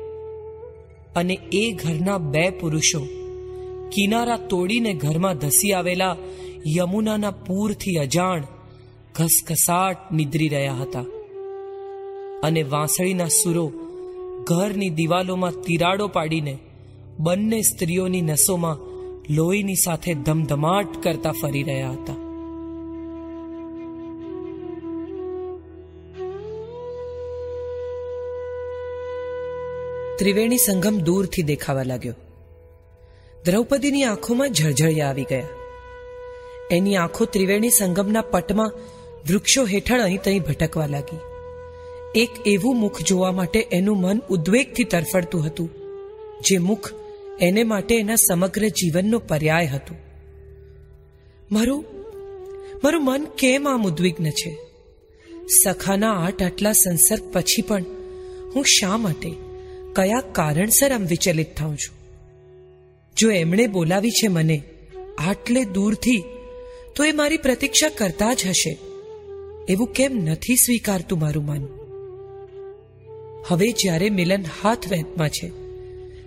[1.15, 3.01] અને એ ઘરના બે પુરુષો
[3.91, 6.15] કિનારા તોડીને ઘરમાં ધસી આવેલા
[6.77, 8.43] યમુનાના પૂરથી અજાણ
[9.15, 11.05] ઘસઘસાટ નિદ્રી રહ્યા હતા.
[12.43, 13.71] અને વાંસળીના સુરો
[14.43, 16.59] ઘરની દિવાલોમાં તિરાડો પાડીને
[17.19, 18.77] બંને સ્ત્રીઓની નસોમાં
[19.33, 22.13] લોહીની સાથે ધમધમાટ કરતા ફરી રહ્યા હતા.
[30.17, 32.13] ત્રિવેણી સંગમ દૂરથી દેખાવા લાગ્યો.
[33.45, 35.47] દ્રૌપદીની આંખોમાં ઝળઝળિયા આવી ગયા.
[36.71, 38.73] એની આંખો ત્રિવેણી સંગમના પટમાં
[39.27, 41.19] વૃક્ષો હેઠળ અહીં તહીં ભટકવા લાગી.
[42.15, 45.69] એક એવું મુખ જોવા માટે એનું મન ઉદ્વેગથી તરફડતું હતું,
[46.49, 46.89] જે મુખ
[47.41, 49.97] એને માટે એના સમગ્ર જીવનનો પર્યાય હતું.
[51.51, 51.85] મારું
[52.83, 54.57] મારું મન કેમ આમ ઉદ્વિગ્ન છે?
[55.63, 57.83] સખાના આઠ આટલા સંસર્ગ પછી પણ
[58.55, 59.31] હું શા માટે,
[59.95, 61.95] કયા કારણસર આમ વિચલિત થાઉં છું?
[63.17, 64.63] જો એમણે બોલાવી છે મને
[65.17, 66.23] આટલે દૂરથી,
[66.95, 68.77] તો એ મારી પ્રતીક્ષા કરતા જ હશે.
[69.69, 71.67] એવું કેમ નથી સ્વીકારતું મારું મન?
[73.47, 75.51] હવે જ્યારે મિલન હાથ વેંતમાં છે,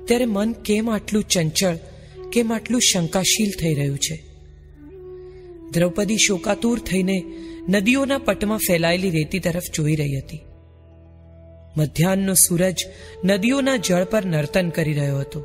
[0.04, 1.76] ત્યારે મન કેમ આટલું ચંચળ,
[2.32, 4.24] કેમ આટલું શંકાશીલ થઈ રહ્યું છે?
[5.70, 7.24] દ્રૌપદી શોકાતુર થઈને
[7.68, 10.40] નદીઓના પટમાં ફેલાયેલી રેતી તરફ જોઈ રહી હતી.
[11.76, 12.86] મધ્યાહનનો સૂરજ
[13.24, 15.44] નદીઓના જળ પર નર્તન કરી રહ્યો હતો.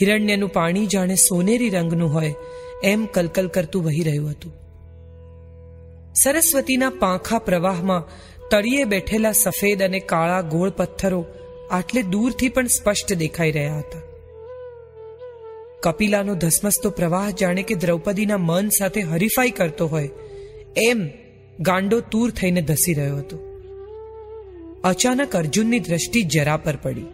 [0.00, 2.34] હિરણ્યનું પાણી જાણે સોનેરી રંગનું હોય
[2.84, 4.67] એમ કલકલ કરતું વહી રહ્યું હતું.
[6.24, 8.08] સરસ્વતીના પાંખા પ્રવાહમાં
[8.50, 11.24] તળિયે બેઠેલા સફેદ અને કાળા ગોળ પથ્થરો
[11.70, 14.00] આટલે દૂરથી પણ સ્પષ્ટ દેખાઈ રહ્યા હતા.
[15.80, 20.10] કપિલાનો ધસમસતો પ્રવાહ જાણે કે દ્રૌપદીના મન સાથે હરીફાઈ કરતો હોય,
[20.76, 21.10] એમ
[21.60, 23.38] ગાંડો તૂર થઈને ધસી રહ્યો હતો.
[24.84, 27.06] અચાનક અર્જુનની દ્રષ્ટિ જરા પર પડી.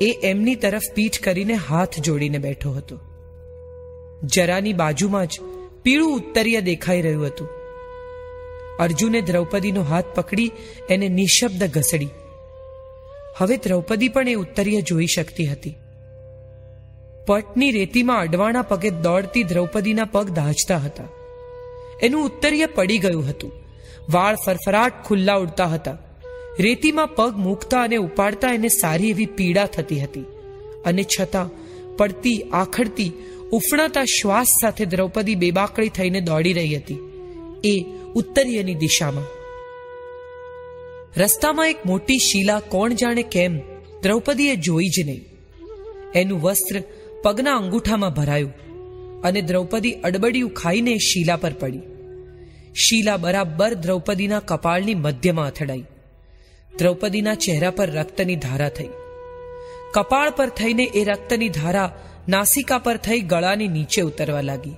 [0.00, 2.98] એ એમની તરફ પીઠ કરીને હાથ જોડીને બેઠો હતો.
[4.24, 5.40] જરાની બાજુમાં જ
[5.88, 7.48] પીળું ઉત્તરીય દેખાઈ રહ્યું હતું.
[8.80, 10.52] અર્જુને દ્રૌપદીનો હાથ પકડી
[10.90, 12.08] એને નિશબ્દ ઘસડી.
[13.36, 15.78] હવે દ્રૌપદી પણ એ ઉત્તરીય જોઈ શકતી હતી.
[17.26, 21.04] પટની રેતીમાં અડવાણા પગે દોડતી દ્રૌપદીના પગ દાજતા હતા.
[22.02, 23.52] એનું ઉત્તરીય પડી ગયું હતું.
[24.10, 25.98] વાળ ફરફરાટ ખુલ્લા ઉડતા હતા.
[26.60, 30.20] રેતીમાં પગ મૂકતા અને ઉપાડતા એને સારી એવી પીડા થતી હતી.
[30.84, 31.50] અને છતાં,
[31.96, 33.12] પડતી, આખડતી
[33.52, 36.98] ઉફણાતા શ્વાસ સાથે દ્રૌપદી બેબાકડી થઈને દોડી રહી હતી.
[37.64, 39.24] એ ઉત્તરીયની દિશામાં.
[41.16, 43.58] રસ્તામાં એક મોટી શીલા કોણ જાણે કેમ
[44.02, 45.24] દ્રૌપદીએ જોઈ જ નહીં.
[46.14, 46.82] એનું વસ્ત્ર
[47.22, 48.52] પગના અંગૂઠામાં ભરાયું
[49.22, 51.80] અને દ્રૌપદી અડબડિયું ખાઈને શીલા પર પડી.
[52.74, 55.84] શીલા બરાબર દ્રૌપદીના કપાળની મધ્યમાં અથડાઈ.
[56.78, 58.88] દ્રૌપદીના ચહેરા પર રક્તની ધારા થઈ.
[59.94, 64.74] કપાળ પર થઈને એ રક્તની ધારા નાસિકા પર થઈ ગળાની નીચે ઉતરવા લાગી.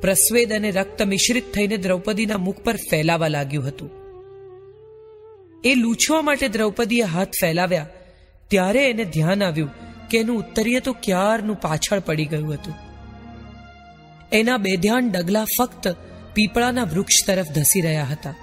[0.00, 3.90] પ્રસ્વેદ અને રક્ત મિશ્રિત થઈને દ્રૌપદીના મુખ પર ફેલાવા લાગ્યું હતું.
[5.64, 7.86] એ લૂછવા માટે દ્રૌપદીએ હાથ ફેલાવ્યા,
[8.48, 9.70] ત્યારે એને ધ્યાન આવ્યું
[10.08, 12.74] કે એનું ઉત્તરીય તો ક્યારનું પાછળ પડી ગયું હતું.
[14.32, 15.88] એના બેધ્યાન ડગલા ફક્ત
[16.34, 18.34] પીપળાના વૃક્ષ તરફ ધસી રહ્યા હતા.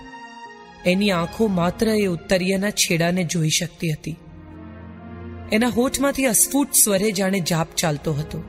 [0.85, 4.15] એની આંખો માત્ર એ ઉત્તરીયના છેડાને જોઈ શકતી હતી.
[5.51, 8.43] એના હોઠમાંથી અસ્ફુટ સ્વરે જાણે જાપ ચાલતો હતો.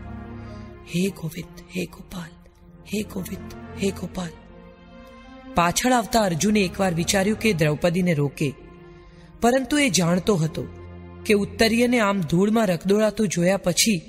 [0.95, 2.49] હે ગોવિંદ, હે ગોપાલ,
[2.95, 3.53] હે ગોવિંદ,
[3.83, 4.29] હે ગોપાલ.
[5.55, 8.53] પાછળ આવતા અર્જુને એકવાર વિચાર્યું કે દ્રૌપદીને રોકે.
[9.41, 10.67] પરંતુ એ જાણતો હતો
[11.27, 14.01] કે ઉત્તરીયને આમ ધૂળમાં રખડોળાતું જોયા પછી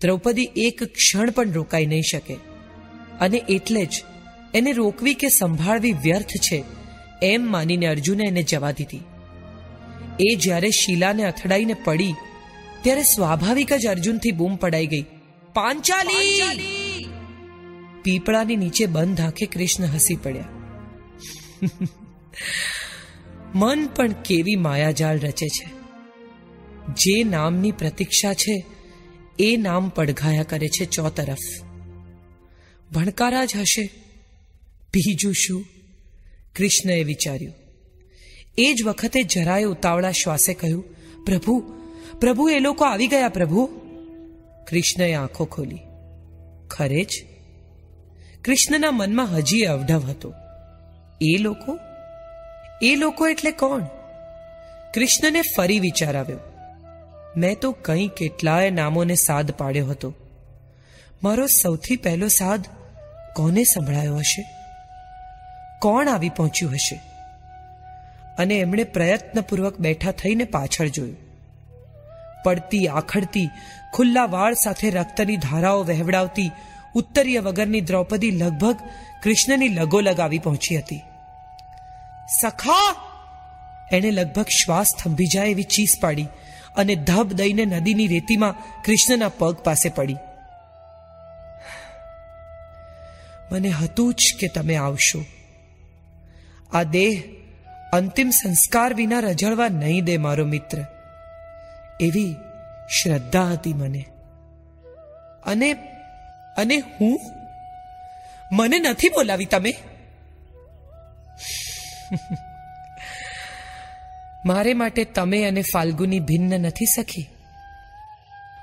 [0.00, 2.34] દ્રૌપદી એક ક્ષણ પણ રોકાઈ નહીં શકે.
[3.20, 4.04] અને એટલે જ
[4.54, 6.64] એને રોકવી કે સંભાળવી વ્યર્થ છે
[7.22, 9.00] એમ માનીને અર્જુને એને જવા દીધી.
[10.20, 12.14] એ જ્યારે શીલાને અથડાઈને પડી
[12.82, 15.04] ત્યારે સ્વાભાવિક જ અર્જુનથી બૂમ પડાઈ ગઈ.
[15.54, 17.06] પાંચાલી!
[18.02, 20.48] પીપળાની નીચે બંધ આંખે કૃષ્ણ હસી પડ્યા.
[23.54, 25.68] મન પણ કેવી માયાજાળ રચે છે.
[26.92, 28.66] જે નામની પ્રતીક્ષા છે
[29.38, 31.62] એ નામ પડઘાયા કરે છે ચોતરફ.
[32.92, 33.90] ભણકારા જ હશે.
[34.94, 35.66] બીજું શું?
[36.56, 37.65] કૃષ્ણએ વિચાર્યું.
[38.58, 40.84] એ જ વખતે જરાય ઉતાવળા શ્વાસે કહ્યું,
[41.24, 41.72] પ્રભુ
[42.20, 43.66] પ્રભુ, એ લોકો આવી ગયા, પ્રભુ.
[44.70, 45.78] કૃષ્ણએ આંખો ખોલી.
[46.68, 47.08] ખરે જ?
[48.44, 50.34] કૃષ્ણના મનમાં હજી અવઢવ હતો.
[51.22, 51.78] એ લોકો?
[52.82, 53.82] એ લોકો એટલે કોણ?
[54.94, 56.38] કૃષ્ણને ફરી વિચાર આવ્યો.
[57.36, 60.14] મેં તો કંઈ કેટલાય નામોને સાદ પાડ્યો હતો.
[61.22, 62.64] મારો સૌથી પહેલો સાદ
[63.36, 64.42] કોને સંભળાયો હશે?
[65.82, 67.15] કોણ આવી પહોંચ્યું હશે?
[68.38, 71.16] અને એમણે પ્રયત્નપૂર્વક બેઠા થઈને પાછળ જોયું.
[72.44, 73.48] પડતી, આખડતી,
[73.94, 76.50] ખુલ્લા વાળ સાથે રક્તની ધારાઓ વહેવડાવતી,
[76.94, 78.76] ઉત્તરીય વગરની દ્રૌપદી લગભગ
[79.22, 81.00] કૃષ્ણની લગો લગાવી પહોંચી હતી.
[82.40, 82.96] સખા!
[83.92, 86.26] એણે લગભગ શ્વાસ થંભી જાય એવી ચીસ પાડી
[86.76, 90.16] અને ધબ દઈને નદીની રેતીમાં કૃષ્ણના પગ પાસે પડી.
[93.52, 95.24] મને હતું જ કે તમે આવશો.
[96.72, 97.22] આ દેહ
[97.96, 100.78] અંતિમ સંસ્કાર વિના રજળવા નહીં દે મારો મિત્ર.
[102.00, 102.36] એવી
[103.02, 104.04] શ્રદ્ધા હતી મને.
[105.44, 105.72] અને
[106.56, 107.20] અને હું?
[108.52, 109.74] મને નથી બોલાવી તમે?
[114.44, 117.28] મારે માટે તમે અને ફાલ્ગુની ભિન્ન નથી સખી.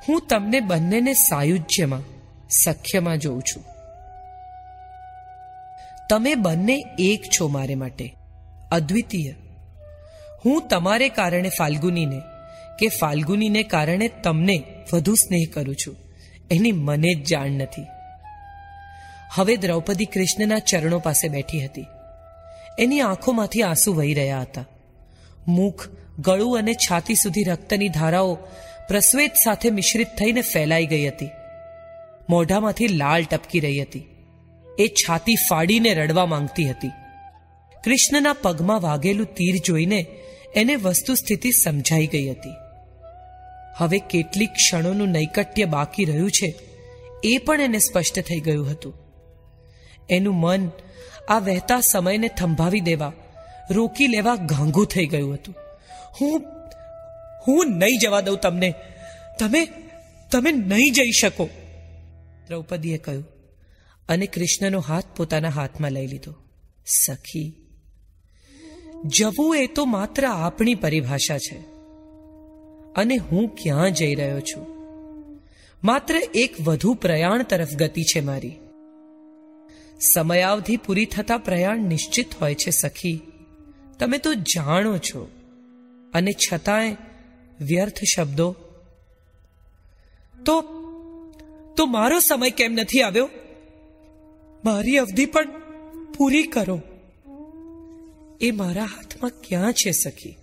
[0.10, 2.02] હું તમને બંનેને સાયુજ્યમાં,
[2.66, 3.66] સખ્યમાં જોઉં છું.
[6.10, 8.23] તમે બંને એક છો મારે માટે.
[8.74, 9.32] અદ્વિતીય.
[10.46, 12.22] હું તમારે કારણે ફાલ્ગુનીને,
[12.80, 15.96] કે ફાલ્ગુનીને કારણે તમને વધુ સ્નેહ કરું છું,
[16.52, 17.86] એની મને જ જાણ નથી.
[19.34, 21.86] હવે દ્રૌપદી કૃષ્ણના ચરણો પાસે બેઠી હતી.
[22.80, 24.66] એની આંખોમાંથી આંસુ વહી રહ્યા હતા.
[25.48, 25.88] મુખ,
[26.20, 28.36] ગળું અને છાતી સુધી રક્તની ધારાઓ
[28.88, 31.30] પ્રસ્વેત સાથે મિશ્રિત થઈને ફેલાઈ ગઈ હતી.
[32.30, 34.04] મોઢામાંથી લાળ ટપકી રહી હતી.
[34.80, 36.92] એ છાતી ફાડીને રડવા માંગતી હતી.
[37.84, 40.06] કૃષ્ણના પગમાં વાગેલું તીર જોઈને
[40.56, 42.50] એને વસ્તુ સ્થિતિ સમજાઈ ગઈ હતી.
[43.78, 46.56] હવે કેટલીક ક્ષણોનું નૈકટ્ય બાકી રહ્યું છે
[47.24, 48.94] એ પણ એને સ્પષ્ટ થઈ ગયું હતું.
[50.10, 50.70] એનું મન
[51.30, 53.14] આ વહેતા સમયને થંભાવી દેવા,
[53.72, 55.56] રોકી લેવા ઘાંઘું થઈ ગયું હતું.
[56.22, 56.42] હું
[57.48, 58.74] હું નહીં જવા દઉં તમને.
[59.40, 59.68] તમે
[60.32, 61.50] તમે નહીં જઈ શકો.
[62.48, 63.26] દ્રૌપદીએ કહ્યું
[64.10, 66.34] અને કૃષ્ણનો હાથ પોતાના હાથમાં લઈ લીધો.
[66.86, 67.56] સખી
[69.06, 71.58] જવું એ તો માત્ર આપણી પરિભાષા છે.
[72.96, 74.66] અને હું ક્યાં જઈ રહ્યો છું?
[75.84, 78.60] માત્ર એક વધુ પ્રયાણ તરફ ગતિ છે મારી.
[80.14, 83.22] સમયાવધિ પૂરી થતા પ્રયાણ નિશ્ચિત હોય છે સખી.
[84.00, 85.32] તમે તો જાણો છો.
[86.14, 86.96] અને છતાંય
[87.62, 88.56] વ્યર્થ શબ્દો.
[90.46, 90.62] તો
[91.78, 93.30] તો મારો સમય કેમ નથી આવ્યો?
[94.66, 95.48] મારી અવધિ પણ
[96.18, 96.82] પૂરી કરો.
[98.44, 100.38] એ મારા હાથમાં ક્યાં છે સખી?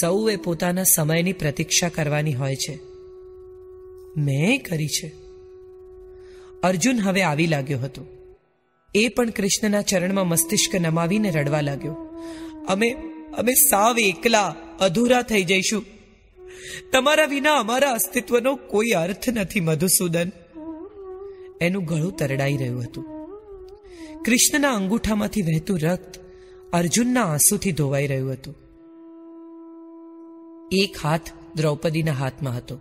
[0.00, 2.78] સૌએ પોતાના સમયની પ્રતીક્ષા કરવાની હોય છે.
[4.16, 5.12] મેં કરી છે.
[6.62, 8.06] અર્જુન હવે આવી લાગ્યો હતો.
[8.94, 11.92] એ પણ કૃષ્ણના ચરણમાં મસ્તિષ્ક નમાવીને રડવા લાગ્યો.
[12.68, 12.96] અમે
[13.38, 15.84] અમે સાવ એકલા, અધૂરા થઈ જઈશું.
[16.92, 20.28] તમારા વિના અમારા અસ્તિત્વનો કોઈ અર્થ નથી, મધુસૂદન.
[21.60, 23.04] એનું ગળું તરડાઈ રહ્યું હતું.
[24.22, 26.23] કૃષ્ણના અંગૂઠામાંથી વહેતું રક્ત
[26.74, 28.54] અર્જુનના આંસુથી ધોવાઈ રહ્યું હતું.
[30.72, 31.20] એક હાથ
[31.56, 32.76] દ્રૌપદીના હાથમાં હતો.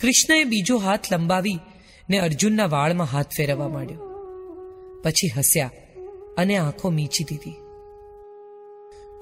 [0.00, 1.58] કૃષ્ણએ બીજો હાથ લંબાવી
[2.10, 4.00] ને અર્જુનના વાળમાં હાથ ફેરવવા માંડ્યો.
[5.02, 5.70] પછી હસ્યા
[6.36, 7.54] અને આંખો મીચી દીધી.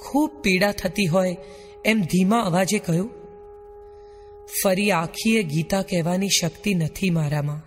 [0.00, 1.36] ખૂબ પીડા થતી હોય
[1.84, 3.10] એમ ધીમા અવાજે કહ્યું,
[4.64, 7.62] ફરી આખીએ ગીતા કહેવાની શક્તિ નથી મારામાં.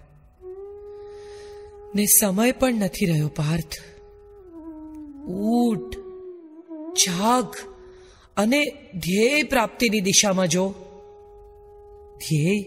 [1.96, 3.93] ને સમય પણ નથી રહ્યો પાર્થ.
[5.28, 5.96] ઊઠ
[6.92, 7.46] જાગ
[8.38, 10.74] અને ધ્યેય પ્રાપ્તિની દિશામાં જો.
[12.18, 12.66] ધ્યેય?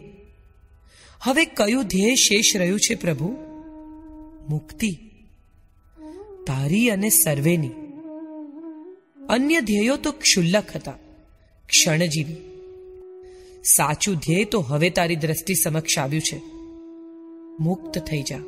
[1.22, 3.36] હવે કયું ધ્યેય શેષ રહ્યું છે પ્રભુ?
[4.48, 4.98] મુક્તિ.
[6.46, 7.70] તારી અને સર્વેની.
[9.28, 10.92] અન્ય ધ્યેયો તો ક્ષુલ્લક હતા,
[11.68, 12.36] ક્ષણજીવી.
[13.64, 16.42] સાચું ધ્યેય તો હવે તારી દ્રષ્ટિ સમક્ષ આવ્યું છે.
[17.60, 18.38] મુક્ત થઈ જા.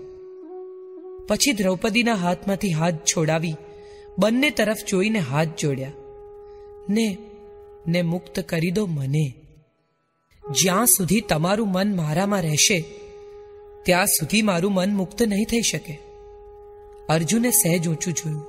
[1.28, 3.55] પછી દ્રૌપદીના હાથમાંથી હાથ છોડાવી
[4.19, 5.93] બંને તરફ જોઈને હાથ જોડ્યા.
[6.89, 7.19] ને
[7.87, 9.33] ને મુક્ત કરી દો મને.
[10.51, 12.85] જ્યાં સુધી તમારું મન મારામાં રહેશે,
[13.83, 15.99] ત્યાં સુધી મારું મન મુક્ત નહીં થઈ શકે.
[17.09, 18.43] અર્જુને સહેજ ઊંચું જોયું.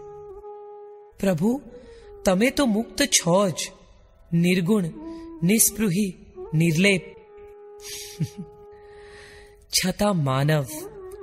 [1.19, 1.61] પ્રભુ,
[2.25, 3.71] તમે તો મુક્ત છો જ.
[4.33, 4.83] નિર્ગુણ,
[5.43, 7.01] નિસ્પૃહી, નિર્લેપ.
[9.69, 10.65] છતાં માનવ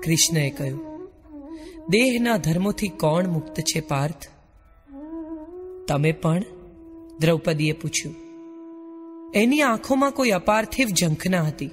[0.04, 1.08] કૃષ્ણએ કહ્યું,
[1.88, 4.35] દેહના ધર્મોથી કોણ મુક્ત છે પાર્થ?
[5.88, 6.42] તમે પણ?
[7.20, 8.14] દ્રૌપદીએ પૂછ્યું.
[9.34, 11.70] એની આંખોમાં કોઈ અપાર્થિવ ઝંખના હતી.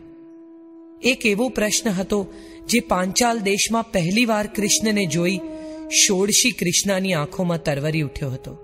[1.01, 2.27] એક એવો પ્રશ્ન હતો
[2.67, 5.37] જે પાંચાલ દેશમાં પહેલીવાર કૃષ્ણને જોઈ
[5.87, 8.57] ષોડશી કૃષ્ણાની આંખોમાં તરવરી ઉઠ્યો હતો.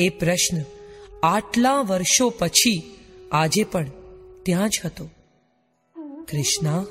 [0.00, 0.56] એ પ્રશ્ન
[1.22, 2.82] આટલા વર્ષો પછી
[3.32, 3.86] આજે પણ
[4.42, 5.08] ત્યાં જ હતો.
[6.30, 6.86] કૃષ્ણા?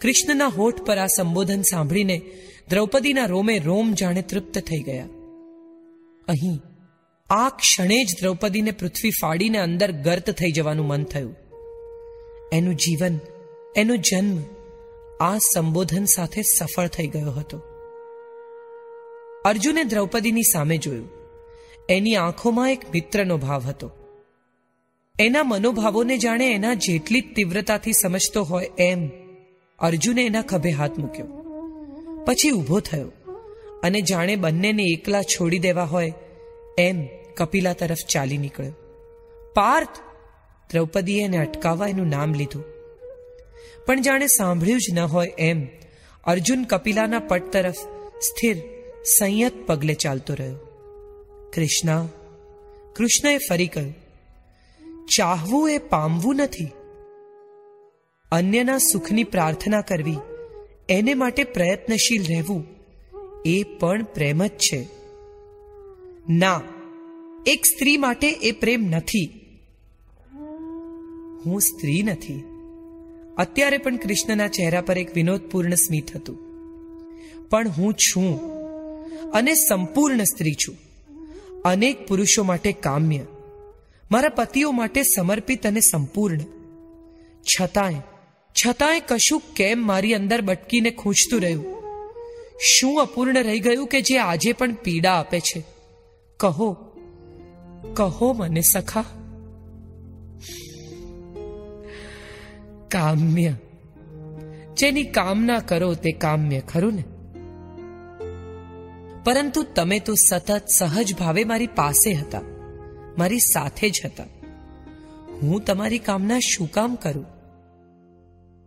[0.00, 2.20] કૃષ્ણના હોઠ પર આ સંબોધન સાંભળીને
[2.70, 5.08] દ્રૌપદીના રોમે રોમ જાણે તૃપ્ત થઈ ગયા.
[6.28, 6.60] અહીં.
[7.30, 11.36] આ ક્ષણે જ દ્રૌપદીને પૃથ્વી ફાડીને અંદર ગર્ત થઈ જવાનું મન થયું.
[12.52, 13.18] એનું જીવન,
[13.76, 14.38] એનો જન્મ
[15.20, 17.62] આ સંબોધન સાથે સફળ થઈ ગયો હતો.
[19.44, 21.10] અર્જુને દ્રૌપદીની સામે જોયું.
[21.88, 23.90] એની આંખોમાં એક મિત્રનો ભાવ હતો.
[25.20, 29.10] એના મનોભાવોને જાણે એના જેટલી તીવ્રતાથી સમજતો હોય એમ
[29.78, 31.26] અર્જુને એના ખભે હાથ મૂક્યો.
[32.26, 33.12] પછી ઊભો થયો.
[33.82, 36.12] અને જાણે બંનેને એકલા છોડી દેવા હોય,
[36.78, 38.72] એમ કપિલા તરફ ચાલી નીકળ્યો.
[39.54, 39.88] પાર્થ
[40.72, 42.64] દ્રૌપદીએ એને અટકાવવા એનું નામ લીધું.
[43.86, 45.66] પણ જાણે સાંભળ્યું જ ન હોય એમ
[46.24, 47.74] અર્જુન કપિલાના પટ તરફ
[48.20, 48.56] સ્થિર
[49.18, 50.56] સંયત પગલે ચાલતો રહ્યો.
[51.54, 52.06] કૃષ્ણ,
[52.96, 53.94] કૃષ્ણએ ફરી કહ્યું,
[55.16, 56.68] ચાહવું એ પામવું નથી.
[58.32, 60.16] અન્યના સુખની પ્રાર્થના કરવી
[60.88, 62.71] એને માટે પ્રયત્નશીલ રહેવું
[63.44, 64.88] એ પણ પ્રેમ જ છે.
[66.28, 66.60] ના,
[67.46, 69.30] એક સ્ત્રી માટે એ પ્રેમ નથી.
[71.46, 72.44] હું સ્ત્રી નથી.
[73.36, 76.38] અત્યારે પણ કૃષ્ણના ચહેરા પર એક વિનોદપૂર્ણ સ્મિત હતું.
[77.50, 78.40] પણ હું છું
[79.30, 80.76] અને સંપૂર્ણ સ્ત્રી છું.
[81.62, 83.20] અનેક પુરુષો માટે કામ્ય.
[84.10, 86.38] મારા પતિઓ માટે સમર્પિત અને સંપૂર્ણ.
[87.42, 87.94] છતાંય
[88.52, 91.81] છતાંય કશું કેમ મારી અંદર બટકીને ખૂંચતું રહ્યું?
[92.64, 95.64] શું અપૂર્ણ રહી ગયું કે જે આજે પણ પીડા આપે છે?
[96.36, 96.76] કહો
[97.94, 99.04] કહો મને સખા.
[102.88, 103.54] કામ્ય.
[104.76, 107.04] જેની કામના કરો તે કામ્ય, ખરું ને?
[109.24, 112.40] પરંતુ તમે તો સતત સહજ ભાવે મારી પાસે હતા,
[113.18, 114.24] મારી સાથે જ હતા.
[115.42, 117.26] હું તમારી કામના શું કામ કરું?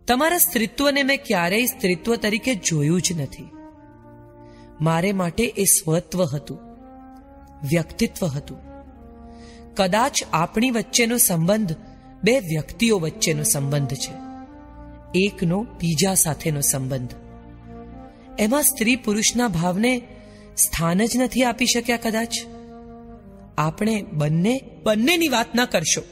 [0.06, 3.55] તમારા સ્ત્રીત્વને મેં ક્યારેય સ્ત્રીત્વ તરીકે જોયું જ નથી.
[4.80, 6.58] મારે માટે એ સ્વત્વ હતું,
[7.68, 8.58] વ્યક્તિત્વ હતું.
[9.74, 11.76] કદાચ આપણી વચ્ચેનો સંબંધ
[12.24, 14.12] બે વ્યક્તિઓ વચ્ચેનો સંબંધ છે,
[15.14, 17.14] એકનો બીજા સાથેનો સંબંધ.
[18.38, 20.02] એમાં સ્ત્રી પુરુષના ભાવને
[20.56, 22.34] સ્થાન જ નથી આપી શક્યા કદાચ?
[23.58, 26.02] આપણે બંને, બંનેની વાત ના કરશો.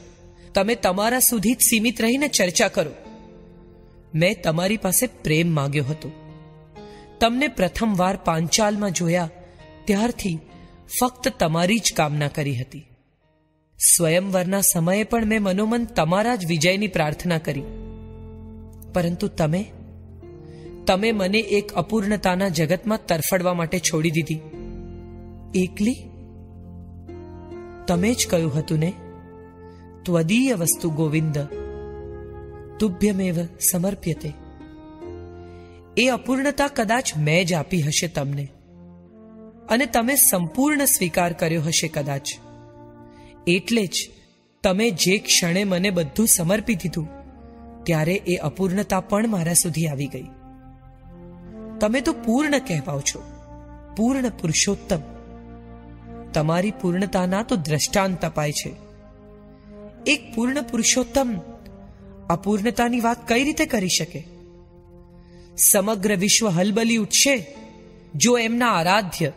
[0.53, 2.91] તમે તમારા સુધી જ સીમિત રહીને ચર્ચા કરો.
[4.15, 6.24] મેં તમારી પાસે પ્રેમ માંગ્યો હતો.
[7.19, 9.29] તમને પ્રથમવાર પાંચાલમાં જોયા,
[9.85, 10.39] ત્યારથી
[11.01, 12.87] ફક્ત તમારી જ કામના કરી હતી.
[13.95, 17.63] સ્વયંવરના સમયે પણ મેં મનોમન તમારા જ વિજયની પ્રાર્થના કરી.
[18.93, 19.65] પરંતુ તમે?
[20.87, 24.39] તમે મને એક અપૂર્ણતાના જગતમાં તરફડવા માટે છોડી દીધી.
[25.55, 25.95] એકલી?
[27.87, 28.93] તમે જ કહ્યું હતું ને?
[30.03, 31.39] ત્વદીય વસ્તુ ગોવિંદ,
[32.79, 33.35] તુભ્યમેવ
[33.71, 34.44] સમર્પ્યતે.
[35.97, 38.47] એ અપૂર્ણતા કદાચ મેં જ આપી હશે તમને.
[39.69, 42.29] અને તમે સંપૂર્ણ સ્વીકાર કર્યો હશે કદાચ.
[43.47, 44.09] એટલે જ
[44.63, 47.07] તમે જે ક્ષણે મને બધું સમર્પી દીધું,
[47.83, 50.25] ત્યારે એ અપૂર્ણતા પણ મારા સુધી આવી ગઈ.
[51.79, 53.23] તમે તો પૂર્ણ કહેવાઓ છો,
[53.97, 54.99] પૂર્ણ પુરુષોત્તમ.
[56.33, 58.75] તમારી પૂર્ણતાના તો દ્રષ્ટાંત અપાય છે.
[60.07, 61.35] એક પૂર્ણ પુરુષોત્તમ
[62.29, 64.34] અપૂર્ણતાની વાત કઈ રીતે કરી શકે?
[65.57, 67.55] સમગ્ર વિશ્વ હલબલી ઉઠશે?
[68.15, 69.31] જો એમના આરાધ્ય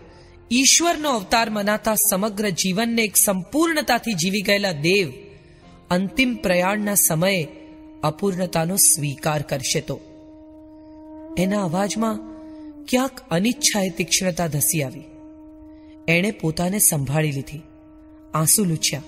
[0.53, 5.13] ઈશ્વરનો અવતાર મનાતા સમગ્ર જીવનને એક સંપૂર્ણતાથી જીવી ગયેલા દેવ
[5.91, 7.49] અંતિમ પ્રયાણના સમયે
[8.03, 10.01] અપૂર્ણતાનો સ્વીકાર કરશે તો.
[11.39, 12.17] એના અવાજમાં
[12.85, 15.03] ક્યાંક અનિચ્છાએ તીક્ષ્ણતા ધસી આવી.
[16.09, 17.63] એણે પોતાને સંભાળી લીધી.
[18.35, 19.03] આંસુ લૂછ્યા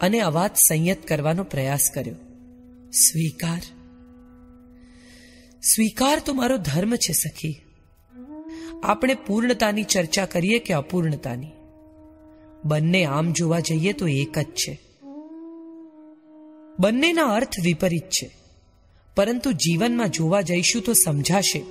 [0.00, 2.14] અને અવાજ સંયત કરવાનો પ્રયાસ કર્યો.
[2.90, 3.62] સ્વીકાર
[5.74, 7.60] સ્વીકાર તો મારો ધર્મ છે, સખી.
[8.82, 11.46] આપણે પૂર્ણતાની ચર્ચા કરીએ કે અપૂર્ણતાની?
[12.64, 14.80] બંને આમ જોવા જઈએ તો એક જ છે.
[16.80, 18.30] બંનેના અર્થ વિપરીત છે.
[19.16, 21.64] પરંતુ જીવનમાં જોવા જઈશું તો સમજાશે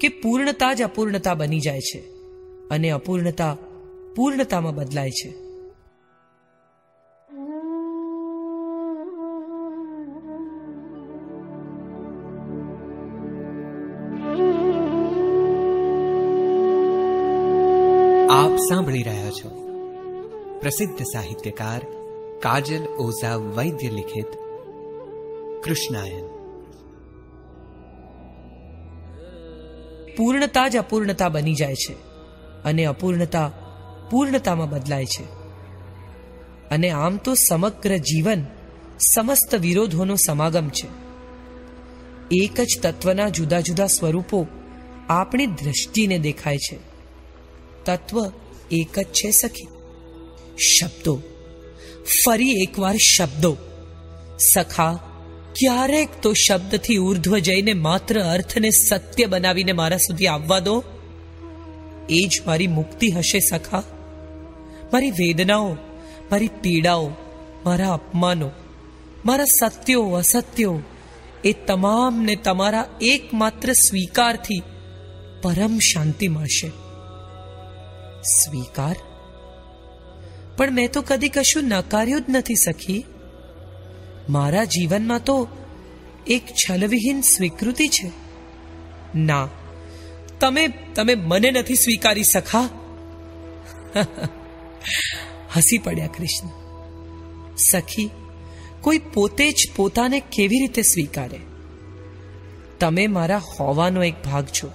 [0.00, 2.00] કે પૂર્ણતા જ અપૂર્ણતા બની જાય છે
[2.70, 3.56] અને અપૂર્ણતા
[4.16, 5.45] પૂર્ણતામાં બદલાય છે.
[18.56, 19.48] આપ સાંભળી રહ્યા છો.
[20.60, 21.80] પ્રસિદ્ધ સાહિત્યકાર
[22.42, 24.26] કાજલ ઓઝા વૈદ્ય લિખિત
[25.64, 26.24] કૃષ્ણાયન.
[30.16, 31.92] પૂર્ણતા જ અપૂર્ણતા બની જાય છે
[32.64, 33.52] અને અપૂર્ણતા
[34.10, 35.24] પૂર્ણતામાં બદલાય છે.
[36.70, 38.44] અને આમ તો સમગ્ર જીવન
[39.14, 40.88] સમસ્ત વિરોધોનો સમાગમ છે.
[42.30, 44.46] એક જ તત્વના જુદા જુદા સ્વરૂપો
[45.08, 46.96] આપણી દ્રષ્ટિને દેખાય છે.
[47.84, 48.30] તત્વ
[48.70, 49.68] એક જ છે સખી.
[50.58, 51.22] શબ્દો.
[52.24, 53.56] ફરી એકવાર શબ્દો.
[54.54, 54.94] સખા,
[55.52, 60.84] ક્યારેક તો શબ્દથી ઉર્ધ્વ જઈને માત્ર અર્થને સત્ય બનાવીને મારા સુધી આવવા દો.
[62.10, 63.82] એ જ મારી મુક્તિ હશે સખા.
[64.92, 65.72] મારી વેદનાઓ,
[66.30, 67.10] મારી પીડાઓ,
[67.66, 68.50] મારા અપમાનો,
[69.26, 70.80] મારા સત્યો, અસત્યો,
[71.44, 74.62] એ તમામને તમારા એકમાત્ર સ્વીકારથી
[75.42, 76.72] પરમ શાંતિ મળશે.
[78.26, 78.96] સ્વીકાર?
[80.56, 83.04] પણ મેં તો કદી કશું નકાર્યું જ નથી સખી.
[84.28, 85.48] મારા જીવનમાં તો
[86.26, 88.10] એક છલવિહીન સ્વીકૃતિ છે.
[89.14, 89.48] ના,
[90.40, 92.68] તમે તમે મને નથી સ્વીકારી સખા.
[95.56, 96.48] હસી પડ્યા કૃષ્ણ.
[97.72, 98.10] સખી,
[98.80, 101.40] કોઈ પોતે જ પોતાને કેવી રીતે સ્વીકારે?
[102.80, 104.72] તમે મારા હોવાનો એક ભાગ છો.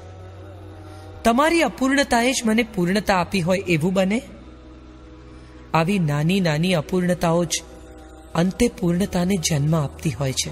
[1.23, 4.21] તમારી અપૂર્ણતાએ જ મને પૂર્ણતા આપી હોય એવું બને?
[5.73, 7.63] આવી નાની નાની અપૂર્ણતાઓ જ
[8.35, 10.51] અંતે પૂર્ણતાને જન્મ આપતી હોય છે.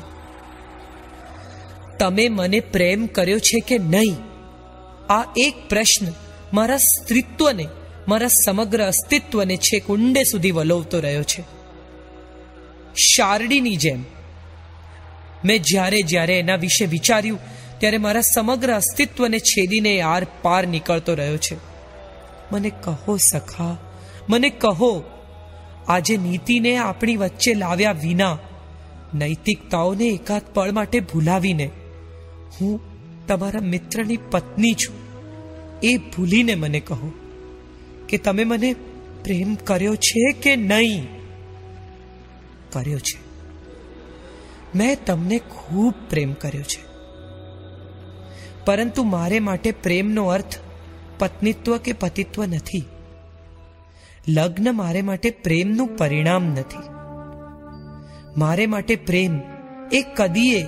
[1.99, 4.15] તમે મને પ્રેમ કર્યો છે કે નહીં?
[5.13, 6.05] આ એક પ્રશ્ન
[6.53, 7.67] મારા સ્ત્રીત્વને,
[8.07, 11.43] મારા સમગ્ર અસ્તિત્વને છેક ઊંડે સુધી વલોવતો રહ્યો છે.
[12.95, 14.03] શારડીની જેમ.
[15.45, 17.39] મેં જ્યારે જ્યારે એના વિશે વિચાર્યું
[17.79, 21.57] ત્યારે મારા સમગ્ર અસ્તિત્વને છેદીને આર પાર નીકળતો રહ્યો છે.
[22.51, 23.77] મને કહો સખા,
[24.29, 25.03] મને કહો,
[25.87, 28.37] આજે નીતિને આપણી વચ્ચે લાવ્યા વિના
[29.13, 31.69] નૈતિકતાઓને એકાદ પળ માટે ભૂલાવીને
[32.61, 32.81] હું
[33.27, 34.95] તમારા મિત્રની પત્ની છું.
[35.83, 37.11] એ ભૂલીને મને કહો
[38.09, 38.73] કે તમે મને
[39.23, 41.07] પ્રેમ કર્યો છે કે નહીં?
[42.71, 43.19] કર્યો છે.
[44.75, 46.88] મેં તમને ખૂબ પ્રેમ કર્યો છે.
[48.69, 50.59] પરંતુ મારે માટે પ્રેમનો અર્થ
[51.19, 52.83] પત્નીત્વ કે પતિત્વ નથી.
[54.27, 56.83] લગ્ન મારે માટે પ્રેમનું પરિણામ નથી.
[58.37, 59.39] મારે માટે પ્રેમ
[59.91, 60.65] એ કદીએ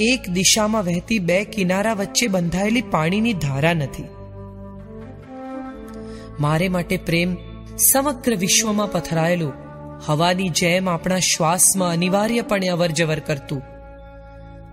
[0.00, 4.04] એક દિશામાં વહેતી બે કિનારા વચ્ચે બંધાયેલી પાણીની ધારા નથી.
[6.40, 7.36] મારે માટે પ્રેમ
[7.76, 9.52] સમગ્ર વિશ્વમાં પથરાયેલું,
[10.06, 13.62] હવાની જેમ આપણા શ્વાસમાં અનિવાર્યપણે અવરજવર કરતું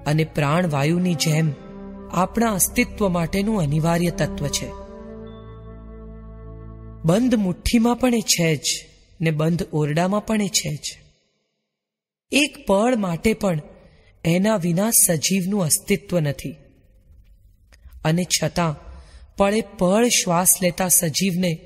[0.06, 1.52] અને પ્રાણવાયુની જેમ
[2.14, 4.70] આપણા અસ્તિત્વ માટેનું અનિવાર્ય તત્વ છે.
[7.06, 8.62] બંધ મુઠ્ઠીમાં પણ એ છે જ
[9.22, 11.00] ને બંધ ઓરડામાં પણ એ છે જ.
[12.32, 13.62] એક પળ માટે પણ
[14.26, 16.56] એના વિના સજીવનું અસ્તિત્વ નથી.
[18.06, 18.76] અને છતાં
[19.38, 21.60] પળે પળ શ્વાસ લેતા સજીવને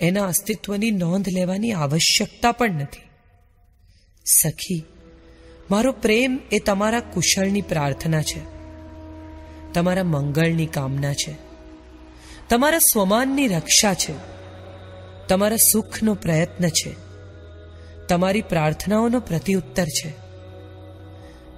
[0.00, 3.02] એના અસ્તિત્વની નોંધ લેવાની આવશ્યકતા પણ નથી.
[4.26, 4.84] સખી,
[5.70, 8.53] મારો પ્રેમ એ તમારા કુશળની પ્રાર્થના છે.
[9.74, 11.34] તમારા મંગળની કામના છે.
[12.48, 14.12] તમારા સ્વમાનની રક્ષા છે.
[15.28, 16.94] તમારા સુખનો પ્રયત્ન છે.
[18.08, 20.14] તમારી પ્રાર્થનાઓનો પ્રતિઉત્તર છે.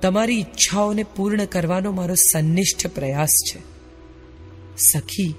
[0.02, 3.60] તમારી ઈચ્છાઓને પૂર્ણ કરવાનો મારો સન્નિષ્ઠ પ્રયાસ છે.
[4.76, 5.34] સખી,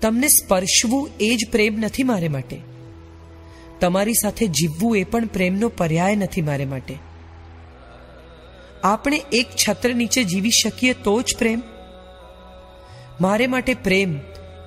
[0.00, 2.60] તમને સ્પર્શવું એ જ પ્રેમ નથી મારે માટે.
[3.80, 6.94] તમારી સાથે જીવવું એ પણ પ્રેમનો પર્યાય નથી મારે માટે.
[8.84, 11.62] આપણે એક છત્ર નીચે જીવી શકીએ તો જ પ્રેમ.
[13.20, 14.18] મારે માટે પ્રેમ.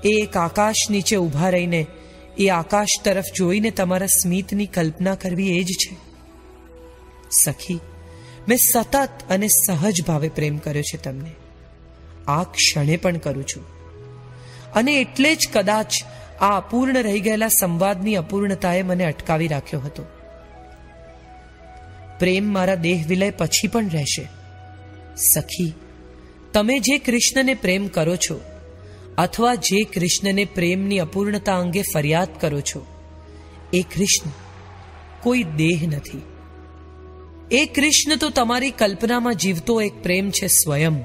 [0.03, 1.85] એ એક આકાશ નીચે ઊભા રહીને,
[2.39, 5.95] એ આકાશ તરફ જોઈને તમારા સ્મિતની કલ્પના કરવી એ જ છે.
[7.45, 7.79] સખી,
[8.47, 11.31] મેં સતત અને સહજ ભાવે પ્રેમ કર્યો છે તમને.
[12.27, 13.63] આ ક્ષણે પણ કરું છું.
[14.73, 15.93] અને એટલે જ કદાચ
[16.41, 20.05] આ અપૂર્ણ રહી ગયેલા સંવાદની અપૂર્ણતાએ મને અટકાવી રાખ્યો હતો.
[22.19, 24.27] પ્રેમ મારા દેહ વિલય પછી પણ રહેશે.
[25.15, 25.73] સખી
[26.53, 28.41] તમે જે કૃષ્ણને પ્રેમ કરો છો,
[29.17, 32.85] અથવા જે કૃષ્ણને પ્રેમની અપૂર્ણતા અંગે ફરિયાદ કરો છો,
[33.73, 34.29] એ કૃષ્ણ
[35.21, 36.21] કોઈ દેહ નથી.
[37.51, 41.03] એ કૃષ્ણ તો તમારી કલ્પનામાં જીવતો એક પ્રેમ છે સ્વયં.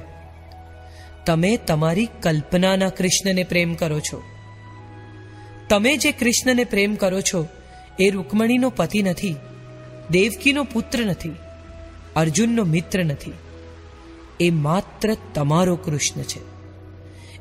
[1.27, 4.23] તમે તમારી કલ્પનાના કૃષ્ણને પ્રેમ કરો છો.
[5.69, 7.47] તમે જે કૃષ્ણને પ્રેમ કરો છો,
[8.01, 9.37] એ રૂકમણીનો પતિ નથી,
[10.11, 11.33] દેવકીનો પુત્ર નથી,
[12.17, 13.33] અર્જુનનો મિત્ર નથી.
[14.41, 16.41] એ માત્ર તમારો કૃષ્ણ છે.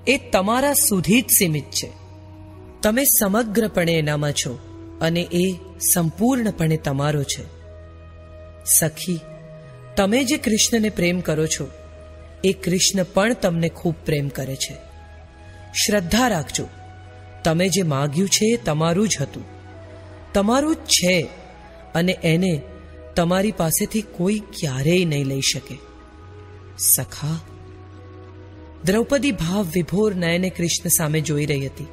[0.08, 1.92] એ તમારા સુધી જ સીમિત છે.
[2.82, 4.60] તમે સમગ્રપણે એનામાં છો
[5.02, 5.54] અને એ
[5.94, 7.44] સંપૂર્ણપણે તમારો છે.
[8.80, 9.20] સખી,
[9.96, 11.68] તમે જે કૃષ્ણને પ્રેમ કરો છો,
[12.44, 14.74] એ કૃષ્ણ પણ તમને ખૂબ પ્રેમ કરે છે.
[15.86, 16.68] શ્રદ્ધા રાખજો.
[17.44, 19.44] તમે જે માગ્યું છે એ તમારું જ હતું.
[20.34, 21.28] તમારું જ છે
[21.96, 22.62] અને એને
[23.16, 25.78] તમારી પાસેથી કોઈ ક્યારેય નહીં લઈ શકે.
[26.78, 27.40] સખા,
[28.84, 31.88] દ્રૌપદી ભાવ વિભોર નયને કૃષ્ણ સામે જોઈ રહી હતી.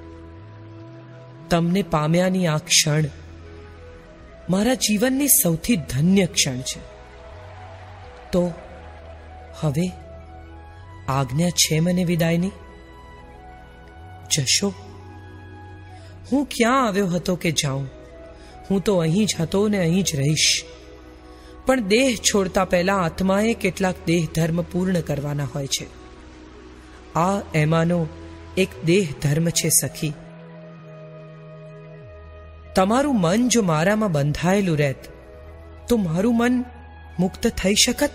[1.51, 3.05] તમને પામ્યાની આ ક્ષણ
[4.51, 6.81] મારા જીવનની સૌથી ધન્ય ક્ષણ છે.
[8.33, 8.53] તો
[9.61, 9.93] હવે
[11.09, 12.51] આજ્ઞા છે મને વિદાયની?
[14.31, 14.75] જશો.
[16.33, 17.89] હું ક્યાં આવ્યો હતો કે જાઉં?
[18.71, 20.65] હું તો અહીં જ હતો ને અહીં જ રહીશ.
[21.67, 25.87] પણ દેહ છોડતા પહેલા આત્માએ કેટલાક દેહ ધર્મ પૂર્ણ કરવાના હોય છે.
[27.15, 28.07] આ એમાંનો
[28.57, 30.13] એક દેહ ધર્મ છે સખી.
[32.75, 34.97] તમારું મન જો મારામાં બંધાયેલું રહેત,
[35.89, 36.65] તો મારું મન
[37.19, 38.11] મુક્ત થઈ શકત?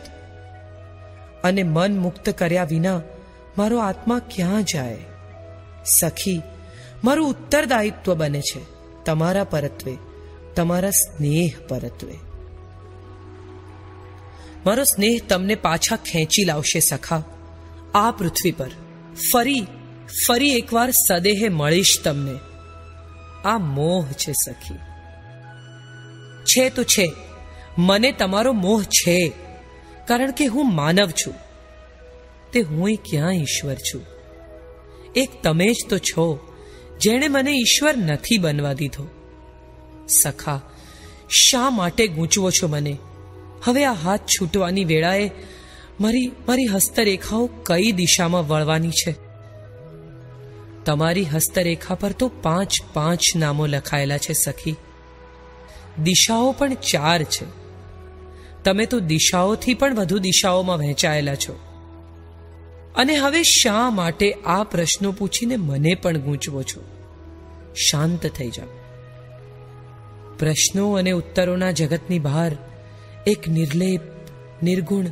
[1.43, 3.01] અને મન મુક્ત કર્યા વિના
[3.57, 4.97] મારો આત્મા ક્યાં જાય?
[6.01, 6.41] સખી,
[7.03, 8.61] મારું ઉત્તરદાયિત્વ બને છે
[9.05, 9.97] તમારા પરત્વે,
[10.55, 12.26] તમારા સ્નેહ પરત્વે.
[14.67, 17.23] મારો સ્નેહ તમને પાછા ખેંચી લાવશે સખા.
[17.95, 18.71] આ પૃથ્વી પર
[19.33, 19.67] ફરી
[20.27, 22.39] ફરી એકવાર સદેહે મળીશ તમને.
[23.45, 24.75] આ મોહ છે સખી.
[26.43, 27.11] છે તો છે.
[27.77, 29.31] મને તમારો મોહ છે.
[30.07, 31.33] કારણ કે હું માનવ છું.
[32.53, 34.05] તે હું ક્યાં ઈશ્વર છું?
[35.15, 36.53] એક તમે જ તો છો,
[37.01, 39.07] જેણે મને ઈશ્વર નથી બનવા દીધો.
[40.09, 40.61] સખા,
[41.29, 42.97] શા માટે ગૂંચવો છો મને?
[43.63, 45.31] હવે આ હાથ છૂટવાની વેળાએ
[46.01, 49.15] મારી મારી હસ્તરેખાઓ કઈ દિશામાં વળવાની છે?
[50.85, 54.75] તમારી હસ્તરેખા પર તો પાંચ પાંચ નામો લખાયેલા છે, સખી.
[56.03, 57.45] દિશાઓ પણ ચાર છે.
[58.63, 61.59] તમે તો દિશાઓથી પણ વધુ દિશાઓમાં વહેંચાયેલા છો.
[62.95, 66.83] અને હવે શા માટે આ પ્રશ્નો પૂછીને મને પણ ગૂંચવો છો?
[67.75, 68.67] શાંત થઈ જાઓ.
[70.39, 72.57] પ્રશ્નો અને ઉત્તરોના જગતની બહાર
[73.27, 74.01] એક નિર્લેપ,
[74.63, 75.05] નિર્ગુણ,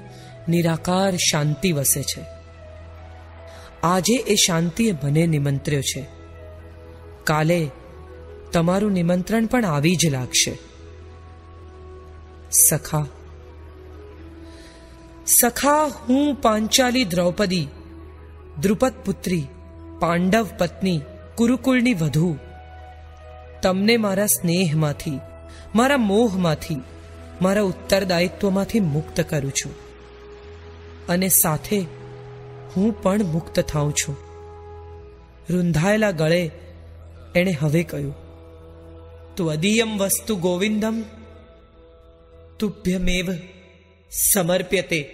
[0.50, 2.26] નિરાકાર શાંતિ વસે છે.
[3.84, 6.06] આજે એ શાંતિએ મને નિમંત્ર્યો છે.
[7.24, 7.69] કાલે
[8.52, 10.58] તમારું નિમંત્રણ પણ આવી જ લાગશે.
[12.52, 13.06] સખા
[15.42, 17.68] સખા હું પાંચાલી દ્રૌપદી
[18.61, 19.44] દ્રુપદ પુત્રી
[20.00, 21.02] પાંડવ પત્ની
[21.35, 22.38] કુરુકુળની વધુ.
[23.61, 25.19] તમને મારા સ્નેહમાંથી,
[25.76, 26.82] મારા મોહમાંથી
[27.42, 29.74] મારા ઉત્તરદાયિત્વમાંથી મુક્ત કરું છું.
[31.08, 31.80] અને સાથે
[32.78, 34.18] હું પણ મુક્ત થાઉં છું.
[35.50, 36.52] રૂંધાયેલા ગળે
[37.36, 38.16] એણે હવે કહ્યું,
[39.36, 41.04] ત્વદીયમ વસ્તુ ગોવિંદમ,
[42.60, 43.34] તુભ્યમેવ
[44.34, 45.10] સમર્પ્યતે.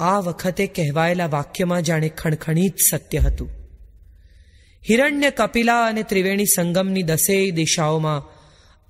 [0.00, 3.50] આ વખતે કહેવાયેલા વાક્યમાં જાણે ખણખણીત સત્ય હતું.
[4.90, 8.22] હિરણ્ય કપિલા અને ત્રિવેણી સંગમની દસેય દિશાઓમાં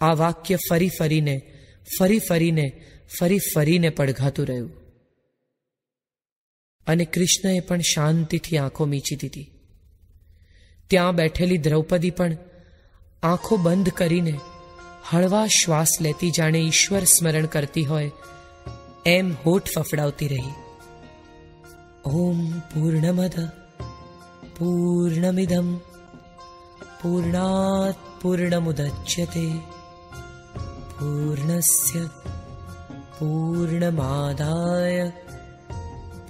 [0.04, 1.42] આ વાક્ય ફરી ફરીને
[1.98, 2.82] ફરી ફરીને
[3.18, 4.70] ફરી ફરીને પડઘાતું રહ્યું.
[6.86, 9.50] અને કૃષ્ણએ પણ શાંતિથી આંખો મીચી દીધી.
[10.88, 12.36] ત્યાં બેઠેલી દ્રૌપદી પણ
[13.22, 14.40] આંખો બંધ કરીને
[15.10, 18.10] હળવા શ્વાસ લેતી જાણે ઈશ્વર સ્મરણ કરતી હોય,
[19.06, 20.52] એમ હોઠ ફફડાવતી રહી.
[22.04, 23.48] ઓમ પૂર્ણમદ,
[24.58, 25.76] પૂર્ણમિદમ,
[27.02, 29.73] પૂર્ણાત પૂર્ણમુદચ્યતે
[31.00, 32.10] પૂર્ણસ્ય
[33.22, 35.10] पूर्णमादाय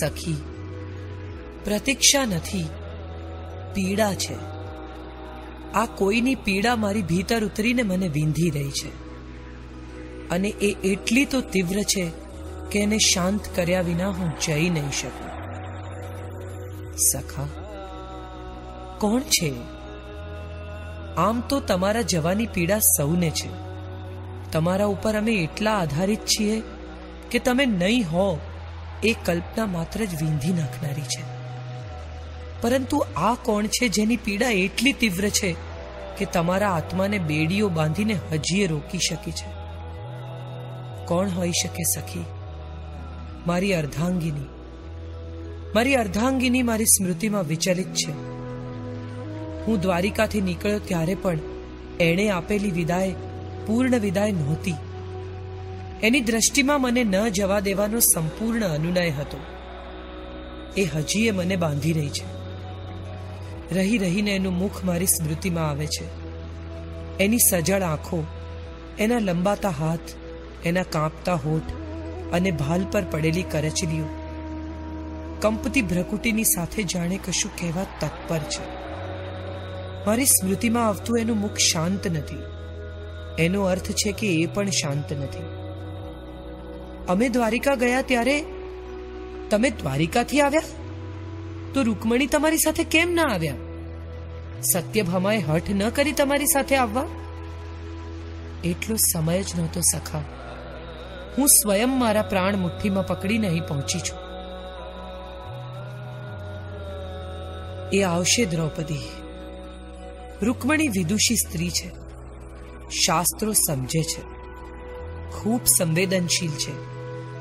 [0.00, 0.53] સખી
[1.64, 2.68] પ્રતીક્ષા નથી.
[3.74, 4.54] પીડા છે.
[5.72, 9.04] આ કોઈની પીડા મારી ભીતર ઉતરીને મને વીંધી રહી છે.
[10.30, 12.10] અને એ એટલી તો તીવ્ર છે
[12.70, 15.34] કે એને શાંત કર્યા વિના હું જઈ નહીં શકું.
[16.96, 17.46] સખા,
[18.98, 19.52] કોણ છે?
[21.16, 23.48] આમ તો તમારા જવાની પીડા સૌને છે.
[24.52, 26.62] તમારા ઉપર અમે એટલા આધારિત છીએ
[27.30, 28.40] કે તમે નહીં હો,
[29.04, 31.33] એ કલ્પના માત્ર જ વીંધી નાખનારી છે.
[32.64, 35.56] પરંતુ આ કોણ છે જેની પીડા એટલી તીવ્ર છે
[36.18, 39.48] કે તમારા આત્માને બેડીઓ બાંધીને હજીએ રોકી શકી છે?
[41.06, 42.24] કોણ હોઈ શકે સખી?
[43.46, 44.44] મારી અર્ધાંગીની.
[45.74, 48.10] મારી અર્ધાંગીની મારી સ્મૃતિમાં વિચલિત છે.
[49.64, 51.38] હું દ્વારિકાથી નીકળ્યો ત્યારે પણ
[52.00, 53.14] એણે આપેલી વિદાય
[53.66, 54.74] પૂર્ણ વિદાય નહોતી.
[56.02, 59.38] એની દ્રષ્ટિમાં મને ન જવા દેવાનો સંપૂર્ણ અનુનય હતો.
[60.76, 62.43] એ હજીએ મને બાંધી રહી છે.
[63.72, 66.24] રહી રહીને એનું મુખ મારી સ્મૃતિમાં આવે છે.
[67.18, 68.24] એની સજળ આંખો,
[68.98, 70.00] એના લંબાતા હાથ,
[70.64, 71.62] એના કાંપતા હોઠ
[72.32, 74.04] અને ભાલ પર પડેલી કરચલીઓ.
[75.40, 78.84] કંપતી ભ્રકુટીની સાથે જાણે કશું કહેવા તત્પર છે.
[80.06, 82.42] મારી સ્મૃતિમાં આવતું એનું મુખ શાંત નથી.
[83.38, 85.42] એનો અર્થ છે કે એ પણ શાંત નથી.
[87.08, 88.44] અમે દ્વારિકા ગયા ત્યારે
[89.50, 90.83] તમે દ્વારિકાથી આવ્યા?
[91.74, 93.54] તો રૂકમણી તમારી સાથે કેમ ના આવ્યા?
[94.72, 97.06] સત્યભામાએ હઠ ન કરી તમારી સાથે આવવા?
[98.64, 100.18] એટલો સમય જ નહોતો સખા.
[101.38, 104.18] હું સ્વયં મારા પ્રાણ મુઠ્ઠીમાં પકડીને અહીં પહોંચી છું.
[107.92, 108.98] એ આવશે દ્રૌપદી.
[110.42, 111.88] રૂકમણી વિદુષી સ્ત્રી છે.
[112.90, 114.22] શાસ્ત્રો સમજે છે.
[115.30, 116.94] ખૂબ સંવેદનશીલ છે.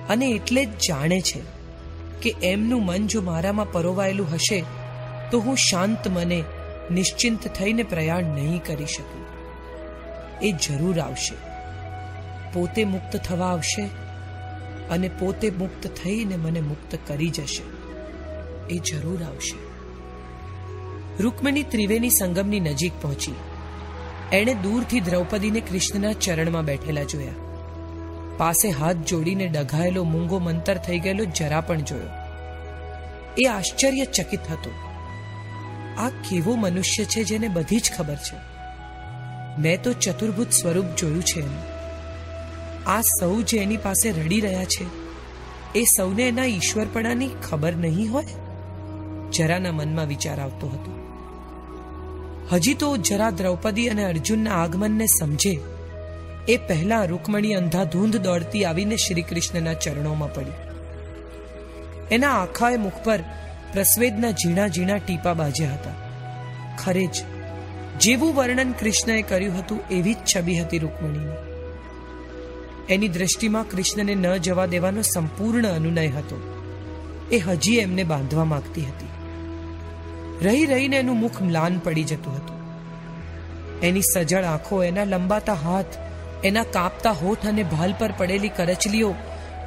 [0.07, 1.52] અને એટલે જ જાણે છે.
[2.23, 4.63] કે એમનું મન જો મારામાં પરોવાયેલું હશે,
[5.31, 6.43] તો હું શાંત મને,
[6.91, 9.25] નિશ્ચિંત થઈને પ્રયાણ નહીં કરી શકું.
[10.41, 11.35] એ જરૂર આવશે.
[12.53, 13.81] પોતે મુક્ત થવા આવશે
[14.89, 17.63] અને પોતે મુક્ત થઈને મને મુક્ત કરી જશે.
[18.75, 19.73] એ જરૂર આવશે.
[21.23, 23.35] રૂકમણી ત્રિવેણી સંગમની નજીક પહોંચી.
[24.31, 27.52] એણે દૂરથી દ્રૌપદીને કૃષ્ણના ચરણમાં બેઠેલા જોયા.
[28.37, 32.09] પાસે હાથ જોડીને ડઘાયેલો મૂંગો મંતર થઈ ગયેલો જરા પણ જોયો.
[33.37, 34.71] એ આશ્ચર્યચકિત હતો.
[35.97, 38.53] આ કેવો મનુષ્ય છે જેને બધી જ ખબર છે?
[39.61, 41.73] મેં તો ચતુર્ભુત સ્વરૂપ જોયું છે એનું.
[42.89, 44.85] આ સૌ જે એની પાસે રડી રહ્યા છે,
[45.75, 48.25] એ સૌને એના ઈશ્વરપણાની ખબર નહીં હોય?
[49.31, 51.03] જરાના મનમાં વિચાર આવતો હતો.
[52.51, 55.59] હજી તો જરા દ્રૌપદી અને અર્જુનના આગમનને સમજે
[56.47, 60.51] એ પહેલા રૂકમણી અંધાધૂંધ દોડતી આવીને શ્રી કૃષ્ણના ચરણોમાં પડી.
[62.11, 63.19] એના આખાએ મુખ પર
[63.73, 65.91] પ્રસ્વેદના ઝીણા ઝીણા ટીપા બાજ્યા હતા.
[66.83, 67.23] ખરે જ,
[67.99, 71.53] જેવું વર્ણન કૃષ્ણએ કર્યું હતું એવી જ છબી હતી રૂકમણીની.
[72.89, 76.59] એની દ્રષ્ટિમાં કૃષ્ણને ન જવા દેવાનો સંપૂર્ણ અનુનય હતો.
[77.31, 79.07] એ હજી એમને બાંધવા માંગતી હતી.
[80.45, 82.63] રહી રહીને એનું મુખ મ્લાન પડી જતું હતું.
[83.81, 85.85] એની સજળ આંખો એના લંબાતા હાથ
[86.43, 89.15] એના કાપતા હોઠ અને ભાલ પર પડેલી કરચલીઓ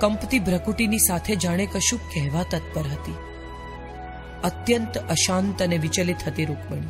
[0.00, 3.14] કંપતી ભ્રકુટીની સાથે જાણે કશું કહેવા તત્પર હતી.
[4.44, 6.86] અત્યંત અશાંત અને વિચલિત હતી રૂકમણી.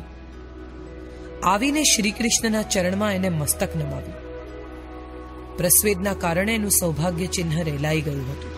[1.43, 4.27] આવીને શ્રીકૃષ્ણના ચરણમાં એને મસ્તક નમાવ્યું.
[5.57, 8.57] પ્રસ્વેદના કારણે એનું સૌભાગ્ય ચિહ્ન રેલાઈ ગયું હતું.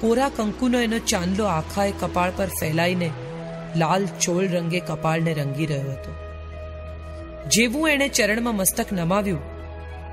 [0.00, 3.10] કોરા કંકુનો એનો ચાંદલો આખાએ કપાળ પર ફેલાઈને
[3.76, 6.14] લાલ ચોળ રંગે કપાળને રંગી રહ્યો હતો.
[7.48, 9.57] જેવું એણે ચરણમાં મસ્તક નમાવ્યું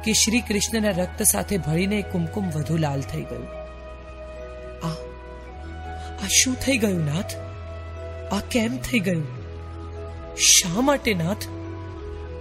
[0.05, 3.47] કે શ્રી કૃષ્ણના રક્ત સાથે ભળીને કુમકુમ વધુ લાલ થઈ ગયું.
[4.83, 4.93] આ
[6.23, 7.35] આ શું થઈ ગયું, નાથ?
[8.33, 9.25] આ કેમ થઈ ગયું?
[10.37, 11.47] શા માટે, નાથ?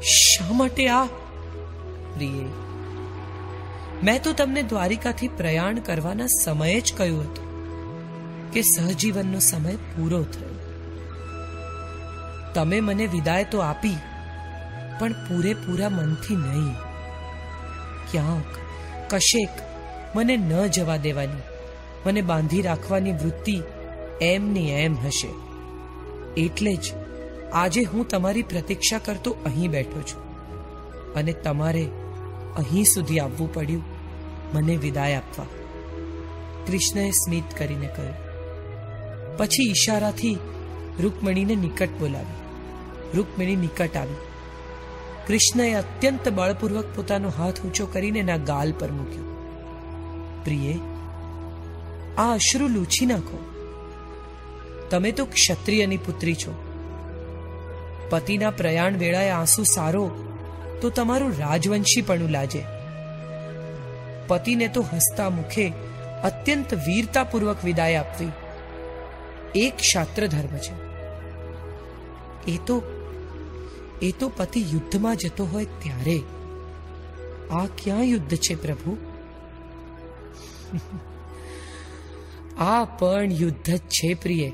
[0.02, 1.04] શા માટે આ?
[2.14, 2.46] પ્રિય,
[4.02, 10.54] મેં તો તમને દ્વારિકાથી પ્રયાણ કરવાના સમયે જ કહ્યું હતું કે સહજીવનનો સમય પૂરો થયો.
[12.54, 13.96] તમે મને વિદાય તો આપી,
[15.00, 16.74] પણ પૂરેપૂરા મનથી નહીં.
[18.14, 18.44] ક્યાંક
[19.14, 19.48] કશેક
[20.16, 21.42] મને ન જવા દેવાની.
[22.06, 23.62] મને બાંધી રાખવાની વૃત્તિ
[24.20, 25.28] એમની એમ હશે.
[26.36, 26.92] એટલે જ
[27.52, 30.22] આજે હું તમારી પ્રતીક્ષા કરતો અહીં બેઠો છું.
[31.14, 31.84] અને તમારે
[32.56, 33.82] અહીં સુધી આવવું પડ્યું
[34.54, 35.44] મને વિદાય આપવા.
[36.66, 38.14] કૃષ્ણએ સ્મિત કરીને કહ્યું.
[39.36, 40.38] પછી ઈશારાથી
[41.00, 42.34] રૂકમણીને નિકટ બોલાવી.
[43.16, 44.16] રૂકમણી નિકટ આવી.
[45.26, 49.24] કૃષ્ણએ અત્યંત બળપૂર્વક પોતાનો હાથ ઊંચો કરીને એના ગાલ પર મૂક્યો.
[50.44, 50.72] પ્રિય,
[52.18, 53.50] આ અશ્રુ લૂછી નાખો.
[54.90, 56.64] તમે તો ક્ષત્રિયની પુત્રી છો.
[58.10, 60.10] પતિના પ્રયાણ વેળાએ આંસુ સારો
[60.80, 62.64] તો તમારું રાજવંશીપણું લાજે.
[64.28, 65.72] પતિને તો હસતા મુખે
[66.24, 68.28] અત્યંત વીરતાપૂર્વક વિદાય આપવી
[69.54, 70.84] એક ક્ષાત્ર ધર્મ છે.
[72.52, 72.93] એ તો
[74.04, 76.22] એ તો પતિ યુદ્ધમાં જતો હોય ત્યારે.
[77.50, 78.96] આ ક્યાં યુદ્ધ છે પ્રભુ?
[82.58, 84.48] આ પણ યુદ્ધ જ છે પ્રિય.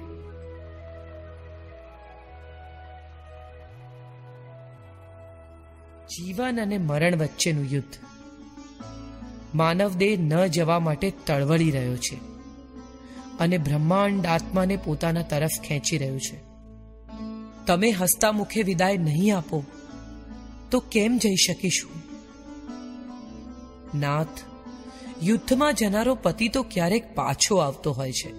[6.06, 7.94] જીવન અને મરણ વચ્ચેનું યુદ્ધ.
[9.54, 12.16] માનવ દેહ ન જવા માટે તળવળી રહ્યો છે.
[13.38, 16.49] અને બ્રહ્માંડ આત્માને પોતાના તરફ ખેંચી રહ્યું છે.
[17.66, 19.64] તમે હસતા મુખે વિદાય નહીં આપો,
[20.70, 21.90] તો કેમ જઈ શકીશું
[23.98, 24.40] નાથ,
[25.22, 28.30] યુદ્ધમાં જનારો પતિ તો ક્યારેક પાછો આવતો હોય છે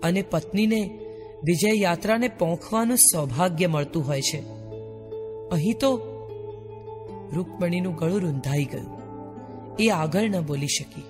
[0.00, 0.98] અને પત્નીને
[1.44, 4.40] વિજય યાત્રાને પોંખવાનું સૌભાગ્ય મળતું હોય છે.
[5.50, 5.96] અહીં તો
[7.32, 9.00] રૂકમણીનું ગળું રૂંધાઈ ગયું.
[9.78, 11.02] એ આગળ ન બોલી શકી.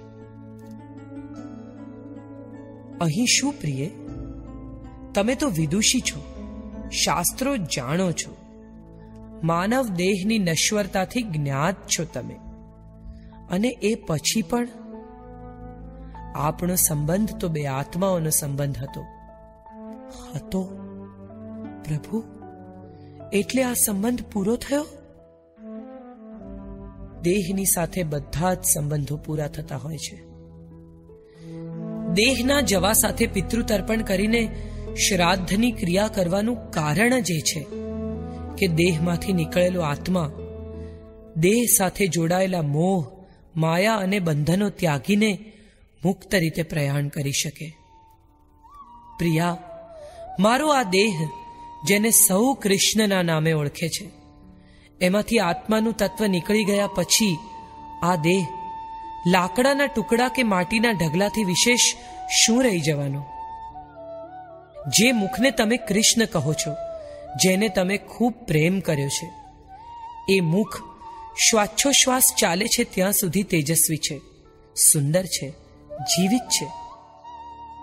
[3.00, 3.88] અહીં શું પ્રિય?
[5.14, 6.29] તમે તો વિદુષી છો.
[6.90, 8.36] શાસ્ત્રો જાણો છો.
[9.44, 12.34] માનવ દેહની નશ્વરતાથી જ્ઞાત છો તમે.
[13.50, 14.68] અને એ પછી પણ?
[16.34, 19.04] આપણો સંબંધ તો બે આત્માઓનો સંબંધ હતો.
[20.34, 20.62] હતો?
[21.84, 22.24] પ્રભુ,
[23.32, 24.86] એટલે આ સંબંધ પૂરો થયો?
[27.22, 30.16] દેહની સાથે બધા જ સંબંધો પૂરા થતા હોય છે.
[32.14, 37.66] દેહના જવા સાથે પિતૃ તર્પણ કરીને શ્રાદ્ધની ક્રિયા કરવાનું કારણ જ એ છે
[38.58, 40.30] કે દેહમાંથી નીકળેલો આત્મા,
[41.36, 43.04] દેહ સાથે જોડાયેલા મોહ,
[43.56, 45.52] માયા અને બંધનો ત્યાગીને
[46.04, 47.76] મુક્ત રીતે પ્રયાણ કરી શકે.
[49.18, 49.56] પ્રિયા,
[50.38, 51.28] મારો આ દેહ,
[51.86, 54.10] જેને સૌ કૃષ્ણના નામે ઓળખે છે,
[55.00, 57.38] એમાંથી આત્માનું તત્વ નીકળી ગયા પછી
[58.02, 58.46] આ દેહ
[59.26, 61.96] લાકડાના ટુકડા કે માટીના ઢગલાથી વિશેષ
[62.44, 63.24] શું રહી જવાનો?
[64.88, 66.74] જે મુખને તમે કૃષ્ણ કહો છો,
[67.42, 69.30] જેને તમે ખૂબ પ્રેમ કર્યો છે.
[70.28, 70.76] એ મુખ
[71.92, 74.20] શ્વાસ ચાલે છે ત્યાં સુધી તેજસ્વી છે,
[74.92, 75.50] સુંદર છે,
[75.90, 76.66] જીવિત છે.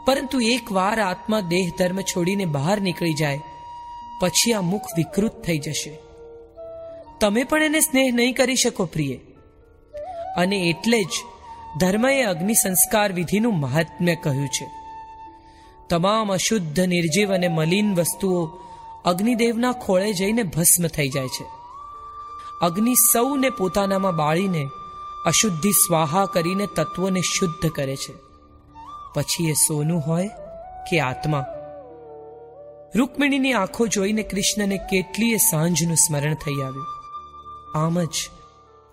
[0.05, 3.39] પરંતુ એકવાર આત્મા દેહ ધર્મ છોડીને બહાર નીકળી જાય,
[4.21, 5.99] પછી આ મુખ વિકૃત થઈ જશે.
[7.21, 9.15] તમે પણ એને સ્નેહ નહીં કરી શકો પ્રિય.
[10.37, 11.09] અને એટલે જ
[11.79, 14.76] ધર્મએ અગ્નિ સંસ્કાર વિધિનું મહાત્મ્ય કહ્યું છે.
[15.89, 18.47] તમામ અશુદ્ધ, નિર્જીવ અને મલિન વસ્તુઓ
[19.05, 21.45] અગ્નિદેવના ખોળે જઈને ભસ્મ થઈ જાય છે.
[22.61, 24.69] અગ્નિ સૌને પોતાનામાં બાળીને
[25.25, 28.13] અશુદ્ધિ સ્વાહા કરીને તત્વોને શુદ્ધ કરે છે.
[29.13, 30.27] પછી એ સોનું હોય
[30.89, 31.45] કે આત્મા?
[32.95, 36.85] રૂકમિણીની આંખો જોઈને કૃષ્ણને કેટલીય સાંજનું સ્મરણ થઈ આવ્યું.
[37.75, 38.29] આમ જ,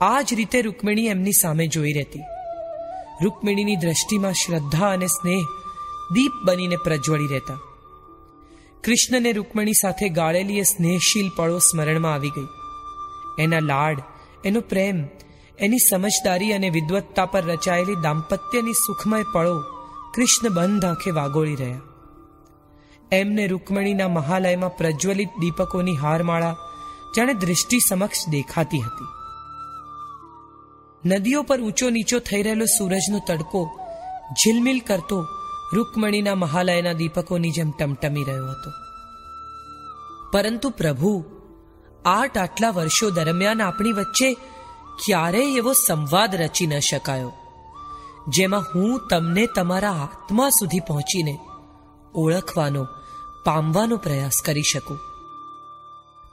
[0.01, 2.21] આ જ રીતે રૂકમિણી એમની સામે જોઈ રહેતી.
[3.23, 5.45] રૂકમિણીની દ્રષ્ટિમાં શ્રદ્ધા અને સ્નેહ
[6.13, 7.59] દીપ બનીને પ્રજ્વળી રહેતા.
[8.85, 12.47] કૃષ્ણને રૂકમણી સાથે ગાળેલી એ સ્નેહશીલ પળો સ્મરણમાં આવી ગઈ.
[13.39, 14.03] એના લાડ,
[14.45, 15.05] એનો પ્રેમ,
[15.59, 19.61] એની સમજદારી અને વિદવત્તા પર રચાયેલી દાંપત્યની સુખમય પળો
[20.15, 21.81] કૃષ્ણ બંધ આંખે વાગોળી રહ્યા.
[23.13, 26.57] એમને રૂકમણીના મહાલયમાં પ્રજ્વલિત દીપકોની હારમાળા
[27.17, 29.07] જાણે દૃષ્ટિ સમક્ષ દેખાતી હતી.
[31.09, 33.81] નદીઓ પર ઊંચો નીચો થઈ રહેલો સૂરજનો તડકો
[34.33, 35.27] ઝિલમિલ કરતો
[35.73, 38.71] રૂકમણીના મહાલયના દીપકોની જેમ ટમટમી રહ્યો હતો.
[40.33, 41.25] પરંતુ પ્રભુ,
[42.05, 44.35] આઠ આટલા વર્ષો દરમિયાન આપણી વચ્ચે
[45.05, 47.33] ક્યારેય એવો સંવાદ રચી ન શકાયો,
[48.29, 51.39] જેમાં હું તમને તમારા આત્મા સુધી પહોંચીને
[52.15, 52.87] ઓળખવાનો,
[53.45, 54.99] પામવાનો પ્રયાસ કરી શકું.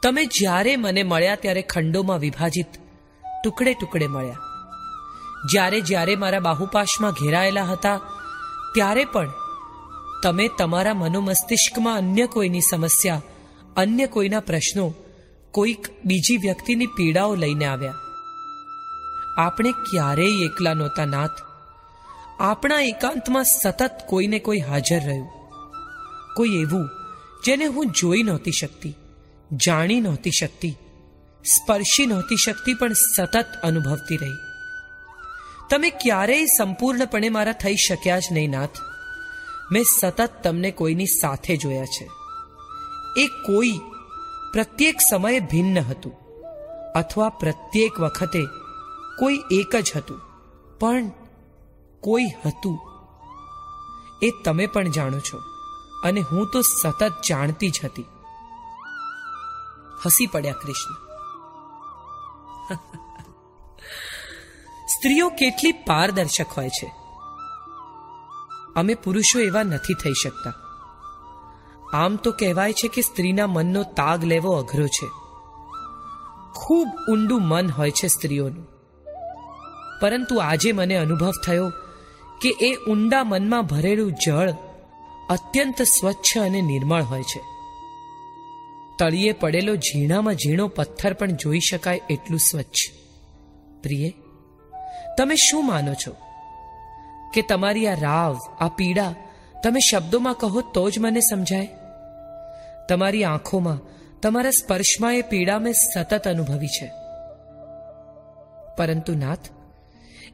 [0.03, 2.67] તમે જ્યારે મને મળ્યા ત્યારે ખંડોમાં વિભાજિત
[3.43, 4.39] ટુકડે ટુકડે મળ્યા.
[5.51, 7.99] જ્યારે જ્યારે મારા બાહુપાશમાં ઘેરાયેલા હતા
[8.73, 9.31] ત્યારે પણ
[10.23, 13.21] તમે તમારા મનોમસ્તિષ્કમાં અન્ય કોઈની સમસ્યા,
[13.77, 14.93] અન્ય કોઈના પ્રશ્નો,
[15.51, 17.93] કોઈક બીજી વ્યક્તિની પીડાઓ લઈને આવ્યા.
[19.37, 21.31] આપણે ક્યારેય એકલા નહોતા નાથ
[22.39, 25.29] આપણા એકાંતમાં સતત કોઈને કોઈ હાજર રહ્યું.
[26.35, 26.89] કોઈ એવું
[27.45, 28.95] જેને હું જોઈ નહોતી શકતી,
[29.65, 30.77] જાણી નહોતી શકતી,
[31.45, 34.50] સ્પર્શી નહોતી શકતી, પણ સતત અનુભવતી રહી.
[35.71, 38.69] તમે ક્યારેય સંપૂર્ણપણે મારા થઈ શક્યા જ નહીં, નાથ.
[39.71, 42.09] મેં સતત તમને કોઈની સાથે જોયા છે.
[43.17, 43.71] એ કોઈ
[44.53, 46.13] પ્રત્યેક સમયે ભિન્ન હતું,
[46.95, 48.43] અથવા પ્રત્યેક વખતે
[49.19, 50.21] કોઈ એક જ હતું,
[50.79, 51.11] પણ
[51.99, 52.79] કોઈ હતું.
[54.23, 55.37] એ તમે પણ જાણો છો,
[56.03, 58.05] અને હું તો સતત જાણતી જ હતી.
[60.05, 61.10] હસી પડ્યા કૃષ્ણ.
[64.97, 66.91] સ્ત્રીઓ કેટલી પારદર્શક હોય છે.
[68.75, 70.53] અમે પુરુષો એવા નથી થઈ શકતા.
[71.93, 75.07] આમ તો કહેવાય છે કે સ્ત્રીના મનનો તાગ લેવો અઘરો છે.
[76.55, 78.67] ખૂબ ઊંડું મન હોય છે સ્ત્રીઓનું.
[80.01, 81.69] પરંતુ આજે મને અનુભવ થયો
[82.41, 84.51] કે એ ઊંડા મનમાં ભરેલું જળ
[85.29, 87.41] અત્યંત સ્વચ્છ અને નિર્મળ હોય છે.
[88.99, 92.77] તળિયે પડેલો ઝીણામાં ઝીણો પથ્થર પણ જોઈ શકાય એટલું સ્વચ્છ.
[93.83, 94.11] પ્રિય
[95.21, 96.15] તમે શું માનો છો?
[97.33, 99.13] કે તમારી આ રાવ, આ પીડા
[99.63, 101.69] તમે શબ્દોમાં કહો તો જ મને સમજાય?
[102.89, 103.79] તમારી આંખોમાં,
[104.21, 106.91] તમારા સ્પર્શમાં એ પીડા મેં સતત અનુભવી છે.
[108.77, 109.39] પરંતુ નાથ,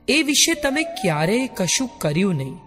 [0.07, 2.57] એ વિશે તમે ક્યારેય કશું કર્યું નહીં.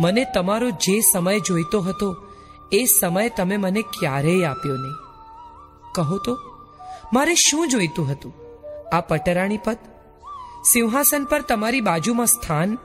[0.00, 2.16] મને તમારો જે સમય જોઈતો હતો,
[2.72, 4.94] એ સમય તમે મને ક્યારેય આપ્યો નહીં.
[5.94, 6.38] કહો તો,
[7.12, 8.34] મારે શું જોઈતું હતું?
[8.92, 9.78] આ પટરાણી પદ?
[10.72, 12.78] સિંહાસન પર તમારી બાજુમાં સ્થાન,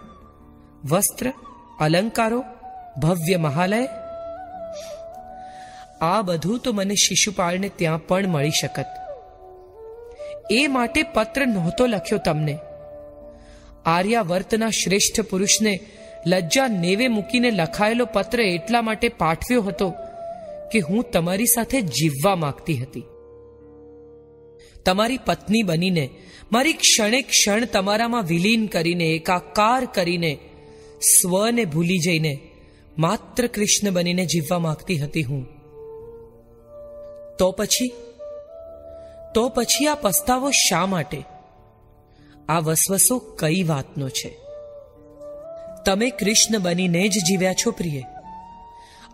[0.92, 1.34] વસ્ત્ર,
[1.80, 2.44] અલંકારો,
[3.02, 3.88] ભવ્ય મહાલય.
[6.02, 8.86] આ બધું તો મને શિશુપાળને ત્યાં પણ મળી શકત.
[10.52, 12.58] એ માટે પત્ર નહોતો લખ્યો તમને.
[13.86, 15.80] આર્યાવર્તના શ્રેષ્ઠ પુરુષને
[16.28, 19.94] લજ્જા નેવે મૂકીને લખાયેલો પત્ર એટલા માટે પાઠવ્યો હતો
[20.72, 23.04] કે હું તમારી સાથે જીવવા માંગતી હતી.
[24.86, 26.10] તમારી પત્ની બનીને
[26.52, 30.40] મારી ક્ષણે ક્ષણ તમારામાં વિલીન કરીને, એકાકાર કરીને,
[31.02, 32.40] સ્વને ભૂલી જઈને,
[32.98, 35.48] માત્ર કૃષ્ણ બનીને જીવવા માંગતી હતી હું.
[37.40, 37.92] તો પછી?
[39.36, 41.24] તો પછી આ પસ્તાવો શા માટે?
[42.50, 44.38] આ વસવસો કઈ વાતનો છે?
[45.86, 48.02] તમે કૃષ્ણ બનીને જ જીવ્યા છો પ્રિય.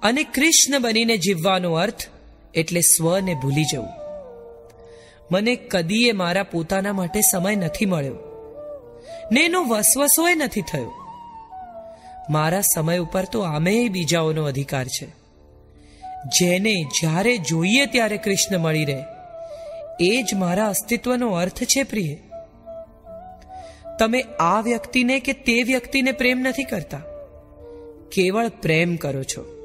[0.03, 2.07] અને કૃષ્ણ બનીને જીવવાનો અર્થ
[2.55, 4.04] એટલે સ્વને ભૂલી જવું.
[5.31, 8.15] મને કદીએ મારા પોતાના માટે સમય નથી મળ્યો.
[9.31, 10.91] ને એનો વસવસોય નથી થયો.
[12.29, 15.07] મારા સમય ઉપર તો આમેય બીજાઓનો અધિકાર છે.
[16.25, 19.03] જેને જ્યારે જોઈએ ત્યારે કૃષ્ણ મળી રહે.
[19.99, 22.15] એ જ મારા અસ્તિત્વનો અર્થ છે પ્રિય.
[23.99, 27.01] તમે આ વ્યક્તિને કે તે વ્યક્તિને પ્રેમ નથી કરતા.
[28.11, 29.55] કેવળ પ્રેમ કરો છો.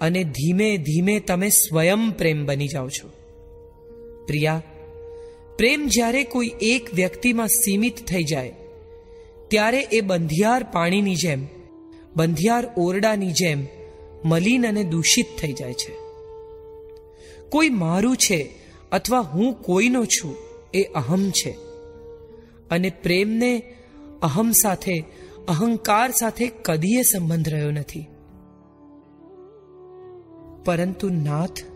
[0.00, 3.17] અને ધીમે ધીમે તમે સ્વયં પ્રેમ બની જાઓ છો.
[4.28, 4.62] પ્રિયા,
[5.58, 8.54] પ્રેમ જ્યારે કોઈ એક વ્યક્તિમાં સીમિત થઈ જાય,
[9.48, 11.46] ત્યારે એ બંધિયાર પાણીની જેમ,
[12.16, 13.66] બંધિયાર ઓરડાની જેમ
[14.24, 15.92] મલિન અને દૂષિત થઈ જાય છે.
[17.48, 18.54] કોઈ મારું છે
[18.92, 20.36] અથવા હું કોઈનો છું
[20.74, 21.50] એ અહમ છે.
[22.70, 23.62] અને પ્રેમને
[24.22, 25.04] અહમ સાથે,
[25.48, 28.06] અહંકાર સાથે કદીએ સંબંધ રહ્યો નથી.
[30.64, 31.67] પરંતુ નાથ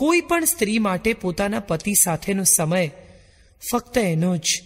[0.00, 2.90] કોઈ પણ સ્ત્રી માટે પોતાના પતિ સાથેનો સમય
[3.72, 4.62] ફક્ત એનો જ,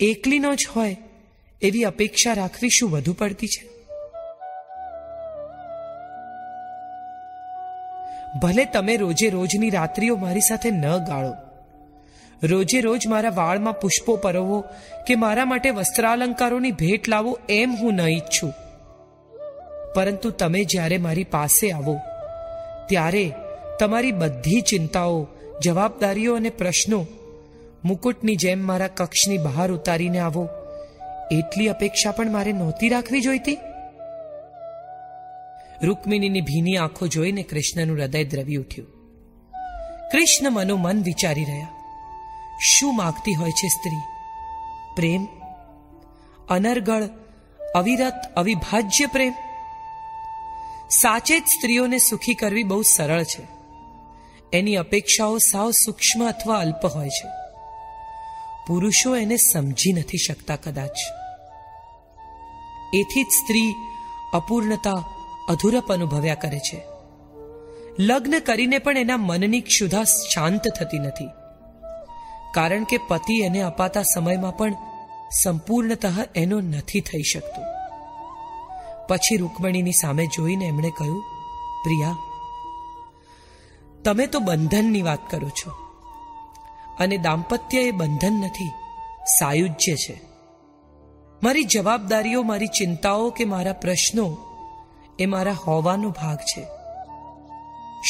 [0.00, 0.96] એકલીનો જ હોય,
[1.62, 3.68] એવી અપેક્ષા રાખવી શું વધુ પડતી છે?
[8.42, 11.34] ભલે તમે રોજે રોજની રાત્રિઓ મારી સાથે ન ગાળો.
[12.42, 14.64] રોજે રોજ મારા વાળમાં પુષ્પો પરવો
[15.06, 18.52] કે મારા માટે વસ્ત્રાલંકારોની ભેટ લાવો એમ હું ન ઈચ્છું.
[19.94, 21.96] પરંતુ તમે જ્યારે મારી પાસે આવો,
[22.88, 23.32] ત્યારે
[23.80, 25.26] તમારી બધી ચિંતાઓ,
[25.62, 27.06] જવાબદારીઓ અને પ્રશ્નો
[27.84, 30.48] મુકુટની જેમ મારા કક્ષની બહાર ઉતારીને આવો.
[31.32, 33.58] એટલી અપેક્ષા પણ મારે નહોતી રાખવી જોઈતી.
[35.82, 38.88] રૂકમિનીની ભીની આંખો જોઈને કૃષ્ણનું હૃદય દ્રવી ઉઠ્યું.
[40.12, 41.68] કૃષ્ણ મનોમન વિચારી રહ્યા.
[42.78, 43.96] શું માગતી હોય છે સ્ત્રી?
[44.96, 45.26] પ્રેમ?
[46.48, 47.02] અનર્ગળ?
[47.74, 48.14] અવિરત?
[48.36, 49.32] અવિભાજ્ય પ્રેમ?
[50.90, 53.53] સાચે જ સ્ત્રીઓને સુખી કરવી બહુ સરળ છે.
[54.54, 57.28] એની અપેક્ષાઓ સાવ સૂક્ષ્મ અથવા અલ્પ હોય છે.
[58.66, 60.90] પુરુષો એને સમજી નથી શકતા કદાચ.
[62.94, 63.74] એથી જ સ્ત્રી
[64.34, 65.04] અપૂર્ણતા,
[65.48, 66.82] અધૂરપ અનુભવ્યા કરે છે.
[67.98, 71.28] લગ્ન કરીને પણ એના મનની ક્ષુધા શાંત થતી નથી.
[72.54, 74.74] કારણ કે પતિ એને અપાતા સમયમાં પણ
[75.42, 77.62] સંપૂર્ણતઃ એનો નથી થઈ શકતો.
[79.06, 81.22] પછી રૂકમણીની સામે જોઈને એમણે કહ્યું,
[81.84, 82.16] પ્રિયા
[84.04, 85.70] તમે તો બંધનની વાત કરો છો.
[86.98, 88.70] અને દાંપત્ય એ બંધન નથી,
[89.38, 90.20] સાયુજ્ય છે.
[91.42, 94.36] મારી જવાબદારીઓ, મારી ચિંતાઓ કે મારા પ્રશ્નો
[95.18, 96.66] એ મારા હોવાનો ભાગ છે.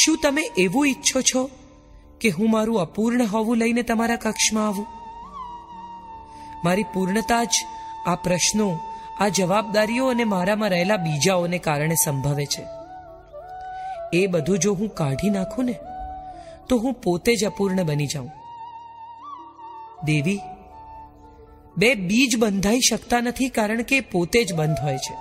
[0.05, 1.51] શું તમે એવું ઈચ્છો છો
[2.21, 4.87] કે હું મારું અપૂર્ણ હોવું લઈને તમારા કક્ષમાં આવું?
[6.65, 7.53] મારી પૂર્ણતા જ
[8.07, 8.79] આ પ્રશ્નો,
[9.21, 12.84] આ જવાબદારીઓ અને મારામાં રહેલા બીજાઓને કારણે સંભવે છે.
[14.15, 15.75] એ બધું જો હું કાઢી નાખું ને,
[16.69, 18.31] તો હું પોતે જ અપૂર્ણ બની જાઉં.
[20.05, 20.41] દેવી,
[21.77, 25.15] બે બીજ બંધાઈ શકતા નથી કારણ કે પોતે જ બંધ હોય છે.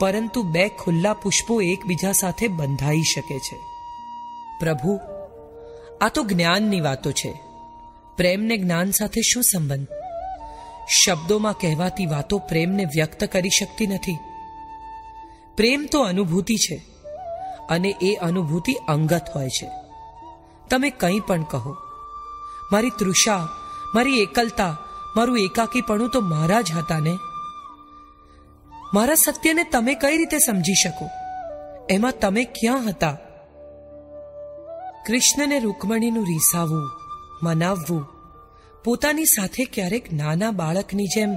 [0.00, 3.56] પરંતુ બે ખુલ્લા પુષ્પો એકબીજા સાથે બંધાઈ શકે છે.
[4.60, 5.00] પ્રભુ,
[6.00, 7.40] આ તો જ્ઞાનની વાતો છે.
[8.16, 9.88] પ્રેમને જ્ઞાન સાથે શું સંબંધ?
[11.04, 14.18] શબ્દોમાં કહેવાતી વાતો પ્રેમને વ્યક્ત કરી શકતી નથી.
[15.56, 16.89] પ્રેમ તો અનુભૂતિ છે.
[17.70, 19.70] અને એ અનુભૂતિ અંગત હોય છે.
[20.70, 21.76] તમે કંઈ પણ કહો.
[22.72, 23.48] મારી તૃષા,
[23.94, 24.76] મારી એકલતા,
[25.16, 27.18] મારું એકાકીપણું તો મારા જ હતા ને?
[28.94, 31.08] મારા સત્યને તમે કઈ રીતે સમજી શકો?
[31.90, 33.16] એમાં તમે ક્યાં હતા?
[35.06, 36.90] કૃષ્ણને રૂકમણીનું રીસાવવું,
[37.42, 38.06] મનાવવું,
[38.84, 41.32] પોતાની સાથે ક્યારેક નાના બાળકની જેમ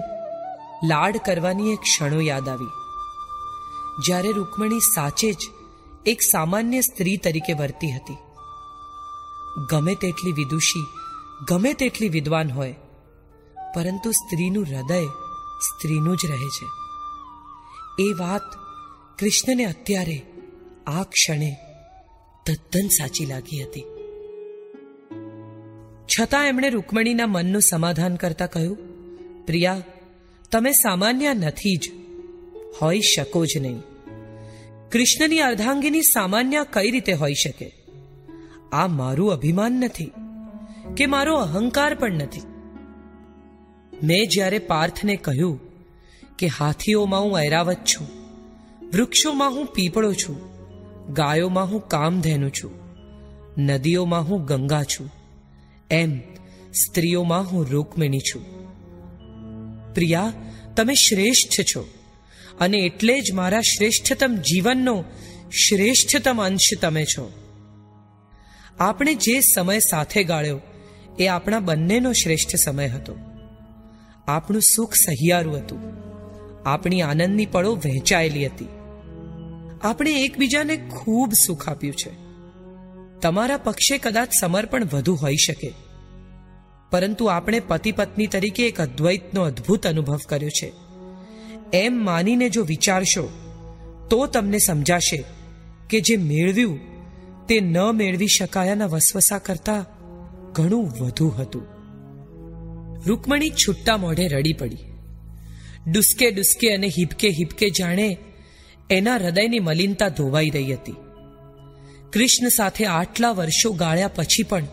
[0.83, 2.67] લાડ કરવાની એક ક્ષણો યાદ આવી.
[4.05, 5.37] જ્યારે રૂકમણી સાચે જ
[6.06, 8.17] એક સામાન્ય સ્ત્રી તરીકે વર્તી હતી.
[9.72, 10.85] ગમે તેટલી વિદુષી,
[11.49, 12.75] ગમે તેટલી વિદ્વાન હોય,
[13.75, 15.06] પરંતુ સ્ત્રીનું હૃદય
[15.59, 16.65] સ્ત્રીનું જ રહે છે.
[18.03, 18.41] એ વાત
[19.19, 20.22] કૃષ્ણને અત્યારે
[20.88, 21.57] આ ક્ષણે
[22.45, 23.83] તદ્દન સાચી લાગી હતી.
[26.07, 28.77] છતાં એમણે રૂકમણીના મનનું સમાધાન કરતા કહ્યું,
[29.45, 29.83] પ્રિયા,
[30.51, 31.91] તમે સામાન્ય નથી જ,
[32.82, 33.92] હોઈ શકો જ નહીં.
[34.93, 37.72] કૃષ્ણની અર્ધાંગીની સામાન્ય કઈ રીતે હોઈ શકે?
[38.72, 40.11] આ મારું અભિમાન નથી
[40.97, 42.41] કે મારો અહંકાર પણ નથી.
[44.03, 45.59] મેં જ્યારે પાર્થને કહ્યું
[46.38, 48.07] કે હાથીઓમાં હું ઐરાવત છું,
[48.93, 50.38] વૃક્ષોમાં હું પીપળો છું,
[51.13, 52.72] ગાયોમાં હું કામધેનુ છું,
[53.57, 55.09] નદીઓમાં હું ગંગા છું,
[55.91, 56.19] એમ
[56.73, 58.43] સ્ત્રીઓમાં હું રૂકમિણી છું.
[59.93, 60.33] પ્રિયા,
[60.75, 61.88] તમે શ્રેષ્ઠ છો.
[62.64, 65.03] અને એટલે જ મારા શ્રેષ્ઠતમ જીવનનો
[65.51, 67.32] શ્રેષ્ઠતમ અંશ તમે છો.
[68.80, 70.61] આપણે જે સમય સાથે ગાળ્યો,
[71.19, 73.16] એ આપણા બંનેનો શ્રેષ્ઠ સમય હતો.
[74.27, 75.80] આપણું સુખ સહિયારું હતું.
[76.69, 78.67] આપણી આનંદની પળો વહેંચાયેલી હતી.
[79.82, 82.11] આપણે એકબીજાને ખૂબ સુખ આપ્યું છે.
[83.19, 85.74] તમારા પક્ષે કદાચ સમર્પણ વધુ હોઈ શકે.
[86.92, 90.82] પરંતુ આપણે પતિ પત્ની તરીકે એક અદ્વૈતનો અદ્ભુત અનુભવ કર્યો છે.
[91.74, 93.30] એમ માનીને જો વિચારશો,
[94.10, 95.24] તો તમને સમજાશે
[95.90, 96.80] કે જે મેળવ્યું
[97.48, 99.85] તે ન મેળવી શકાયાના વસવસા કરતા
[100.52, 101.66] ઘણું વધુ હતું.
[103.08, 104.77] રૂકમણી છુટ્ટા મોઢે રડી પડી.
[105.92, 108.18] ડુસકે ડુસકે અને હિપકે હિપકે જાણે
[108.90, 110.95] એના હૃદયની મલિનતા ધોવાઈ રહી હતી.
[112.14, 114.64] કૃષ્ણ સાથે આટલા વર્ષો ગાળ્યા પછી પણ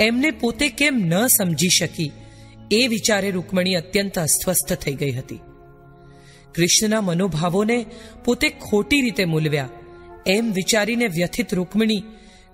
[0.00, 2.12] એમને પોતે કેમ ન સમજી શકી
[2.70, 5.38] એ વિચારે રૂકમણી અત્યંત અસ્વસ્થ થઈ ગઈ હતી.
[6.54, 7.86] કૃષ્ણના મનોભાવોને
[8.24, 9.68] પોતે ખોટી રીતે મૂલવ્યા.
[10.26, 12.02] એમ વિચારીને વ્યથિત રૂકમણી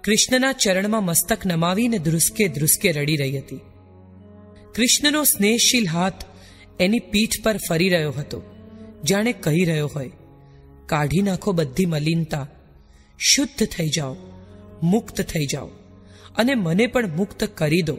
[0.05, 3.61] કૃષ્ણના ચરણમાં મસ્તક નમાવીને ધ્રુસકે ધ્રુસકે રડી રહી હતી.
[4.75, 6.15] કૃષ્ણનો સ્નેહશીલ હાથ
[6.81, 8.43] એની પીઠ પર ફરી રહ્યો હતો.
[9.05, 10.11] જાણે કહી રહ્યો હોય,
[10.87, 12.49] કાઢી નાખો બધી મલિનતા.
[13.19, 14.17] શુદ્ધ થઈ જાઓ,
[14.83, 15.67] મુક્ત થઈ જાઓ.
[16.37, 17.99] અને મને પણ મુક્ત કરી દો.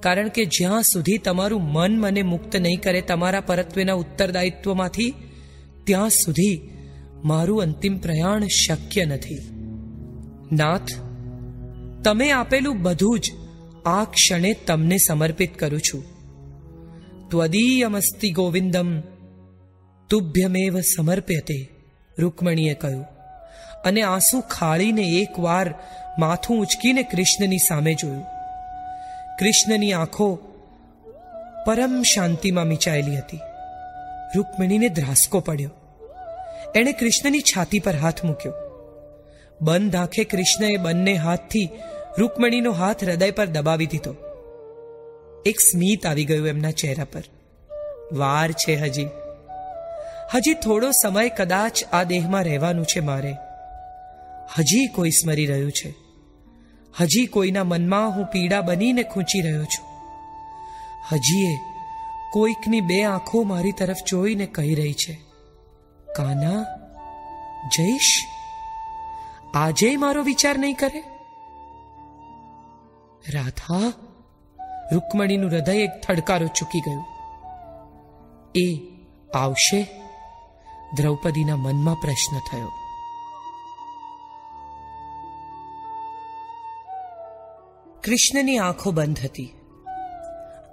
[0.00, 5.14] કારણ કે જ્યાં સુધી તમારું મન મને મુક્ત નહીં કરે તમારા પરત્વેના ઉત્તરદાયિત્વમાંથી,
[5.84, 6.70] ત્યાં સુધી
[7.24, 9.38] મારું અંતિમ પ્રયાણ શક્ય નથી.
[10.52, 10.88] નાથ,
[12.04, 13.32] તમે આપેલું બધું જ
[13.86, 16.04] આ ક્ષણે તમને સમર્પિત કરું છું.
[17.28, 19.00] ત્વદીયમસ્તિ ગોવિંદમ,
[20.10, 21.68] તુભ્યમેવ સમર્પ્યતે,
[22.18, 23.04] રૂકમણીએ કહ્યું.
[23.84, 25.74] અને આંસુ ખાળીને એકવાર
[26.18, 28.37] માથું ઉચકીને કૃષ્ણની સામે જોયું.
[29.38, 30.38] કૃષ્ણની આંખો
[31.66, 33.40] પરમ શાંતિમાં મિચાયેલી હતી.
[34.36, 35.70] રૂકમિણીને ધ્રાસકો પડ્યો.
[36.74, 38.52] એણે કૃષ્ણની છાતી પર હાથ મૂક્યો.
[39.60, 41.70] બંધ આંખે કૃષ્ણએ બંને હાથથી
[42.18, 44.14] રૂકમણીનો હાથ હૃદય પર દબાવી દીધો.
[45.46, 47.22] એક સ્મિત આવી ગયું એમના ચહેરા પર.
[48.12, 49.04] વાર છે હજી.
[50.34, 53.32] હજી થોડો સમય કદાચ આ દેહમાં રહેવાનું છે મારે.
[54.58, 56.07] હજી કોઈ સ્મરી રહ્યું છે.
[57.00, 59.86] હજી કોઈના મનમાં હું પીડા બનીને ખૂંચી રહ્યો છું.
[61.12, 61.56] હજી એ
[62.32, 65.14] કોઈકની બે આંખો મારી તરફ જોઈને કહી રહી છે,
[66.16, 66.64] કાના
[67.76, 68.10] જઈશ
[69.54, 71.04] આજે મારો વિચાર નહીં કરે?
[73.32, 73.92] રાધા,
[74.92, 77.04] રૂકમણીનું હૃદય એક થડકારો ચૂકી ગયું.
[78.54, 78.66] એ
[79.34, 79.86] આવશે?
[80.96, 82.70] દ્રૌપદીના મનમાં પ્રશ્ન થયો.
[88.04, 89.52] કૃષ્ણની આંખો બંધ હતી.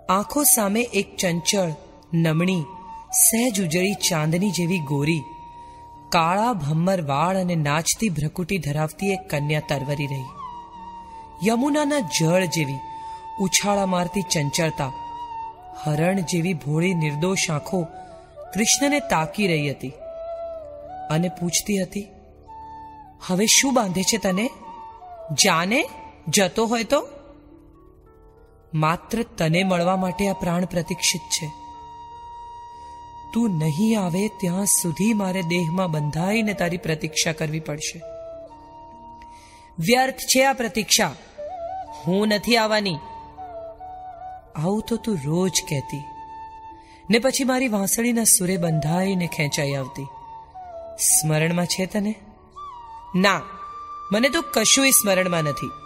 [0.09, 1.71] આંખો સામે એક ચંચળ,
[2.13, 2.63] નમણી,
[3.11, 5.21] સહેજ ઉજળી ચાંદની જેવી ગોરી,
[6.11, 10.23] કાળા ભમ્મર વાળ અને નાચતી ભ્રકુટી ધરાવતી એક કન્યા તરવરી રહી.
[11.47, 12.77] યમુનાના જળ જેવી
[13.39, 14.91] ઉછાળા મારતી ચંચળતા,
[15.83, 17.83] હરણ જેવી ભોળી નિર્દોષ આંખો
[18.53, 19.93] કૃષ્ણને તાકી રહી હતી
[21.09, 22.07] અને પૂછતી હતી,
[23.27, 24.49] હવે શું બાંધે છે તને?
[25.43, 25.89] જાને?
[26.27, 27.07] જતો હોય તો?
[28.75, 31.51] માત્ર તને મળવા માટે આ પ્રાણ પ્રતીક્ષિત છે.
[33.33, 38.01] તું નહીં આવે ત્યાં સુધી મારે દેહમાં બંધાઈને તારી પ્રતીક્ષા કરવી પડશે.
[39.79, 41.15] વ્યર્થ છે આ પ્રતીક્ષા.
[42.07, 42.95] હું નથી આવવાની.
[44.55, 46.03] આવું તો તું રોજ કહેતી.
[47.09, 50.07] ને પછી મારી વાંસળીના સુરે બંધાઈને ખેંચાઈ આવતી.
[50.97, 52.15] સ્મરણમાં છે તને?
[53.15, 53.41] ના.
[54.11, 55.84] મને તો કશુંય સ્મરણમાં નથી.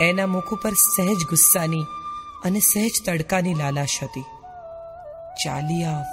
[0.00, 1.82] એના મુખ ઉપર સહેજ ગુસ્સાની
[2.44, 4.20] અને સહેજ તડકાની લાલાશ હતી.
[5.44, 6.04] ચાલી આવ.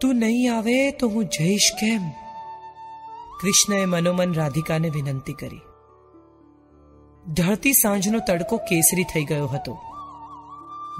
[0.00, 2.10] તું નહીં આવે તો હું જઈશ કેમ?
[3.40, 5.60] કૃષ્ણએ મનોમન રાધિકાને વિનંતી કરી.
[7.32, 9.78] ઢળતી સાંજનો તડકો કેસરી થઈ ગયો હતો.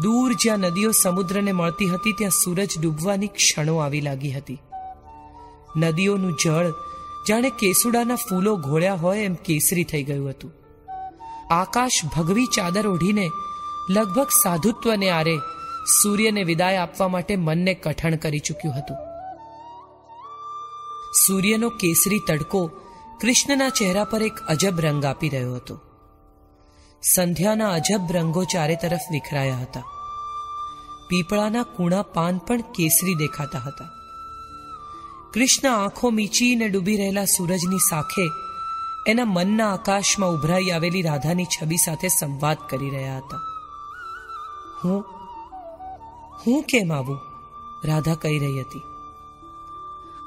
[0.02, 4.58] દૂર જ્યાં નદીઓ સમુદ્રને મળતી હતી, ત્યાં સૂરજ ડૂબવાની ક્ષણો આવી લાગી હતી.
[5.76, 6.70] નદીઓનું જળ
[7.28, 10.61] જાણે કેસુડાના ફૂલો ઘોળ્યા હોય એમ કેસરી થઈ ગયું હતું.
[11.50, 13.30] આકાશ ભગવી ચાદર ઓઢીને
[13.90, 15.38] લગભગ સાધુત્વને આરે
[16.02, 18.96] સૂર્યને વિદાય આપવા માટે મનને કઠણ કરી ચૂક્યું હતું.
[21.26, 22.70] સૂર્યનો કેસરી તડકો
[23.20, 25.80] કૃષ્ણના ચહેરા પર એક અજબ રંગ આપી રહ્યો હતો.
[27.14, 29.80] સંધ્યાના અજબ રંગો ચારે તરફ વિખરાયા હતા.
[31.08, 33.88] પીપળાના કૂણા પાન પણ કેસરી દેખાતા હતા.
[35.34, 38.28] કૃષ્ણ આંખો મીચીને ડૂબી રહેલા સૂરજની સાખે
[39.06, 43.36] એના મનના આકાશમાં ઉભરાઈ આવેલી રાધાની છબી સાથે સંવાદ કરી રહ્યા હતા.
[44.84, 45.04] હું
[46.46, 47.18] હું કેમ આવું?
[47.84, 48.82] રાધા કહી રહી હતી.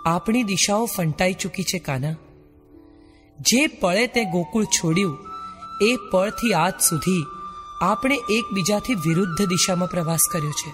[0.06, 2.16] આપણી દિશાઓ ફંટાઈ ચૂકી છે, કાના.
[3.40, 5.18] જે પળે તે ગોકુળ છોડ્યું,
[5.82, 7.26] એ પળથી આજ સુધી
[7.82, 10.74] આપણે એકબીજાથી વિરુદ્ધ દિશામાં પ્રવાસ કર્યો છે.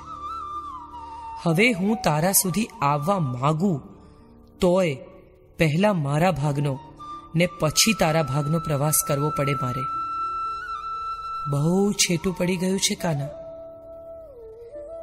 [1.43, 3.81] હવે હું તારા સુધી આવવા માગું,
[4.59, 4.95] તોય
[5.57, 6.79] પહેલા મારા ભાગનો
[7.35, 9.81] ને પછી તારા ભાગનો પ્રવાસ કરવો પડે મારે.
[11.49, 13.27] બહુ છેટું પડી ગયું છે કાના.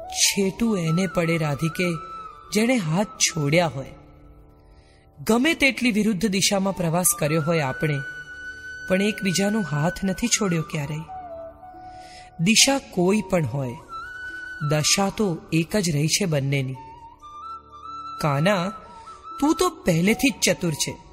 [0.07, 1.83] છેટું એને પડે રાધિકે
[2.53, 3.91] જેણે હાથ છોડ્યા હોય.
[5.27, 7.97] ગમે તેટલી વિરુદ્ધ દિશામાં પ્રવાસ કર્યો હોય આપણે,
[8.89, 10.99] પણ એકબીજાનો હાથ નથી છોડ્યો ક્યારેય.
[12.39, 13.73] દિશા કોઈ પણ હોય,
[14.69, 16.75] દશા તો એક જ રહી છે બંનેની.
[18.21, 18.69] કાના,
[19.39, 21.08] તું તો પહેલેથી જ ચતુર છે.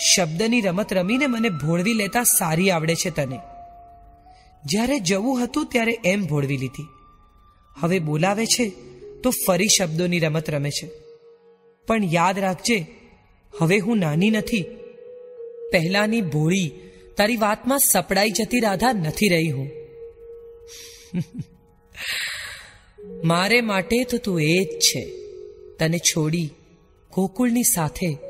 [0.00, 3.38] શબ્દની રમત રમીને મને ભોળવી લેતા સારી આવડે છે તને.
[4.64, 6.86] જ્યારે જવું હતું ત્યારે એમ ભોળવી લીધી.
[7.80, 8.68] હવે બોલાવે છે
[9.22, 10.90] તો ફરી શબ્દોની રમત રમે છે.
[11.86, 12.86] પણ યાદ રાખજે,
[13.58, 14.64] હવે હું નાની નથી.
[15.72, 16.72] પહેલાની ભોળી
[17.16, 19.70] તારી વાતમાં સપડાઈ જતી રાધા નથી રહી હું.
[23.24, 25.10] મારે માટે તો તું એ જ છે.
[25.78, 26.50] તને છોડી
[27.12, 28.29] ગોકુળની સાથે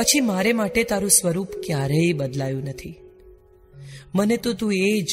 [0.00, 2.94] પછી મારે માટે તારું સ્વરૂપ ક્યારેય બદલાયું નથી.
[4.14, 5.06] મને તો તું એ જ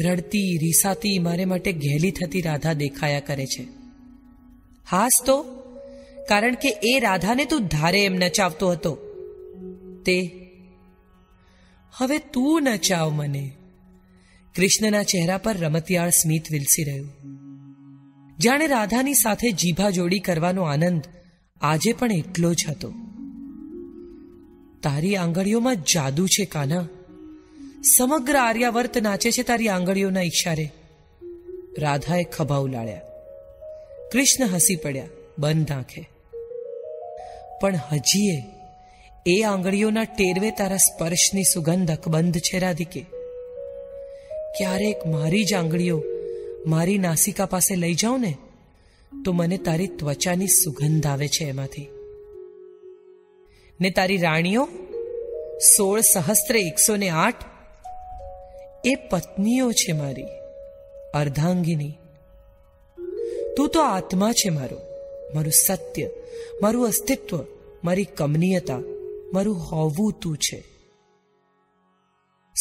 [0.00, 3.66] રડતી, રીસાતી, મારે માટે ઘેલી થતી રાધા દેખાયા કરે છે.
[4.90, 5.42] હાસ તો,
[6.28, 8.98] કારણ કે એ રાધાને તું ધારે એમ નચાવતો હતો.
[10.06, 10.30] તે,
[11.92, 13.50] હવે તું નચાવ મને.
[14.56, 17.12] કૃષ્ણના ચહેરા પર રમતિયાળ સ્મિત વિલસી રહ્યું.
[18.38, 21.02] જાણે રાધાની સાથે જીભા જોડી કરવાનો આનંદ
[21.60, 22.94] આજે પણ એટલો જ હતો.
[24.82, 26.88] તારી આંગળીઓમાં જાદુ છે, કાના.
[27.98, 30.72] સમગ્ર આર્યાવર્ત નાચે છે તારી આંગળીઓના ઈશારે.
[31.78, 33.00] રાધાએ ખભા ઉલાળ્યા.
[34.12, 35.06] કૃષ્ણ હસી પડ્યા,
[35.38, 36.08] બંધ આંખે.
[37.60, 38.42] પણ હજીએ
[39.26, 43.00] એ આંગળીઓના ટેરવે તારા સ્પર્શની સુગંધ અકબંધ છે, રાધિકે.
[44.58, 46.02] ક્યારેક મારી જ આંગળીઓ
[46.66, 48.34] મારી નાસિકા પાસે લઈ જાઉં ને,
[49.24, 51.88] તો મને તારી ત્વચાની સુગંધ આવે છે એમાંથી.
[53.80, 54.68] ને તારી રાણીઓ?
[55.76, 57.34] સોળ સહસ્ત્ર એકસો ને આઠ?
[58.84, 60.26] એ પત્નીઓ છે મારી,
[61.14, 61.98] અર્ધાંગીની.
[63.56, 64.80] તું તો આત્મા છે મારો,
[65.34, 66.10] મારું સત્ય,
[66.62, 67.44] મારું અસ્તિત્વ,
[67.84, 68.78] મારી કમનીયતા,
[69.32, 70.62] મારું હોવું તું છે.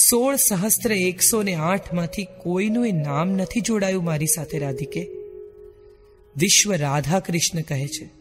[0.10, 5.08] સોળ સહસ્ત્ર એકસો ને આઠમાંથી કોઈનું એ નામ નથી જોડાયું મારી સાથે રાધિકે.
[6.38, 8.15] વિશ્વ રાધા કૃષ્ણ કહે છે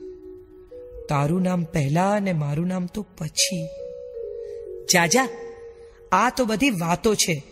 [1.09, 3.69] તારું નામ પહેલા અને મારું નામ તો પછી.
[4.93, 5.29] જાજા,
[6.13, 7.43] આ તો બધી વાતો છે.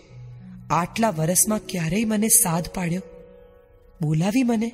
[0.70, 3.02] આટલા વર્ષમાં ક્યારેય મને સાધ પાડ્યો?
[4.02, 4.72] બોલાવી મને?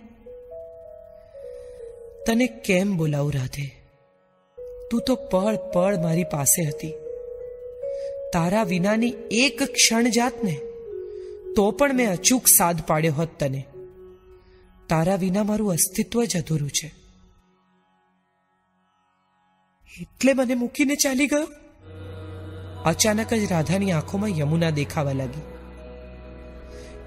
[2.26, 3.74] તને કેમ બોલાવું રાધે?
[4.90, 6.92] તું તો પળ પળ મારી પાસે હતી.
[8.32, 10.60] તારા વિનાની એક ક્ષણ જાતને,
[11.56, 13.64] તો પણ મેં અચૂક સાધ પાડ્યો હોત તને.
[14.88, 16.97] તારા વિના મારું અસ્તિત્વ જ અધૂરું છે.
[20.00, 21.46] એટલે મને મૂકીને ચાલી ગયો?
[22.84, 25.40] અચાનક જ રાધાની આંખોમાં યમુના દેખાવા લાગી.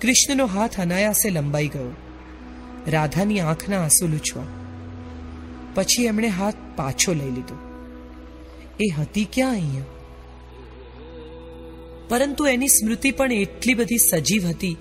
[0.01, 1.95] કૃષ્ણનો હાથ અનાયાસે લંબાઈ ગયો.
[2.87, 4.43] રાધાની આંખના આંસુ લૂછવા.
[5.75, 7.55] પછી એમણે હાથ પાછો લઈ લીધો.
[8.79, 9.83] એ હતી ક્યાં અહીંયા?
[12.09, 14.77] પરંતુ એની સ્મૃતિ પણ એટલી બધી સજીવ હતી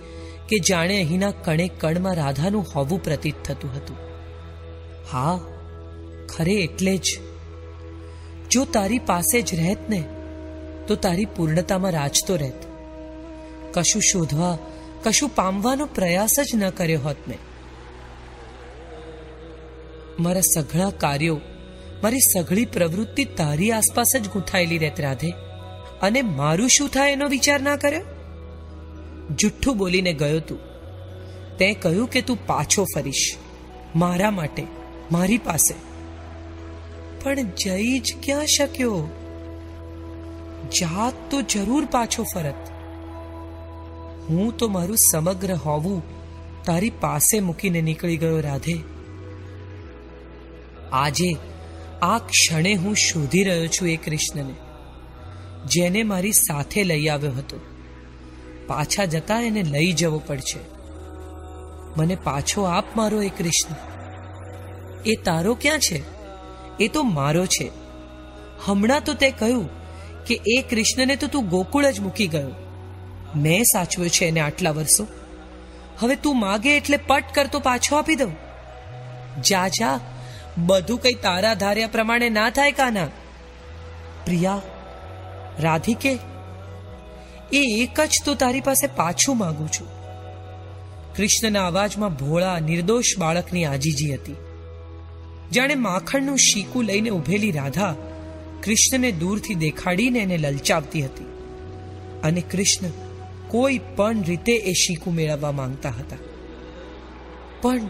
[0.49, 3.97] કે જાણે અહીંના કણે કણમાં રાધાનું હોવું પ્રતીત થતું હતું.
[5.13, 5.41] હા,
[6.29, 7.30] ખરે એટલે જ.
[8.51, 10.05] જો તારી પાસે જ રહેત ને,
[10.87, 12.67] તો તારી પૂર્ણતામાં રાજતો રહેત.
[13.73, 14.59] કશું શોધવા,
[15.03, 17.39] કશું પામવાનો પ્રયાસ જ ન કર્યો હોત મેં.
[20.23, 21.41] મારા સઘળા કાર્યો,
[22.03, 25.31] મારી સઘળી પ્રવૃત્તિ તારી આસપાસ જ ગૂંથાયેલી રહેત, રાધે.
[26.03, 28.05] અને મારું શું થાય એનો વિચાર ના કર્યો?
[29.35, 30.59] જુઠ્ઠું બોલીને ગયો તું.
[31.59, 33.37] તે કહ્યું કે તું પાછો ફરીશ.
[33.97, 34.65] મારા માટે,
[35.13, 35.90] મારી પાસે.
[37.25, 39.09] પણ જઈ જ ક્યાં શક્યો?
[40.81, 42.71] જાત તો જરૂર પાછો ફરત.
[44.31, 46.03] હું તો મારું સમગ્ર હોવું
[46.65, 48.83] તારી પાસે મૂકીને નીકળી ગયો, રાધે.
[50.93, 51.37] આજે
[52.03, 54.55] આ ક્ષણે હું શોધી રહ્યો છું એ કૃષ્ણને,
[55.67, 57.61] જેને મારી સાથે લઈ આવ્યો હતો.
[58.67, 60.59] પાછા જતા એને લઈ જવો પડશે.
[61.97, 63.75] મને પાછો આપ મારો એ કૃષ્ણ.
[65.07, 66.20] એ તારો ક્યાં છે?
[66.81, 67.71] એ તો મારો છે.
[68.67, 69.69] હમણાં તો તે કહ્યું
[70.25, 72.51] કે એ કૃષ્ણને તો તું ગોકુળ જ મૂકી ગયો.
[73.37, 75.07] મેં સાચવ્યો છે એને આટલા વર્ષો.
[75.99, 78.37] હવે તું માગે એટલે પટ કરતો પાછો આપી દઉં.
[79.43, 80.01] જા જા,
[80.59, 83.07] બધું કઈ તારા ધાર્યા પ્રમાણે ના થાય કાના.
[84.27, 84.61] પ્રિયા,
[85.59, 86.19] રાધિકે,
[87.53, 89.89] એ એક જ તો તારી પાસે પાછું માગું છું.
[91.17, 94.37] કૃષ્ણના અવાજમાં ભોળા, નિર્દોષ બાળકની આજીજી હતી.
[95.55, 97.97] જાણે માખણનું શીકું લઈને ઉભેલી રાધા
[98.65, 101.25] કૃષ્ણને દૂરથી દેખાડીને એને લલચાવતી હતી.
[102.23, 102.89] અને કૃષ્ણ
[103.49, 106.17] કોઈ પણ રીતે એ શીકું મેળવવા માંગતા હતા.
[107.63, 107.81] પણ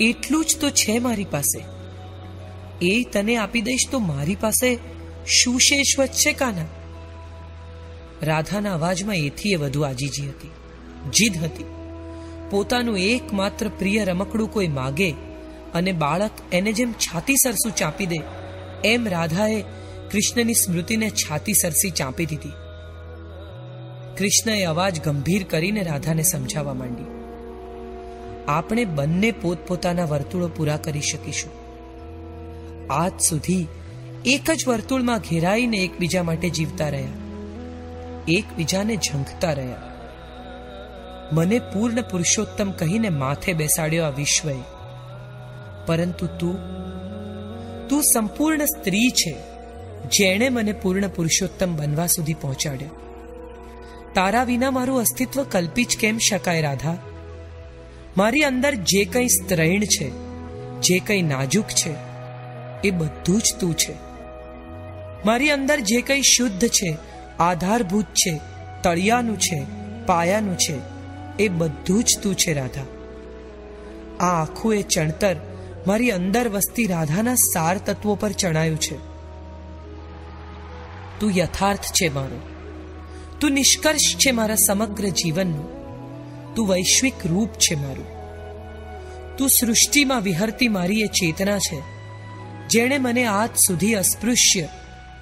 [0.00, 1.64] એટલું જ તો છે મારી પાસે.
[2.82, 4.78] એ તને આપી દઈશ તો મારી પાસે
[5.26, 6.64] શું શેષ વચ્ચે કાના?
[8.22, 10.50] રાધાના અવાજમાં એથી એ વધુ આજીજી હતી.
[11.10, 11.64] જીદ હતી.
[12.50, 15.14] પોતાનું એકમાત્ર પ્રિય રમકડું કોઈ માગે
[15.74, 18.20] અને બાળક એને જેમ છાતી સરસું ચાંપી દે,
[18.84, 19.62] એમ રાધાએ
[20.10, 22.52] કૃષ્ણની સ્મૃતિને છાતી સરસી ચાંપી દીધી.
[24.18, 27.04] કૃષ્ણએ અવાજ ગંભીર કરીને રાધાને સમજાવવા માંડી.
[28.48, 31.52] આપણે બંને પોતપોતાના વર્તુળો પૂરા કરી શકીશું.
[32.92, 33.66] આજ સુધી
[34.24, 37.08] એક જ વર્તુળમાં ઘેરાઈને એકબીજા માટે જીવતા રહ્યા.
[38.28, 39.82] એકબીજાને ઝંખતા રહ્યા.
[41.32, 44.54] મને પૂર્ણ પુરુષોત્તમ કહીને માથે બેસાડ્યો આ વિશ્વએ.
[45.86, 46.74] પરંતુ તું
[47.88, 49.36] તું સંપૂર્ણ સ્ત્રી છે,
[50.12, 52.88] જેણે મને પૂર્ણ પુરુષોત્તમ બનવા સુધી પહોંચાડ્યો.
[54.14, 56.96] તારા વિના મારું અસ્તિત્વ કલ્પી જ કેમ શકાય, રાધા?
[58.16, 60.10] મારી અંદર જે કંઈ સ્ત્રૈણ છે,
[60.80, 61.94] જે કંઈ નાજુક છે,
[62.84, 63.92] એ બધું જ તું છે.
[65.24, 66.96] મારી અંદર જે કંઈ શુદ્ધ છે,
[67.38, 68.40] આધારભૂત છે,
[68.82, 69.64] તળિયાનું છે,
[70.06, 70.78] પાયાનું છે,
[71.38, 72.82] એ બધું જ તું છે, રાધા.
[74.20, 75.36] આ આખું એ ચણતર
[75.86, 78.98] મારી અંદર વસતી રાધાના સાર તત્વો પર ચણાયું છે.
[81.20, 82.40] તું યથાર્થ છે મારો.
[83.40, 85.84] તું નિષ્કર્ષ છે મારા સમગ્ર જીવનનું.
[86.54, 88.14] તું વૈશ્વિક રૂપ છે મારું.
[89.36, 91.82] તું સૃષ્ટિમાં વિહરતી મારી એ ચેતના છે,
[92.68, 94.68] જેણે મને આજ સુધી અસ્પૃશ્ય,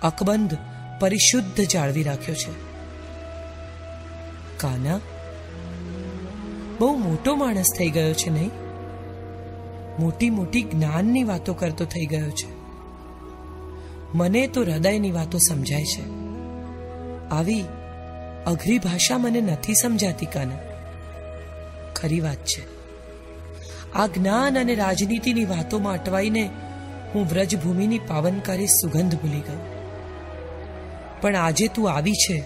[0.03, 0.59] અકબંધ,
[1.01, 2.53] પરિશુદ્ધ જાળવી રાખ્યો છે.
[4.57, 5.01] કાના?
[6.79, 8.62] બહુ મોટો માણસ થઈ ગયો છે, નહીં?
[9.99, 12.63] મોટી મોટી જ્ઞાનની વાતો કરતો થઈ ગયો છે.
[14.15, 16.03] મને તો હૃદયની વાતો સમજાય છે.
[17.29, 17.65] આવી
[18.47, 20.59] અઘરી ભાષા મને નથી સમજાતી, કાના.
[21.95, 22.63] ખરી વાત છે.
[23.93, 26.51] આ જ્ઞાન અને રાજનીતિની વાતોમાં અટવાઈને
[27.15, 29.59] હું વ્રજભૂમિની પાવનકારી સુગંધ ભૂલી ગયો.
[31.21, 32.45] પણ આજે તું આવી છે,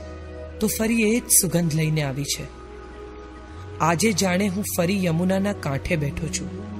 [0.60, 2.44] તો ફરી એ જ સુગંધ લઈને આવી છે.
[3.81, 6.75] આજે જાણે હું ફરી યમુનાના કાંઠે બેઠો છું.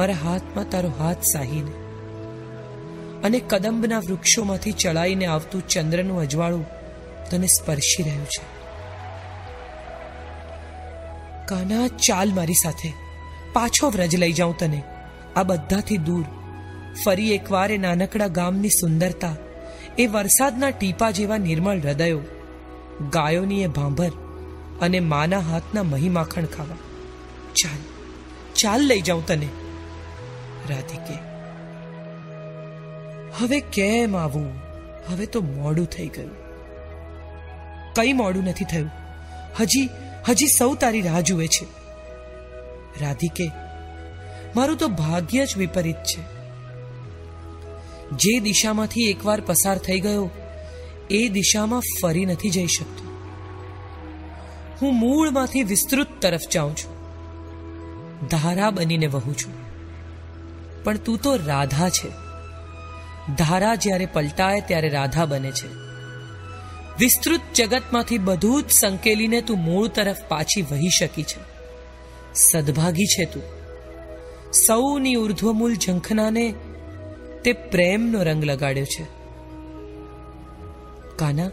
[0.00, 1.70] મારા હાથમાં તારો હાથ સાહીને
[3.24, 6.66] અને કદંબના વૃક્ષોમાંથી ચડાઈને આવતું ચંદ્રનું અજવાળું
[7.30, 8.42] તને સ્પર્શી રહ્યું છે.
[11.46, 12.92] કાના ચાલ મારી સાથે.
[13.52, 14.82] પાછો વ્રજ લઈ જાઉં તને.
[15.36, 16.24] આ બધાથી દૂર.
[17.04, 19.36] ફરી એકવાર એ નાનકડા ગામની સુંદરતા,
[19.98, 22.20] એ વરસાદના ટીપા જેવા નિર્મળ હૃદયો,
[23.10, 24.10] ગાયોની એ ભાંભર
[24.80, 26.76] અને માના હાથના મહી માખણ ખાવા.
[27.54, 27.78] ચાલ
[28.54, 29.48] ચાલ લઈ જાઉં તને.
[30.70, 31.14] રાધિકે.
[33.38, 34.52] હવે કેમ આવું?
[35.08, 36.30] હવે તો મોડું થઈ ગયું.
[37.94, 38.90] કઈ મોડું નથી થયું.
[39.60, 39.90] હજી
[40.28, 41.66] હજી સૌ તારી રાહ જુએ છે.
[43.00, 43.50] રાધિકે,
[44.56, 46.22] મારું તો ભાગ્ય જ વિપરીત છે.
[48.10, 50.30] જે દિશામાંથી એકવાર પસાર થઈ ગયો,
[51.10, 53.10] એ દિશામાં ફરી નથી જઈ શકતો.
[54.82, 57.00] હું મૂળમાંથી વિસ્તૃત તરફ જાઉં છું.
[58.28, 59.59] ધારા બનીને વહું છું.
[60.84, 62.08] પણ તું તો રાધા છે.
[63.34, 65.68] ધારા જ્યારે પલટાય ત્યારે રાધા બને છે.
[66.98, 71.50] વિસ્તૃત જગતમાંથી બધું જ સંકેલીને તું મૂળ તરફ પાછી વહી શકી છે.
[72.34, 73.42] સદભાગી છે તું.
[74.52, 76.54] સૌની ઉર્ધ્વમૂલ ઝંખનાને
[77.44, 79.06] તે પ્રેમનો રંગ લગાડ્યો છે.
[81.16, 81.50] કાના,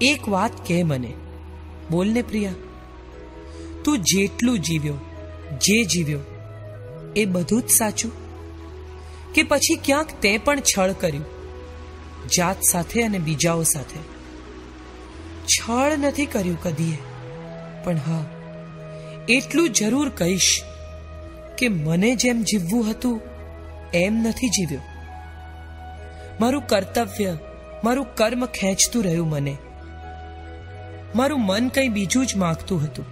[0.00, 1.12] એક વાત કહે મને.
[1.90, 2.52] બોલને પ્રિયા.
[3.84, 4.94] તું જેટલું જીવ્યો,
[5.52, 6.18] જે જીવ્યો,
[7.16, 8.21] એ બધું જ સાચું?
[9.34, 11.24] કે પછી ક્યાંક તે પણ છળ કર્યું,
[12.36, 14.00] જાત સાથે અને બીજાઓ સાથે.
[15.46, 16.98] છળ નથી કર્યું કદીએ,
[17.84, 18.24] પણ હા,
[19.28, 20.62] એટલું જરૂર કહીશ
[21.58, 23.20] કે મને જેમ જીવવું હતું,
[23.94, 24.80] એમ નથી જીવ્યો.
[26.40, 27.38] મારું કર્તવ્ય,
[27.84, 29.56] મારું કર્મ ખેંચતું રહ્યું મને.
[31.14, 33.06] મારું મન કંઈ બીજું જ માગતું હતું.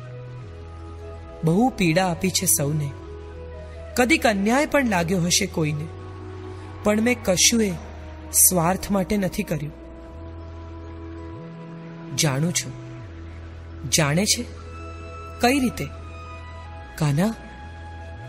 [1.45, 2.91] બહુ પીડા આપી છે સૌને.
[3.97, 6.00] કદીક અન્યાય પણ લાગ્યો હશે કોઈને.
[6.83, 7.71] પણ મેં કશું એ
[8.33, 9.81] સ્વાર્થ માટે નથી કર્યું.
[12.17, 12.73] જાણું છું.
[13.91, 14.45] જાણે છે?
[15.41, 15.87] કઈ રીતે?
[16.99, 17.35] કાના,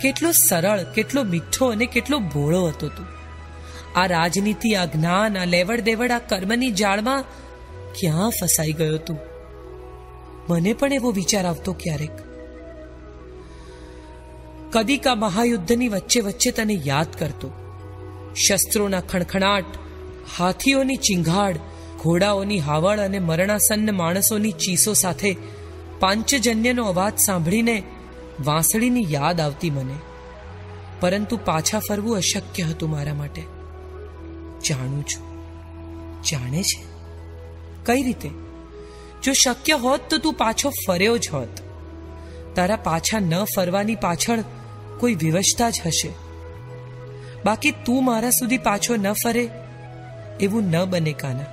[0.01, 3.05] કેટલો સરળ, કેટલો મીઠો અને કેટલો ભોળો હતો તું.
[3.99, 7.21] આ રાજનીતિ, આ જ્ઞાન, આ લેવડ દેવડ આ કર્મની જાળમાં
[7.99, 9.19] ક્યાં ફસાઈ ગયો તું?
[10.49, 12.11] મને પણ એવો વિચાર આવતો ક્યારેક.
[14.71, 17.60] કદીક આ મહાયુદ્ધની વચ્ચે વચ્ચે તને યાદ કરતો.
[18.35, 19.65] શસ્ત્રોના ખણખણાટ,
[20.37, 21.57] હાથીઓની ચિંઘાડ
[21.99, 25.37] ઘોડાઓની હાવળ અને મરણાસન્ન માણસોની ચીસો સાથે
[25.99, 27.83] પાંચજન્યનો અવાજ સાંભળીને
[28.45, 29.95] વાંસળીની યાદ આવતી મને.
[30.99, 33.41] પરંતુ પાછા ફરવું અશક્ય હતું મારા માટે.
[34.67, 35.31] જાણું છું.
[36.23, 36.83] જાણે છે?
[37.85, 38.29] કઈ રીતે?
[39.23, 41.49] જો શક્ય હોત તો તું પાછો ફર્યો જ હોત.
[42.55, 44.43] તારા પાછા ન ફરવાની પાછળ
[44.99, 46.30] કોઈ વિવશતા જ હશે.
[47.45, 49.49] બાકી તું મારા સુધી પાછો ન ફરે,
[50.39, 51.45] એવું ન બને કાના.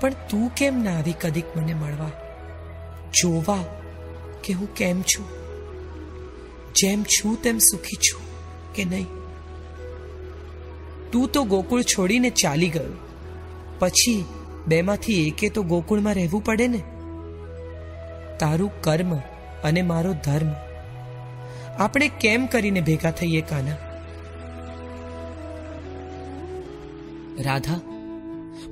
[0.00, 2.10] પણ તું કેમ ના આવી કદીક મને મળવા?
[3.12, 3.58] જોવા
[4.44, 5.26] કે હું કેમ છું?
[6.72, 8.20] જેમ છું તેમ સુખી છું
[8.74, 9.06] કે નહીં?
[11.12, 12.96] તું તો ગોકુળ છોડીને ચાલી ગયો.
[13.78, 14.24] પછી
[14.66, 16.78] બેમાંથી એકે તો ગોકુળમાં રહેવું પડે ને?
[18.38, 19.16] તારું કર્મ
[19.64, 20.52] અને મારો ધર્મ.
[21.78, 23.76] આપણે કેમ કરીને ભેગા થઈએ કાના?
[27.40, 27.80] રાધા,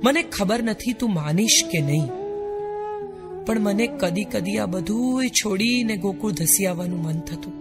[0.03, 2.07] મને ખબર નથી તું માનીશ કે નહીં,
[3.45, 7.53] પણ મને કદી કદી આ બધું છોડીને ગોકુળ ધસી આવવાનું મન થતું.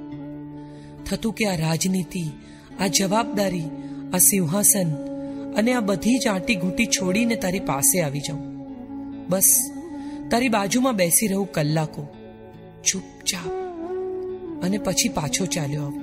[1.05, 2.24] થતું કે આ રાજનીતિ,
[2.81, 3.64] આ જવાબદારી,
[4.14, 4.94] આ સિંહાસન
[5.55, 8.66] અને આ બધી જ આંટી ઘૂંટી છોડીને તારી પાસે આવી જાઉં.
[9.28, 9.70] બસ,
[10.31, 12.08] તારી બાજુમાં બેસી રહું કલાકો,
[12.84, 13.50] ચૂપચાપ,
[14.64, 16.02] અને પછી પાછો ચાલ્યો આવું.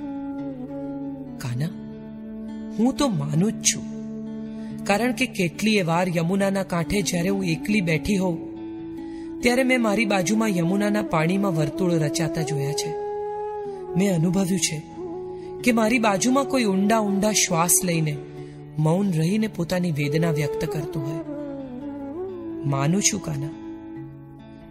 [1.38, 1.66] કાના,
[2.78, 3.89] હું તો માનું જ છું.
[4.84, 8.38] કારણ કે કેટલીય વાર યમુનાના કાંઠે જ્યારે હું એકલી બેઠી હોઉં,
[9.40, 12.90] ત્યારે મેં મારી બાજુમાં યમુનાના પાણીમાં વર્તુળ રચાતા જોયા છે.
[13.96, 14.82] મેં અનુભવ્યું છે
[15.64, 18.16] કે મારી બાજુમાં કોઈ ઊંડા ઊંડા શ્વાસ લઈને
[18.78, 21.20] મૌન રહીને પોતાની વેદના વ્યક્ત કરતું હોય.
[22.68, 23.48] માનું છું, કાના,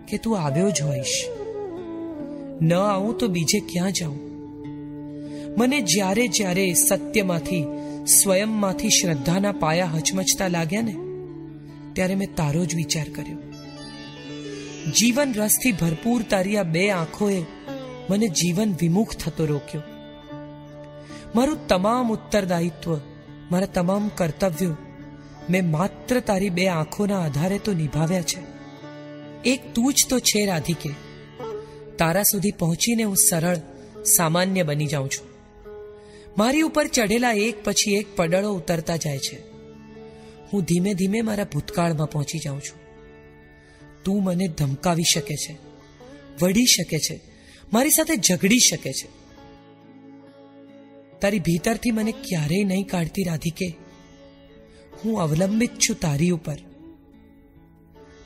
[0.08, 1.26] કે તું આવ્યો જ હોઈશ.
[2.62, 4.20] ન આવું તો બીજે ક્યાં જાઉં?
[5.58, 7.66] મને જ્યારે જ્યારે સત્યમાંથી
[8.06, 10.95] સ્વયંમાંથી શ્રદ્ધાના પાયા હચમચતા લાગ્યા ને,
[11.94, 13.38] ત્યારે મેં તારો જ વિચાર કર્યો.
[14.92, 17.44] જીવન રસથી ભરપૂર તારી આ બે આંખોએ
[18.10, 19.82] મને જીવન વિમુખ થતો રોક્યો.
[21.36, 23.00] મારું તમામ ઉત્તરદાયિત્વ,
[23.52, 24.78] મારા તમામ કર્તવ્યો
[25.50, 28.38] મેં માત્ર તારી બે આંખોના આધારે તો નિભાવ્યા છે.
[29.45, 30.90] એક તું જ તો છે રાધિકે.
[31.98, 33.58] તારા સુધી પહોંચીને હું સરળ,
[34.03, 35.28] સામાન્ય બની જાઉં છું.
[36.38, 39.41] મારી ઉપર ચઢેલા એક પછી એક પડળો ઉતરતા જાય છે.
[40.53, 42.80] હું ધીમે ધીમે મારા ભૂતકાળમાં પહોંચી જાઉં છું.
[44.03, 45.58] તું મને ધમકાવી શકે છે
[46.41, 47.22] વળી શકે છે,
[47.74, 49.08] મારી સાથે ઝઘડી શકે છે.
[51.19, 53.75] તારી ભીતરથી મને ક્યારેય નહીં કાઢતી રાધિકે.
[55.06, 56.58] હું અવલંબિત છું તારી ઉપર.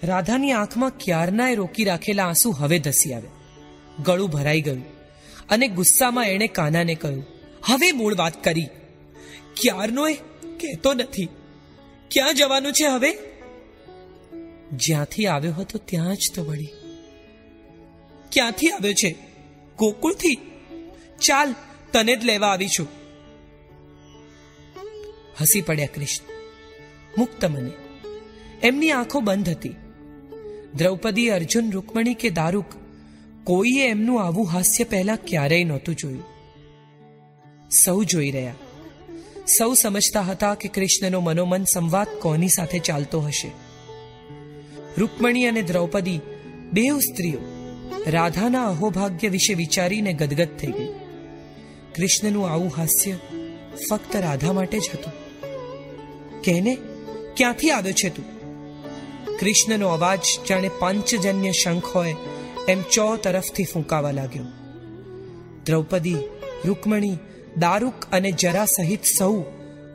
[0.03, 3.27] રાધાની આંખમાં ક્યારનાય રોકી રાખેલા આંસુ હવે ધસી આવે
[4.03, 4.83] ગળું ભરાઈ ગયું
[5.49, 7.25] અને ગુસ્સામાં એણે કાનાને કહ્યું
[7.65, 8.65] હવે મૂળ વાત કરી.
[9.61, 10.13] ક્યારનો એ?
[10.59, 11.27] કહેતો નથી.
[12.11, 13.17] ક્યાં જવાનું છે હવે?
[14.71, 16.69] જ્યાંથી આવ્યો હતો ત્યાં જ તો વળી.
[18.31, 19.15] ક્યાંથી આવ્યો છે?
[19.77, 20.37] ગોકુળથી?
[21.21, 21.55] ચાલ,
[21.91, 22.87] તને જ લેવા આવી છું
[25.41, 26.33] હસી પડ્યા કૃષ્ણ.
[27.17, 27.71] મુક્ત મને.
[28.63, 29.75] એમની આંખો બંધ હતી.
[30.75, 32.65] દ્રૌપદી, અર્જુન, રૂકમણી કે દારૂક,
[33.43, 36.32] કોઈએ એમનું આવું હાસ્ય પહેલા ક્યારેય નહોતું જોયું.
[37.85, 38.55] સૌ જોઈ રહ્યા.
[39.57, 43.51] સૌ સમજતા હતા કે કૃષ્ણનો મનોમન સંવાદ કોની સાથે ચાલતો હશે.
[44.97, 46.19] રૂકમણી અને દ્રૌપદી,
[46.73, 47.37] બેઉ સ્ત્રીઓ,
[48.07, 50.87] રાધાના અહોભાગ્ય વિશે વિચારીને ગદગદ થઈ ગઈ.
[51.95, 53.17] કૃષ્ણનું આવું હાસ્ય
[53.89, 55.13] ફક્ત રાધા માટે જ હતું.
[56.41, 56.77] કેને?
[57.37, 58.25] ક્યાંથી આવ્યો છે તું?
[59.39, 60.19] કૃષ્ણનો અવાજ
[60.49, 62.15] જાણે પાંચજન્ય શંખ હોય
[62.67, 64.43] એમ ચો તરફથી ફૂંકાવા લાગ્યો.
[65.65, 66.15] દ્રૌપદી
[66.65, 67.17] રૂકમણી
[67.57, 69.41] દારૂક અને જરા સહિત સૌ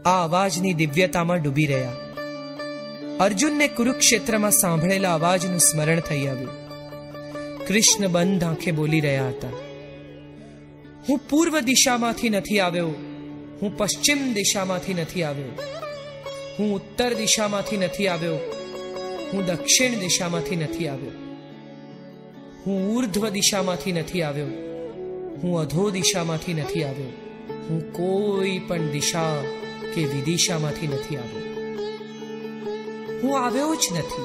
[0.04, 1.92] આ અવાજની દિવ્યતામાં ડૂબી રહ્યા.
[3.20, 6.50] અર્જુનને કુરુક્ષેત્રમાં સાંભળેલા અવાજનું સ્મરણ થઈ આવ્યું.
[7.66, 9.48] કૃષ્ણ બંધ આંખે બોલી રહ્યા હતા.
[11.08, 12.88] હું પૂર્વ દિશામાંથી નથી આવ્યો.
[13.62, 15.58] હું પશ્ચિમ દિશામાંથી નથી આવ્યો.
[16.58, 18.34] હું ઉત્તર દિશામાંથી નથી આવ્યો.
[19.32, 21.10] હું દક્ષિણ દિશામાંથી નથી આવ્યો.
[22.66, 24.46] હું ઉર્ધ્વ દિશામાંથી નથી આવ્યો.
[25.42, 27.27] હું અધો દિશામાંથી નથી આવ્યો.
[27.70, 29.42] હું કોઈ પણ દિશા
[29.94, 31.48] કે વિદિશામાંથી નથી આવ્યો.
[33.22, 34.22] હું આવ્યો જ નથી.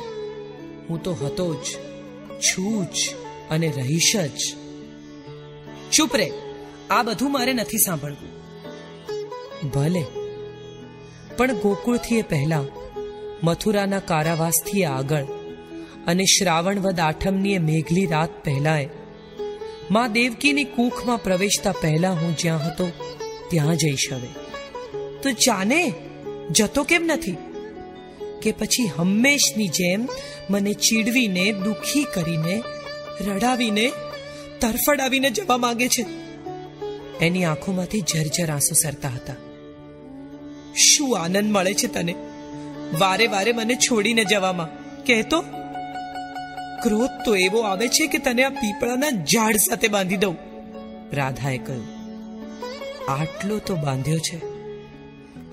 [0.89, 1.65] હું તો હતો જ,
[2.39, 3.15] છું જ
[3.49, 4.55] અને રહીશ જ.
[5.91, 6.31] ચૂપ રે.
[6.89, 8.33] આ બધું મારે નથી સાંભળવું.
[9.69, 10.03] ભલે.
[11.38, 12.63] પણ ગોકુળથી એ પહેલા
[13.43, 15.23] મથુરાના કારાવાસથી આગળ
[16.07, 18.89] અને શ્રાવણવદ આઠમની એ મેઘલી રાત પહેલાએ
[19.91, 22.91] માં દેવકીની કૂખમાં પ્રવેશતા પહેલા હું જ્યાં હતો
[23.53, 24.27] ત્યાં જઈશ હવે.
[25.22, 25.93] તો જાને,
[26.51, 27.38] જતો કેમ નથી?
[28.41, 30.09] કે પછી હંમેશની જેમ
[30.49, 32.64] મને ચીડવીને, દુખી કરીને,
[33.22, 33.91] રડાવીને,
[34.59, 36.06] તરફડાવીને જવા માંગે છે.
[37.22, 39.33] એની આંખોમાંથી જર્જર આંસુ સરતા હતા.
[40.75, 42.15] શું આનંદ મળે છે તને?
[42.99, 44.67] વારે વારે મને છોડીને જવામાં.
[45.03, 45.41] કહેતો,
[46.83, 50.38] ક્રોધ તો એવો આવે છે કે તને આ પીપળાના ઝાડ સાથે બાંધી દઉં.
[51.15, 51.92] રાધાએ કહ્યું
[53.07, 54.38] આટલો તો બાંધ્યો છે.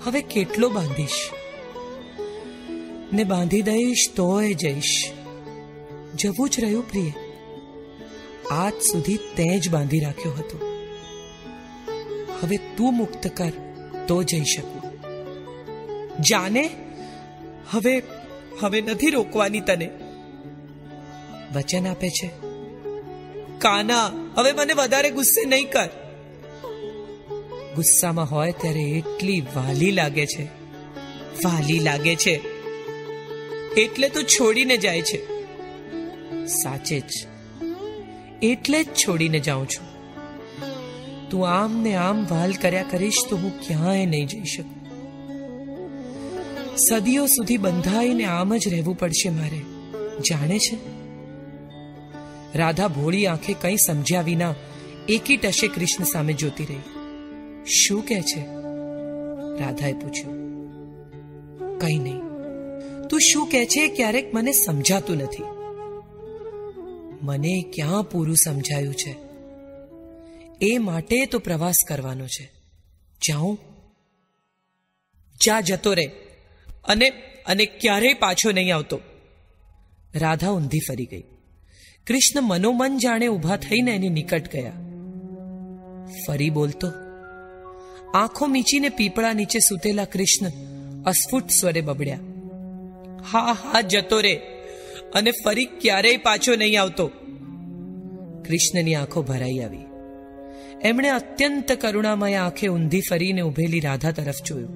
[0.05, 1.29] હવે કેટલો બાંધીશ?
[3.13, 5.11] ને બાંધી દઈશ તોય જઈશ.
[6.15, 7.11] જવું જ રહ્યું પ્રિય.
[8.51, 10.57] આજ સુધી તે જ બાંધી રાખ્યો હતો.
[12.41, 13.51] હવે તું મુક્ત કર,
[14.07, 14.81] તો જઈ શકું.
[16.21, 16.69] જાને,
[17.69, 18.03] હવે
[18.59, 19.89] હવે નથી રોકવાની તને.
[21.53, 22.27] વચન આપે છે.
[23.57, 24.05] કાના,
[24.35, 26.00] હવે મને વધારે ગુસ્સે નહીં કર.
[27.75, 30.43] ગુસ્સામાં હોય ત્યારે એટલી વાલી લાગે છે.
[31.45, 32.41] વાલી લાગે છે.
[33.77, 35.25] એટલે તો છોડીને જાય છે.
[36.45, 37.27] સાચે જ.
[38.41, 39.91] એટલે જ છોડીને જાઉં છું.
[41.29, 44.81] તું આમ ને આમ વાલ કર્યા કરીશ તો હું ક્યાંય નહીં જઈ શકું.
[46.75, 49.61] સદીઓ સુધી બંધાઈને આમ જ રહેવું પડશે મારે.
[50.29, 50.77] જાણે છે?
[52.57, 54.55] રાધા ભોળી આંખે કંઈ સમજ્યા વિના
[55.09, 57.00] એકી ટશે કૃષ્ણ સામે જોતી રહી.
[57.65, 58.41] શું કહે છે?
[59.63, 60.35] રાધાએ પૂછ્યું,
[61.79, 62.19] કંઈ નહીં.
[63.07, 65.43] તું શું કહે છે ક્યારેક મને સમજાતું નથી.
[67.21, 69.15] મને ક્યાં પૂરું સમજાયું છે?
[70.61, 72.51] એ માટે તો પ્રવાસ કરવાનો છે.
[73.29, 73.59] જાઉં?
[75.45, 76.05] જા, જતો રે
[76.83, 77.09] અને
[77.45, 78.99] અને ક્યારેય પાછો નહીં આવતો.
[80.15, 81.23] રાધા ઊંધી ફરી ગઈ.
[82.07, 84.71] કૃષ્ણ મનોમન જાણે ઊભા થઈને એની નિકટ ગયા.
[86.27, 86.87] ફરી બોલતો
[88.13, 90.47] આંખો મીચીને પીપળા નીચે સૂતેલા કૃષ્ણ
[91.03, 92.19] અસ્ફુટ સ્વરે બબડ્યા.
[93.31, 94.35] હા હા, જતો રે
[95.13, 97.07] અને ફરી ક્યારેય પાછો નહીં આવતો.
[98.47, 99.79] કૃષ્ણની આંખો ભરાઈ આવી.
[100.81, 104.69] એમણે અત્યંત કરુણામય આંખે ઊંધી ફરીને ઉભેલી રાધા તરફ જોયું.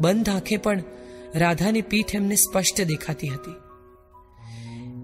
[0.00, 0.82] બંધ આંખે પણ
[1.34, 3.54] રાધાની પીઠ એમને સ્પષ્ટ દેખાતી હતી.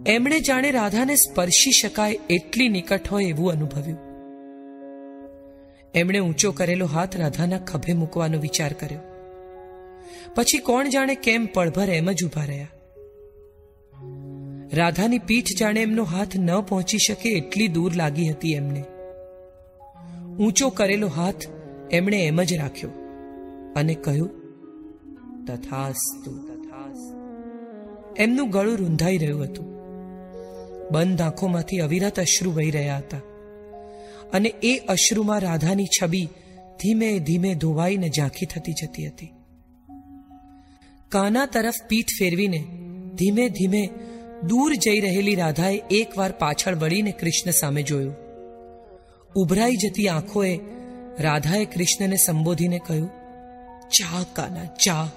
[0.07, 4.03] એમણે જાણે રાધાને સ્પર્શી શકાય એટલી નિકટ હોય એવું અનુભવ્યું.
[5.94, 8.98] એમણે ઊંચો કરેલો હાથ રાધાના ખભે મૂકવાનો વિચાર કર્યો.
[10.34, 12.68] પછી કોણ જાણે કેમ પળભર એમ જ ઊભા રહ્યા.
[14.73, 18.84] રાધાની પીઠ જાણે એમનો હાથ ન પહોંચી શકે એટલી દૂર લાગી હતી એમને.
[20.40, 21.42] ઊંચો કરેલો હાથ
[21.90, 22.90] એમણે એમ જ રાખ્યો
[23.76, 24.31] અને કહ્યું,
[25.47, 26.55] તથાસ્તુ.
[28.16, 29.66] એમનું ગળું રૂંધાઈ રહ્યું હતું.
[30.90, 33.20] બંધ આંખોમાંથી અવિરત અશ્રુ વહી રહ્યા હતા.
[34.35, 36.29] અને એ અશ્રુમાં રાધાની છબી
[36.81, 39.31] ધીમે ધીમે ધોવાઈને ઝાંખી થતી જતી હતી.
[41.09, 42.65] કાના તરફ પીઠ ફેરવીને
[43.15, 43.91] ધીમે ધીમે
[44.47, 48.15] દૂર જઈ રહેલી રાધાએ એકવાર પાછળ વળીને કૃષ્ણ સામે જોયું.
[49.37, 50.61] ઉભરાઈ જતી આંખોએ
[51.19, 53.09] રાધાએ કૃષ્ણને સંબોધીને કહ્યું
[53.89, 55.11] ચા કાના ચા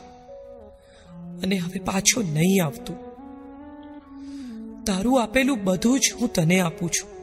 [1.43, 2.97] અને હવે પાછો નહીં આવતું.
[4.85, 7.16] તારું આપેલું બધું જ હું તને આપું છું.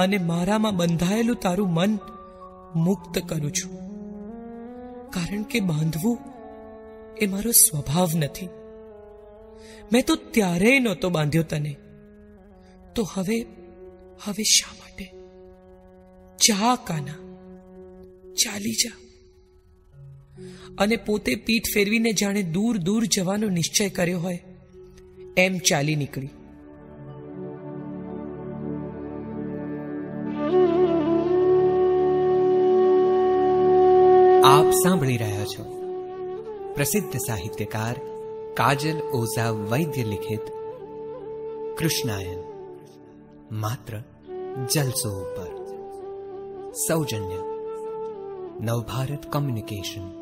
[0.00, 1.98] અને મારામાં બંધાયેલું તારું મન
[2.74, 3.80] મુક્ત કરું છું.
[5.10, 6.18] કારણ કે બાંધવું
[7.18, 8.48] એ મારો સ્વભાવ નથી.
[9.92, 11.76] મેં તો ત્યારે નહોતો બાંધ્યો તને.
[12.94, 13.46] તો હવે
[14.24, 15.04] હવે શા માટે?
[16.36, 17.14] જા, કાના.
[18.32, 18.90] ચાલી જા.
[20.78, 24.42] અને પોતે પીઠ ફેરવીને જાણે દૂર દૂર જવાનો નિશ્ચય કર્યો હોય,
[25.36, 26.28] એમ ચાલી નીકળી.
[34.44, 35.64] આપ સાંભળી રહ્યા છો.
[36.74, 38.00] પ્રસિદ્ધ સાહિત્યકાર
[38.54, 40.40] કાજલ ઓઝા વૈદ્ય લિખિત
[41.78, 42.38] કૃષ્ણાયન.
[43.52, 43.98] માત્ર
[44.66, 45.64] જલસો ઉપર.
[46.72, 47.36] સૌજન્ય.
[48.60, 50.19] નવભારત કોમ્યુનિકેશન.